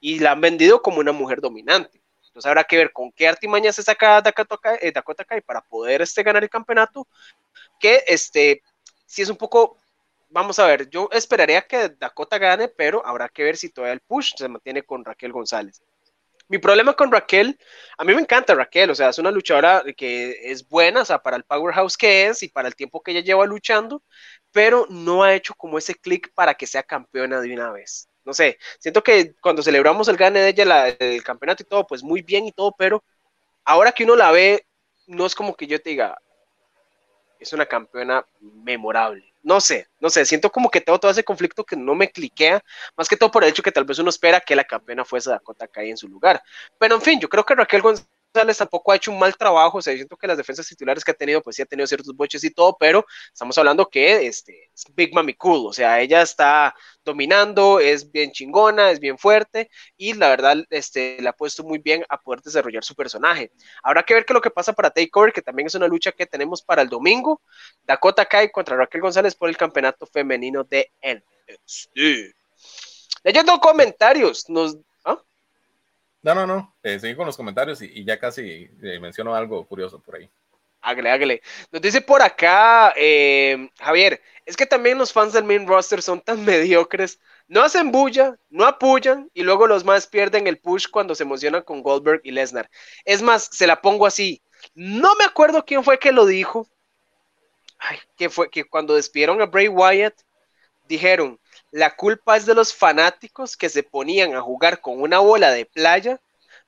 y 0.01 0.18
la 0.18 0.32
han 0.32 0.40
vendido 0.40 0.82
como 0.82 0.98
una 0.98 1.12
mujer 1.12 1.40
dominante. 1.40 1.99
Entonces 2.31 2.48
habrá 2.48 2.65
que 2.65 2.77
ver 2.77 2.93
con 2.93 3.11
qué 3.12 3.28
artimaña 3.28 3.73
se 3.73 3.82
saca 3.82 4.23
Dakota 4.23 4.57
eh, 4.81 4.93
Dakota 4.93 5.24
Kai 5.24 5.40
para 5.40 5.61
poder 5.61 6.02
este, 6.02 6.23
ganar 6.23 6.43
el 6.43 6.51
campeonato, 6.51 7.07
que 7.78 8.05
este, 8.07 8.62
si 9.05 9.23
es 9.23 9.28
un 9.28 9.36
poco 9.36 9.77
vamos 10.31 10.59
a 10.59 10.66
ver, 10.66 10.89
yo 10.89 11.09
esperaría 11.12 11.62
que 11.62 11.90
Dakota 11.98 12.39
gane, 12.39 12.69
pero 12.69 13.05
habrá 13.05 13.28
que 13.28 13.43
ver 13.43 13.57
si 13.57 13.69
todavía 13.69 13.94
el 13.94 14.01
push 14.01 14.35
se 14.36 14.48
mantiene 14.48 14.82
con 14.82 15.05
Raquel 15.05 15.32
González. 15.32 15.82
Mi 16.48 16.59
problema 16.59 16.94
con 16.94 17.12
Raquel, 17.12 17.59
a 17.97 18.05
mí 18.05 18.15
me 18.15 18.20
encanta 18.20 18.55
Raquel, 18.55 18.90
o 18.90 18.94
sea, 18.94 19.11
es 19.11 19.19
una 19.19 19.31
luchadora 19.31 19.85
que 19.97 20.51
es 20.51 20.69
buena, 20.69 21.02
o 21.02 21.05
sea, 21.05 21.23
para 21.23 21.36
el 21.36 21.44
powerhouse 21.44 21.97
que 21.97 22.27
es 22.27 22.43
y 22.43 22.48
para 22.48 22.66
el 22.66 22.74
tiempo 22.74 23.02
que 23.02 23.12
ella 23.12 23.20
lleva 23.20 23.47
luchando, 23.47 24.02
pero 24.51 24.86
no 24.90 25.23
ha 25.23 25.35
hecho 25.35 25.55
como 25.55 25.78
ese 25.78 25.94
clic 25.94 26.32
para 26.35 26.55
que 26.55 26.66
sea 26.66 26.82
campeona 26.82 27.40
de 27.40 27.55
una 27.55 27.70
vez. 27.70 28.09
No 28.31 28.35
sé, 28.35 28.61
siento 28.78 29.02
que 29.02 29.35
cuando 29.40 29.61
celebramos 29.61 30.07
el 30.07 30.16
gane 30.16 30.39
de 30.39 30.51
ella, 30.51 30.86
el 31.01 31.24
campeonato 31.24 31.65
y 31.65 31.66
todo, 31.66 31.85
pues 31.85 32.05
muy 32.05 32.23
bien 32.23 32.47
y 32.47 32.52
todo, 32.52 32.73
pero 32.78 33.02
ahora 33.65 33.90
que 33.90 34.05
uno 34.05 34.15
la 34.15 34.31
ve, 34.31 34.65
no 35.09 35.27
es 35.27 35.35
como 35.35 35.57
que 35.57 35.66
yo 35.66 35.82
te 35.82 35.90
diga, 35.90 36.16
es 37.40 37.52
una 37.52 37.66
campeona 37.66 38.24
memorable 38.40 39.31
no 39.43 39.61
sé, 39.61 39.89
no 39.98 40.11
sé, 40.11 40.24
siento 40.27 40.51
como 40.52 40.70
que 40.70 40.81
tengo 40.81 41.01
todo 41.01 41.11
ese 41.11 41.24
conflicto 41.24 41.65
que 41.65 41.77
no 41.77 41.94
me 41.94 42.11
cliquea, 42.11 42.62
más 42.97 43.09
que 43.09 43.16
todo 43.16 43.31
por 43.31 43.43
el 43.43 43.51
hecho 43.51 43.62
que 43.62 43.73
tal 43.73 43.85
vez 43.85 43.98
uno 43.98 44.11
espera 44.11 44.40
que 44.40 44.55
la 44.55 44.65
campeona 44.65 45.05
fuese 45.05 45.31
Dakota 45.31 45.66
Kai 45.66 45.90
en 45.90 45.97
su 45.97 46.09
lugar. 46.09 46.40
Pero 46.78 46.97
en 46.97 47.01
fin, 47.01 47.19
yo 47.19 47.28
creo 47.28 47.44
que 47.44 47.55
Raquel 47.55 47.82
González 47.82 48.09
González 48.32 48.59
tampoco 48.59 48.93
ha 48.93 48.97
hecho 48.97 49.11
un 49.11 49.19
mal 49.19 49.36
trabajo, 49.36 49.78
o 49.78 49.82
sea, 49.82 49.93
siento 49.94 50.16
que 50.16 50.27
las 50.27 50.36
defensas 50.36 50.66
titulares 50.66 51.05
que 51.05 51.11
ha 51.11 51.15
tenido, 51.15 51.43
pues 51.43 51.57
sí 51.57 51.62
ha 51.62 51.66
tenido 51.66 51.86
ciertos 51.86 52.15
boches 52.15 52.44
y 52.44 52.51
todo, 52.51 52.77
pero 52.78 53.05
estamos 53.32 53.59
hablando 53.59 53.89
que 53.89 54.27
este, 54.27 54.70
es 54.73 54.85
Big 54.94 55.12
Mami 55.12 55.35
Cool, 55.35 55.66
o 55.66 55.73
sea, 55.73 56.01
ella 56.01 56.23
está 56.23 56.74
dominando, 57.05 57.81
es 57.81 58.11
bien 58.11 58.31
chingona, 58.31 58.93
es 58.93 59.01
bien 59.01 59.19
fuerte 59.19 59.69
y 59.97 60.15
la 60.15 60.28
verdad 60.28 60.65
este, 60.70 61.20
le 61.20 61.28
ha 61.28 61.32
puesto 61.32 61.65
muy 61.65 61.78
bien 61.78 62.05
a 62.09 62.20
poder 62.20 62.40
desarrollar 62.40 62.85
su 62.85 62.94
personaje. 62.94 63.51
Habrá 63.82 64.05
que 64.05 64.15
ver 64.15 64.24
qué 64.24 64.32
es 64.32 64.35
lo 64.35 64.40
que 64.40 64.51
pasa 64.51 64.73
para 64.73 64.90
Takeover, 64.90 65.32
que 65.32 65.43
también 65.43 65.66
es 65.66 65.74
una 65.74 65.89
lucha 65.89 66.12
que 66.12 66.27
tenemos 66.27 66.62
para 66.62 66.82
el 66.82 66.89
domingo, 66.89 67.43
Dakota 67.82 68.27
Kai 68.27 68.52
contra 68.52 68.77
Raquel 68.77 69.01
González 69.01 69.35
por 69.35 69.48
el 69.48 69.57
campeonato 69.57 70.07
femenino 70.07 70.62
de 70.62 70.93
NXT. 71.02 71.98
Leyendo 73.24 73.59
comentarios, 73.59 74.48
nos 74.48 74.78
no, 76.22 76.34
no, 76.34 76.47
no. 76.47 76.74
Eh, 76.82 76.98
seguí 76.98 77.14
con 77.14 77.26
los 77.26 77.36
comentarios 77.36 77.80
y, 77.82 78.05
ya 78.05 78.18
casi 78.18 78.70
eh, 78.82 78.98
menciono 79.01 79.34
algo 79.34 79.66
curioso 79.66 80.01
por 80.01 80.16
ahí. 80.16 80.30
Hágale, 80.82 81.10
hágale. 81.10 81.42
Nos 81.70 81.82
dice 81.82 82.01
por 82.01 82.22
acá, 82.22 82.94
eh, 82.97 83.68
Javier, 83.78 84.22
es 84.47 84.56
que 84.56 84.66
también 84.66 84.97
los 84.97 85.12
fans 85.12 85.32
del 85.32 85.44
main 85.44 85.66
roster 85.66 86.01
son 86.02 86.20
tan 86.20 86.44
mediocres. 86.44 87.20
No 87.48 87.62
hacen 87.62 87.90
bulla, 87.90 88.36
no 88.48 88.64
apoyan 88.64 89.30
y 89.34 89.42
luego 89.42 89.66
los 89.66 89.84
más 89.84 90.06
pierden 90.06 90.47
el 90.47 90.59
push 90.59 90.86
cuando 90.90 91.14
se 91.14 91.24
emocionan 91.24 91.62
con 91.62 91.82
Goldberg 91.82 92.20
y 92.24 92.30
Lesnar. 92.30 92.70
Es 93.05 93.22
más, 93.22 93.48
se 93.52 93.66
la 93.66 93.80
pongo 93.80 94.06
así. 94.06 94.42
No 94.74 95.14
me 95.16 95.24
acuerdo 95.24 95.64
quién 95.64 95.84
fue 95.84 95.98
que 95.98 96.12
lo 96.12 96.26
dijo. 96.26 96.68
Ay, 97.78 97.98
que 98.16 98.28
fue 98.28 98.51
que 98.51 98.64
cuando 98.64 98.94
despidieron 98.94 99.40
a 99.40 99.47
Bray 99.47 99.68
Wyatt, 99.68 100.14
dijeron, 100.86 101.40
la 101.70 101.94
culpa 101.94 102.36
es 102.36 102.47
de 102.47 102.55
los 102.55 102.74
fanáticos 102.74 103.56
que 103.56 103.68
se 103.68 103.82
ponían 103.82 104.34
a 104.34 104.40
jugar 104.40 104.80
con 104.80 105.01
una 105.01 105.18
bola 105.18 105.51
de 105.51 105.66
playa 105.66 106.20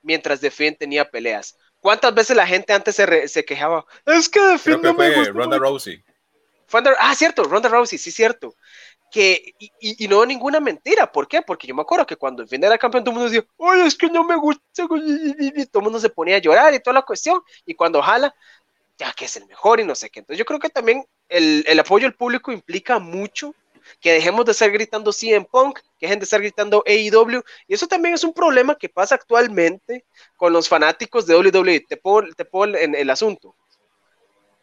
mientras 0.03 0.41
Defiant 0.41 0.79
tenía 0.79 1.11
peleas. 1.11 1.57
¿Cuántas 1.81 2.15
veces 2.15 2.37
la 2.37 2.47
gente 2.47 2.73
antes 2.73 2.95
se, 2.95 3.45
quejaba? 3.45 3.85
Es 4.07 4.29
que 4.29 4.41
Defiant 4.41 4.83
no 4.83 4.95
me 4.95 5.15
gusta 5.15 5.33
Ronda 5.33 5.59
Rousey. 5.59 6.03
ah, 6.99 7.15
cierto, 7.15 7.45
Ronda 7.45 7.69
Rousey, 7.69 7.99
sí, 7.99 8.11
cierto. 8.11 8.55
Que, 9.11 9.53
y, 9.59 10.09
no 10.09 10.24
ninguna 10.24 10.61
mentira. 10.61 11.11
¿Por 11.11 11.29
qué? 11.29 11.43
Porque 11.43 11.66
yo 11.66 11.74
me 11.74 11.83
acuerdo 11.83 12.07
que 12.07 12.16
cuando 12.16 12.43
Defiant 12.43 12.65
era 12.65 12.79
campeón, 12.79 13.05
todo 13.05 13.11
el 13.12 13.19
mundo 13.19 13.31
decía, 13.31 13.47
ay, 13.59 13.81
es 13.83 13.97
que 13.97 14.09
no 14.09 14.24
me 14.24 14.37
gusta. 14.37 14.62
Y 14.74 15.66
todo 15.66 15.81
el 15.81 15.85
mundo 15.85 15.99
se 15.99 16.09
ponía 16.09 16.37
a 16.37 16.41
llorar 16.41 16.73
y 16.73 16.81
toda 16.81 16.95
la 16.95 17.03
cuestión. 17.03 17.43
Y 17.66 17.74
cuando 17.74 18.01
jala, 18.01 18.33
ya 18.97 19.12
que 19.12 19.24
es 19.24 19.37
el 19.37 19.47
mejor 19.47 19.81
y 19.81 19.85
no 19.85 19.97
sé 19.97 20.09
qué. 20.09 20.20
Entonces 20.20 20.39
yo 20.39 20.45
creo 20.45 20.61
que 20.61 20.70
también 20.70 21.05
el, 21.29 21.65
el 21.66 21.81
apoyo 21.81 22.07
del 22.07 22.15
público 22.15 22.53
implica 22.53 23.01
mucho 23.01 23.55
que 24.01 24.13
dejemos 24.13 24.45
de 24.45 24.53
estar 24.53 24.71
gritando 24.71 25.13
CM 25.13 25.47
Punk, 25.51 25.79
que 25.99 26.07
dejen 26.07 26.19
de 26.19 26.25
estar 26.25 26.41
gritando 26.41 26.83
AEW, 26.87 27.43
y 27.67 27.75
eso 27.75 27.87
también 27.87 28.15
es 28.15 28.25
un 28.25 28.33
problema 28.33 28.75
que 28.75 28.89
pasa 28.89 29.15
actualmente 29.15 30.05
con 30.37 30.53
los 30.53 30.69
fanáticos 30.69 31.27
de 31.27 31.37
WWE. 31.37 31.81
Te 31.89 31.97
pongo, 31.97 32.77
en 32.77 32.95
el 32.95 33.11
asunto. 33.11 33.55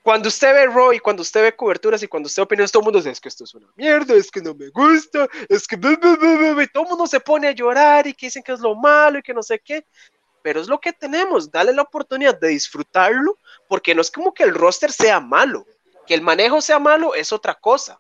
Cuando 0.02 0.30
usted 0.30 0.54
ve 0.54 0.66
Raw 0.68 0.94
y 0.94 1.00
cuando 1.00 1.22
usted 1.22 1.44
ve 1.44 1.56
coberturas 1.56 2.02
y 2.02 2.08
cuando 2.08 2.28
usted 2.28 2.42
opina, 2.42 2.66
todo 2.68 2.82
el 2.82 2.86
mundo 2.86 3.00
dice, 3.00 3.12
es 3.12 3.20
que 3.20 3.28
esto 3.28 3.44
es 3.44 3.54
una 3.54 3.68
mierda, 3.76 4.16
es 4.16 4.32
que 4.32 4.42
no 4.42 4.56
me 4.56 4.70
gusta, 4.70 5.28
es 5.50 5.68
que 5.68 5.78
todo 5.78 6.84
el 6.84 6.90
mundo 6.90 7.06
se 7.06 7.20
pone 7.20 7.50
a 7.50 7.52
llorar 7.52 8.08
y 8.08 8.14
que 8.14 8.28
dicen 8.28 8.42
que 8.42 8.54
es 8.54 8.60
lo 8.60 8.76
malo 8.76 9.20
y 9.20 9.22
que 9.22 9.34
no 9.34 9.44
sé 9.44 9.60
qué, 9.60 9.86
pero 10.42 10.62
es 10.62 10.68
lo 10.68 10.80
que 10.80 10.94
tenemos, 10.94 11.52
dale 11.52 11.74
la 11.74 11.82
oportunidad 11.82 12.40
de 12.40 12.48
disfrutarlo, 12.48 13.38
porque 13.68 13.94
no 13.94 14.02
es 14.02 14.10
como 14.10 14.34
que 14.34 14.44
el 14.44 14.56
roster 14.56 14.92
sea 14.92 15.20
malo, 15.20 15.66
que 16.08 16.14
el 16.14 16.22
manejo 16.22 16.62
sea 16.62 16.80
malo 16.80 17.14
es 17.14 17.34
otra 17.34 17.54
cosa, 17.54 18.00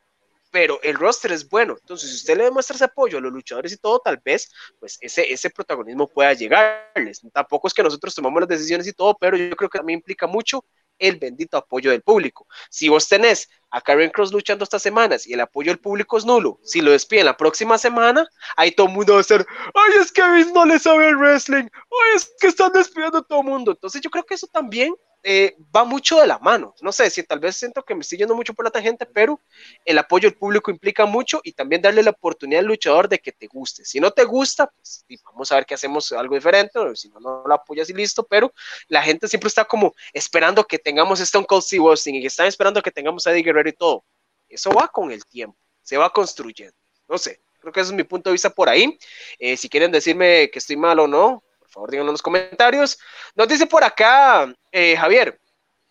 pero 0.51 0.79
el 0.81 0.95
roster 0.95 1.31
es 1.31 1.47
bueno. 1.47 1.75
Entonces, 1.79 2.09
si 2.09 2.15
usted 2.17 2.37
le 2.37 2.45
demuestra 2.45 2.75
ese 2.75 2.85
apoyo 2.85 3.17
a 3.17 3.21
los 3.21 3.31
luchadores 3.31 3.71
y 3.73 3.77
todo, 3.77 3.99
tal 3.99 4.19
vez, 4.23 4.51
pues 4.79 4.97
ese, 5.01 5.31
ese 5.31 5.49
protagonismo 5.49 6.07
pueda 6.07 6.33
llegarles. 6.33 7.21
Tampoco 7.33 7.67
es 7.67 7.73
que 7.73 7.83
nosotros 7.83 8.13
tomamos 8.15 8.41
las 8.41 8.49
decisiones 8.49 8.87
y 8.87 8.93
todo, 8.93 9.17
pero 9.19 9.37
yo 9.37 9.55
creo 9.55 9.69
que 9.69 9.77
también 9.77 9.99
implica 9.99 10.27
mucho 10.27 10.63
el 10.99 11.17
bendito 11.17 11.57
apoyo 11.57 11.91
del 11.91 12.01
público. 12.01 12.45
Si 12.69 12.89
vos 12.89 13.07
tenés 13.07 13.49
a 13.71 13.81
Karen 13.81 14.09
Cross 14.09 14.33
luchando 14.33 14.63
estas 14.63 14.81
semanas 14.81 15.25
y 15.25 15.33
el 15.33 15.39
apoyo 15.39 15.71
del 15.71 15.79
público 15.79 16.17
es 16.17 16.25
nulo, 16.25 16.59
si 16.63 16.81
lo 16.81 16.91
despiden 16.91 17.25
la 17.25 17.37
próxima 17.37 17.77
semana, 17.77 18.27
ahí 18.57 18.71
todo 18.71 18.87
el 18.87 18.93
mundo 18.93 19.13
va 19.13 19.21
a 19.21 19.23
ser, 19.23 19.45
ay, 19.73 19.93
es 20.01 20.11
que 20.11 20.29
Vince 20.29 20.51
no 20.51 20.65
le 20.65 20.77
sabe 20.77 21.07
el 21.07 21.17
wrestling, 21.17 21.63
ay, 21.63 22.15
es 22.15 22.31
que 22.39 22.47
están 22.47 22.73
despidiendo 22.73 23.19
a 23.19 23.23
todo 23.23 23.39
el 23.39 23.47
mundo. 23.47 23.71
Entonces 23.71 24.01
yo 24.01 24.09
creo 24.09 24.25
que 24.25 24.35
eso 24.35 24.47
también 24.47 24.93
eh, 25.23 25.55
va 25.75 25.83
mucho 25.83 26.19
de 26.19 26.27
la 26.27 26.39
mano. 26.39 26.73
No 26.81 26.91
sé 26.91 27.09
si 27.09 27.23
tal 27.23 27.39
vez 27.39 27.55
siento 27.57 27.83
que 27.83 27.93
me 27.93 28.01
estoy 28.01 28.17
yendo 28.17 28.35
mucho 28.35 28.53
por 28.53 28.65
la 28.65 28.71
tangente, 28.71 29.05
pero 29.05 29.39
el 29.83 29.97
apoyo 29.97 30.29
del 30.29 30.37
público 30.37 30.71
implica 30.71 31.05
mucho 31.05 31.41
y 31.43 31.51
también 31.51 31.81
darle 31.81 32.03
la 32.03 32.11
oportunidad 32.11 32.59
al 32.59 32.67
luchador 32.67 33.09
de 33.09 33.19
que 33.19 33.31
te 33.31 33.47
guste. 33.47 33.83
Si 33.85 33.99
no 33.99 34.11
te 34.11 34.23
gusta, 34.23 34.67
pues 34.67 35.05
vamos 35.25 35.51
a 35.51 35.55
ver 35.55 35.65
que 35.65 35.73
hacemos 35.73 36.11
algo 36.13 36.35
diferente, 36.35 36.79
o 36.79 36.95
si 36.95 37.09
no, 37.09 37.19
no 37.19 37.43
lo 37.45 37.53
apoyas 37.53 37.89
y 37.89 37.93
listo, 37.93 38.23
pero 38.23 38.53
la 38.87 39.01
gente 39.01 39.27
siempre 39.27 39.47
está 39.47 39.65
como 39.65 39.93
esperando 40.13 40.63
que 40.65 40.79
tengamos 40.79 41.19
Stone 41.19 41.45
Cold 41.45 41.63
Steve 41.63 41.83
Austin 41.85 42.15
y 42.15 42.21
que 42.21 42.27
están 42.27 42.47
esperando 42.47 42.81
que 42.81 42.91
tengamos 42.91 43.27
a 43.27 43.31
Eddie 43.31 43.43
Guerrero 43.43 43.69
y 43.69 43.73
todo. 43.73 44.03
Eso 44.47 44.71
va 44.71 44.87
con 44.87 45.11
el 45.11 45.25
tiempo, 45.25 45.57
se 45.81 45.97
va 45.97 46.09
construyendo. 46.11 46.75
No 47.07 47.17
sé, 47.17 47.41
creo 47.59 47.73
que 47.73 47.81
ese 47.81 47.89
es 47.89 47.95
mi 47.95 48.03
punto 48.03 48.29
de 48.29 48.33
vista 48.33 48.49
por 48.49 48.69
ahí. 48.69 48.97
Eh, 49.37 49.57
si 49.57 49.67
quieren 49.69 49.91
decirme 49.91 50.49
que 50.51 50.59
estoy 50.59 50.77
mal 50.77 50.99
o 50.99 51.07
no, 51.07 51.43
por 51.69 51.73
favor, 51.73 51.91
díganlo 51.91 52.11
en 52.11 52.13
los 52.13 52.21
comentarios. 52.21 52.99
Nos 53.35 53.47
dice 53.47 53.67
por 53.67 53.83
acá, 53.83 54.53
eh, 54.71 54.97
Javier, 54.97 55.39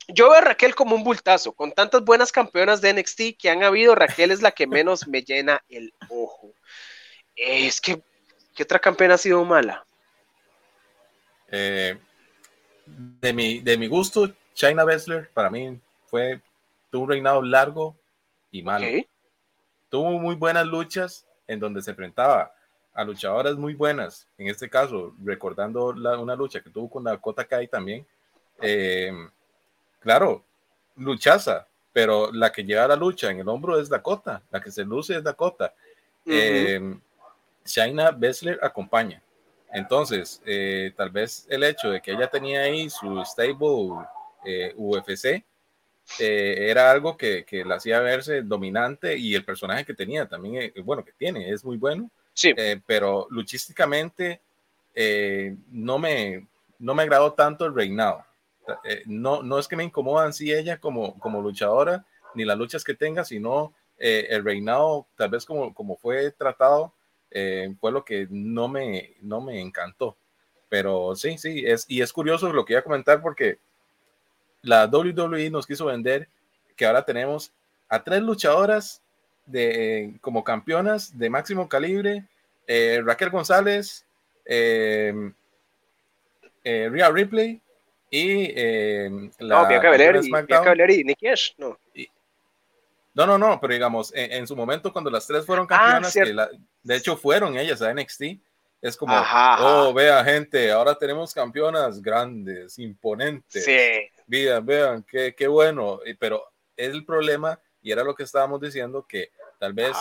yo 0.09 0.31
veo 0.31 0.39
a 0.39 0.41
Raquel 0.41 0.75
como 0.75 0.97
un 0.97 1.05
bultazo. 1.05 1.53
Con 1.53 1.73
tantas 1.73 2.03
buenas 2.05 2.33
campeonas 2.33 2.81
de 2.81 2.93
NXT 2.93 3.39
que 3.39 3.51
han 3.51 3.63
habido, 3.63 3.95
Raquel 3.95 4.31
es 4.31 4.43
la 4.43 4.51
que 4.51 4.67
menos 4.67 5.07
me 5.07 5.23
llena 5.23 5.63
el 5.69 5.95
ojo. 6.09 6.53
es 7.37 7.81
que, 7.81 8.03
¿qué 8.57 8.65
otra 8.65 8.81
campeona 8.81 9.15
ha 9.15 9.19
sido 9.19 9.45
mala? 9.45 9.87
Eh, 11.51 11.97
de, 12.87 13.33
mi, 13.33 13.61
de 13.61 13.79
mi 13.79 13.87
gusto, 13.87 14.33
China 14.55 14.85
Baszler 14.85 15.31
para 15.31 15.51
mí 15.51 15.81
fue, 16.07 16.41
tuvo 16.91 17.05
un 17.05 17.11
reinado 17.11 17.43
largo 17.43 17.97
y 18.51 18.63
malo. 18.63 18.87
Tuvo 19.89 20.19
muy 20.19 20.35
buenas 20.35 20.67
luchas 20.67 21.27
en 21.47 21.61
donde 21.61 21.81
se 21.81 21.91
enfrentaba 21.91 22.53
a 22.99 23.05
luchadoras 23.05 23.55
muy 23.55 23.75
buenas, 23.75 24.27
en 24.37 24.49
este 24.49 24.69
caso, 24.69 25.15
recordando 25.23 25.87
una 25.87 26.35
lucha 26.35 26.61
que 26.61 26.69
tuvo 26.69 26.91
con 26.91 27.05
Dakota 27.05 27.45
Kai 27.45 27.69
también, 27.69 28.05
eh, 28.61 29.12
claro, 30.01 30.43
luchaza, 30.97 31.69
pero 31.93 32.33
la 32.33 32.51
que 32.51 32.65
lleva 32.65 32.89
la 32.89 32.97
lucha 32.97 33.31
en 33.31 33.39
el 33.39 33.49
hombro 33.49 33.79
es 33.79 33.89
Dakota, 33.89 34.43
la 34.51 34.61
que 34.61 34.73
se 34.73 34.83
luce 34.85 35.16
es 35.16 35.23
Dakota. 35.23 35.73
Uh 36.27 36.99
Shaina 37.65 38.11
Bessler 38.11 38.59
acompaña. 38.62 39.23
Entonces, 39.73 40.43
eh, 40.45 40.93
tal 40.97 41.11
vez 41.11 41.47
el 41.51 41.62
hecho 41.62 41.91
de 41.91 42.01
que 42.01 42.12
ella 42.12 42.27
tenía 42.27 42.62
ahí 42.62 42.89
su 42.89 43.23
stable 43.25 43.93
UFC, 44.75 45.45
eh, 46.19 46.70
era 46.70 46.91
algo 46.91 47.16
que, 47.16 47.45
que 47.45 47.65
la 47.65 47.77
hacía 47.77 48.01
verse 48.01 48.43
dominante 48.43 49.16
y 49.19 49.35
el 49.35 49.45
personaje 49.45 49.85
que 49.85 49.95
tenía 49.95 50.27
también, 50.27 50.73
eh, 50.75 50.81
bueno, 50.83 51.05
que 51.05 51.12
tiene, 51.12 51.51
es 51.51 51.62
muy 51.65 51.77
bueno. 51.77 52.11
Sí. 52.39 52.55
Eh, 52.56 52.81
pero 52.86 53.27
luchísticamente 53.31 54.40
no, 55.70 55.98
me, 55.98 56.47
no 56.78 56.94
me 56.94 57.02
agradó 57.02 57.32
tanto 57.32 57.66
el 57.66 57.74
reinado. 57.74 58.24
no, 59.06 59.43
no 59.43 59.59
es 59.59 59.66
que 59.66 59.74
me 59.74 59.82
incomodan 59.82 60.32
sí 60.32 60.52
ella 60.52 60.78
como, 60.78 61.19
como 61.19 61.43
luchadora, 61.43 62.06
ni 62.35 62.44
las 62.44 62.56
luchas 62.56 62.85
que 62.85 62.94
tenga, 62.94 63.24
sino 63.24 63.74
el 63.98 64.44
reinado, 64.44 65.09
tal 65.16 65.31
vez 65.31 65.44
como, 65.44 65.74
como 65.74 65.97
fue 65.97 66.31
tratado, 66.31 66.93
fue 67.81 67.90
lo 67.90 68.05
que 68.05 68.28
no 68.31 68.69
me, 68.69 69.15
no 69.20 69.40
me 69.40 69.60
encantó. 69.60 70.16
Pero 70.69 71.16
sí, 71.16 71.39
sí, 71.39 71.65
es, 71.66 71.86
y 71.89 72.02
es 72.02 72.12
curioso 72.12 72.52
lo 72.52 72.65
que 72.65 72.74
iba 72.74 72.81
a 72.81 72.85
comentar 72.85 73.20
porque 73.20 73.59
la 74.62 74.86
WWE 74.86 75.51
nos 75.51 75.66
quiso 75.66 75.86
vender 75.86 76.28
que 76.77 76.86
ahora 76.86 77.05
tenemos 77.05 77.52
a 77.89 78.02
tres 78.05 78.23
luchadoras 78.23 79.02
de, 79.51 80.15
como 80.20 80.45
campeonas 80.45 81.16
de 81.19 81.31
máximo 81.31 81.69
calibre, 81.69 82.25
eh, 82.66 83.01
Raquel 83.05 83.31
González, 83.31 84.07
eh, 84.45 85.33
eh, 86.65 86.89
Rhea 86.91 87.11
Ripley 87.11 87.61
y 88.11 88.55
la 89.39 89.62
no, 89.62 89.69
Bianca 89.69 89.91
Belair 89.91 90.16
y, 90.16 90.31
Bianca 90.31 90.75
y 90.89 91.05
Nikki 91.05 91.29
Ash, 91.29 91.53
no. 91.59 91.79
no, 93.15 93.27
no, 93.27 93.39
no, 93.39 93.61
pero 93.61 93.73
digamos, 93.73 94.12
en, 94.15 94.47
su 94.47 94.55
momento 94.55 94.93
cuando 94.93 95.11
las 95.11 95.27
tres 95.27 95.45
fueron 95.45 95.66
ah, 95.70 96.01
campeonas, 96.01 96.15
que 96.15 96.59
de 96.83 96.97
hecho 96.97 97.16
fueron 97.16 97.57
ellas 97.57 97.83
a 97.83 97.93
NXT, 97.93 98.23
es 98.81 98.97
como, 98.97 99.12
oh, 99.15 99.93
vea 99.93 100.23
gente, 100.25 100.70
ahora 100.70 100.95
tenemos 100.95 101.35
campeonas 101.35 102.01
grandes, 102.01 102.79
imponentes. 102.79 103.65
Sí. 103.65 104.09
Vean, 104.27 104.65
vean, 104.65 105.05
qué, 105.11 105.35
qué 105.35 105.49
bueno. 105.49 105.99
Pero 106.20 106.45
el 106.77 107.05
problema, 107.05 107.59
y 107.83 107.93
era 107.93 108.05
lo 108.05 108.15
que 108.15 108.23
estábamos 108.23 108.61
diciendo, 108.61 109.07
que 109.09 109.31
tal 109.59 109.73
vez 109.73 109.97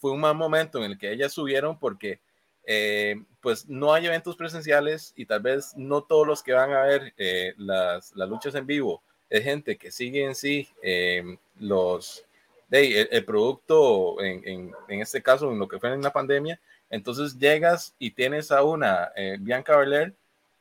fue 0.00 0.12
un 0.12 0.20
mal 0.20 0.34
momento 0.34 0.78
en 0.78 0.84
el 0.84 0.98
que 0.98 1.12
ellas 1.12 1.32
subieron 1.32 1.78
porque 1.78 2.20
eh, 2.66 3.16
pues 3.40 3.68
no 3.68 3.92
hay 3.92 4.06
eventos 4.06 4.36
presenciales 4.36 5.12
y 5.16 5.26
tal 5.26 5.40
vez 5.40 5.72
no 5.76 6.02
todos 6.02 6.26
los 6.26 6.42
que 6.42 6.52
van 6.52 6.72
a 6.72 6.82
ver 6.82 7.14
eh, 7.16 7.54
las, 7.56 8.14
las, 8.14 8.28
luchas 8.28 8.54
en 8.54 8.66
vivo 8.66 9.02
es 9.30 9.44
gente 9.44 9.78
que 9.78 9.90
sigue 9.90 10.24
en 10.24 10.34
sí 10.34 10.68
eh, 10.82 11.38
los 11.58 12.24
de, 12.68 13.08
el, 13.10 13.24
producto 13.24 14.22
en, 14.22 14.46
en, 14.46 14.74
en, 14.88 15.00
este 15.00 15.22
caso 15.22 15.50
en 15.50 15.58
lo 15.58 15.68
que 15.68 15.78
fue 15.78 15.92
en 15.92 16.02
la 16.02 16.12
pandemia. 16.12 16.60
Entonces 16.88 17.38
llegas 17.38 17.94
y 17.98 18.12
tienes 18.12 18.50
a 18.50 18.62
una 18.62 19.10
eh, 19.16 19.36
Bianca 19.40 19.76
Belair 19.76 20.14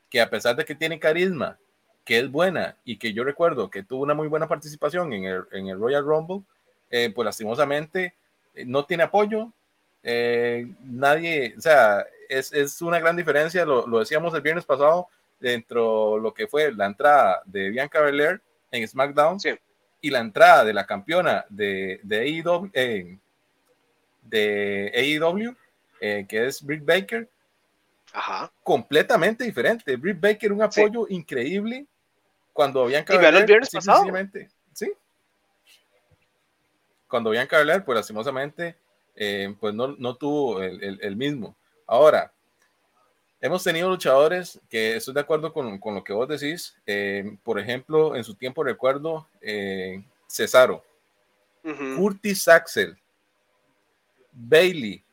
que 0.09 0.21
a 0.21 0.29
pesar 0.29 0.55
de 0.55 0.65
que 0.65 0.75
tiene 0.75 0.99
carisma, 0.99 1.59
que 2.03 2.19
es 2.19 2.31
buena 2.31 2.77
y 2.83 2.97
que 2.97 3.13
yo 3.13 3.23
recuerdo 3.23 3.69
que 3.69 3.83
tuvo 3.83 4.03
una 4.03 4.15
muy 4.15 4.27
buena 4.27 4.47
participación 4.47 5.13
en 5.13 5.25
el, 5.25 5.43
en 5.51 5.67
el 5.67 5.79
Royal 5.79 6.03
Rumble, 6.03 6.41
eh, 6.89 7.11
pues 7.13 7.25
lastimosamente 7.25 8.13
eh, 8.53 8.65
no 8.65 8.85
tiene 8.85 9.03
apoyo. 9.03 9.51
nadie, 10.03 11.53
o 11.57 11.61
sea, 11.61 12.05
es, 12.27 12.53
es, 12.53 12.81
una 12.81 12.99
gran 12.99 13.15
diferencia, 13.15 13.65
lo, 13.65 13.87
lo, 13.87 13.99
decíamos 13.99 14.33
el 14.33 14.41
viernes 14.41 14.65
pasado, 14.65 15.07
dentro 15.39 16.15
de 16.15 16.21
lo 16.21 16.33
que 16.33 16.47
fue 16.47 16.71
la 16.73 16.85
entrada 16.85 17.41
de 17.45 17.69
Bianca 17.69 18.01
Belair 18.01 18.41
en 18.71 18.87
SmackDown 18.87 19.37
y 20.01 20.09
la 20.09 20.19
entrada 20.19 20.63
de 20.65 20.73
la 20.73 20.85
campeona 20.85 21.45
de, 21.49 21.99
de 22.03 22.19
AEW. 22.19 22.69
de 24.23 24.91
AEW 24.95 25.55
eh, 26.01 26.25
que 26.27 26.47
es 26.47 26.61
Britt 26.63 26.85
Baker, 26.85 27.29
Ajá. 28.13 28.51
completamente 28.63 29.43
diferente. 29.43 29.95
Britt 29.97 30.19
Baker, 30.19 30.53
un 30.53 30.61
apoyo 30.61 31.05
increíble 31.09 31.85
cuando 32.53 32.87
el 32.87 33.45
viernes 33.45 33.69
pasado. 33.69 34.05
Sí. 34.73 34.91
Cuando 37.09 37.31
que 37.31 37.55
hablar, 37.55 37.83
pues 37.83 37.95
lastimosamente, 37.95 38.77
eh, 39.15 39.53
pues 39.59 39.73
no, 39.73 39.95
no 39.97 40.15
tuvo 40.15 40.61
el, 40.61 40.99
el, 41.01 41.15
mismo. 41.15 41.55
Ahora, 41.87 42.31
hemos 43.41 43.63
tenido 43.63 43.89
luchadores 43.89 44.59
que 44.69 44.95
estoy 44.95 45.13
de 45.13 45.19
acuerdo 45.19 45.51
con, 45.51 45.79
con 45.79 45.95
lo 45.95 46.03
que 46.03 46.13
vos 46.13 46.27
decís. 46.27 46.75
Eh, 46.85 47.37
por 47.43 47.59
ejemplo, 47.59 48.15
en 48.15 48.23
su 48.23 48.35
tiempo 48.35 48.63
recuerdo 48.63 49.27
Cesaro, 50.27 50.83
Curtis 51.97 52.47
Axel, 52.47 52.97
Bailey, 54.31 55.03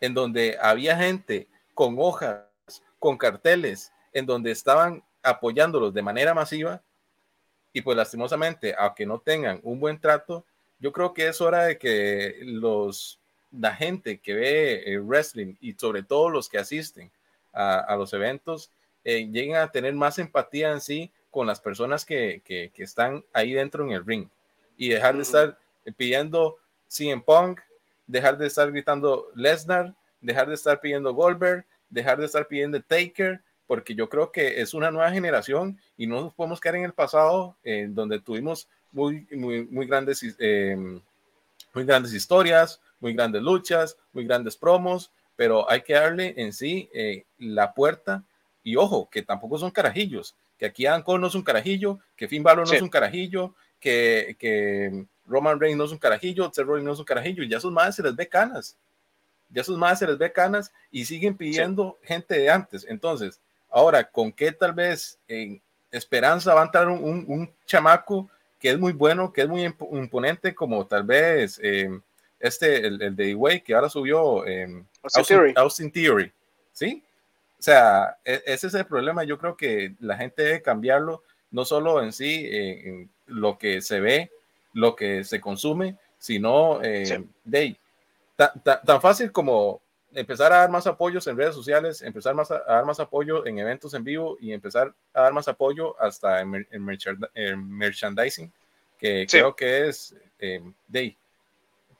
en 0.00 0.14
donde 0.14 0.56
había 0.60 0.96
gente 0.96 1.48
con 1.74 1.96
hojas, 1.98 2.44
con 2.98 3.18
carteles, 3.18 3.92
en 4.12 4.26
donde 4.26 4.50
estaban 4.50 5.02
apoyándolos 5.22 5.92
de 5.92 6.02
manera 6.02 6.34
masiva 6.34 6.82
y 7.72 7.82
pues 7.82 7.96
lastimosamente, 7.96 8.74
aunque 8.76 9.06
no 9.06 9.20
tengan 9.20 9.60
un 9.62 9.78
buen 9.78 10.00
trato, 10.00 10.44
yo 10.80 10.92
creo 10.92 11.14
que 11.14 11.28
es 11.28 11.40
hora 11.40 11.66
de 11.66 11.78
que 11.78 12.38
los, 12.42 13.20
la 13.52 13.74
gente 13.74 14.18
que 14.18 14.34
ve 14.34 14.82
eh, 14.92 14.98
wrestling 14.98 15.54
y 15.60 15.74
sobre 15.74 16.02
todo 16.02 16.30
los 16.30 16.48
que 16.48 16.58
asisten 16.58 17.10
a, 17.52 17.94
los 17.96 18.12
eventos 18.12 18.70
eh, 19.04 19.28
lleguen 19.30 19.56
a 19.56 19.70
tener 19.70 19.92
más 19.94 20.18
empatía 20.18 20.72
en 20.72 20.80
sí 20.80 21.10
con 21.30 21.46
las 21.46 21.60
personas 21.60 22.04
que, 22.04 22.42
que, 22.44 22.70
están 22.76 23.24
ahí 23.32 23.52
dentro 23.52 23.84
en 23.84 23.92
el 23.92 24.04
ring. 24.04 24.28
Y 24.76 24.88
dejar 24.88 25.16
de 25.16 25.22
estar 25.22 25.58
pidiendo 25.96 26.56
CM 26.88 27.22
Punk, 27.22 27.60
dejar 28.06 28.38
de 28.38 28.46
estar 28.46 28.70
gritando 28.70 29.28
Lesnar, 29.34 29.94
dejar 30.20 30.48
de 30.48 30.54
estar 30.54 30.80
pidiendo 30.80 31.12
Goldberg, 31.12 31.64
dejar 31.88 32.18
de 32.18 32.26
estar 32.26 32.46
pidiendo 32.46 32.80
Taker, 32.80 33.42
porque 33.66 33.94
yo 33.94 34.08
creo 34.08 34.32
que 34.32 34.60
es 34.60 34.74
una 34.74 34.90
nueva 34.90 35.12
generación 35.12 35.78
y 35.96 36.06
no 36.06 36.20
nos 36.20 36.34
podemos 36.34 36.60
quedar 36.60 36.76
en 36.76 36.84
el 36.84 36.92
pasado, 36.92 37.56
en 37.62 37.94
donde 37.94 38.20
tuvimos 38.20 38.68
muy, 38.92 39.26
muy, 39.32 39.64
muy, 39.66 39.86
grandes, 39.86 40.22
em, 40.38 41.00
muy 41.74 41.84
grandes 41.84 42.12
historias, 42.12 42.80
muy 42.98 43.14
grandes 43.14 43.42
luchas, 43.42 43.96
muy 44.12 44.24
grandes 44.26 44.56
promos, 44.56 45.10
pero 45.36 45.70
hay 45.70 45.82
que 45.82 45.94
darle 45.94 46.34
en 46.36 46.52
sí 46.52 46.88
eh, 46.92 47.24
la 47.38 47.72
puerta 47.72 48.24
y 48.62 48.76
ojo, 48.76 49.08
que 49.10 49.22
tampoco 49.22 49.58
son 49.58 49.70
carajillos, 49.70 50.34
que 50.58 50.66
aquí 50.66 50.86
Anko 50.86 51.18
no 51.18 51.28
es 51.28 51.34
un 51.34 51.42
carajillo, 51.42 51.98
que 52.16 52.28
Finn 52.28 52.42
Balor 52.42 52.68
no 52.68 52.74
es 52.74 52.82
un 52.82 52.90
carajillo, 52.90 53.54
que, 53.78 54.36
que 54.38 55.06
Roman 55.26 55.58
Reigns 55.58 55.78
no 55.78 55.84
es 55.84 55.92
un 55.92 55.98
carajillo, 55.98 56.50
Seth 56.52 56.66
Rollins 56.66 56.84
no 56.84 56.92
es 56.92 56.98
un 56.98 57.04
carajillo, 57.04 57.42
y 57.42 57.48
ya 57.48 57.60
sus 57.60 57.72
madres 57.72 57.94
se 57.94 58.02
les 58.02 58.14
ve 58.14 58.28
canas. 58.28 58.76
Ya 59.48 59.64
sus 59.64 59.78
madres 59.78 60.00
se 60.00 60.06
les 60.06 60.18
ve 60.18 60.32
canas 60.32 60.72
y 60.90 61.04
siguen 61.04 61.36
pidiendo 61.36 61.98
gente 62.02 62.38
de 62.38 62.50
antes. 62.50 62.84
Entonces, 62.88 63.40
ahora, 63.70 64.04
¿con 64.04 64.32
qué 64.32 64.52
tal 64.52 64.72
vez 64.72 65.18
en 65.26 65.62
esperanza 65.90 66.54
va 66.54 66.62
a 66.62 66.64
entrar 66.66 66.88
un, 66.88 67.52
chamaco 67.66 68.28
que 68.60 68.70
es 68.70 68.78
muy 68.78 68.92
bueno, 68.92 69.32
que 69.32 69.42
es 69.42 69.48
muy 69.48 69.64
imponente, 69.64 70.54
como 70.54 70.86
tal 70.86 71.04
vez 71.04 71.58
em, 71.62 72.00
este, 72.38 72.86
el, 72.86 73.16
de 73.16 73.34
Way, 73.34 73.62
que 73.62 73.74
ahora 73.74 73.88
subió 73.88 74.46
eh, 74.46 74.84
Austin, 75.56 75.90
Theory. 75.90 76.32
¿Sí? 76.72 77.02
O 77.58 77.62
sea, 77.62 78.18
e, 78.24 78.42
ese 78.46 78.68
es 78.68 78.74
el 78.74 78.84
problema. 78.84 79.24
Yo 79.24 79.38
creo 79.38 79.56
que 79.56 79.94
la 79.98 80.16
gente 80.16 80.42
debe 80.42 80.62
cambiarlo, 80.62 81.24
no 81.50 81.64
solo 81.64 82.02
en 82.02 82.12
sí, 82.12 82.48
en 82.52 83.10
lo 83.26 83.58
que 83.58 83.80
se 83.80 84.00
ve, 84.00 84.30
lo 84.74 84.94
que 84.94 85.24
se 85.24 85.40
consume, 85.40 85.96
sino 86.18 86.82
eh, 86.82 87.24
de 87.44 87.76
tan, 88.84 89.00
fácil 89.00 89.32
como 89.32 89.80
empezar 90.12 90.52
a 90.52 90.58
dar 90.58 90.70
más 90.70 90.86
apoyos 90.86 91.26
en 91.26 91.36
redes 91.36 91.54
sociales, 91.54 92.02
empezar 92.02 92.34
más 92.34 92.50
a, 92.50 92.58
dar 92.66 92.84
más 92.84 93.00
apoyo 93.00 93.46
en 93.46 93.58
eventos 93.58 93.94
en 93.94 94.04
vivo 94.04 94.36
y 94.40 94.52
empezar 94.52 94.94
a 95.14 95.22
dar 95.22 95.32
más 95.32 95.48
apoyo 95.48 96.00
hasta 96.00 96.40
en, 96.40 96.66
merchandising, 97.68 98.52
que 98.98 99.26
creo 99.28 99.54
que 99.54 99.88
es 99.88 100.14
eh, 100.38 100.62
de, 100.88 101.16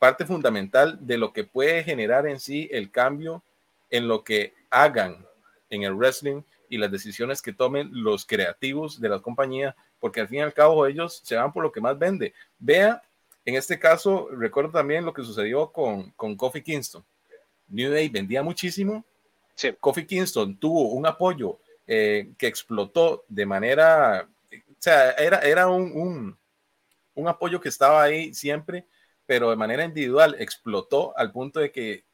parte 0.00 0.24
fundamental 0.24 0.98
de 1.00 1.18
lo 1.18 1.32
que 1.32 1.44
puede 1.44 1.84
generar 1.84 2.26
en 2.26 2.40
sí 2.40 2.68
el 2.72 2.90
cambio 2.90 3.42
en 3.90 4.08
lo 4.08 4.24
que 4.24 4.54
hagan 4.70 5.24
en 5.68 5.82
el 5.82 5.94
wrestling 5.94 6.42
y 6.70 6.78
las 6.78 6.90
decisiones 6.90 7.42
que 7.42 7.52
tomen 7.52 7.90
los 7.92 8.24
creativos 8.24 9.00
de 9.00 9.08
la 9.08 9.18
compañía, 9.18 9.76
porque 9.98 10.20
al 10.20 10.28
fin 10.28 10.38
y 10.38 10.42
al 10.42 10.54
cabo 10.54 10.86
ellos 10.86 11.20
se 11.22 11.36
van 11.36 11.52
por 11.52 11.62
lo 11.62 11.70
que 11.70 11.80
más 11.80 11.98
vende. 11.98 12.32
Vea, 12.58 13.02
en 13.44 13.56
este 13.56 13.78
caso, 13.78 14.28
recuerdo 14.30 14.70
también 14.70 15.04
lo 15.04 15.12
que 15.12 15.22
sucedió 15.22 15.70
con, 15.70 16.10
con 16.12 16.36
Kofi 16.36 16.62
Kingston. 16.62 17.04
New 17.70 17.90
Day 17.92 18.08
vendía 18.08 18.42
muchísimo. 18.42 19.04
Sí. 19.54 19.72
Kofi 19.78 20.06
Kingston 20.06 20.56
tuvo 20.56 20.90
un 20.90 21.06
apoyo 21.06 21.58
eh, 21.86 22.30
que 22.38 22.46
explotó 22.46 23.24
de 23.28 23.46
manera, 23.46 24.28
o 24.52 24.74
sea, 24.78 25.10
era, 25.12 25.38
era 25.40 25.68
un, 25.68 25.92
un, 25.92 26.38
un 27.14 27.28
apoyo 27.28 27.60
que 27.60 27.68
estaba 27.68 28.02
ahí 28.02 28.32
siempre, 28.34 28.86
pero 29.26 29.50
de 29.50 29.56
manera 29.56 29.84
individual 29.84 30.36
explotó 30.38 31.16
al 31.16 31.32
punto 31.32 31.60
de 31.60 31.70
que 31.70 32.04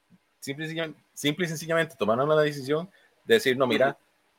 simple 0.41 0.67
y, 0.67 0.95
simple 1.15 1.47
y 1.47 1.49
sencillamente 1.49 1.97
tomaron 1.97 2.29
la 2.29 2.41
decisión 2.41 2.89
de 3.25 3.35
decir, 3.35 3.57
no, 3.57 3.67
mira, 3.67 3.99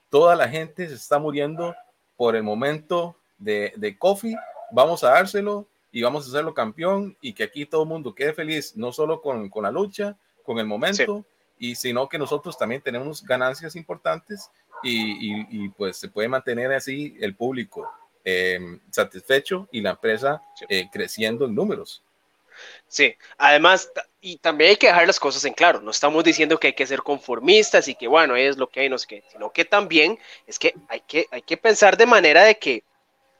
toda 0.10 0.36
la 0.36 0.48
gente 0.48 0.88
se 0.88 0.96
está 0.96 1.20
muriendo 1.20 1.76
por 2.16 2.36
el 2.36 2.44
momento 2.44 3.16
de, 3.38 3.74
de 3.76 3.98
Kofi, 3.98 4.36
vamos 4.72 5.04
a 5.04 5.12
dárselo 5.12 5.68
y 5.92 6.02
vamos 6.02 6.26
a 6.26 6.30
hacerlo 6.30 6.54
campeón 6.54 7.18
y 7.22 7.34
que 7.34 7.44
aquí 7.44 7.66
todo 7.66 7.84
el 7.84 7.90
mundo 7.90 8.16
quede 8.16 8.34
feliz, 8.34 8.76
no 8.76 8.92
solo 8.92 9.22
con, 9.22 9.50
con 9.50 9.64
la 9.64 9.72
lucha, 9.72 10.18
con 10.48 10.60
el 10.60 10.66
momento, 10.66 11.26
y 11.60 11.76
sino 11.76 12.08
que 12.08 12.18
nosotros 12.18 12.58
también 12.58 12.82
tenemos 12.82 13.22
ganancias 13.22 13.76
importantes 13.76 14.50
y, 14.82 15.66
y, 15.66 15.70
pues 15.70 15.98
se 15.98 16.08
puede 16.08 16.30
mantener 16.30 16.72
así 16.72 17.18
el 17.20 17.36
público 17.36 17.92
em, 18.24 18.80
satisfecho 18.90 19.68
y 19.74 19.82
la 19.82 19.90
empresa 19.90 20.42
eh, 20.70 20.88
creciendo 20.90 21.46
en 21.46 21.54
números. 21.54 22.02
Sí, 22.88 23.14
además, 23.38 23.92
y 24.22 24.38
también 24.38 24.70
hay 24.70 24.78
que 24.78 24.88
dejar 24.88 25.06
las 25.06 25.20
cosas 25.20 25.44
en 25.44 25.54
claro, 25.54 25.82
no 25.82 25.92
estamos 25.92 26.24
diciendo 26.24 26.58
que 26.58 26.68
hay 26.68 26.74
que 26.74 26.88
ser 26.88 27.02
conformistas 27.02 27.90
y 27.90 27.96
que 27.96 28.08
bueno, 28.08 28.38
es 28.38 28.58
lo 28.58 28.70
que 28.70 28.80
hay, 28.80 28.90
no 28.90 28.98
sé 28.98 29.08
qué, 29.08 29.24
sino 29.30 29.52
que 29.52 29.66
también 29.66 30.18
es 30.46 30.58
que 30.58 30.74
hay 30.88 31.02
que, 31.02 31.28
hay 31.30 31.42
que 31.42 31.58
pensar 31.58 31.98
de 31.98 32.06
manera 32.06 32.44
de 32.44 32.58
que 32.58 32.84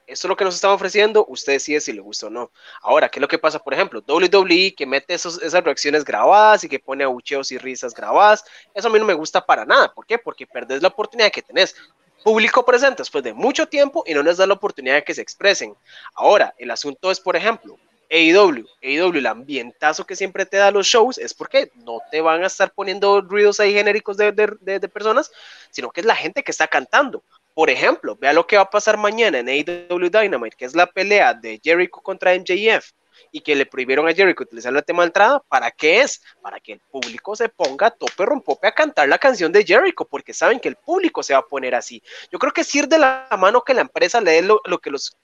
esto 0.08 0.26
es 0.26 0.28
lo 0.28 0.36
que 0.36 0.44
nos 0.44 0.54
están 0.54 0.72
ofreciendo, 0.72 1.26
usted 1.28 1.52
decide 1.52 1.80
si 1.80 1.92
le 1.92 2.00
gusta 2.00 2.26
o 2.26 2.30
no. 2.30 2.50
Ahora, 2.82 3.08
¿qué 3.08 3.18
es 3.18 3.20
lo 3.20 3.28
que 3.28 3.38
pasa? 3.38 3.58
Por 3.58 3.74
ejemplo, 3.74 4.02
WWE 4.06 4.74
que 4.74 4.86
mete 4.86 5.14
esas 5.14 5.38
reacciones 5.62 6.04
grabadas 6.04 6.64
y 6.64 6.68
que 6.68 6.78
pone 6.78 7.04
abucheos 7.04 7.52
y 7.52 7.58
risas 7.58 7.94
grabadas, 7.94 8.44
eso 8.74 8.88
a 8.88 8.90
mí 8.90 8.98
no 8.98 9.04
me 9.04 9.14
gusta 9.14 9.44
para 9.44 9.64
nada. 9.64 9.92
¿Por 9.92 10.06
qué? 10.06 10.18
Porque 10.18 10.46
perdés 10.46 10.82
la 10.82 10.88
oportunidad 10.88 11.30
que 11.30 11.42
tenés 11.42 11.76
público 12.24 12.64
presente 12.64 13.02
después 13.02 13.22
de 13.22 13.32
mucho 13.32 13.68
tiempo 13.68 14.02
y 14.06 14.14
no 14.14 14.22
les 14.22 14.38
da 14.38 14.46
la 14.46 14.54
oportunidad 14.54 14.96
de 14.96 15.04
que 15.04 15.14
se 15.14 15.22
expresen. 15.22 15.76
Ahora, 16.14 16.54
el 16.58 16.70
asunto 16.70 17.10
es, 17.10 17.20
por 17.20 17.36
ejemplo, 17.36 17.78
AEW, 18.10 18.66
AEW, 18.82 19.18
el 19.18 19.26
ambientazo 19.26 20.06
que 20.06 20.16
siempre 20.16 20.46
te 20.46 20.56
da 20.56 20.70
los 20.70 20.86
shows 20.86 21.18
es 21.18 21.34
porque 21.34 21.70
no 21.84 22.00
te 22.10 22.22
van 22.22 22.42
a 22.42 22.46
estar 22.46 22.72
poniendo 22.72 23.20
ruidos 23.20 23.60
ahí 23.60 23.74
genéricos 23.74 24.16
de 24.16 24.90
personas, 24.92 25.30
sino 25.70 25.90
que 25.90 26.00
es 26.00 26.06
la 26.06 26.16
gente 26.16 26.42
que 26.42 26.50
está 26.50 26.66
cantando. 26.66 27.22
Por 27.58 27.70
ejemplo, 27.70 28.14
vea 28.14 28.32
lo 28.32 28.46
que 28.46 28.54
va 28.54 28.62
a 28.62 28.70
pasar 28.70 28.96
mañana 28.98 29.40
en 29.40 29.48
AEW 29.48 30.10
Dynamite, 30.10 30.56
que 30.56 30.64
es 30.64 30.76
la 30.76 30.86
pelea 30.86 31.34
de 31.34 31.60
Jericho 31.60 32.00
contra 32.00 32.32
MJF 32.32 32.92
y 33.32 33.40
que 33.40 33.56
le 33.56 33.66
prohibieron 33.66 34.06
a 34.06 34.14
Jericho 34.14 34.44
utilizar 34.44 34.72
la 34.72 34.80
tema 34.80 35.02
entrada. 35.02 35.42
¿Para 35.48 35.72
qué 35.72 36.02
es? 36.02 36.22
Para 36.40 36.60
que 36.60 36.74
el 36.74 36.78
público 36.78 37.34
se 37.34 37.48
ponga 37.48 37.90
tope 37.90 38.24
rompope 38.24 38.68
a 38.68 38.72
cantar 38.72 39.08
la 39.08 39.18
canción 39.18 39.50
de 39.50 39.64
Jericho, 39.64 40.04
porque 40.04 40.32
saben 40.32 40.60
que 40.60 40.68
el 40.68 40.76
público 40.76 41.20
se 41.24 41.32
va 41.32 41.40
a 41.40 41.46
poner 41.48 41.74
así. 41.74 42.00
Yo 42.30 42.38
creo 42.38 42.52
que 42.52 42.62
ir 42.74 42.86
de 42.86 42.98
la 43.00 43.26
mano 43.36 43.62
que 43.62 43.74
la 43.74 43.80
empresa 43.80 44.20
le 44.20 44.40
dé 44.40 44.42
lo, 44.42 44.60
que 44.80 44.90
los, 44.90 45.16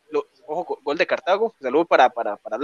ojo, 0.44 0.80
gol 0.82 0.98
de 0.98 1.06
Cartago, 1.06 1.54
saludo 1.62 1.84
para, 1.84 2.10
para, 2.10 2.34
para 2.36 2.58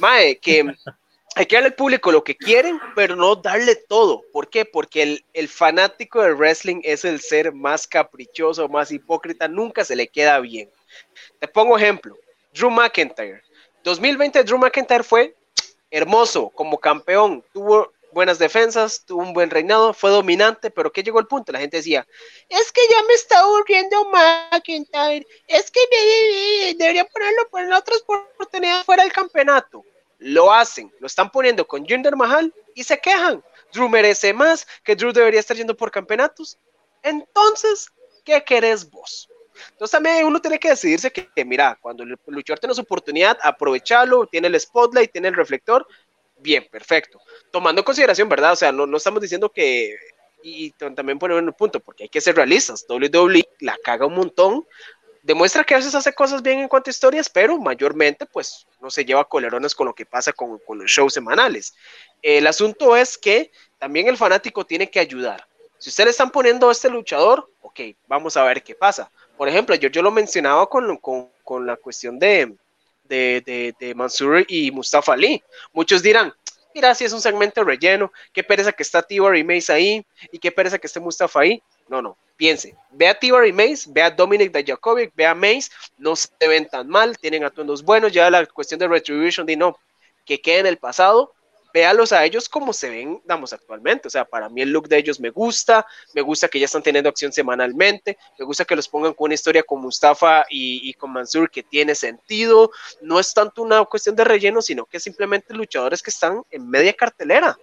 Mae, 0.00 0.38
que 0.38 0.66
hay 1.36 1.44
que 1.44 1.54
darle 1.54 1.68
al 1.68 1.74
público 1.74 2.10
lo 2.10 2.24
que 2.24 2.34
quieren, 2.34 2.80
pero 2.94 3.14
no 3.14 3.36
darle 3.36 3.76
todo. 3.76 4.22
¿Por 4.32 4.48
qué? 4.48 4.64
Porque 4.64 5.22
el, 5.34 5.48
fanático 5.48 6.22
del 6.22 6.34
wrestling 6.34 6.80
es 6.82 7.04
el 7.04 7.20
ser 7.20 7.52
más 7.52 7.86
caprichoso, 7.86 8.70
más 8.70 8.90
hipócrita, 8.90 9.46
nunca 9.46 9.84
se 9.84 9.96
le 9.96 10.08
queda 10.08 10.40
bien. 10.40 10.70
Te 11.38 11.46
pongo 11.46 11.76
ejemplo, 11.76 12.16
Drew 12.54 12.70
McIntyre. 12.70 13.42
2020 13.84 14.44
Drew 14.44 14.56
McIntyre 14.56 15.04
fue 15.04 15.36
hermoso 15.90 16.48
como 16.48 16.78
campeón, 16.78 17.44
tuvo 17.52 17.92
buenas 18.12 18.38
defensas, 18.38 19.04
tuvo 19.04 19.20
un 19.20 19.34
buen 19.34 19.50
reinado, 19.50 19.92
fue 19.92 20.08
dominante, 20.08 20.70
pero 20.70 20.90
¿qué 20.90 21.02
llegó 21.02 21.20
el 21.20 21.26
punto? 21.26 21.52
La 21.52 21.60
gente 21.60 21.76
decía, 21.76 22.06
es 22.48 22.72
que 22.72 22.80
ya 22.90 23.02
me 23.06 23.12
está 23.12 23.40
aburriendo 23.40 24.06
McIntyre, 24.06 25.26
es 25.48 25.70
que 25.70 25.80
debería 26.78 27.04
ponerlo 27.04 27.46
por 27.50 27.60
en 27.60 27.74
otras 27.74 28.02
oportunidades 28.06 28.86
fuera 28.86 29.02
del 29.02 29.12
campeonato 29.12 29.84
lo 30.18 30.52
hacen, 30.52 30.92
lo 31.00 31.06
están 31.06 31.30
poniendo 31.30 31.66
con 31.66 31.84
Jinder 31.84 32.16
Mahal 32.16 32.52
y 32.74 32.84
se 32.84 32.98
quejan. 32.98 33.42
Drew 33.72 33.88
merece 33.88 34.32
más, 34.32 34.66
que 34.82 34.96
Drew 34.96 35.12
debería 35.12 35.40
estar 35.40 35.56
yendo 35.56 35.76
por 35.76 35.90
campeonatos. 35.90 36.58
Entonces, 37.02 37.88
¿qué 38.24 38.42
querés 38.44 38.88
vos? 38.90 39.28
Entonces 39.70 39.92
también 39.92 40.26
uno 40.26 40.40
tiene 40.40 40.58
que 40.58 40.70
decidirse 40.70 41.10
que, 41.10 41.44
mira, 41.44 41.78
cuando 41.80 42.02
el 42.02 42.16
luchador 42.26 42.58
tiene 42.58 42.74
su 42.74 42.82
oportunidad, 42.82 43.38
aprovecharlo, 43.42 44.26
tiene 44.26 44.48
el 44.48 44.60
spotlight, 44.60 45.12
tiene 45.12 45.28
el 45.28 45.34
reflector, 45.34 45.86
bien, 46.38 46.66
perfecto. 46.70 47.20
Tomando 47.50 47.80
en 47.80 47.84
consideración, 47.84 48.28
¿verdad? 48.28 48.52
O 48.52 48.56
sea, 48.56 48.72
no, 48.72 48.86
no 48.86 48.96
estamos 48.96 49.20
diciendo 49.20 49.50
que, 49.50 49.96
y 50.42 50.70
también 50.72 51.18
poner 51.18 51.42
un 51.42 51.52
punto, 51.52 51.80
porque 51.80 52.04
hay 52.04 52.08
que 52.08 52.20
ser 52.20 52.36
realistas, 52.36 52.86
WWE 52.88 53.48
la 53.60 53.76
caga 53.82 54.06
un 54.06 54.14
montón, 54.14 54.66
demuestra 55.26 55.64
que 55.64 55.74
a 55.74 55.78
veces 55.78 55.94
hace 55.96 56.12
cosas 56.12 56.40
bien 56.40 56.60
en 56.60 56.68
cuanto 56.68 56.88
a 56.88 56.92
historias, 56.92 57.28
pero 57.28 57.58
mayormente 57.58 58.26
pues 58.26 58.64
no 58.80 58.90
se 58.90 59.04
lleva 59.04 59.28
colerones 59.28 59.74
con 59.74 59.88
lo 59.88 59.94
que 59.94 60.06
pasa 60.06 60.32
con, 60.32 60.60
los 60.68 60.90
shows 60.90 61.12
semanales. 61.12 61.74
El 62.22 62.46
asunto 62.46 62.96
es 62.96 63.18
que 63.18 63.50
también 63.78 64.06
el 64.06 64.16
fanático 64.16 64.64
tiene 64.64 64.88
que 64.88 65.00
ayudar. 65.00 65.44
Si 65.78 65.90
ustedes 65.90 66.10
están 66.10 66.30
poniendo 66.30 66.68
a 66.68 66.72
este 66.72 66.88
luchador, 66.88 67.50
ok, 67.60 67.80
vamos 68.06 68.36
a 68.36 68.44
ver 68.44 68.62
qué 68.62 68.76
pasa. 68.76 69.10
Por 69.36 69.48
ejemplo, 69.48 69.74
yo, 69.74 69.88
yo 69.88 70.00
lo 70.00 70.12
mencionaba 70.12 70.68
con, 70.68 70.96
con, 70.98 71.66
la 71.66 71.76
cuestión 71.76 72.20
de, 72.20 72.54
de, 73.04 73.74
de, 73.78 73.94
Mansur 73.96 74.44
y 74.46 74.70
Mustafa 74.70 75.14
Ali. 75.14 75.42
Muchos 75.72 76.02
dirán, 76.04 76.32
mira, 76.72 76.94
si 76.94 77.04
es 77.04 77.12
un 77.12 77.20
segmento 77.20 77.64
relleno, 77.64 78.12
qué 78.32 78.44
pereza 78.44 78.72
que 78.72 78.84
está 78.84 79.02
Tibar 79.02 79.36
y 79.36 79.42
Mace 79.42 79.72
ahí, 79.72 80.06
y 80.30 80.38
qué 80.38 80.52
pereza 80.52 80.78
que 80.78 80.86
esté 80.86 81.00
Mustafa 81.00 81.40
ahí. 81.40 81.60
No, 81.88 82.00
no, 82.00 82.16
piense, 82.36 82.76
ve 82.90 83.08
a 83.08 83.18
Tibar 83.18 83.46
y 83.46 83.52
Mace, 83.52 83.84
ve 83.88 84.02
a 84.02 84.10
Dominic 84.10 84.52
Dajakovic, 84.52 85.12
ve 85.14 85.26
a 85.26 85.34
Mace, 85.34 85.70
no 85.98 86.14
se 86.14 86.30
ven 86.40 86.68
tan 86.68 86.88
mal, 86.88 87.16
tienen 87.18 87.44
atuendos 87.44 87.82
buenos, 87.82 88.12
ya 88.12 88.30
la 88.30 88.44
cuestión 88.46 88.78
de 88.78 88.88
Retribution, 88.88 89.46
de 89.46 89.56
no, 89.56 89.76
que 90.24 90.40
quede 90.40 90.60
en 90.60 90.66
el 90.66 90.78
pasado, 90.78 91.32
véalos 91.72 92.12
a 92.12 92.24
ellos 92.24 92.48
como 92.48 92.72
se 92.72 92.88
ven, 92.88 93.20
damos 93.26 93.52
actualmente, 93.52 94.08
o 94.08 94.10
sea, 94.10 94.24
para 94.24 94.48
mí 94.48 94.62
el 94.62 94.70
look 94.70 94.88
de 94.88 94.96
ellos 94.96 95.20
me 95.20 95.28
gusta, 95.28 95.86
me 96.14 96.22
gusta 96.22 96.48
que 96.48 96.58
ya 96.58 96.64
están 96.64 96.82
teniendo 96.82 97.10
acción 97.10 97.32
semanalmente, 97.32 98.16
me 98.38 98.46
gusta 98.46 98.64
que 98.64 98.74
los 98.74 98.88
pongan 98.88 99.12
con 99.12 99.26
una 99.26 99.34
historia 99.34 99.62
con 99.62 99.82
Mustafa 99.82 100.46
y, 100.48 100.88
y 100.88 100.94
con 100.94 101.12
Mansur 101.12 101.50
que 101.50 101.62
tiene 101.62 101.94
sentido, 101.94 102.70
no 103.02 103.20
es 103.20 103.34
tanto 103.34 103.62
una 103.62 103.84
cuestión 103.84 104.16
de 104.16 104.24
relleno, 104.24 104.62
sino 104.62 104.86
que 104.86 104.98
simplemente 104.98 105.52
luchadores 105.52 106.02
que 106.02 106.10
están 106.10 106.42
en 106.50 106.66
media 106.66 106.94
cartelera, 106.94 107.58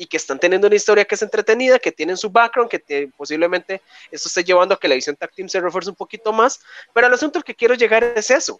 y 0.00 0.06
que 0.06 0.16
están 0.16 0.38
teniendo 0.38 0.66
una 0.66 0.76
historia 0.76 1.04
que 1.04 1.14
es 1.14 1.20
entretenida, 1.20 1.78
que 1.78 1.92
tienen 1.92 2.16
su 2.16 2.30
background, 2.30 2.70
que 2.70 3.10
posiblemente 3.18 3.82
esto 4.10 4.28
esté 4.28 4.42
llevando 4.42 4.74
a 4.74 4.80
que 4.80 4.88
la 4.88 4.94
edición 4.94 5.14
Tag 5.14 5.30
Team 5.32 5.46
se 5.50 5.60
refuerce 5.60 5.90
un 5.90 5.94
poquito 5.94 6.32
más, 6.32 6.58
pero 6.94 7.06
el 7.06 7.12
asunto 7.12 7.38
al 7.38 7.44
que 7.44 7.54
quiero 7.54 7.74
llegar 7.74 8.02
es 8.02 8.30
eso. 8.30 8.58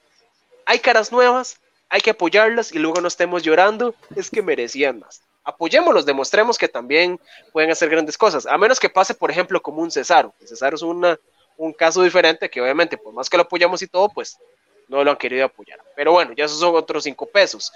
Hay 0.66 0.80
caras 0.80 1.10
nuevas, 1.10 1.58
hay 1.88 2.02
que 2.02 2.10
apoyarlas 2.10 2.72
y 2.72 2.78
luego 2.78 3.00
no 3.00 3.08
estemos 3.08 3.42
llorando, 3.42 3.94
es 4.16 4.28
que 4.28 4.42
merecían 4.42 4.98
más. 4.98 5.22
Apoyémoslos, 5.42 6.04
demostremos 6.04 6.58
que 6.58 6.68
también 6.68 7.18
pueden 7.52 7.70
hacer 7.70 7.88
grandes 7.88 8.18
cosas, 8.18 8.44
a 8.44 8.58
menos 8.58 8.78
que 8.78 8.90
pase, 8.90 9.14
por 9.14 9.30
ejemplo, 9.30 9.62
como 9.62 9.80
un 9.80 9.90
Cesaro. 9.90 10.34
Cesaro 10.44 10.76
es 10.76 10.82
una, 10.82 11.18
un 11.56 11.72
caso 11.72 12.02
diferente 12.02 12.50
que 12.50 12.60
obviamente, 12.60 12.98
por 12.98 13.14
más 13.14 13.30
que 13.30 13.38
lo 13.38 13.44
apoyamos 13.44 13.80
y 13.80 13.86
todo, 13.86 14.10
pues 14.10 14.36
no 14.88 15.02
lo 15.02 15.10
han 15.10 15.16
querido 15.16 15.46
apoyar. 15.46 15.80
Pero 15.96 16.12
bueno, 16.12 16.34
ya 16.36 16.44
esos 16.44 16.60
son 16.60 16.76
otros 16.76 17.04
cinco 17.04 17.24
pesos. 17.24 17.72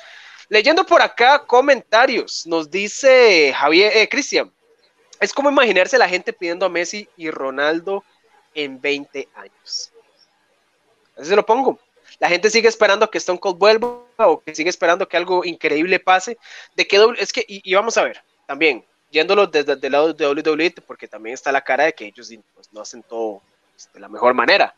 Leyendo 0.49 0.85
por 0.85 1.01
acá 1.01 1.45
comentarios, 1.47 2.47
nos 2.47 2.71
dice 2.71 3.53
Javier, 3.57 3.97
eh, 3.97 4.09
Cristian, 4.09 4.53
es 5.21 5.33
como 5.33 5.51
imaginarse 5.51 5.97
la 5.97 6.09
gente 6.09 6.33
pidiendo 6.33 6.67
a 6.67 6.69
Messi 6.69 7.09
y 7.17 7.31
Ronaldo 7.31 8.05
en 8.55 8.81
20 8.81 9.29
años. 9.35 9.93
Así 11.17 11.29
se 11.29 11.37
lo 11.37 11.47
pongo. 11.47 11.79
La 12.19 12.29
gente 12.29 12.51
sigue 12.51 12.69
esperando 12.69 13.11
que 13.11 13.19
Stone 13.19 13.41
Cold 13.41 13.59
vuelva 13.59 14.05
o 14.19 14.41
que 14.41 14.55
sigue 14.55 14.71
esperando 14.71 15.09
que 15.09 15.17
algo 15.17 15.45
increíble 15.45 15.99
pase. 15.99 16.39
De 16.75 16.87
que 16.87 17.05
es 17.19 17.33
que, 17.33 17.45
y, 17.47 17.75
vamos 17.75 17.97
a 17.97 18.05
ver, 18.05 18.23
también, 18.47 18.85
yéndolo 19.11 19.47
desde 19.47 19.73
el 19.73 19.93
lado 19.93 20.13
de 20.13 20.27
WWE, 20.27 20.75
porque 20.87 21.09
también 21.09 21.35
está 21.35 21.53
la 21.53 21.63
cara 21.63 21.85
de 21.85 21.93
que 21.93 22.07
ellos 22.07 22.31
pues, 22.55 22.73
no 22.73 22.81
hacen 22.81 23.03
todo 23.03 23.43
pues, 23.73 23.93
de 23.93 24.01
la 24.01 24.09
mejor 24.09 24.35
manera. 24.35 24.75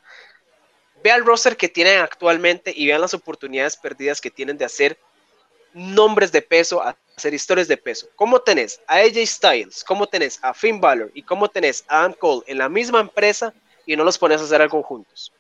Vean 1.03 1.19
el 1.19 1.27
roster 1.27 1.57
que 1.57 1.69
tienen 1.69 2.01
actualmente 2.01 2.73
y 2.75 2.87
vean 2.87 3.01
las 3.01 3.15
oportunidades 3.15 3.77
perdidas 3.77 4.21
que 4.21 4.31
tienen 4.31 4.57
de 4.57 4.65
hacer 4.65 4.99
nombres 5.77 6.33
de 6.33 6.41
peso, 6.41 6.83
a 6.83 6.97
hacer 7.17 7.35
historias 7.35 7.69
de 7.69 7.77
peso. 7.77 8.09
¿Cómo 8.17 8.41
tenés 8.41 8.81
a 8.87 8.97
AJ 8.97 9.27
Styles? 9.27 9.85
¿Cómo 9.85 10.07
tenés 10.07 10.39
a 10.43 10.55
Finn 10.55 10.81
Balor? 10.81 11.11
¿Y 11.13 11.23
cómo 11.23 11.49
tenés 11.49 11.85
a 11.87 12.01
Adam 12.01 12.15
Cole 12.15 12.43
en 12.47 12.59
la 12.59 12.69
misma 12.71 13.01
empresa 13.01 13.53
y 13.85 13.95
no 13.95 14.03
los 14.03 14.17
pones 14.17 14.41
a 14.41 14.45
hacer 14.45 14.63
algo 14.63 14.83
juntos? 14.83 15.33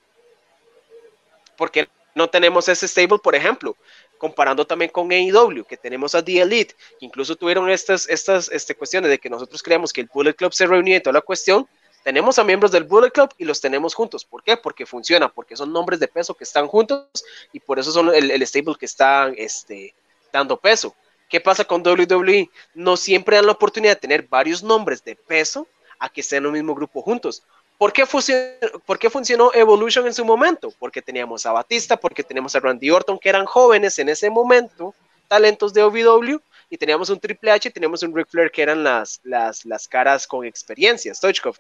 Porque 1.57 1.89
no 2.15 2.29
tenemos 2.29 2.69
ese 2.69 2.87
stable, 2.87 3.19
por 3.19 3.35
ejemplo, 3.35 3.77
comparando 4.19 4.67
también 4.67 4.91
con 4.91 5.11
AEW, 5.11 5.65
que 5.65 5.79
tenemos 5.79 6.15
a 6.15 6.23
The 6.23 6.43
Elite, 6.43 6.75
que 6.99 7.07
incluso 7.07 7.35
tuvieron 7.35 7.71
estas, 7.71 8.07
estas 8.07 8.51
este, 8.51 8.75
cuestiones 8.75 9.11
de 9.11 9.19
que 9.19 9.31
nosotros 9.31 9.63
creemos 9.63 9.91
que 9.91 10.03
el 10.03 10.11
Bullet 10.13 10.35
Club 10.35 10.53
se 10.53 10.67
reunía 10.67 10.97
y 10.97 11.01
toda 11.01 11.15
la 11.15 11.23
cuestión. 11.23 11.67
Tenemos 12.05 12.39
a 12.39 12.45
miembros 12.45 12.71
del 12.71 12.85
Bullet 12.85 13.11
Club 13.11 13.31
y 13.39 13.47
los 13.47 13.61
tenemos 13.63 13.95
juntos. 13.95 14.25
¿Por 14.27 14.43
qué? 14.43 14.59
Porque 14.59 14.85
funciona, 14.85 15.29
porque 15.29 15.57
son 15.57 15.73
nombres 15.73 15.99
de 15.99 16.09
peso 16.09 16.35
que 16.35 16.45
están 16.45 16.67
juntos 16.67 17.07
y 17.55 17.61
por 17.61 17.79
eso 17.79 17.91
son 17.91 18.15
el, 18.15 18.31
el 18.31 18.47
stable 18.47 18.77
que 18.79 18.87
están 18.87 19.35
este, 19.39 19.95
dando 20.33 20.57
peso. 20.57 20.95
¿Qué 21.29 21.41
pasa 21.41 21.65
con 21.65 21.83
WWE? 21.87 22.49
No 22.75 22.97
siempre 22.97 23.37
dan 23.37 23.47
la 23.47 23.53
oportunidad 23.53 23.93
de 23.95 24.01
tener 24.01 24.23
varios 24.29 24.63
nombres 24.63 25.03
de 25.03 25.17
peso 25.17 25.67
a 25.99 26.09
que 26.09 26.21
estén 26.21 26.39
en 26.39 26.47
un 26.47 26.53
mismo 26.53 26.75
grupo 26.75 27.03
juntos. 27.03 27.43
¿Por 27.79 27.93
qué, 27.93 28.07
funcionó, 28.07 29.51
Evolution 29.53 30.07
en 30.07 30.15
su 30.15 30.25
momento? 30.25 30.73
Porque 30.79 31.03
teníamos 31.03 31.45
a 31.45 31.53
Batista, 31.53 31.97
porque 31.97 32.23
teníamos 32.23 32.57
a 32.57 32.61
Randy 32.61 32.91
Orton, 32.91 33.19
que 33.19 33.29
eran 33.29 33.45
jóvenes 33.45 33.99
en 33.99 34.09
ese 34.09 34.31
momento, 34.31 34.95
talentos 35.29 35.75
de 35.75 35.83
OVW, 35.83 36.41
y 36.71 36.79
teníamos 36.79 37.11
un 37.11 37.21
Triple 37.21 37.51
H 37.51 37.69
y 37.69 37.73
teníamos 37.73 38.03
un 38.03 38.17
Ric 38.17 38.29
Flair, 38.31 38.51
que 38.51 38.63
eran 38.63 38.83
las, 38.83 39.21
las, 39.25 39.65
las 39.67 39.87
caras 39.89 40.27
con 40.27 40.47
experiencia, 40.47 41.15
Stoichkov. 41.15 41.57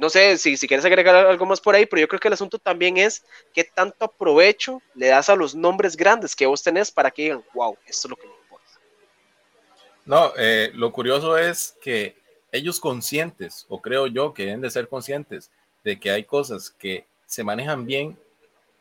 No 0.00 0.08
sé 0.08 0.38
si, 0.38 0.56
si 0.56 0.66
quieres 0.66 0.86
agregar 0.86 1.14
algo 1.14 1.44
más 1.44 1.60
por 1.60 1.74
ahí, 1.74 1.84
pero 1.84 2.00
yo 2.00 2.08
creo 2.08 2.18
que 2.18 2.28
el 2.28 2.34
asunto 2.34 2.58
también 2.58 2.96
es 2.96 3.22
qué 3.52 3.64
tanto 3.64 4.06
aprovecho 4.06 4.80
le 4.94 5.08
das 5.08 5.28
a 5.28 5.36
los 5.36 5.54
nombres 5.54 5.94
grandes 5.94 6.34
que 6.34 6.46
vos 6.46 6.62
tenés 6.62 6.90
para 6.90 7.10
que 7.10 7.22
digan, 7.24 7.44
wow, 7.52 7.76
esto 7.86 8.08
es 8.08 8.10
lo 8.10 8.16
que 8.16 8.26
me 8.26 8.32
importa. 8.32 8.66
No, 10.06 10.32
eh, 10.38 10.70
lo 10.72 10.90
curioso 10.90 11.36
es 11.36 11.76
que 11.82 12.16
ellos 12.50 12.80
conscientes, 12.80 13.66
o 13.68 13.82
creo 13.82 14.06
yo 14.06 14.32
que 14.32 14.46
deben 14.46 14.62
de 14.62 14.70
ser 14.70 14.88
conscientes, 14.88 15.50
de 15.84 16.00
que 16.00 16.10
hay 16.10 16.24
cosas 16.24 16.70
que 16.70 17.04
se 17.26 17.44
manejan 17.44 17.84
bien 17.84 18.18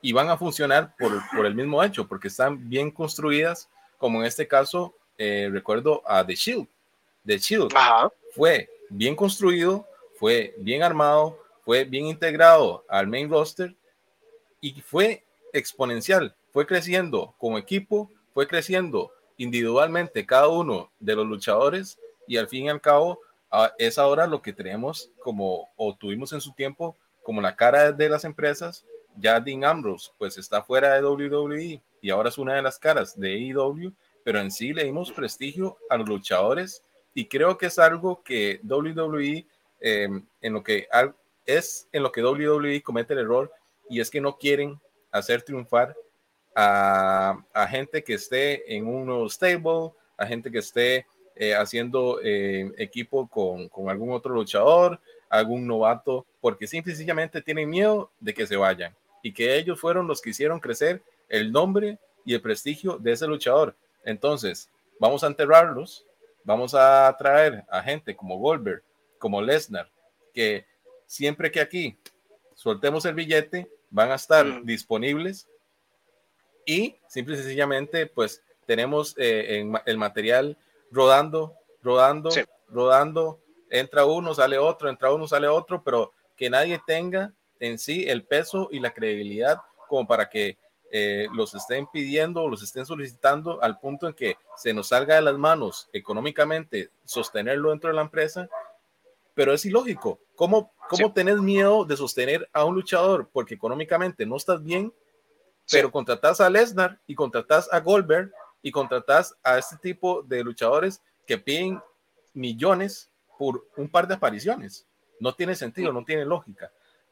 y 0.01 0.13
van 0.13 0.29
a 0.29 0.37
funcionar 0.37 0.95
por, 0.97 1.21
por 1.35 1.45
el 1.45 1.53
mismo 1.53 1.83
hecho, 1.83 2.07
porque 2.07 2.29
están 2.29 2.69
bien 2.69 2.91
construidas, 2.91 3.67
como 3.97 4.21
en 4.21 4.25
este 4.25 4.47
caso, 4.47 4.95
eh, 5.17 5.49
recuerdo 5.51 6.01
a 6.05 6.25
The 6.25 6.35
Shield. 6.35 6.67
The 7.25 7.37
Shield 7.39 7.73
fue 8.33 8.69
bien 8.89 9.17
construido, 9.17 9.85
fue 10.19 10.53
bien 10.57 10.83
armado, 10.83 11.39
fue 11.63 11.85
bien 11.85 12.07
integrado 12.07 12.83
al 12.89 13.07
main 13.07 13.29
roster 13.29 13.73
y 14.59 14.81
fue 14.81 15.23
exponencial, 15.53 16.35
fue 16.51 16.67
creciendo 16.67 17.33
como 17.37 17.57
equipo, 17.57 18.11
fue 18.33 18.45
creciendo 18.45 19.13
individualmente 19.37 20.25
cada 20.25 20.49
uno 20.49 20.91
de 20.99 21.15
los 21.15 21.25
luchadores 21.25 21.97
y 22.27 22.35
al 22.35 22.49
fin 22.49 22.65
y 22.65 22.69
al 22.69 22.81
cabo 22.81 23.21
es 23.77 23.97
ahora 23.97 24.27
lo 24.27 24.41
que 24.41 24.51
tenemos 24.51 25.09
como 25.23 25.69
o 25.77 25.95
tuvimos 25.95 26.33
en 26.33 26.41
su 26.41 26.51
tiempo 26.51 26.97
como 27.23 27.39
la 27.39 27.55
cara 27.55 27.93
de 27.93 28.09
las 28.09 28.25
empresas. 28.25 28.85
Ya 29.15 29.39
Dean 29.39 29.63
Ambrose 29.63 30.11
pues 30.17 30.37
está 30.37 30.61
fuera 30.61 30.95
de 30.95 31.05
WWE 31.05 31.81
y 32.01 32.09
ahora 32.09 32.27
es 32.27 32.37
una 32.37 32.55
de 32.55 32.61
las 32.61 32.77
caras 32.77 33.17
de 33.17 33.35
AEW, 33.35 33.93
pero 34.25 34.41
en 34.41 34.51
sí 34.51 34.73
le 34.73 34.83
dimos 34.83 35.13
prestigio 35.13 35.77
a 35.89 35.95
los 35.95 36.09
luchadores 36.09 36.83
y 37.13 37.25
creo 37.25 37.57
que 37.57 37.67
es 37.67 37.79
algo 37.79 38.21
que 38.21 38.59
WWE 38.63 39.47
em, 39.79 40.25
en 40.41 40.53
lo 40.53 40.63
que 40.63 40.87
es 41.45 41.87
en 41.91 42.03
lo 42.03 42.11
que 42.11 42.23
WWE 42.23 42.81
comete 42.81 43.13
el 43.13 43.19
error 43.19 43.51
y 43.89 43.99
es 43.99 44.09
que 44.09 44.21
no 44.21 44.37
quieren 44.37 44.79
hacer 45.11 45.41
triunfar 45.41 45.95
a, 46.55 47.67
gente 47.69 48.03
que 48.03 48.15
esté 48.15 48.75
en 48.75 48.87
un 48.87 49.05
nuevo 49.05 49.29
stable, 49.29 49.91
a 50.17 50.25
gente 50.25 50.51
que 50.51 50.59
esté 50.59 51.05
eh, 51.35 51.55
haciendo 51.55 52.19
eh, 52.21 52.71
equipo 52.77 53.27
con, 53.27 53.69
con 53.69 53.89
algún 53.89 54.11
otro 54.11 54.33
luchador, 54.33 54.99
algún 55.29 55.65
novato, 55.65 56.25
porque 56.41 56.67
sencillamente 56.67 57.41
tienen 57.41 57.69
miedo 57.69 58.11
de 58.19 58.33
que 58.33 58.45
se 58.45 58.57
vayan 58.57 58.95
y 59.21 59.31
que 59.31 59.55
ellos 59.57 59.79
fueron 59.79 60.07
los 60.07 60.21
que 60.21 60.31
hicieron 60.31 60.59
crecer 60.59 61.01
el 61.29 61.51
nombre 61.51 61.99
y 62.25 62.33
el 62.33 62.41
prestigio 62.41 62.97
de 62.97 63.13
ese 63.13 63.27
luchador. 63.27 63.75
Entonces, 64.03 64.69
vamos 64.99 65.23
a 65.23 65.27
enterrarlos, 65.27 66.05
vamos 66.43 66.73
a 66.73 67.15
traer 67.17 67.63
a 67.69 67.81
gente 67.81 68.15
como 68.15 68.37
Goldberg, 68.37 68.83
como 69.19 69.41
Lesnar, 69.41 69.91
que 70.33 70.65
siempre 71.05 71.51
que 71.51 71.61
aquí 71.61 71.99
soltemos 72.55 73.05
el 73.05 73.13
billete, 73.13 73.69
van 73.91 74.11
a 74.11 74.15
estar 74.15 74.45
mm. 74.45 74.65
disponibles 74.65 75.47
y 76.65 76.97
simple 77.07 77.35
y 77.35 77.37
sencillamente, 77.37 78.07
pues 78.07 78.43
tenemos 78.65 79.15
eh, 79.17 79.65
el 79.85 79.97
material 79.97 80.57
rodando, 80.91 81.55
rodando, 81.81 82.29
rodando, 82.67 83.39
entra 83.69 84.05
uno, 84.05 84.33
sale 84.33 84.57
otro, 84.57 84.89
entra 84.89 85.11
uno, 85.11 85.27
sale 85.27 85.47
otro, 85.47 85.83
pero 85.83 86.13
que 86.35 86.49
nadie 86.49 86.79
tenga 86.85 87.33
en 87.59 87.77
sí 87.77 88.05
el 88.07 88.23
peso 88.23 88.69
y 88.71 88.79
la 88.79 88.93
credibilidad 88.93 89.59
como 89.87 90.07
para 90.07 90.29
que 90.29 90.57
eh, 90.91 91.27
los 91.33 91.53
estén 91.53 91.87
pidiendo, 91.87 92.47
los 92.47 92.63
estén 92.63 92.85
solicitando 92.85 93.61
al 93.61 93.79
punto 93.79 94.07
en 94.07 94.13
que 94.13 94.37
se 94.55 94.73
nos 94.73 94.87
salga 94.87 95.15
de 95.15 95.21
las 95.21 95.37
manos 95.37 95.89
económicamente 95.93 96.89
sostenerlo 97.03 97.69
dentro 97.69 97.89
de 97.89 97.95
la 97.95 98.01
empresa, 98.01 98.49
pero 99.39 99.53
es 99.53 99.63
ilógico. 99.63 100.19
¿Cómo, 100.35 100.73
cómo 100.89 101.13
tenés 101.13 101.37
miedo 101.37 101.85
de 101.85 101.95
sostener 101.95 102.49
a 102.51 102.65
un 102.65 102.75
luchador? 102.75 103.29
Porque 103.31 103.55
económicamente 103.55 104.25
no 104.25 104.35
estás 104.35 104.61
bien, 104.61 104.91
pero 105.71 105.89
contratás 105.89 106.41
a 106.41 106.49
Lesnar 106.49 106.99
y 107.07 107.15
contratás 107.15 107.71
a 107.71 107.79
Goldberg 107.79 108.33
y 108.61 108.69
contratás 108.69 109.33
a 109.41 109.57
este 109.57 109.77
tipo 109.77 110.23
de 110.23 110.43
luchadores 110.43 111.01
que 111.25 111.37
piden 111.37 111.79
millones 112.33 113.09
por 113.37 113.65
un 113.77 113.87
par 113.87 114.09
de 114.09 114.15
apariciones. 114.15 114.85
No 115.21 115.33
tiene 115.33 115.55
sentido, 115.55 115.93
no 115.93 116.03
tiene 116.03 116.25
lógica 116.25 116.69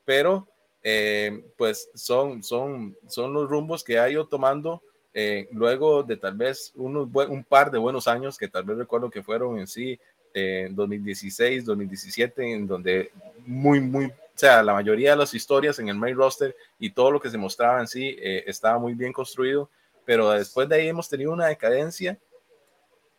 pero 0.07 0.47
eh, 0.83 1.43
pues 1.57 1.89
son, 1.93 2.41
son, 2.41 2.97
son 3.07 3.33
los 3.33 3.49
rumbos 3.49 3.83
que 3.83 3.99
ha 3.99 4.09
ido 4.09 4.25
tomando 4.25 4.81
eh, 5.13 5.49
luego 5.51 6.03
de 6.03 6.15
tal 6.15 6.35
vez 6.35 6.71
unos, 6.75 7.09
un 7.13 7.43
par 7.43 7.71
de 7.71 7.77
buenos 7.77 8.07
años 8.07 8.37
que 8.37 8.47
tal 8.47 8.63
vez 8.63 8.77
recuerdo 8.77 9.09
que 9.09 9.21
fueron 9.21 9.59
en 9.59 9.67
sí 9.67 9.99
en 10.37 10.75
2016, 10.75 11.65
2017, 11.65 12.53
en 12.53 12.67
donde 12.67 13.11
muy, 13.45 13.79
muy, 13.79 14.05
o 14.05 14.11
sea, 14.35 14.61
la 14.61 14.73
mayoría 14.73 15.11
de 15.11 15.17
las 15.17 15.33
historias 15.33 15.79
en 15.79 15.89
el 15.89 15.95
main 15.95 16.15
roster 16.15 16.55
y 16.79 16.91
todo 16.91 17.11
lo 17.11 17.19
que 17.19 17.29
se 17.29 17.37
mostraba 17.37 17.79
en 17.79 17.87
sí 17.87 18.15
eh, 18.19 18.43
estaba 18.45 18.77
muy 18.77 18.93
bien 18.93 19.11
construido, 19.11 19.69
pero 20.05 20.31
después 20.31 20.69
de 20.69 20.75
ahí 20.75 20.87
hemos 20.87 21.09
tenido 21.09 21.31
una 21.31 21.47
decadencia 21.47 22.17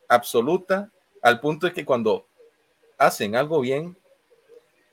absoluta 0.09 0.91
al 1.23 1.41
punto 1.41 1.67
de 1.67 1.73
que 1.73 1.85
cuando 1.85 2.27
hacen 2.97 3.37
algo 3.37 3.61
bien, 3.61 3.97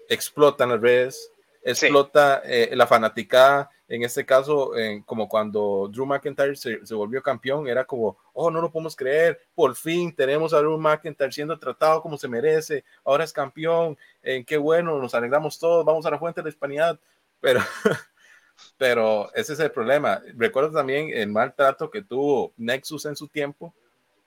explotan 0.10 0.70
las 0.70 0.82
redes, 0.82 1.32
explota 1.64 2.42
eh, 2.46 2.72
la 2.74 2.88
fanaticada, 2.88 3.70
en 3.88 4.04
este 4.04 4.26
caso, 4.26 4.72
como 5.06 5.30
cuando 5.30 5.90
Drew 5.92 6.06
McIntyre 6.06 6.56
se, 6.56 6.80
volvió 6.94 7.22
campeón, 7.22 7.68
era 7.68 7.86
como, 7.86 8.18
oh, 8.34 8.50
no 8.50 8.62
lo 8.62 8.72
podemos 8.72 8.96
creer, 8.96 9.40
por 9.54 9.76
fin 9.76 10.14
tenemos 10.16 10.54
a 10.54 10.60
Drew 10.60 10.78
McIntyre 10.78 11.32
siendo 11.32 11.58
tratado 11.60 12.02
como 12.02 12.18
se 12.18 12.28
merece, 12.28 12.84
ahora 13.04 13.24
es 13.24 13.32
campeón, 13.32 13.98
en 14.24 14.44
qué 14.44 14.58
bueno, 14.58 15.00
nos 15.00 15.14
alegramos 15.14 15.60
todos, 15.60 15.86
vamos 15.86 16.06
a 16.06 16.12
la 16.12 16.18
fuente 16.18 16.42
de 16.42 16.46
la 16.46 16.50
hispanidad, 16.50 17.00
pero, 17.40 17.60
pero 18.78 19.32
ese 19.36 19.54
es 19.54 19.60
el 19.60 19.72
problema. 19.72 20.22
Recuerdo 20.36 20.72
también 20.72 21.12
el 21.14 21.30
maltrato 21.30 21.92
que 21.92 22.02
tuvo 22.02 22.54
Nexus 22.58 23.06
en 23.06 23.16
su 23.16 23.28
tiempo 23.28 23.74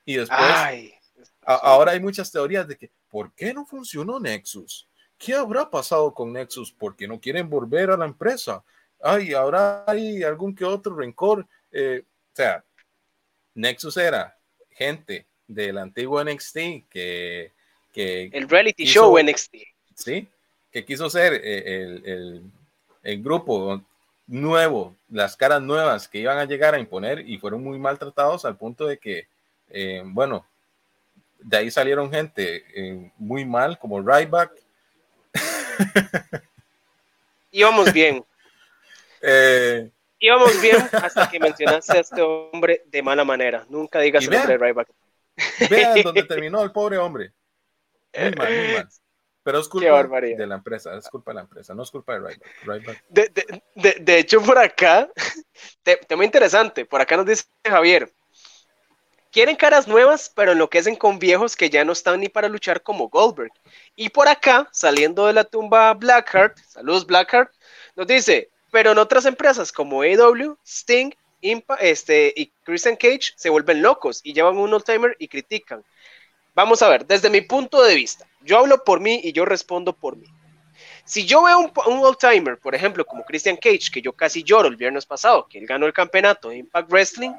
y 0.05 0.17
después... 0.17 0.41
ahora 1.43 1.93
hay 1.93 2.01
muchas 2.01 2.31
teorías 2.31 2.69
de 2.69 2.77
que, 2.77 2.91
¿por 3.11 3.33
qué 3.33 3.53
no 3.53 3.67
funcionó 3.67 4.21
Nexus? 4.21 4.89
¿Qué 5.19 5.35
habrá 5.35 5.69
pasado 5.69 6.15
con 6.15 6.33
Nexus? 6.33 6.73
Porque 6.73 7.09
no 7.09 7.21
quieren 7.21 7.51
volver 7.51 7.91
a 7.91 7.97
la 7.97 8.05
empresa. 8.05 8.63
Ay, 9.01 9.33
ahora 9.33 9.85
hay 9.87 10.23
algún 10.23 10.55
que 10.55 10.65
otro 10.65 10.95
rencor. 10.95 11.47
Eh, 11.71 12.03
o 12.05 12.37
sea, 12.37 12.65
Nexus 13.55 13.97
era 13.97 14.37
gente 14.71 15.27
del 15.47 15.79
antiguo 15.79 16.23
NXT 16.23 16.57
que... 16.91 17.53
que 17.93 18.31
el 18.33 18.49
reality 18.49 18.85
show 18.85 19.19
NXT. 19.19 19.57
Sí, 19.95 20.29
que 20.71 20.85
quiso 20.85 21.11
ser 21.11 21.35
eh, 21.35 22.01
el, 22.05 22.43
el, 23.03 23.23
grupo 23.23 23.83
nuevo, 24.27 24.95
las 25.09 25.37
caras 25.37 25.63
nuevas 25.63 26.07
que 26.07 26.19
iban 26.19 26.39
a 26.39 26.45
llegar 26.45 26.75
a 26.75 26.79
imponer 26.79 27.29
y 27.29 27.39
fueron 27.39 27.65
muy 27.65 27.79
maltratados 27.79 28.45
al 28.45 28.57
punto 28.57 28.87
de 28.87 28.99
que, 28.99 29.27
eh, 29.71 30.03
bueno, 30.05 30.47
de 31.41 31.57
ahí 31.57 31.71
salieron 31.71 32.11
gente 32.11 33.11
muy 33.17 33.45
mal 33.45 33.79
como 33.79 34.01
Ryback, 34.01 34.53
Íbamos 37.51 37.93
bien. 37.93 38.25
Eh, 39.23 39.91
Íbamos 40.21 40.61
bien 40.61 40.77
hasta 40.93 41.31
que 41.31 41.39
mencionaste 41.39 41.97
a 41.97 42.01
este 42.01 42.21
hombre 42.21 42.83
de 42.87 43.03
mala 43.03 43.25
manera. 43.25 43.65
Nunca 43.69 44.01
digas 44.01 44.25
el 44.25 44.31
nombre 44.31 44.59
de 44.59 44.65
Ryback. 44.65 44.89
Vean 45.71 46.03
donde 46.05 46.25
terminó 46.25 46.63
el 46.63 46.73
pobre 46.73 46.99
hombre. 46.99 47.33
Muy 48.17 48.31
mal, 48.33 48.53
muy 48.53 48.75
mal. 48.75 48.89
Pero 49.45 49.61
es 49.61 49.69
culpa 49.69 50.03
de 50.21 50.47
la 50.47 50.57
empresa, 50.57 50.95
es 50.95 51.09
culpa 51.09 51.31
de 51.31 51.37
la 51.37 51.41
empresa, 51.41 51.75
no 51.75 51.83
es 51.83 51.91
culpa 51.91 52.19
de 52.19 52.37
Ryback. 52.65 53.05
De, 53.09 54.19
hecho, 54.19 54.43
por 54.43 54.59
acá, 54.59 55.09
tema 56.07 56.25
interesante, 56.25 56.85
por 56.85 57.01
acá 57.01 57.17
nos 57.17 57.25
dice 57.25 57.45
Javier, 57.65 58.13
quieren 59.33 59.57
caras 59.57 59.89
nuevas, 59.89 60.31
pero 60.35 60.53
enloquecen 60.53 60.97
con 60.97 61.19
viejos 61.19 61.57
que 61.57 61.71
ya 61.71 61.83
no 61.83 61.93
están 61.93 62.21
ni 62.21 62.29
para 62.29 62.49
luchar 62.49 62.83
como 62.83 63.09
Goldberg. 63.09 63.53
Y 63.97 64.11
por 64.11 64.29
acá, 64.29 64.69
saliendo 64.71 65.27
de 65.27 65.33
la 65.33 65.45
tumba 65.45 65.95
Blackheart, 65.95 66.59
saludos 66.59 67.07
Blackheart, 67.07 67.51
nos 67.97 68.07
dice, 68.07 68.51
pero 68.79 68.93
en 68.93 68.99
otras 68.99 69.25
empresas 69.25 69.73
como 69.73 70.03
AW, 70.03 70.57
Sting, 70.65 71.11
Impa, 71.41 71.75
este, 71.81 72.33
y 72.37 72.53
Christian 72.63 72.95
Cage 72.95 73.33
se 73.35 73.51
vuelven 73.51 73.83
locos 73.83 74.21
y 74.23 74.33
llevan 74.33 74.57
un 74.57 74.73
old-timer 74.73 75.17
y 75.19 75.27
critican. 75.27 75.83
Vamos 76.55 76.81
a 76.83 76.89
ver, 76.89 77.05
desde 77.05 77.29
mi 77.29 77.41
punto 77.41 77.83
de 77.83 77.97
vista, 77.97 78.25
yo 78.41 78.57
hablo 78.57 78.85
por 78.85 79.01
mí 79.01 79.21
y 79.25 79.33
yo 79.33 79.45
respondo 79.45 79.93
por 79.93 80.17
mí. 80.17 80.29
Si 81.05 81.27
yo 81.27 81.43
veo 81.43 81.59
un, 81.59 81.73
un 81.89 82.05
old-timer, 82.05 82.59
por 82.59 82.77
ejemplo, 82.77 83.05
como 83.05 83.25
Christian 83.25 83.57
Cage, 83.57 83.91
que 83.93 84.01
yo 84.01 84.13
casi 84.13 84.45
lloro 84.45 84.69
el 84.69 84.77
viernes 84.77 85.07
pasado, 85.07 85.49
que 85.49 85.59
él 85.59 85.67
ganó 85.67 85.85
el 85.87 85.93
campeonato 85.93 86.51
de 86.51 86.59
Impact 86.59 86.89
Wrestling, 86.89 87.33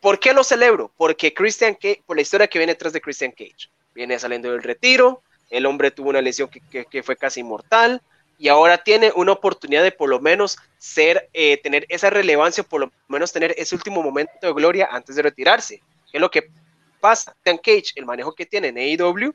¿Por 0.00 0.20
qué 0.20 0.32
lo 0.32 0.44
celebro? 0.44 0.92
Porque 0.96 1.34
Christian 1.34 1.74
Cage, 1.74 2.02
por 2.06 2.14
la 2.14 2.22
historia 2.22 2.46
que 2.46 2.60
viene 2.60 2.74
detrás 2.74 2.92
de 2.92 3.00
Christian 3.00 3.32
Cage. 3.32 3.70
Viene 3.92 4.18
saliendo 4.20 4.52
del 4.52 4.62
retiro, 4.62 5.22
el 5.50 5.66
hombre 5.66 5.90
tuvo 5.90 6.10
una 6.10 6.20
lesión 6.20 6.48
que, 6.48 7.02
fue 7.02 7.16
casi 7.16 7.42
mortal 7.42 8.02
y 8.38 8.48
ahora 8.48 8.78
tiene 8.78 9.12
una 9.14 9.32
oportunidad 9.32 9.82
de 9.82 9.92
por 9.92 10.08
lo 10.08 10.20
menos 10.20 10.58
ser, 10.78 11.28
eh, 11.32 11.58
tener 11.62 11.86
esa 11.88 12.10
relevancia, 12.10 12.62
por 12.64 12.80
lo 12.80 12.92
menos 13.08 13.32
tener 13.32 13.54
ese 13.56 13.74
último 13.74 14.02
momento 14.02 14.32
de 14.40 14.52
gloria 14.52 14.88
antes 14.90 15.16
de 15.16 15.22
retirarse. 15.22 15.82
¿Qué 16.10 16.18
es 16.18 16.20
lo 16.20 16.30
que 16.30 16.50
pasa? 17.00 17.34
Christian 17.42 17.58
Cage, 17.58 17.92
el 17.96 18.06
manejo 18.06 18.34
que 18.34 18.46
tiene 18.46 18.68
en 18.68 18.78
AEW, 18.78 19.34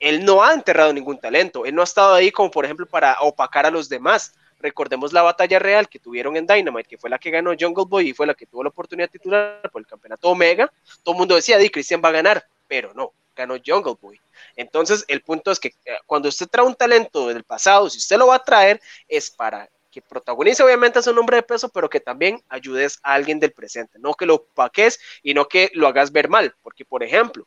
él 0.00 0.24
no 0.24 0.42
ha 0.42 0.52
enterrado 0.52 0.92
ningún 0.92 1.18
talento, 1.18 1.64
él 1.64 1.74
no 1.74 1.80
ha 1.80 1.84
estado 1.84 2.14
ahí 2.14 2.30
como 2.30 2.50
por 2.50 2.64
ejemplo 2.64 2.86
para 2.86 3.16
opacar 3.20 3.66
a 3.66 3.70
los 3.70 3.88
demás 3.88 4.34
Recordemos 4.64 5.12
la 5.12 5.20
batalla 5.20 5.58
real 5.58 5.90
que 5.90 5.98
tuvieron 5.98 6.38
en 6.38 6.46
Dynamite, 6.46 6.88
que 6.88 6.96
fue 6.96 7.10
la 7.10 7.18
que 7.18 7.30
ganó 7.30 7.50
Jungle 7.50 7.84
Boy 7.86 8.08
y 8.08 8.14
fue 8.14 8.26
la 8.26 8.32
que 8.32 8.46
tuvo 8.46 8.62
la 8.62 8.70
oportunidad 8.70 9.08
de 9.08 9.18
titular 9.18 9.60
por 9.70 9.82
el 9.82 9.86
campeonato 9.86 10.30
Omega. 10.30 10.72
Todo 11.02 11.14
el 11.14 11.18
mundo 11.18 11.34
decía, 11.34 11.58
Di, 11.58 11.68
Christian 11.68 12.00
va 12.02 12.08
a 12.08 12.12
ganar, 12.12 12.46
pero 12.66 12.94
no, 12.94 13.12
ganó 13.36 13.56
Jungle 13.62 13.96
Boy. 14.00 14.18
Entonces, 14.56 15.04
el 15.08 15.22
punto 15.22 15.50
es 15.50 15.60
que 15.60 15.68
eh, 15.84 15.96
cuando 16.06 16.28
usted 16.28 16.48
trae 16.48 16.66
un 16.66 16.74
talento 16.74 17.28
del 17.28 17.44
pasado, 17.44 17.90
si 17.90 17.98
usted 17.98 18.16
lo 18.16 18.28
va 18.28 18.36
a 18.36 18.44
traer, 18.44 18.80
es 19.08 19.30
para 19.30 19.68
que 19.90 20.02
protagonice 20.02 20.62
obviamente 20.62 20.98
a 20.98 21.02
su 21.02 21.14
nombre 21.14 21.36
de 21.36 21.42
peso, 21.44 21.68
pero 21.68 21.88
que 21.88 22.00
también 22.00 22.42
ayudes 22.48 22.98
a 23.04 23.14
alguien 23.14 23.38
del 23.38 23.52
presente, 23.52 23.98
no 24.00 24.14
que 24.14 24.26
lo 24.26 24.44
paques 24.44 24.98
y 25.22 25.34
no 25.34 25.46
que 25.46 25.70
lo 25.74 25.86
hagas 25.86 26.10
ver 26.10 26.28
mal, 26.28 26.52
porque 26.62 26.84
por 26.84 27.04
ejemplo, 27.04 27.46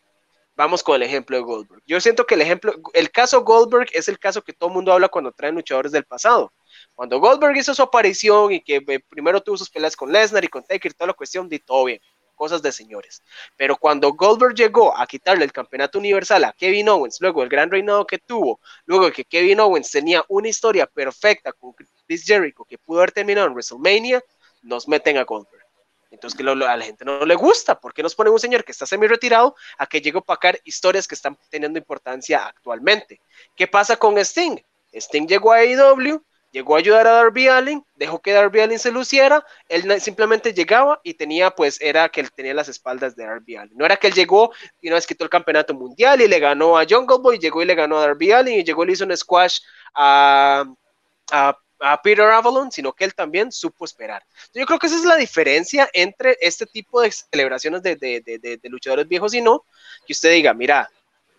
vamos 0.55 0.81
con 0.81 0.95
el 0.95 1.03
ejemplo 1.03 1.35
de 1.35 1.43
Goldberg. 1.43 1.83
Yo 1.85 1.99
siento 1.99 2.25
que 2.25 2.35
el 2.35 2.41
ejemplo, 2.41 2.73
el 2.93 3.11
caso 3.11 3.43
Goldberg 3.43 3.89
es 3.91 4.07
el 4.07 4.17
caso 4.17 4.41
que 4.41 4.53
todo 4.53 4.69
el 4.69 4.75
mundo 4.75 4.93
habla 4.93 5.09
cuando 5.09 5.33
traen 5.33 5.55
luchadores 5.55 5.91
del 5.91 6.05
pasado. 6.05 6.53
Cuando 6.95 7.19
Goldberg 7.19 7.57
hizo 7.57 7.73
su 7.75 7.83
aparición 7.83 8.53
y 8.53 8.61
que 8.61 8.77
eh, 8.87 8.99
primero 9.09 9.41
tuvo 9.41 9.57
sus 9.57 9.69
peleas 9.69 9.95
con 9.95 10.11
Lesnar 10.11 10.45
y 10.45 10.47
con 10.47 10.63
Taker 10.63 10.91
y 10.91 10.95
toda 10.95 11.07
la 11.07 11.13
cuestión, 11.13 11.49
de 11.49 11.59
todo 11.59 11.85
bien 11.85 11.99
cosas 12.37 12.61
de 12.61 12.71
señores. 12.71 13.21
Pero 13.57 13.75
cuando 13.75 14.13
Goldberg 14.13 14.55
llegó 14.55 14.95
a 14.97 15.05
quitarle 15.05 15.43
el 15.43 15.51
campeonato 15.51 15.99
universal 15.99 16.45
a 16.45 16.53
Kevin 16.53 16.87
Owens, 16.87 17.17
luego 17.19 17.43
el 17.43 17.49
gran 17.49 17.69
reinado 17.69 18.07
que 18.07 18.19
tuvo, 18.19 18.61
luego 18.85 19.11
que 19.11 19.25
Kevin 19.25 19.59
Owens 19.59 19.91
tenía 19.91 20.23
una 20.29 20.47
historia 20.47 20.87
perfecta 20.87 21.51
con 21.51 21.73
Chris 21.73 22.23
Jericho 22.23 22.63
que 22.63 22.77
pudo 22.77 22.99
haber 22.99 23.11
terminado 23.11 23.47
en 23.47 23.53
WrestleMania, 23.53 24.23
nos 24.61 24.87
meten 24.87 25.17
a 25.17 25.23
Goldberg. 25.23 25.65
Entonces, 26.09 26.37
que 26.37 26.49
a 26.49 26.55
la 26.55 26.85
gente 26.85 27.03
no 27.03 27.25
le 27.25 27.35
gusta. 27.35 27.79
¿Por 27.79 27.93
qué 27.93 28.01
nos 28.01 28.15
ponen 28.15 28.31
un 28.31 28.39
señor 28.39 28.63
que 28.63 28.71
está 28.71 28.85
semi 28.85 29.07
retirado 29.07 29.55
a 29.77 29.87
que 29.87 29.99
llegue 29.99 30.17
a 30.17 30.19
opacar 30.19 30.59
historias 30.63 31.07
que 31.07 31.15
están 31.15 31.37
teniendo 31.49 31.77
importancia 31.77 32.45
actualmente? 32.45 33.21
¿Qué 33.55 33.67
pasa 33.67 33.97
con 33.97 34.17
Sting? 34.17 34.57
Sting 34.93 35.27
llegó 35.27 35.51
a 35.51 35.57
AEW, 35.57 36.23
llegó 36.51 36.75
a 36.75 36.79
ayudar 36.79 37.07
a 37.07 37.11
Darby 37.11 37.47
Allin, 37.47 37.85
dejó 37.95 38.21
que 38.21 38.31
Darby 38.31 38.61
Allin 38.61 38.79
se 38.79 38.91
luciera, 38.91 39.45
él 39.69 39.99
simplemente 40.01 40.53
llegaba 40.53 40.99
y 41.03 41.13
tenía, 41.13 41.51
pues, 41.51 41.79
era 41.81 42.09
que 42.09 42.21
él 42.21 42.31
tenía 42.31 42.53
las 42.53 42.69
espaldas 42.69 43.15
de 43.15 43.25
Darby 43.25 43.57
Allin. 43.57 43.77
No 43.77 43.85
era 43.85 43.97
que 43.97 44.07
él 44.07 44.13
llegó 44.13 44.51
y 44.81 44.89
no 44.89 44.95
vez 44.95 45.07
quitó 45.07 45.23
el 45.23 45.29
campeonato 45.29 45.73
mundial 45.73 46.21
y 46.21 46.27
le 46.27 46.39
ganó 46.39 46.77
a 46.77 46.85
Jungle 46.89 47.17
Boy, 47.19 47.39
llegó 47.39 47.61
y 47.61 47.65
le 47.65 47.75
ganó 47.75 47.97
a 47.97 48.01
Darby 48.01 48.31
Allin 48.31 48.59
y 48.59 48.63
llegó 48.63 48.83
y 48.83 48.87
le 48.87 48.93
hizo 48.93 49.05
un 49.05 49.15
squash 49.15 49.59
a, 49.93 50.65
a, 51.31 51.57
Peter 52.01 52.25
Avalon, 52.25 52.71
sino 52.71 52.91
que 52.91 53.03
él 53.03 53.13
también 53.13 53.51
supo 53.51 53.85
esperar. 53.85 54.23
Yo 54.51 54.65
creo 54.65 54.79
que 54.79 54.87
esa 54.87 54.95
es 54.95 55.05
la 55.05 55.15
diferencia 55.15 55.87
entre 55.93 56.35
este 56.41 56.65
tipo 56.65 57.01
de 57.01 57.11
celebraciones 57.11 57.83
de, 57.83 57.95
de, 57.95 58.21
de, 58.21 58.57
de 58.57 58.69
luchadores 58.69 59.07
viejos 59.07 59.35
y 59.35 59.41
no, 59.41 59.63
que 60.07 60.13
usted 60.13 60.31
diga, 60.31 60.55
mira, 60.55 60.89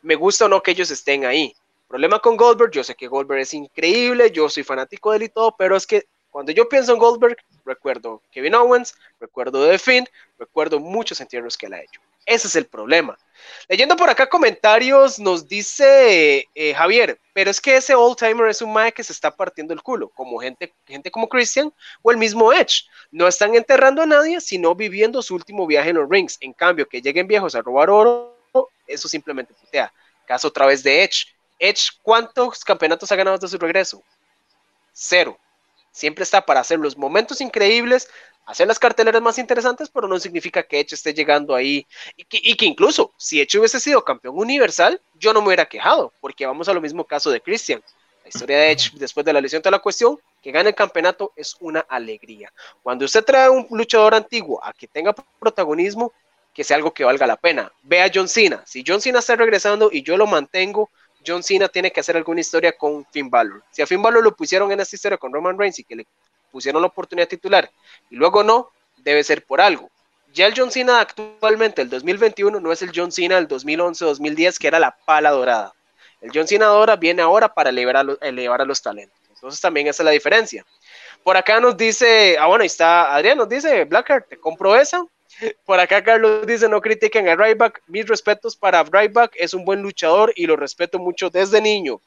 me 0.02 0.14
gusta 0.14 0.44
o 0.44 0.48
no 0.48 0.62
que 0.62 0.70
ellos 0.70 0.93
estén 0.93 1.24
ahí 1.24 1.52
Problema 1.89 2.19
con 2.19 2.36
Goldberg, 2.36 2.70
yo 2.70 2.85
sé 2.85 2.94
que 2.94 3.09
Goldberg 3.09 3.40
es 3.40 3.55
increíble, 3.55 4.31
yo 4.31 4.48
soy 4.51 4.62
fanático 4.62 5.10
de 5.10 5.16
él 5.16 5.23
y 5.24 5.28
todo, 5.31 5.56
pero 5.56 5.74
es 5.74 5.86
que 5.86 6.06
cuando 6.31 6.52
yo 6.52 6.69
pienso 6.69 6.93
en 6.93 6.98
Goldberg, 6.98 7.39
recuerdo 7.65 8.23
Kevin 8.31 8.55
Owens, 8.55 8.94
recuerdo 9.19 9.66
The 9.66 9.78
Finn, 9.78 10.06
recuerdo 10.39 10.78
muchos 10.78 11.20
entierros 11.20 11.56
que 11.56 11.66
él 11.66 11.73
ha 11.73 11.81
hecho. 11.81 12.01
Ese 12.27 12.47
es 12.47 12.56
el 12.56 12.66
problema. 12.66 13.19
Leyendo 13.69 13.97
por 13.97 14.10
acá 14.10 14.28
comentarios, 14.28 15.19
nos 15.19 15.48
dice 15.48 16.47
eh, 16.55 16.74
Javier, 16.74 17.19
pero 17.32 17.51
es 17.51 17.59
que 17.59 17.77
ese 17.77 17.94
old 17.94 18.19
timer 18.19 18.48
es 18.51 18.60
un 18.60 18.70
mae 18.70 18.93
que 18.93 19.02
se 19.02 19.15
está 19.15 19.35
partiendo 19.35 19.73
el 19.73 19.82
culo, 19.82 20.10
como 20.10 20.39
gente, 20.39 20.74
gente 20.86 21.10
como 21.10 21.27
Christian 21.27 21.73
o 22.02 22.10
el 22.10 22.19
mismo 22.19 22.52
Edge. 22.52 22.85
No 23.10 23.27
están 23.27 23.55
enterrando 23.55 24.02
a 24.02 24.06
nadie, 24.06 24.43
sino 24.43 24.74
viviendo 24.74 25.23
su 25.23 25.35
último 25.35 25.66
viaje 25.66 25.89
en 25.89 25.97
los 25.97 26.10
rings. 26.10 26.36
En 26.43 26.52
cambio, 26.52 26.86
que 26.86 27.01
lleguen 27.01 27.27
viejos 27.27 27.55
a 27.55 27.62
robar 27.62 27.89
oro, 27.89 28.36
eso 28.86 29.09
simplemente 29.09 29.55
putea. 29.55 29.90
Caso 30.27 30.48
otra 30.48 30.66
vez 30.66 30.82
de 30.82 31.02
Edge. 31.02 31.38
Edge, 31.59 31.90
¿cuántos 32.02 32.64
campeonatos 32.64 33.10
ha 33.10 33.16
ganado 33.16 33.39
desde 33.39 33.52
su 33.52 33.59
regreso? 33.59 34.02
Cero. 34.93 35.39
Siempre 35.90 36.22
está 36.22 36.44
para 36.44 36.60
hacer 36.60 36.78
los 36.78 36.97
momentos 36.97 37.40
increíbles, 37.40 38.09
hacer 38.47 38.68
las 38.68 38.78
carteleras 38.78 39.20
más 39.20 39.39
interesantes, 39.39 39.89
pero 39.89 40.06
no 40.06 40.18
significa 40.18 40.62
que 40.62 40.80
Edge 40.80 40.94
esté 40.94 41.12
llegando 41.12 41.55
ahí. 41.55 41.86
Y 42.16 42.24
que, 42.55 42.66
incluso, 42.66 43.12
si 43.16 43.40
Edge 43.40 43.59
hubiese 43.59 43.80
sido 43.80 44.05
campeón 44.05 44.39
universal, 44.39 45.01
yo 45.18 45.32
no 45.32 45.40
me 45.40 45.48
hubiera 45.48 45.66
quejado, 45.66 46.12
porque 46.20 46.47
vamos 46.47 46.68
a 46.68 46.72
lo 46.72 46.80
mismo 46.80 47.05
caso 47.05 47.30
de 47.30 47.40
Christian. 47.40 47.82
La 48.22 48.28
historia 48.28 48.59
de 48.59 48.70
Edge 48.70 48.93
después 48.94 49.26
de 49.26 49.32
la 49.32 49.40
lesión 49.40 49.62
de 49.62 49.70
la 49.70 49.78
cuestión, 49.80 50.18
que 50.43 50.52
gane 50.52 50.70
el 50.70 50.74
campeonato 50.74 51.32
es 51.35 51.56
una 51.60 51.80
alegría. 51.80 52.52
Cuando 52.82 53.05
usted 53.05 53.24
trae 53.24 53.48
un 53.48 53.66
luchador 53.70 54.14
antiguo 54.14 54.62
a 54.62 54.72
que 54.72 54.86
tenga 54.86 55.14
protagonismo, 55.39 56.12
que 56.55 56.64
sea 56.64 56.76
algo 56.76 56.93
que 56.93 57.05
valga 57.05 57.26
la 57.26 57.36
pena. 57.36 57.72
Ve 57.82 58.02
a 58.02 58.10
John 58.12 58.28
Cena. 58.28 58.64
Si 58.66 58.82
John 58.86 59.01
Cena 59.01 59.20
está 59.20 59.36
regresando 59.36 59.90
y 59.93 60.02
yo 60.02 60.16
lo 60.16 60.26
mantengo, 60.26 60.90
John 61.27 61.43
Cena 61.43 61.69
tiene 61.69 61.90
que 61.90 62.01
hacer 62.01 62.16
alguna 62.16 62.40
historia 62.40 62.73
con 62.73 63.05
Finn 63.07 63.31
Balor. 63.31 63.62
Si 63.70 63.82
a 63.82 63.86
Finn 63.86 64.03
Balor 64.03 64.23
lo 64.23 64.35
pusieron 64.35 64.70
en 64.73 64.81
esta 64.81 64.97
historia 64.97 65.19
con 65.19 65.32
Roman 65.32 65.59
Reigns 65.59 65.78
y 65.78 65.85
que 65.85 65.97
le 65.97 66.07
pusieron 66.51 66.81
la 66.82 66.89
oportunidad 66.89 67.28
titular 67.28 67.70
y 68.11 68.16
luego 68.16 68.43
no, 68.43 68.70
debe 68.99 69.23
ser 69.24 69.45
por 69.45 69.61
algo. 69.61 69.90
Ya 70.32 70.47
el 70.47 70.55
John 70.57 70.70
Cena 70.70 71.01
actualmente, 71.01 71.82
el 71.82 71.89
2021, 71.89 72.61
no 72.61 72.73
es 72.73 72.82
el 72.82 72.93
John 72.95 73.11
Cena 73.11 73.36
del 73.36 73.49
2011-2010, 73.49 74.59
que 74.59 74.69
era 74.69 74.78
la 74.78 74.97
pala 75.05 75.31
dorada. 75.31 75.73
El 76.20 76.31
John 76.35 76.47
Cena 76.47 76.66
ahora 76.66 76.97
viene 76.97 77.23
ahora 77.23 77.53
para 77.53 77.70
elevar 77.70 77.97
a, 77.97 78.03
los, 78.03 78.19
elevar 78.20 78.61
a 78.61 78.65
los 78.65 78.82
talentos. 78.82 79.19
Entonces 79.31 79.61
también 79.61 79.86
esa 79.86 80.03
es 80.03 80.05
la 80.05 80.11
diferencia. 80.11 80.66
Por 81.23 81.36
acá 81.36 81.61
nos 81.61 81.77
dice, 81.77 82.36
ah 82.39 82.47
bueno, 82.47 82.62
ahí 82.62 82.66
está 82.66 83.15
Adrián, 83.15 83.39
nos 83.39 83.49
dice, 83.49 83.85
Blackheart, 83.85 84.28
te 84.28 84.36
compro 84.39 84.77
esa. 84.77 85.05
Por 85.65 85.78
acá 85.78 86.02
Carlos 86.02 86.47
dice, 86.47 86.69
no 86.69 86.81
critiquen 86.81 87.28
a 87.28 87.36
Ryback. 87.36 87.82
Mis 87.86 88.06
respetos 88.06 88.56
para 88.56 88.82
Ryback, 88.82 89.35
es 89.36 89.55
un 89.55 89.65
buen 89.65 89.82
luchador 89.82 90.32
y 90.35 90.47
lo 90.47 90.56
respeto 90.56 90.98
mucho 90.98 91.31
desde 91.31 91.60
niño. 91.60 92.01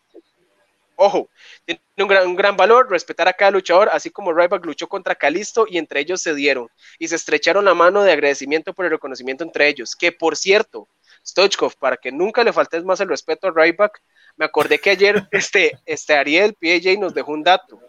Ojo, 0.95 1.29
tiene 1.65 1.81
un 1.97 2.07
gran, 2.07 2.35
gran 2.35 2.57
valor 2.57 2.89
respetar 2.89 3.27
a 3.27 3.33
cada 3.33 3.51
luchador, 3.51 3.89
así 3.91 4.11
como 4.11 4.33
Ryback 4.33 4.65
luchó 4.65 4.87
contra 4.87 5.15
Calisto 5.15 5.65
y 5.67 5.77
entre 5.77 6.01
ellos 6.01 6.21
se 6.21 6.35
dieron 6.35 6.67
y 6.99 7.07
se 7.07 7.15
estrecharon 7.15 7.65
la 7.65 7.73
mano 7.73 8.03
de 8.03 8.11
agradecimiento 8.11 8.73
por 8.73 8.85
el 8.85 8.91
reconocimiento 8.91 9.43
entre 9.43 9.67
ellos. 9.67 9.95
Que 9.95 10.11
por 10.11 10.35
cierto, 10.35 10.87
Stoichkov, 11.25 11.75
para 11.77 11.97
que 11.97 12.11
nunca 12.11 12.43
le 12.43 12.53
faltes 12.53 12.83
más 12.83 12.99
el 12.99 13.09
respeto 13.09 13.47
a 13.47 13.51
Ryback, 13.51 14.01
me 14.35 14.45
acordé 14.45 14.79
que 14.79 14.91
ayer 14.91 15.27
este, 15.31 15.79
este 15.85 16.13
Ariel 16.13 16.53
PJ 16.53 16.97
nos 16.99 17.13
dejó 17.13 17.31
un 17.31 17.43
dato. 17.43 17.79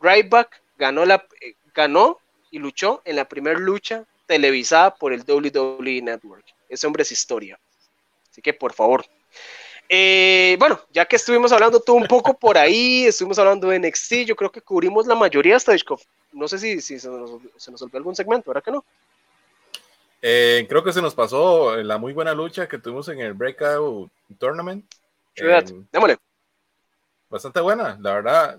Ryback 0.00 0.62
ganó, 0.78 1.04
la, 1.04 1.26
eh, 1.40 1.54
ganó 1.74 2.18
y 2.50 2.58
luchó 2.58 3.02
en 3.04 3.16
la 3.16 3.28
primera 3.28 3.58
lucha 3.58 4.04
televisada 4.26 4.94
por 4.94 5.12
el 5.12 5.22
WWE 5.22 6.02
Network. 6.02 6.44
Ese 6.68 6.86
hombre 6.86 7.02
es 7.02 7.12
historia. 7.12 7.58
Así 8.30 8.42
que 8.42 8.52
por 8.52 8.72
favor. 8.72 9.04
Eh, 9.88 10.56
bueno, 10.58 10.80
ya 10.92 11.04
que 11.06 11.16
estuvimos 11.16 11.52
hablando 11.52 11.80
todo 11.80 11.96
un 11.96 12.06
poco 12.06 12.36
por 12.36 12.58
ahí, 12.58 13.04
estuvimos 13.06 13.38
hablando 13.38 13.68
de 13.68 13.78
NXT, 13.78 14.12
yo 14.26 14.36
creo 14.36 14.50
que 14.50 14.60
cubrimos 14.60 15.06
la 15.06 15.14
mayoría 15.14 15.56
hasta 15.56 15.74
No 16.32 16.48
sé 16.48 16.58
si, 16.58 16.80
si 16.80 16.98
se, 16.98 17.08
nos, 17.08 17.30
se, 17.56 17.70
nos, 17.70 17.80
olvidó 17.82 17.98
algún 17.98 18.16
segmento, 18.16 18.50
¿verdad 18.50 18.64
que 18.64 18.72
no? 18.72 18.84
Eh, 20.22 20.66
creo 20.68 20.82
que 20.82 20.92
se 20.92 21.02
nos 21.02 21.14
pasó 21.14 21.76
la 21.76 21.98
muy 21.98 22.12
buena 22.12 22.34
lucha 22.34 22.68
que 22.68 22.78
tuvimos 22.78 23.08
en 23.08 23.20
el 23.20 23.32
Breakout 23.32 24.10
Tournament. 24.38 24.84
Eh, 25.36 25.64
Démosle. 25.92 26.16
Bastante 27.28 27.60
buena, 27.60 27.96
la 28.00 28.14
verdad. 28.14 28.58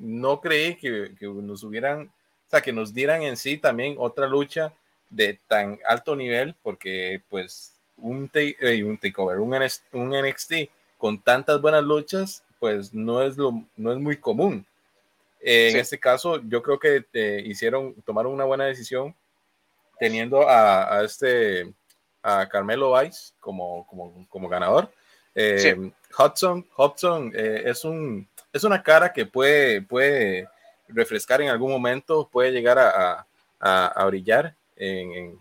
no 0.00 0.40
creí 0.40 0.76
que, 0.76 1.14
que, 1.18 1.26
nos 1.26 1.64
hubieran, 1.64 2.02
o 2.02 2.50
sea, 2.50 2.60
que 2.60 2.72
nos 2.72 2.92
dieran 2.92 3.22
en 3.22 3.36
sí 3.36 3.56
también 3.56 3.96
otra 3.98 4.26
lucha 4.26 4.72
de 5.10 5.38
tan 5.48 5.78
alto 5.86 6.16
nivel, 6.16 6.54
porque 6.62 7.22
pues 7.28 7.74
un, 7.96 8.30
eh, 8.32 8.82
un 8.84 8.96
takeover, 8.96 9.38
un, 9.38 9.54
un 9.92 10.10
NXT 10.10 10.52
con 10.96 11.20
tantas 11.20 11.60
buenas 11.60 11.82
luchas, 11.82 12.44
pues 12.58 12.94
no 12.94 13.22
es, 13.22 13.36
lo, 13.36 13.64
no 13.76 13.92
es 13.92 13.98
muy 13.98 14.16
común. 14.16 14.64
en 15.40 15.76
este 15.76 15.98
caso, 15.98 16.40
yo 16.48 16.62
creo 16.62 16.78
que 16.78 17.04
eh, 17.12 17.42
hicieron, 17.44 17.94
tomaron 18.02 18.32
una 18.32 18.44
buena 18.44 18.66
decisión 18.66 19.14
teniendo 19.98 20.48
a, 20.48 21.02
este, 21.04 21.72
a 22.22 22.48
Carmelo 22.48 22.98
Vice 22.98 23.32
como, 23.40 23.86
como, 23.86 24.26
como 24.28 24.48
ganador. 24.48 24.90
Eh, 25.34 25.90
Hudson, 26.18 26.66
Hudson 26.76 27.32
es, 27.34 27.84
un, 27.84 28.28
es 28.52 28.64
una 28.64 28.82
cara 28.82 29.12
que 29.12 29.26
puede, 29.26 29.82
puede 29.82 30.48
refrescar 30.88 31.40
en 31.40 31.48
algún 31.48 31.70
momento, 31.70 32.28
puede 32.30 32.50
llegar 32.50 32.78
a, 32.78 33.26
a, 33.58 33.86
a 33.86 34.04
brillar 34.06 34.54
en, 34.80 35.38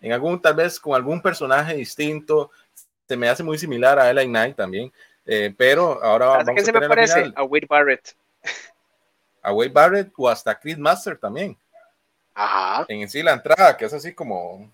en, 0.00 0.12
algún, 0.12 0.40
tal 0.40 0.54
vez 0.54 0.80
con 0.80 0.94
algún 0.94 1.20
personaje 1.20 1.74
distinto. 1.74 2.50
Se 3.06 3.16
me 3.16 3.28
hace 3.28 3.42
muy 3.42 3.58
similar 3.58 3.98
a 3.98 4.12
LA 4.12 4.24
Knight 4.24 4.56
también. 4.56 4.92
Eh, 5.26 5.54
pero 5.56 6.02
ahora 6.02 6.26
vamos 6.26 6.48
a 6.48 6.64
se 6.64 6.72
me 6.72 6.88
parece? 6.88 7.32
A 7.36 7.42
Wade 7.42 7.66
Barrett. 7.68 8.16
A 9.42 9.52
Wade 9.52 9.70
Barrett 9.70 10.12
o 10.16 10.28
hasta 10.28 10.58
Chris 10.58 10.78
Master 10.78 11.18
también. 11.18 11.56
Ajá. 12.34 12.86
En 12.88 13.08
sí 13.08 13.22
la 13.22 13.34
entrada, 13.34 13.76
que 13.76 13.84
es 13.84 13.92
así 13.92 14.14
como. 14.14 14.70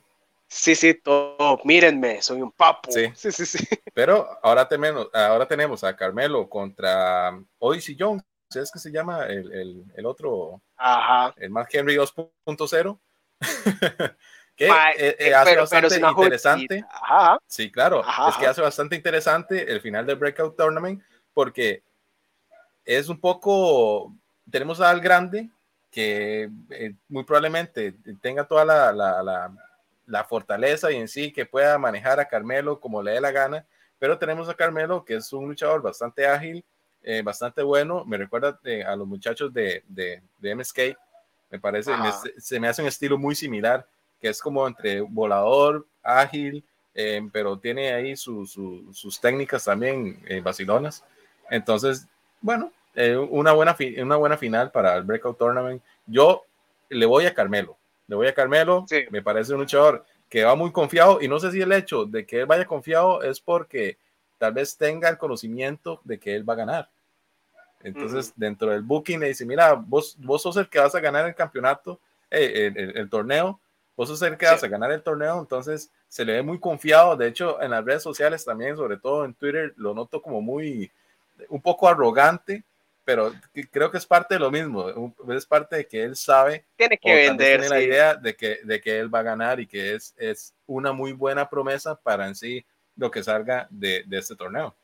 Sí, 0.46 0.76
sí, 0.76 0.94
todo. 0.94 1.58
Mírenme, 1.64 2.22
soy 2.22 2.40
un 2.40 2.52
papo. 2.52 2.92
Sí, 2.92 3.10
sí, 3.16 3.32
sí. 3.32 3.66
Pero 3.94 4.38
ahora 4.42 4.68
tenemos, 4.68 5.08
ahora 5.12 5.46
tenemos 5.46 5.82
a 5.82 5.96
Carmelo 5.96 6.48
contra 6.48 7.36
Odyssey 7.58 7.96
Jones, 7.98 8.22
¿es 8.54 8.70
que 8.70 8.78
se 8.78 8.92
llama 8.92 9.26
el, 9.26 9.52
el, 9.52 9.84
el 9.96 10.06
otro? 10.06 10.60
Ajá. 10.76 11.34
El 11.36 11.50
Mark 11.50 11.68
Henry 11.72 11.96
2.0. 11.96 12.98
que 14.56 14.66
eh, 14.66 15.16
eh, 15.18 15.34
hace 15.34 15.56
bastante 15.56 15.96
interesante. 15.96 16.84
Sí, 17.46 17.70
claro, 17.70 18.02
es 18.28 18.36
que 18.36 18.46
hace 18.46 18.60
bastante 18.60 18.96
interesante 18.96 19.70
el 19.70 19.80
final 19.80 20.06
del 20.06 20.16
Breakout 20.16 20.56
Tournament 20.56 21.02
porque 21.32 21.82
es 22.84 23.08
un 23.08 23.18
poco, 23.18 24.14
tenemos 24.50 24.80
al 24.80 25.00
grande 25.00 25.50
que 25.90 26.50
eh, 26.70 26.94
muy 27.08 27.24
probablemente 27.24 27.94
tenga 28.20 28.44
toda 28.44 28.64
la, 28.64 28.92
la, 28.92 29.52
la, 30.06 30.24
fortaleza 30.24 30.90
y 30.90 30.96
en 30.96 31.08
sí 31.08 31.32
que 31.32 31.46
pueda 31.46 31.78
manejar 31.78 32.18
a 32.18 32.26
Carmelo 32.26 32.80
como 32.80 33.02
le 33.02 33.12
dé 33.12 33.20
la 33.20 33.30
gana, 33.30 33.64
pero 33.98 34.18
tenemos 34.18 34.48
a 34.48 34.54
Carmelo 34.54 35.04
que 35.04 35.16
es 35.16 35.32
un 35.32 35.48
luchador 35.48 35.82
bastante 35.82 36.26
ágil, 36.26 36.64
eh, 37.02 37.22
bastante 37.22 37.62
bueno. 37.62 38.04
Me 38.04 38.18
recuerda 38.18 38.58
a 38.86 38.96
los 38.96 39.06
muchachos 39.06 39.52
de, 39.52 39.84
de, 39.86 40.20
de 40.38 40.54
MSK. 40.54 40.78
Me 41.54 41.60
parece, 41.60 41.92
se 42.36 42.58
me 42.58 42.66
hace 42.66 42.82
un 42.82 42.88
estilo 42.88 43.16
muy 43.16 43.36
similar, 43.36 43.86
que 44.20 44.28
es 44.28 44.42
como 44.42 44.66
entre 44.66 45.00
volador, 45.02 45.86
ágil, 46.02 46.64
pero 47.32 47.60
tiene 47.60 47.92
ahí 47.92 48.16
sus 48.16 49.20
técnicas 49.22 49.64
también 49.64 50.20
vacilonas. 50.42 51.04
Entonces, 51.48 52.08
bueno, 52.40 52.72
una, 53.30 53.52
buena 53.52 53.76
una 54.02 54.16
buena 54.16 54.36
final 54.36 54.72
para 54.72 54.96
el 54.96 55.04
Breakout 55.04 55.38
Tournament. 55.38 55.80
Yo 56.06 56.42
le 56.88 57.06
voy 57.06 57.26
a 57.26 57.34
Carmelo. 57.34 57.76
Le 58.08 58.16
voy 58.16 58.26
a 58.26 58.34
Carmelo. 58.34 58.84
Me 59.12 59.22
parece 59.22 59.52
un 59.52 59.60
luchador 59.60 60.04
que 60.28 60.42
va 60.42 60.56
muy 60.56 60.72
confiado 60.72 61.20
y 61.22 61.28
no 61.28 61.38
sé 61.38 61.52
si 61.52 61.60
el 61.60 61.70
hecho 61.70 62.04
de 62.04 62.26
que 62.26 62.40
él 62.40 62.46
vaya 62.46 62.64
confiado 62.64 63.22
es 63.22 63.38
porque 63.38 63.96
tal 64.38 64.54
vez 64.54 64.76
tenga 64.76 65.08
el 65.08 65.18
conocimiento 65.18 66.00
de 66.02 66.18
que 66.18 66.34
él 66.34 66.48
va 66.48 66.54
a 66.54 66.56
ganar. 66.56 66.90
Entonces, 67.84 68.32
dentro 68.34 68.70
del 68.70 68.82
booking 68.82 69.20
le 69.20 69.28
dice, 69.28 69.44
mira, 69.44 69.74
vos, 69.74 70.16
vos 70.18 70.42
sos 70.42 70.56
el 70.56 70.68
que 70.68 70.78
vas 70.78 70.94
a 70.94 71.00
ganar 71.00 71.26
el 71.26 71.34
campeonato, 71.34 72.00
eh, 72.30 72.72
el, 72.94 73.10
torneo, 73.10 73.60
vos 73.94 74.08
sos 74.08 74.22
el 74.22 74.38
que 74.38 74.46
vas 74.46 74.64
a 74.64 74.68
ganar 74.68 74.90
el 74.90 75.02
torneo, 75.02 75.38
entonces 75.38 75.90
se 76.08 76.24
le 76.24 76.32
ve 76.32 76.42
muy 76.42 76.58
confiado. 76.58 77.14
De 77.14 77.28
hecho, 77.28 77.60
en 77.60 77.70
las 77.70 77.84
redes 77.84 78.02
sociales 78.02 78.42
también, 78.42 78.76
sobre 78.76 78.96
todo 78.96 79.26
en 79.26 79.34
Twitter, 79.34 79.74
lo 79.76 79.94
noto 79.94 80.22
como 80.22 80.40
muy, 80.40 80.90
un 81.50 81.60
poco 81.60 81.86
arrogante, 81.86 82.64
pero 83.04 83.34
creo 83.70 83.90
que 83.90 83.98
es 83.98 84.06
parte 84.06 84.34
de 84.34 84.40
lo 84.40 84.50
mismo, 84.50 85.14
es 85.28 85.44
parte 85.44 85.76
de 85.76 85.86
que 85.86 86.02
él 86.02 86.16
sabe, 86.16 86.64
tiene 86.76 86.96
que 86.96 87.14
vender, 87.14 87.60
tiene 87.60 87.68
la 87.68 87.82
idea 87.82 88.14
de 88.14 88.34
que, 88.34 88.60
de 88.64 88.80
que 88.80 88.98
él 88.98 89.14
va 89.14 89.18
a 89.18 89.24
ganar 89.24 89.60
y 89.60 89.66
que 89.66 89.94
es, 89.94 90.14
es 90.16 90.54
una 90.66 90.92
muy 90.92 91.12
buena 91.12 91.50
promesa 91.50 91.94
para 91.94 92.26
en 92.26 92.34
sí 92.34 92.64
lo 92.96 93.10
que 93.10 93.22
salga 93.22 93.68
de, 93.68 94.04
de 94.06 94.18
este 94.18 94.34
torneo. 94.36 94.74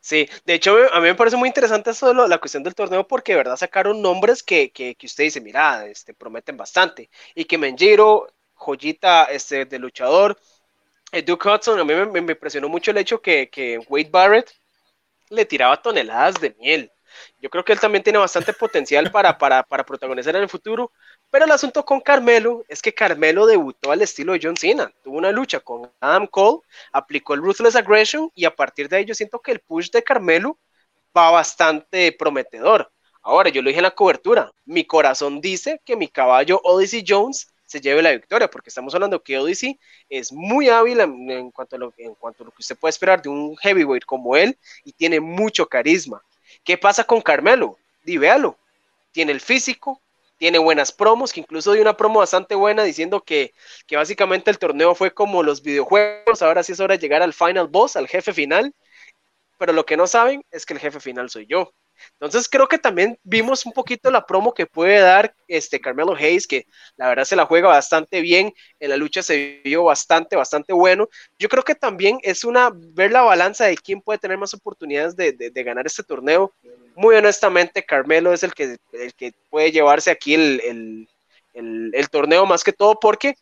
Sí, 0.00 0.28
de 0.44 0.54
hecho 0.54 0.76
a 0.92 1.00
mí 1.00 1.06
me 1.06 1.14
parece 1.14 1.36
muy 1.36 1.48
interesante 1.48 1.90
eso 1.90 2.12
la 2.12 2.38
cuestión 2.38 2.62
del 2.62 2.74
torneo 2.74 3.06
porque 3.06 3.32
de 3.32 3.38
verdad 3.38 3.56
sacaron 3.56 4.02
nombres 4.02 4.42
que, 4.42 4.70
que, 4.72 4.94
que 4.94 5.06
usted 5.06 5.24
dice, 5.24 5.40
mira, 5.40 5.86
este, 5.86 6.14
prometen 6.14 6.56
bastante 6.56 7.10
y 7.34 7.44
que 7.44 7.58
Menjiro, 7.58 8.28
joyita 8.54 9.24
este, 9.24 9.64
de 9.64 9.78
luchador, 9.78 10.38
eh, 11.12 11.22
Duke 11.22 11.48
Hudson, 11.48 11.78
a 11.80 11.84
mí 11.84 11.94
me, 11.94 12.18
impresionó 12.32 12.68
mucho 12.68 12.90
el 12.90 12.98
hecho 12.98 13.20
que, 13.20 13.50
que 13.50 13.78
Wade 13.88 14.10
Barrett 14.10 14.52
le 15.30 15.44
tiraba 15.44 15.80
toneladas 15.80 16.40
de 16.40 16.54
miel. 16.58 16.92
Yo 17.40 17.50
creo 17.50 17.64
que 17.64 17.72
él 17.72 17.80
también 17.80 18.04
tiene 18.04 18.18
bastante 18.18 18.52
potencial 18.52 19.10
para, 19.10 19.36
para, 19.38 19.62
para, 19.64 19.84
protagonizar 19.84 20.36
en 20.36 20.42
el 20.42 20.48
futuro, 20.48 20.92
pero 21.30 21.44
el 21.44 21.50
asunto 21.52 21.84
con 21.84 22.00
Carmelo 22.00 22.64
es 22.68 22.82
que 22.82 22.92
Carmelo 22.92 23.46
debutó 23.46 23.92
al 23.92 24.02
estilo 24.02 24.32
de 24.32 24.40
John 24.42 24.56
Cena, 24.56 24.92
tuvo 25.02 25.16
una 25.16 25.30
lucha 25.30 25.60
con 25.60 25.90
Adam 26.00 26.26
Cole, 26.26 26.60
aplicó 26.92 27.34
el 27.34 27.40
Ruthless 27.40 27.76
Aggression 27.76 28.30
y 28.34 28.44
a 28.44 28.54
partir 28.54 28.88
de 28.88 28.96
ahí 28.96 29.04
yo 29.04 29.14
siento 29.14 29.38
que 29.38 29.52
el 29.52 29.60
push 29.60 29.90
de 29.90 30.02
Carmelo 30.02 30.58
va 31.16 31.30
bastante 31.30 32.12
prometedor. 32.12 32.90
Ahora, 33.22 33.50
yo 33.50 33.62
lo 33.62 33.68
dije 33.68 33.78
en 33.78 33.84
la 33.84 33.90
cobertura, 33.90 34.50
mi 34.64 34.84
corazón 34.84 35.40
dice 35.40 35.80
que 35.84 35.96
mi 35.96 36.08
caballo 36.08 36.60
Odyssey 36.64 37.04
Jones 37.06 37.48
se 37.66 37.80
lleve 37.80 38.02
la 38.02 38.10
victoria, 38.10 38.50
porque 38.50 38.70
estamos 38.70 38.92
hablando 38.94 39.22
que 39.22 39.38
Odyssey 39.38 39.78
es 40.08 40.32
muy 40.32 40.68
hábil 40.68 40.98
en, 41.00 41.50
cuanto 41.52 41.76
a 41.76 41.78
lo, 41.78 41.92
en 41.98 42.14
cuanto 42.16 42.42
lo 42.42 42.50
que 42.50 42.62
usted 42.62 42.76
puede 42.76 42.90
esperar 42.90 43.22
de 43.22 43.28
un 43.28 43.56
heavyweight 43.58 44.04
como 44.04 44.36
él 44.36 44.58
y 44.84 44.92
tiene 44.92 45.20
mucho 45.20 45.68
carisma. 45.68 46.20
¿Qué 46.64 46.76
pasa 46.76 47.04
con 47.04 47.20
Carmelo? 47.20 47.78
Di. 48.02 48.18
Tiene 49.12 49.32
el 49.32 49.40
físico, 49.40 50.00
tiene 50.40 50.58
buenas 50.58 50.90
promos, 50.90 51.34
que 51.34 51.40
incluso 51.40 51.72
dio 51.72 51.82
una 51.82 51.98
promo 51.98 52.20
bastante 52.20 52.54
buena 52.54 52.82
diciendo 52.82 53.20
que, 53.22 53.52
que 53.86 53.96
básicamente 53.96 54.50
el 54.50 54.58
torneo 54.58 54.94
fue 54.94 55.12
como 55.12 55.42
los 55.42 55.62
videojuegos, 55.62 56.40
ahora 56.40 56.62
sí 56.62 56.72
es 56.72 56.80
hora 56.80 56.96
de 56.96 56.98
llegar 56.98 57.20
al 57.20 57.34
final 57.34 57.68
boss, 57.68 57.94
al 57.94 58.08
jefe 58.08 58.32
final, 58.32 58.74
pero 59.58 59.74
lo 59.74 59.84
que 59.84 59.98
no 59.98 60.06
saben 60.06 60.42
es 60.50 60.64
que 60.64 60.72
el 60.72 60.80
jefe 60.80 60.98
final 60.98 61.28
soy 61.28 61.46
yo. 61.46 61.74
Entonces 62.12 62.48
creo 62.48 62.68
que 62.68 62.78
también 62.78 63.18
vimos 63.22 63.66
un 63.66 63.72
poquito 63.72 64.10
la 64.10 64.24
promo 64.24 64.54
que 64.54 64.64
puede 64.64 64.98
dar 65.00 65.34
este 65.46 65.78
Carmelo 65.78 66.14
Hayes, 66.14 66.46
que 66.46 66.64
la 66.96 67.08
verdad 67.08 67.24
se 67.24 67.36
la 67.36 67.44
juega 67.44 67.68
bastante 67.68 68.22
bien, 68.22 68.54
en 68.78 68.88
la 68.88 68.96
lucha 68.96 69.22
se 69.22 69.60
vio 69.62 69.84
bastante, 69.84 70.36
bastante 70.36 70.72
bueno. 70.72 71.08
Yo 71.38 71.50
creo 71.50 71.62
que 71.62 71.74
también 71.74 72.18
es 72.22 72.44
una, 72.44 72.70
ver 72.72 73.12
la 73.12 73.20
balanza 73.20 73.66
de 73.66 73.76
quién 73.76 74.00
puede 74.00 74.18
tener 74.18 74.38
más 74.38 74.54
oportunidades 74.54 75.14
de, 75.16 75.32
de, 75.32 75.62
ganar 75.62 75.86
este 75.86 76.02
torneo. 76.02 76.54
Muy 77.00 77.16
honestamente, 77.16 77.82
Carmelo 77.82 78.30
es 78.34 78.42
el 78.42 78.52
que, 78.52 78.76
el 78.92 79.14
que 79.14 79.32
puede 79.48 79.72
llevarse 79.72 80.10
aquí 80.10 80.34
el, 80.34 81.08
el, 81.54 81.90
el, 81.94 82.10
torneo 82.10 82.44
más 82.44 82.62
que 82.62 82.74
todo 82.74 83.00
porque 83.00 83.36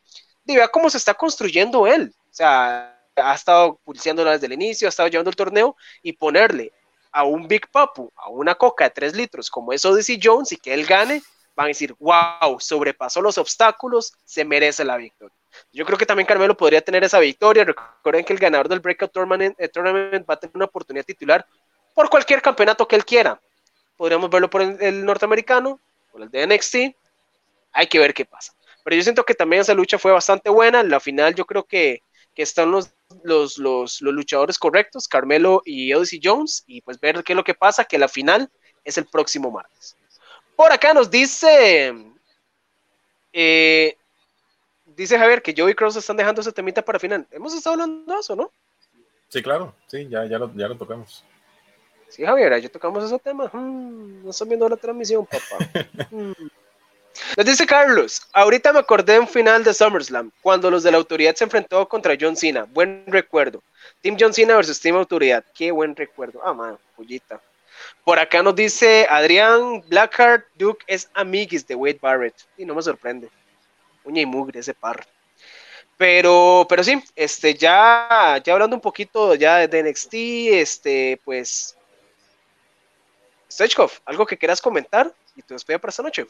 vea 0.44 0.68
cómo 0.68 0.88
se 0.88 0.96
está 0.96 1.12
construyendo 1.12 1.84
él. 1.88 2.14
O 2.30 2.32
sea, 2.32 2.96
ha 3.16 3.34
estado 3.34 3.80
pulseando 3.84 4.24
desde 4.24 4.46
el 4.46 4.52
inicio, 4.52 4.86
ha 4.86 4.90
estado 4.90 5.08
llevando 5.08 5.30
el 5.30 5.34
torneo 5.34 5.74
y 6.04 6.12
ponerle 6.12 6.72
a 7.10 7.24
un 7.24 7.48
Big 7.48 7.68
Papu, 7.68 8.12
a 8.14 8.28
una 8.28 8.54
coca 8.54 8.84
de 8.84 8.90
3 8.90 9.16
litros 9.16 9.50
como 9.50 9.72
es 9.72 9.84
Odyssey 9.84 10.20
Jones 10.22 10.52
y 10.52 10.56
que 10.56 10.72
él 10.72 10.86
gane, 10.86 11.20
van 11.56 11.64
a 11.64 11.68
decir, 11.68 11.96
wow, 11.98 12.60
sobrepasó 12.60 13.20
los 13.20 13.38
obstáculos, 13.38 14.12
se 14.24 14.44
merece 14.44 14.84
la 14.84 14.96
victoria. 14.98 15.34
Yo 15.72 15.84
creo 15.84 15.98
que 15.98 16.06
también 16.06 16.28
Carmelo 16.28 16.56
podría 16.56 16.80
tener 16.80 17.02
esa 17.02 17.18
victoria. 17.18 17.64
Recuerden 17.64 18.24
que 18.24 18.34
el 18.34 18.38
ganador 18.38 18.68
del 18.68 18.78
Breakout 18.78 19.10
Tournament, 19.10 19.58
eh, 19.58 19.68
va 20.20 20.34
a 20.34 20.38
tener 20.38 20.54
una 20.54 20.66
oportunidad 20.66 21.04
titular 21.04 21.44
por 21.92 22.08
cualquier 22.08 22.40
campeonato 22.40 22.86
que 22.86 22.94
él 22.94 23.04
quiera. 23.04 23.40
Podríamos 23.98 24.30
verlo 24.30 24.48
por 24.48 24.62
el, 24.62 25.04
norteamericano, 25.04 25.78
por 26.10 26.22
el 26.22 26.30
de 26.30 26.46
NXT. 26.46 26.76
Hay 27.72 27.86
que 27.86 27.98
ver 27.98 28.14
qué 28.14 28.24
pasa. 28.24 28.54
Pero 28.82 28.96
yo 28.96 29.02
siento 29.02 29.24
que 29.24 29.34
también 29.34 29.60
esa 29.60 29.74
lucha 29.74 29.98
fue 29.98 30.12
bastante 30.12 30.48
buena. 30.48 30.80
En 30.80 30.88
la 30.88 31.00
final 31.00 31.34
yo 31.34 31.44
creo 31.44 31.64
que, 31.64 32.02
que 32.34 32.42
están 32.42 32.70
los 32.70 32.90
los, 33.22 33.58
los, 33.58 34.00
luchadores 34.00 34.58
correctos, 34.58 35.08
Carmelo 35.08 35.62
y 35.64 35.92
Odyssey 35.92 36.20
Jones, 36.22 36.64
y 36.66 36.80
pues 36.82 37.00
ver 37.00 37.22
qué 37.24 37.32
es 37.32 37.36
lo 37.36 37.44
que 37.44 37.54
pasa, 37.54 37.84
que 37.84 37.98
la 37.98 38.08
final 38.08 38.50
es 38.84 38.98
el 38.98 39.06
próximo 39.06 39.50
martes. 39.50 39.96
Por 40.56 40.72
acá 40.72 40.92
nos 40.92 41.10
dice, 41.10 41.94
eh, 43.32 43.96
dice 44.84 45.18
Javier 45.18 45.42
que 45.42 45.54
Joey 45.56 45.74
Cross 45.74 45.96
están 45.96 46.16
dejando 46.16 46.40
ese 46.40 46.52
temita 46.52 46.82
para 46.82 46.98
final. 46.98 47.26
Hemos 47.30 47.54
estado 47.54 47.74
hablando 47.74 48.12
de 48.12 48.20
eso, 48.20 48.34
¿no? 48.34 48.50
Sí, 49.28 49.42
claro, 49.42 49.74
sí, 49.86 50.08
ya, 50.08 50.24
ya, 50.26 50.38
lo, 50.38 50.52
ya 50.54 50.68
lo 50.68 50.76
tocamos. 50.76 51.24
Sí, 52.08 52.24
Javier, 52.24 52.60
ya 52.60 52.68
tocamos 52.68 53.04
ese 53.04 53.18
tema. 53.18 53.50
Mm, 53.52 54.24
no 54.24 54.30
están 54.30 54.48
viendo 54.48 54.68
la 54.68 54.76
transmisión, 54.76 55.26
papá. 55.26 55.64
Mm. 56.10 56.48
Nos 57.36 57.46
dice 57.46 57.66
Carlos, 57.66 58.22
ahorita 58.32 58.72
me 58.72 58.78
acordé 58.78 59.14
de 59.14 59.18
un 59.18 59.28
final 59.28 59.64
de 59.64 59.74
SummerSlam, 59.74 60.30
cuando 60.40 60.70
los 60.70 60.84
de 60.84 60.92
la 60.92 60.98
autoridad 60.98 61.34
se 61.34 61.44
enfrentó 61.44 61.88
contra 61.88 62.16
John 62.18 62.36
Cena. 62.36 62.64
Buen 62.64 63.04
recuerdo. 63.08 63.62
Team 64.00 64.16
John 64.18 64.32
Cena 64.32 64.54
versus 64.54 64.80
Team 64.80 64.96
Autoridad. 64.96 65.44
Qué 65.54 65.70
buen 65.70 65.96
recuerdo. 65.96 66.40
Ah, 66.44 66.52
man, 66.52 66.78
pollita. 66.96 67.40
Por 68.04 68.18
acá 68.18 68.42
nos 68.42 68.54
dice 68.54 69.06
Adrián 69.08 69.82
Blackheart, 69.88 70.46
Duke 70.56 70.84
es 70.86 71.10
amiguis 71.14 71.66
de 71.66 71.74
Wade 71.74 71.98
Barrett. 72.00 72.34
Y 72.56 72.64
no 72.64 72.74
me 72.74 72.82
sorprende. 72.82 73.28
Uña 74.04 74.22
y 74.22 74.26
mugre 74.26 74.60
ese 74.60 74.74
par. 74.74 75.04
Pero, 75.96 76.64
pero 76.68 76.84
sí, 76.84 77.02
este, 77.16 77.54
ya, 77.54 78.40
ya 78.44 78.52
hablando 78.52 78.76
un 78.76 78.82
poquito 78.82 79.34
ya 79.34 79.66
de 79.66 79.82
NXT, 79.82 80.14
este, 80.14 81.20
pues. 81.24 81.76
Stoichkov, 83.50 83.90
¿algo 84.04 84.26
que 84.26 84.36
quieras 84.36 84.60
comentar? 84.60 85.12
Y 85.34 85.42
te 85.42 85.54
despido 85.54 85.78
para 85.78 85.90
esta 85.90 86.02
noche. 86.02 86.26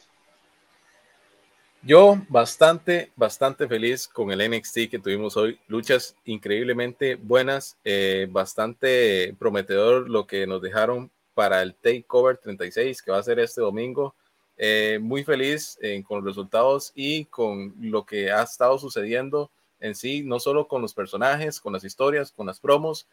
Yo 1.81 2.17
bastante, 2.27 3.11
bastante 3.15 3.67
feliz 3.67 4.07
con 4.07 4.31
el 4.31 4.49
NXT 4.49 4.89
que 4.89 4.99
tuvimos 4.99 5.37
hoy. 5.37 5.57
Luchas 5.67 6.15
increíblemente 6.25 7.15
buenas, 7.15 7.77
eh, 7.85 8.27
bastante 8.29 9.33
prometedor 9.39 10.09
lo 10.09 10.27
que 10.27 10.45
nos 10.45 10.61
dejaron 10.61 11.09
para 11.33 11.61
el 11.61 11.73
Takeover 11.75 12.37
36 12.37 13.01
que 13.01 13.11
va 13.11 13.19
a 13.19 13.23
ser 13.23 13.39
este 13.39 13.61
domingo. 13.61 14.13
Eh, 14.57 14.99
muy 15.01 15.23
feliz 15.23 15.77
eh, 15.81 16.03
con 16.05 16.17
los 16.17 16.25
resultados 16.25 16.91
y 16.95 17.25
con 17.25 17.73
lo 17.79 18.05
que 18.05 18.29
ha 18.29 18.43
estado 18.43 18.77
sucediendo 18.77 19.49
en 19.79 19.95
sí, 19.95 20.21
no 20.23 20.41
solo 20.41 20.67
con 20.67 20.81
los 20.81 20.93
personajes, 20.93 21.61
con 21.61 21.71
las 21.71 21.85
historias, 21.85 22.33
con 22.33 22.47
las 22.47 22.59
promos. 22.59 23.07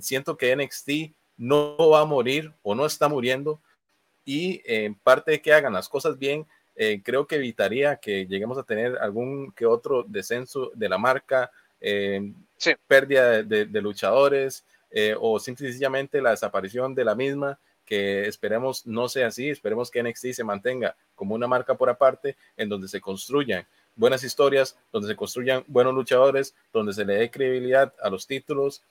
siento 0.00 0.36
que 0.36 0.56
NXT 0.56 1.14
no 1.36 1.76
va 1.90 2.00
a 2.00 2.04
morir 2.04 2.52
o 2.62 2.74
no 2.74 2.86
está 2.86 3.08
muriendo. 3.08 3.60
Y 4.24 4.62
en 4.64 4.94
parte 4.94 5.32
de 5.32 5.42
que 5.42 5.52
hagan 5.52 5.72
las 5.72 5.88
cosas 5.88 6.18
bien, 6.18 6.46
eh, 6.76 7.00
creo 7.04 7.26
que 7.26 7.36
evitaría 7.36 7.96
que 7.96 8.26
lleguemos 8.26 8.58
a 8.58 8.64
tener 8.64 8.98
algún 8.98 9.52
que 9.52 9.66
otro 9.66 10.04
descenso 10.06 10.70
de 10.74 10.88
la 10.88 10.98
marca, 10.98 11.50
eh, 11.80 12.32
pérdida 12.86 13.42
de, 13.42 13.80
luchadores 13.82 14.64
eh, 14.90 15.14
o 15.20 15.38
sencillamente 15.38 16.22
la 16.22 16.30
desaparición 16.30 16.94
de 16.94 17.04
la 17.04 17.14
misma, 17.14 17.58
que 17.84 18.26
esperemos 18.26 18.86
no 18.86 19.08
sea 19.08 19.26
así, 19.26 19.50
esperemos 19.50 19.90
que 19.90 20.02
NXT 20.02 20.32
se 20.32 20.44
mantenga 20.44 20.96
como 21.14 21.34
una 21.34 21.46
marca 21.46 21.74
por 21.74 21.90
aparte 21.90 22.36
en 22.56 22.68
donde 22.68 22.88
se 22.88 23.00
construyan 23.00 23.66
buenas 23.96 24.24
historias, 24.24 24.76
donde 24.92 25.08
se 25.08 25.16
construyan 25.16 25.64
buenos 25.66 25.94
luchadores, 25.94 26.54
donde 26.72 26.92
se 26.92 27.04
le 27.04 27.14
dé 27.14 27.30
credibilidad 27.30 27.92
a 28.02 28.10
los 28.10 28.26
títulos, 28.26 28.82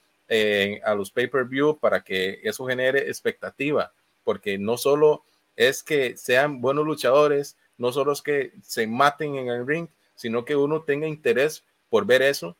a 0.84 0.94
los 0.94 1.10
pay-per-view 1.10 1.78
para 1.78 2.02
que 2.02 2.40
eso 2.42 2.66
genere 2.66 3.08
expectativa, 3.08 3.92
porque 4.24 4.58
no 4.58 4.76
solo 4.76 5.22
es 5.56 5.82
que 5.82 6.16
sean 6.16 6.60
buenos 6.60 6.84
luchadores, 6.84 7.56
no 7.78 7.92
solo 7.92 8.12
es 8.12 8.22
que 8.22 8.52
se 8.62 8.86
maten 8.86 9.36
en 9.36 9.48
el 9.48 9.66
ring, 9.66 9.88
sino 10.14 10.44
que 10.44 10.56
uno 10.56 10.82
tenga 10.82 11.06
interés 11.06 11.64
por 11.90 12.06
ver 12.06 12.22
eso, 12.22 12.56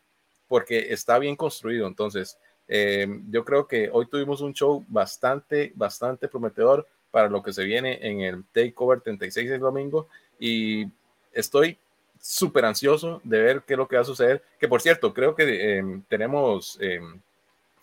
porque 0.48 0.92
está 0.92 1.18
bien 1.18 1.36
construido. 1.36 1.86
Entonces, 1.86 2.38
Eh, 2.66 3.06
yo 3.30 3.44
creo 3.44 3.66
que 3.66 3.90
hoy 3.92 4.06
tuvimos 4.06 4.40
un 4.40 4.54
show 4.54 4.84
bastante, 4.88 5.72
bastante 5.74 6.28
prometedor 6.28 6.86
para 7.10 7.28
lo 7.28 7.42
que 7.42 7.52
se 7.52 7.62
viene 7.64 7.98
en 8.00 8.20
el 8.22 8.44
Takeover 8.52 9.00
36 9.00 9.50
el 9.50 9.60
domingo 9.60 10.08
y 10.38 10.86
estoy 11.32 11.76
súper 12.20 12.64
ansioso 12.64 13.20
de 13.22 13.42
ver 13.42 13.62
qué 13.66 13.74
es 13.74 13.78
lo 13.78 13.86
que 13.86 13.96
va 13.96 14.02
a 14.02 14.06
suceder. 14.06 14.42
Que 14.58 14.66
por 14.66 14.80
cierto, 14.80 15.12
creo 15.12 15.34
que 15.34 15.76
em, 15.76 16.02
tenemos 16.08 16.78
em, 16.80 17.20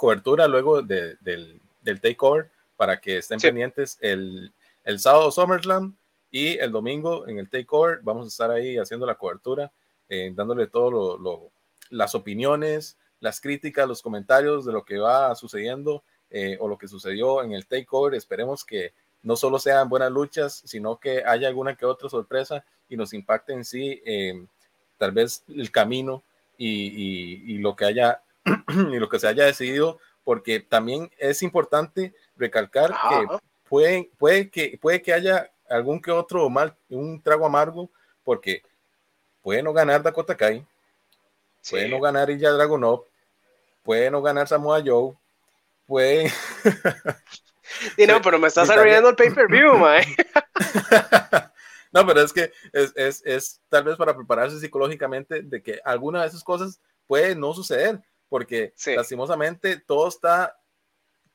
cobertura 0.01 0.47
luego 0.47 0.81
del, 0.81 1.19
del, 1.21 2.01
takeover 2.01 2.49
para 2.75 2.99
que 2.99 3.17
estén 3.17 3.39
pendientes 3.39 3.99
el, 4.01 4.51
el 4.83 4.99
sábado 4.99 5.29
SummerSlam 5.29 5.95
y 6.31 6.57
el 6.57 6.71
domingo 6.71 7.27
en 7.27 7.37
el 7.37 7.47
takeover. 7.47 7.99
Vamos 8.01 8.25
a 8.25 8.29
estar 8.29 8.49
ahí 8.49 8.79
haciendo 8.79 9.05
la 9.05 9.13
cobertura, 9.13 9.71
eh, 10.09 10.31
dándole 10.33 10.65
todo 10.65 11.19
lo, 11.19 11.51
las 11.91 12.15
opiniones, 12.15 12.97
las 13.19 13.39
críticas, 13.39 13.87
los 13.87 14.01
comentarios 14.01 14.65
de 14.65 14.73
lo 14.73 14.83
que 14.83 14.97
va 14.97 15.35
sucediendo 15.35 16.03
eh, 16.31 16.57
o 16.59 16.67
lo 16.67 16.79
que 16.79 16.87
sucedió 16.87 17.43
en 17.43 17.51
el 17.51 17.67
takeover. 17.67 18.15
Esperemos 18.15 18.65
que 18.65 18.95
no 19.21 19.35
solo 19.35 19.59
sean 19.59 19.87
buenas 19.87 20.11
luchas, 20.11 20.63
sino 20.65 20.99
que 20.99 21.23
haya 21.23 21.47
alguna 21.47 21.75
que 21.75 21.85
otra 21.85 22.09
sorpresa 22.09 22.65
y 22.89 22.97
nos 22.97 23.13
impacte 23.13 23.53
en 23.53 23.65
sí, 23.65 24.01
eh, 24.03 24.47
tal 24.97 25.11
vez 25.11 25.43
el 25.47 25.69
camino 25.69 26.23
y, 26.57 27.59
lo 27.59 27.75
que 27.75 27.85
haya 27.85 28.23
y 28.93 28.99
lo 28.99 29.09
que 29.09 29.19
se 29.19 29.27
haya 29.27 29.45
decidido, 29.45 29.99
porque 30.23 30.59
también 30.59 31.11
es 31.17 31.43
importante 31.43 32.13
recalcar 32.35 32.91
que 32.91 33.27
puede, 33.67 34.11
puede 34.17 34.49
que 34.49 34.77
puede 34.81 35.01
que 35.01 35.13
haya 35.13 35.51
algún 35.69 36.01
que 36.01 36.11
otro 36.11 36.49
mal, 36.49 36.75
un 36.89 37.21
trago 37.21 37.45
amargo, 37.45 37.89
porque 38.23 38.63
puede 39.41 39.63
no 39.63 39.73
ganar 39.73 40.03
Dakota 40.03 40.35
Kai, 40.35 40.65
puede 41.69 41.87
no 41.87 41.99
ganar 41.99 42.29
Ilya 42.29 42.51
Dragunov, 42.51 43.05
puede 43.83 44.11
no 44.11 44.21
ganar 44.21 44.47
Samoa 44.47 44.81
Joe, 44.85 45.15
puede 45.85 46.31
Y 47.97 48.05
no, 48.05 48.21
pero 48.21 48.39
me 48.39 48.47
estás 48.47 48.69
arruinando 48.69 49.09
el 49.09 49.15
pay-per-view, 49.15 49.77
mae. 49.77 50.05
No, 51.93 52.07
pero 52.07 52.21
es 52.21 52.31
que 52.31 52.53
es, 52.71 52.93
es, 52.95 53.21
es, 53.25 53.61
tal 53.67 53.83
vez 53.83 53.97
para 53.97 54.15
prepararse 54.15 54.57
psicológicamente 54.61 55.41
de 55.41 55.61
que 55.61 55.81
alguna 55.83 56.21
de 56.21 56.29
esas 56.29 56.41
cosas 56.41 56.79
puede 57.05 57.35
no 57.35 57.53
suceder, 57.53 58.01
porque 58.31 58.73
lastimosamente 58.95 59.75
todo 59.75 60.07
está 60.07 60.57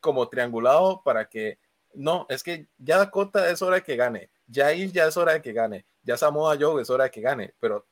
como 0.01 0.31
triangulado 0.31 1.03
para 1.05 1.29
que 1.29 1.59
no, 1.93 2.25
es 2.31 2.43
que 2.43 2.69
ya 2.79 2.97
Dakota 2.97 3.51
es 3.51 3.61
hora 3.61 3.77
de 3.77 3.83
que 3.83 3.97
gane, 3.97 4.31
ya 4.47 4.73
Ir 4.73 4.93
ya 4.93 5.07
es 5.07 5.15
hora 5.19 5.35
de 5.35 5.43
que 5.43 5.53
gane, 5.53 5.85
ya 6.03 6.17
Samoa 6.17 6.57
Joe 6.59 6.81
es 6.81 6.89
hora 6.89 7.05
de 7.05 7.11
que 7.11 7.21
gane, 7.21 7.53
pero 7.61 7.87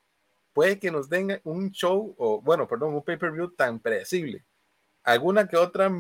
puede 0.55 0.79
que 0.79 0.91
nos 0.91 1.11
den 1.11 1.39
un 1.45 1.71
show, 1.71 2.15
o 2.17 2.41
bueno, 2.41 2.67
perdón, 2.67 2.95
un 2.95 3.05
pay-per-view 3.05 3.51
tan 3.51 3.79
predecible. 3.79 4.43
Alguna 5.03 5.47
que 5.47 5.59
otra, 5.59 5.93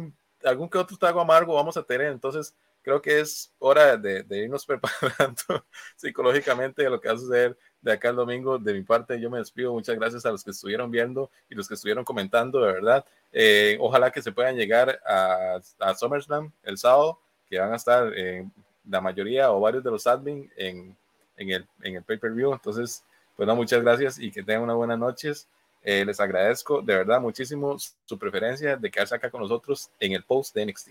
algún 0.43 0.70
que 0.70 0.78
otro 0.78 0.97
trago 0.97 1.20
amargo 1.20 1.56
vamos 1.56 1.76
a 1.76 1.82
tener, 1.82 2.06
entonces 2.06 2.56
creo 2.85 3.01
que 3.01 3.19
es 3.19 3.51
hora 3.59 3.97
de, 3.97 4.24
irnos 4.31 4.66
preparando 4.66 5.65
psicológicamente 5.97 6.82
de 6.82 6.90
lo 6.90 7.01
que 7.01 7.09
va 7.09 7.15
a 7.15 7.19
suceder 7.19 7.56
de 7.81 7.93
acá 7.93 8.11
el 8.11 8.16
domingo. 8.16 8.59
De 8.59 8.74
mi 8.74 8.82
parte, 8.82 9.19
yo 9.19 9.31
me 9.31 9.39
despido. 9.39 9.73
Muchas 9.73 9.97
gracias 9.97 10.24
a 10.27 10.31
los 10.31 10.44
que 10.44 10.51
estuvieron 10.51 10.90
viendo 10.90 11.31
y 11.48 11.55
los 11.55 11.66
que 11.66 11.74
estuvieron 11.74 12.05
comentando, 12.05 12.61
de 12.61 12.73
verdad. 12.73 13.05
Eh, 13.32 13.77
ojalá 13.81 14.11
que 14.11 14.23
se 14.23 14.31
puedan 14.31 14.56
llegar 14.56 15.01
a, 15.05 15.59
a 15.81 15.94
SummerSlam 15.94 16.52
el 16.62 16.78
sábado, 16.78 17.19
que 17.48 17.59
van 17.59 17.73
a 17.73 17.77
estar 17.77 18.12
eh, 18.15 18.47
la 18.89 19.01
mayoría 19.01 19.51
o 19.51 19.61
varios 19.61 19.82
de 19.82 19.90
los 19.90 20.06
admin 20.06 20.51
en, 20.56 20.97
en 21.36 21.51
el, 21.51 21.66
en 21.82 21.97
el 21.97 22.02
pay-per-view. 22.02 22.52
Entonces, 22.52 23.02
pues 23.35 23.48
muchas 23.48 23.82
gracias 23.82 24.19
y 24.19 24.31
que 24.31 24.43
tengan 24.43 24.62
una 24.62 24.74
buena 24.74 24.97
noches. 24.97 25.48
Eh, 25.82 26.05
les 26.05 26.19
agradezco 26.19 26.81
de 26.81 26.97
verdad 26.97 27.20
muchísimo 27.20 27.77
su 27.78 28.19
preferencia 28.19 28.77
de 28.77 28.90
quedarse 28.90 29.15
acá 29.15 29.31
con 29.31 29.43
nosotros 29.43 29.90
en 30.01 30.12
el 30.12 30.23
post 30.23 30.55
de 30.55 30.65
NXT. 30.65 30.90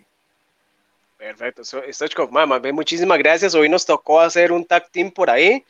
Perfecto, 1.23 1.63
Stoichkov, 1.63 2.31
mamá, 2.31 2.59
muchísimas 2.73 3.17
gracias. 3.17 3.55
Hoy 3.55 3.69
nos 3.69 3.85
tocó 3.85 4.19
hacer 4.19 4.51
un 4.51 4.65
tag 4.65 4.89
team 4.91 5.09
por 5.09 5.29
ahí. 5.29 5.63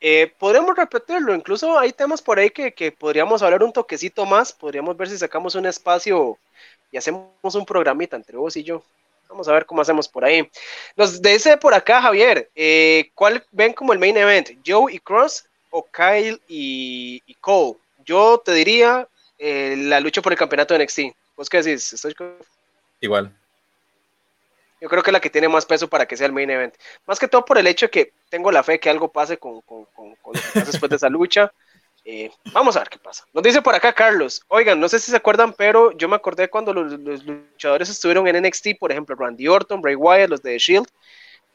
Eh, 0.00 0.34
repetirlo, 0.76 1.32
incluso 1.32 1.78
hay 1.78 1.92
temas 1.92 2.20
por 2.20 2.40
ahí 2.40 2.50
que, 2.50 2.74
que, 2.74 2.90
podríamos 2.90 3.40
hablar 3.40 3.62
un 3.62 3.72
toquecito 3.72 4.26
más. 4.26 4.52
Podríamos 4.52 4.96
ver 4.96 5.08
si 5.08 5.16
sacamos 5.16 5.54
un 5.54 5.66
espacio 5.66 6.36
y 6.90 6.96
hacemos 6.96 7.54
un 7.54 7.64
programita 7.64 8.16
entre 8.16 8.36
vos 8.36 8.56
y 8.56 8.64
yo. 8.64 8.82
Vamos 9.28 9.46
a 9.46 9.52
ver 9.52 9.64
cómo 9.64 9.80
hacemos 9.80 10.08
por 10.08 10.24
ahí. 10.24 10.50
Nos 10.96 11.22
dice 11.22 11.56
por 11.56 11.72
acá, 11.72 12.02
Javier, 12.02 12.50
eh, 12.56 13.12
¿cuál 13.14 13.44
ven 13.52 13.74
como 13.74 13.92
el 13.92 14.00
main 14.00 14.16
event? 14.16 14.58
¿Joe 14.66 14.92
y 14.92 14.98
Cross 14.98 15.46
o 15.70 15.86
Kyle 15.86 16.40
y, 16.48 17.22
Cole? 17.40 17.78
Yo 18.04 18.42
te 18.44 18.52
diría 18.54 19.06
eh, 19.38 19.76
la 19.78 20.00
lucha 20.00 20.20
por 20.20 20.32
el 20.32 20.38
campeonato 20.38 20.74
de 20.74 20.82
NXT. 20.82 21.00
¿Vos 21.36 21.48
qué 21.48 21.62
decís? 21.62 21.94
Igual. 23.00 23.32
Yo 24.80 24.88
creo 24.88 25.02
que 25.02 25.12
la 25.12 25.20
que 25.20 25.30
tiene 25.30 25.48
más 25.48 25.66
peso 25.66 25.88
para 25.88 26.06
que 26.06 26.16
sea 26.16 26.26
el 26.26 26.32
main 26.32 26.50
event. 26.50 26.74
Más 27.06 27.18
que 27.18 27.28
todo 27.28 27.44
por 27.44 27.58
el 27.58 27.66
hecho 27.66 27.86
de 27.86 27.90
que 27.90 28.12
tengo 28.28 28.52
la 28.52 28.62
fe 28.62 28.78
que 28.78 28.90
algo 28.90 29.10
pase 29.10 29.38
con, 29.38 29.60
con, 29.62 29.86
después 30.54 30.90
de 30.90 30.96
esa 30.96 31.08
lucha. 31.08 31.52
Eh, 32.08 32.30
vamos 32.52 32.76
a 32.76 32.78
ver 32.78 32.88
qué 32.88 33.00
pasa. 33.00 33.26
Nos 33.32 33.42
dice 33.42 33.60
por 33.62 33.74
acá 33.74 33.92
Carlos. 33.92 34.40
Oigan, 34.46 34.78
no 34.78 34.88
sé 34.88 35.00
si 35.00 35.10
se 35.10 35.16
acuerdan, 35.16 35.52
pero 35.52 35.90
yo 35.90 36.08
me 36.08 36.14
acordé 36.14 36.48
cuando 36.48 36.72
los, 36.72 36.92
los 37.00 37.24
luchadores 37.24 37.88
estuvieron 37.88 38.28
en 38.28 38.46
NXT, 38.46 38.78
por 38.78 38.92
ejemplo, 38.92 39.16
Randy 39.16 39.48
Orton, 39.48 39.80
Bray 39.80 39.96
Wyatt, 39.96 40.30
los 40.30 40.40
de 40.40 40.52
The 40.52 40.58
Shield 40.58 40.86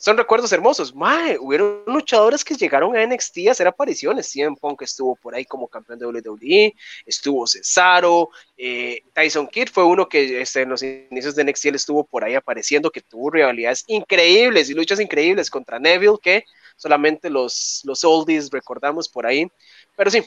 son 0.01 0.17
recuerdos 0.17 0.51
hermosos. 0.51 0.95
Mae, 0.95 1.37
hubieron 1.39 1.83
luchadores 1.85 2.43
que 2.43 2.55
llegaron 2.55 2.97
a 2.97 3.05
NXT 3.05 3.47
a 3.47 3.51
hacer 3.51 3.67
apariciones. 3.67 4.31
CM 4.31 4.55
Punk 4.55 4.81
estuvo 4.81 5.15
por 5.15 5.35
ahí 5.35 5.45
como 5.45 5.67
campeón 5.67 5.99
de 5.99 6.07
WWE, 6.07 6.73
estuvo 7.05 7.45
Cesaro, 7.45 8.29
eh, 8.57 9.03
Tyson 9.13 9.47
Kidd 9.47 9.69
fue 9.71 9.83
uno 9.83 10.09
que 10.09 10.41
este, 10.41 10.63
en 10.63 10.69
los 10.69 10.81
inicios 10.81 11.35
de 11.35 11.43
NXT 11.43 11.65
estuvo 11.67 12.03
por 12.03 12.23
ahí 12.23 12.33
apareciendo, 12.33 12.89
que 12.89 13.01
tuvo 13.01 13.29
rivalidades 13.29 13.83
increíbles 13.85 14.71
y 14.71 14.73
luchas 14.73 14.99
increíbles 14.99 15.51
contra 15.51 15.77
Neville, 15.77 16.17
que 16.19 16.45
solamente 16.75 17.29
los, 17.29 17.81
los 17.83 18.03
oldies 18.03 18.49
recordamos 18.49 19.07
por 19.07 19.27
ahí. 19.27 19.47
Pero 19.95 20.09
sí, 20.09 20.23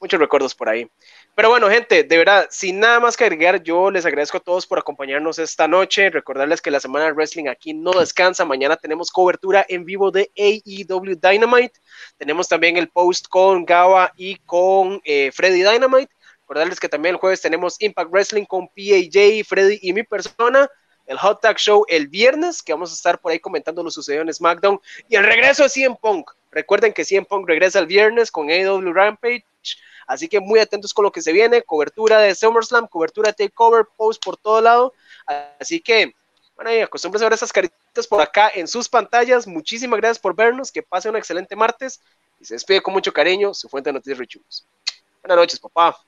muchos 0.00 0.20
recuerdos 0.20 0.54
por 0.54 0.68
ahí. 0.68 0.88
Pero 1.36 1.50
bueno, 1.50 1.68
gente, 1.68 2.02
de 2.02 2.16
verdad, 2.16 2.46
sin 2.50 2.80
nada 2.80 2.98
más 2.98 3.14
que 3.14 3.24
agregar, 3.24 3.62
yo 3.62 3.90
les 3.90 4.06
agradezco 4.06 4.38
a 4.38 4.40
todos 4.40 4.66
por 4.66 4.78
acompañarnos 4.78 5.38
esta 5.38 5.68
noche. 5.68 6.08
Recordarles 6.08 6.62
que 6.62 6.70
la 6.70 6.80
semana 6.80 7.04
de 7.04 7.12
wrestling 7.12 7.46
aquí 7.46 7.74
no 7.74 7.90
descansa. 7.90 8.46
Mañana 8.46 8.74
tenemos 8.76 9.10
cobertura 9.10 9.66
en 9.68 9.84
vivo 9.84 10.10
de 10.10 10.30
AEW 10.34 11.14
Dynamite. 11.20 11.78
Tenemos 12.16 12.48
también 12.48 12.78
el 12.78 12.88
post 12.88 13.28
con 13.28 13.66
Gawa 13.66 14.14
y 14.16 14.36
con 14.46 15.02
eh, 15.04 15.30
Freddy 15.30 15.62
Dynamite. 15.62 16.10
Recordarles 16.40 16.80
que 16.80 16.88
también 16.88 17.16
el 17.16 17.20
jueves 17.20 17.42
tenemos 17.42 17.76
Impact 17.80 18.10
Wrestling 18.10 18.46
con 18.46 18.68
PAJ, 18.68 19.44
Freddy 19.46 19.78
y 19.82 19.92
mi 19.92 20.04
persona. 20.04 20.70
El 21.04 21.18
Hot 21.18 21.42
Tag 21.42 21.58
Show 21.58 21.84
el 21.88 22.08
viernes, 22.08 22.62
que 22.62 22.72
vamos 22.72 22.92
a 22.92 22.94
estar 22.94 23.20
por 23.20 23.30
ahí 23.30 23.40
comentando 23.40 23.82
lo 23.82 23.90
sucedido 23.90 24.22
en 24.22 24.32
SmackDown. 24.32 24.80
Y 25.10 25.16
el 25.16 25.24
regreso 25.24 25.64
de 25.64 25.68
CM 25.68 25.98
Punk. 26.00 26.30
Recuerden 26.50 26.94
que 26.94 27.04
CM 27.04 27.26
Punk 27.26 27.46
regresa 27.46 27.78
el 27.78 27.86
viernes 27.86 28.30
con 28.30 28.48
AEW 28.48 28.90
Rampage 28.94 29.44
Así 30.06 30.28
que 30.28 30.40
muy 30.40 30.60
atentos 30.60 30.94
con 30.94 31.04
lo 31.04 31.12
que 31.12 31.22
se 31.22 31.32
viene, 31.32 31.62
cobertura 31.62 32.18
de 32.18 32.34
SummerSlam, 32.34 32.86
cobertura 32.86 33.32
de 33.32 33.48
Takeover, 33.48 33.86
post 33.96 34.22
por 34.24 34.36
todo 34.36 34.60
lado. 34.60 34.94
Así 35.58 35.80
que, 35.80 36.14
bueno, 36.54 36.72
y 36.72 36.80
acostúmbrense 36.80 37.24
a 37.24 37.28
ver 37.28 37.34
esas 37.34 37.52
caritas 37.52 38.06
por 38.08 38.20
acá 38.20 38.50
en 38.54 38.68
sus 38.68 38.88
pantallas. 38.88 39.46
Muchísimas 39.46 39.98
gracias 39.98 40.18
por 40.18 40.34
vernos, 40.34 40.70
que 40.70 40.82
pase 40.82 41.08
un 41.08 41.16
excelente 41.16 41.56
martes 41.56 42.00
y 42.40 42.44
se 42.44 42.54
despide 42.54 42.82
con 42.82 42.94
mucho 42.94 43.12
cariño 43.12 43.52
su 43.54 43.68
fuente 43.68 43.88
de 43.88 43.94
noticias 43.94 44.18
Richus. 44.18 44.66
Buenas 45.22 45.38
noches, 45.38 45.58
papá. 45.58 45.98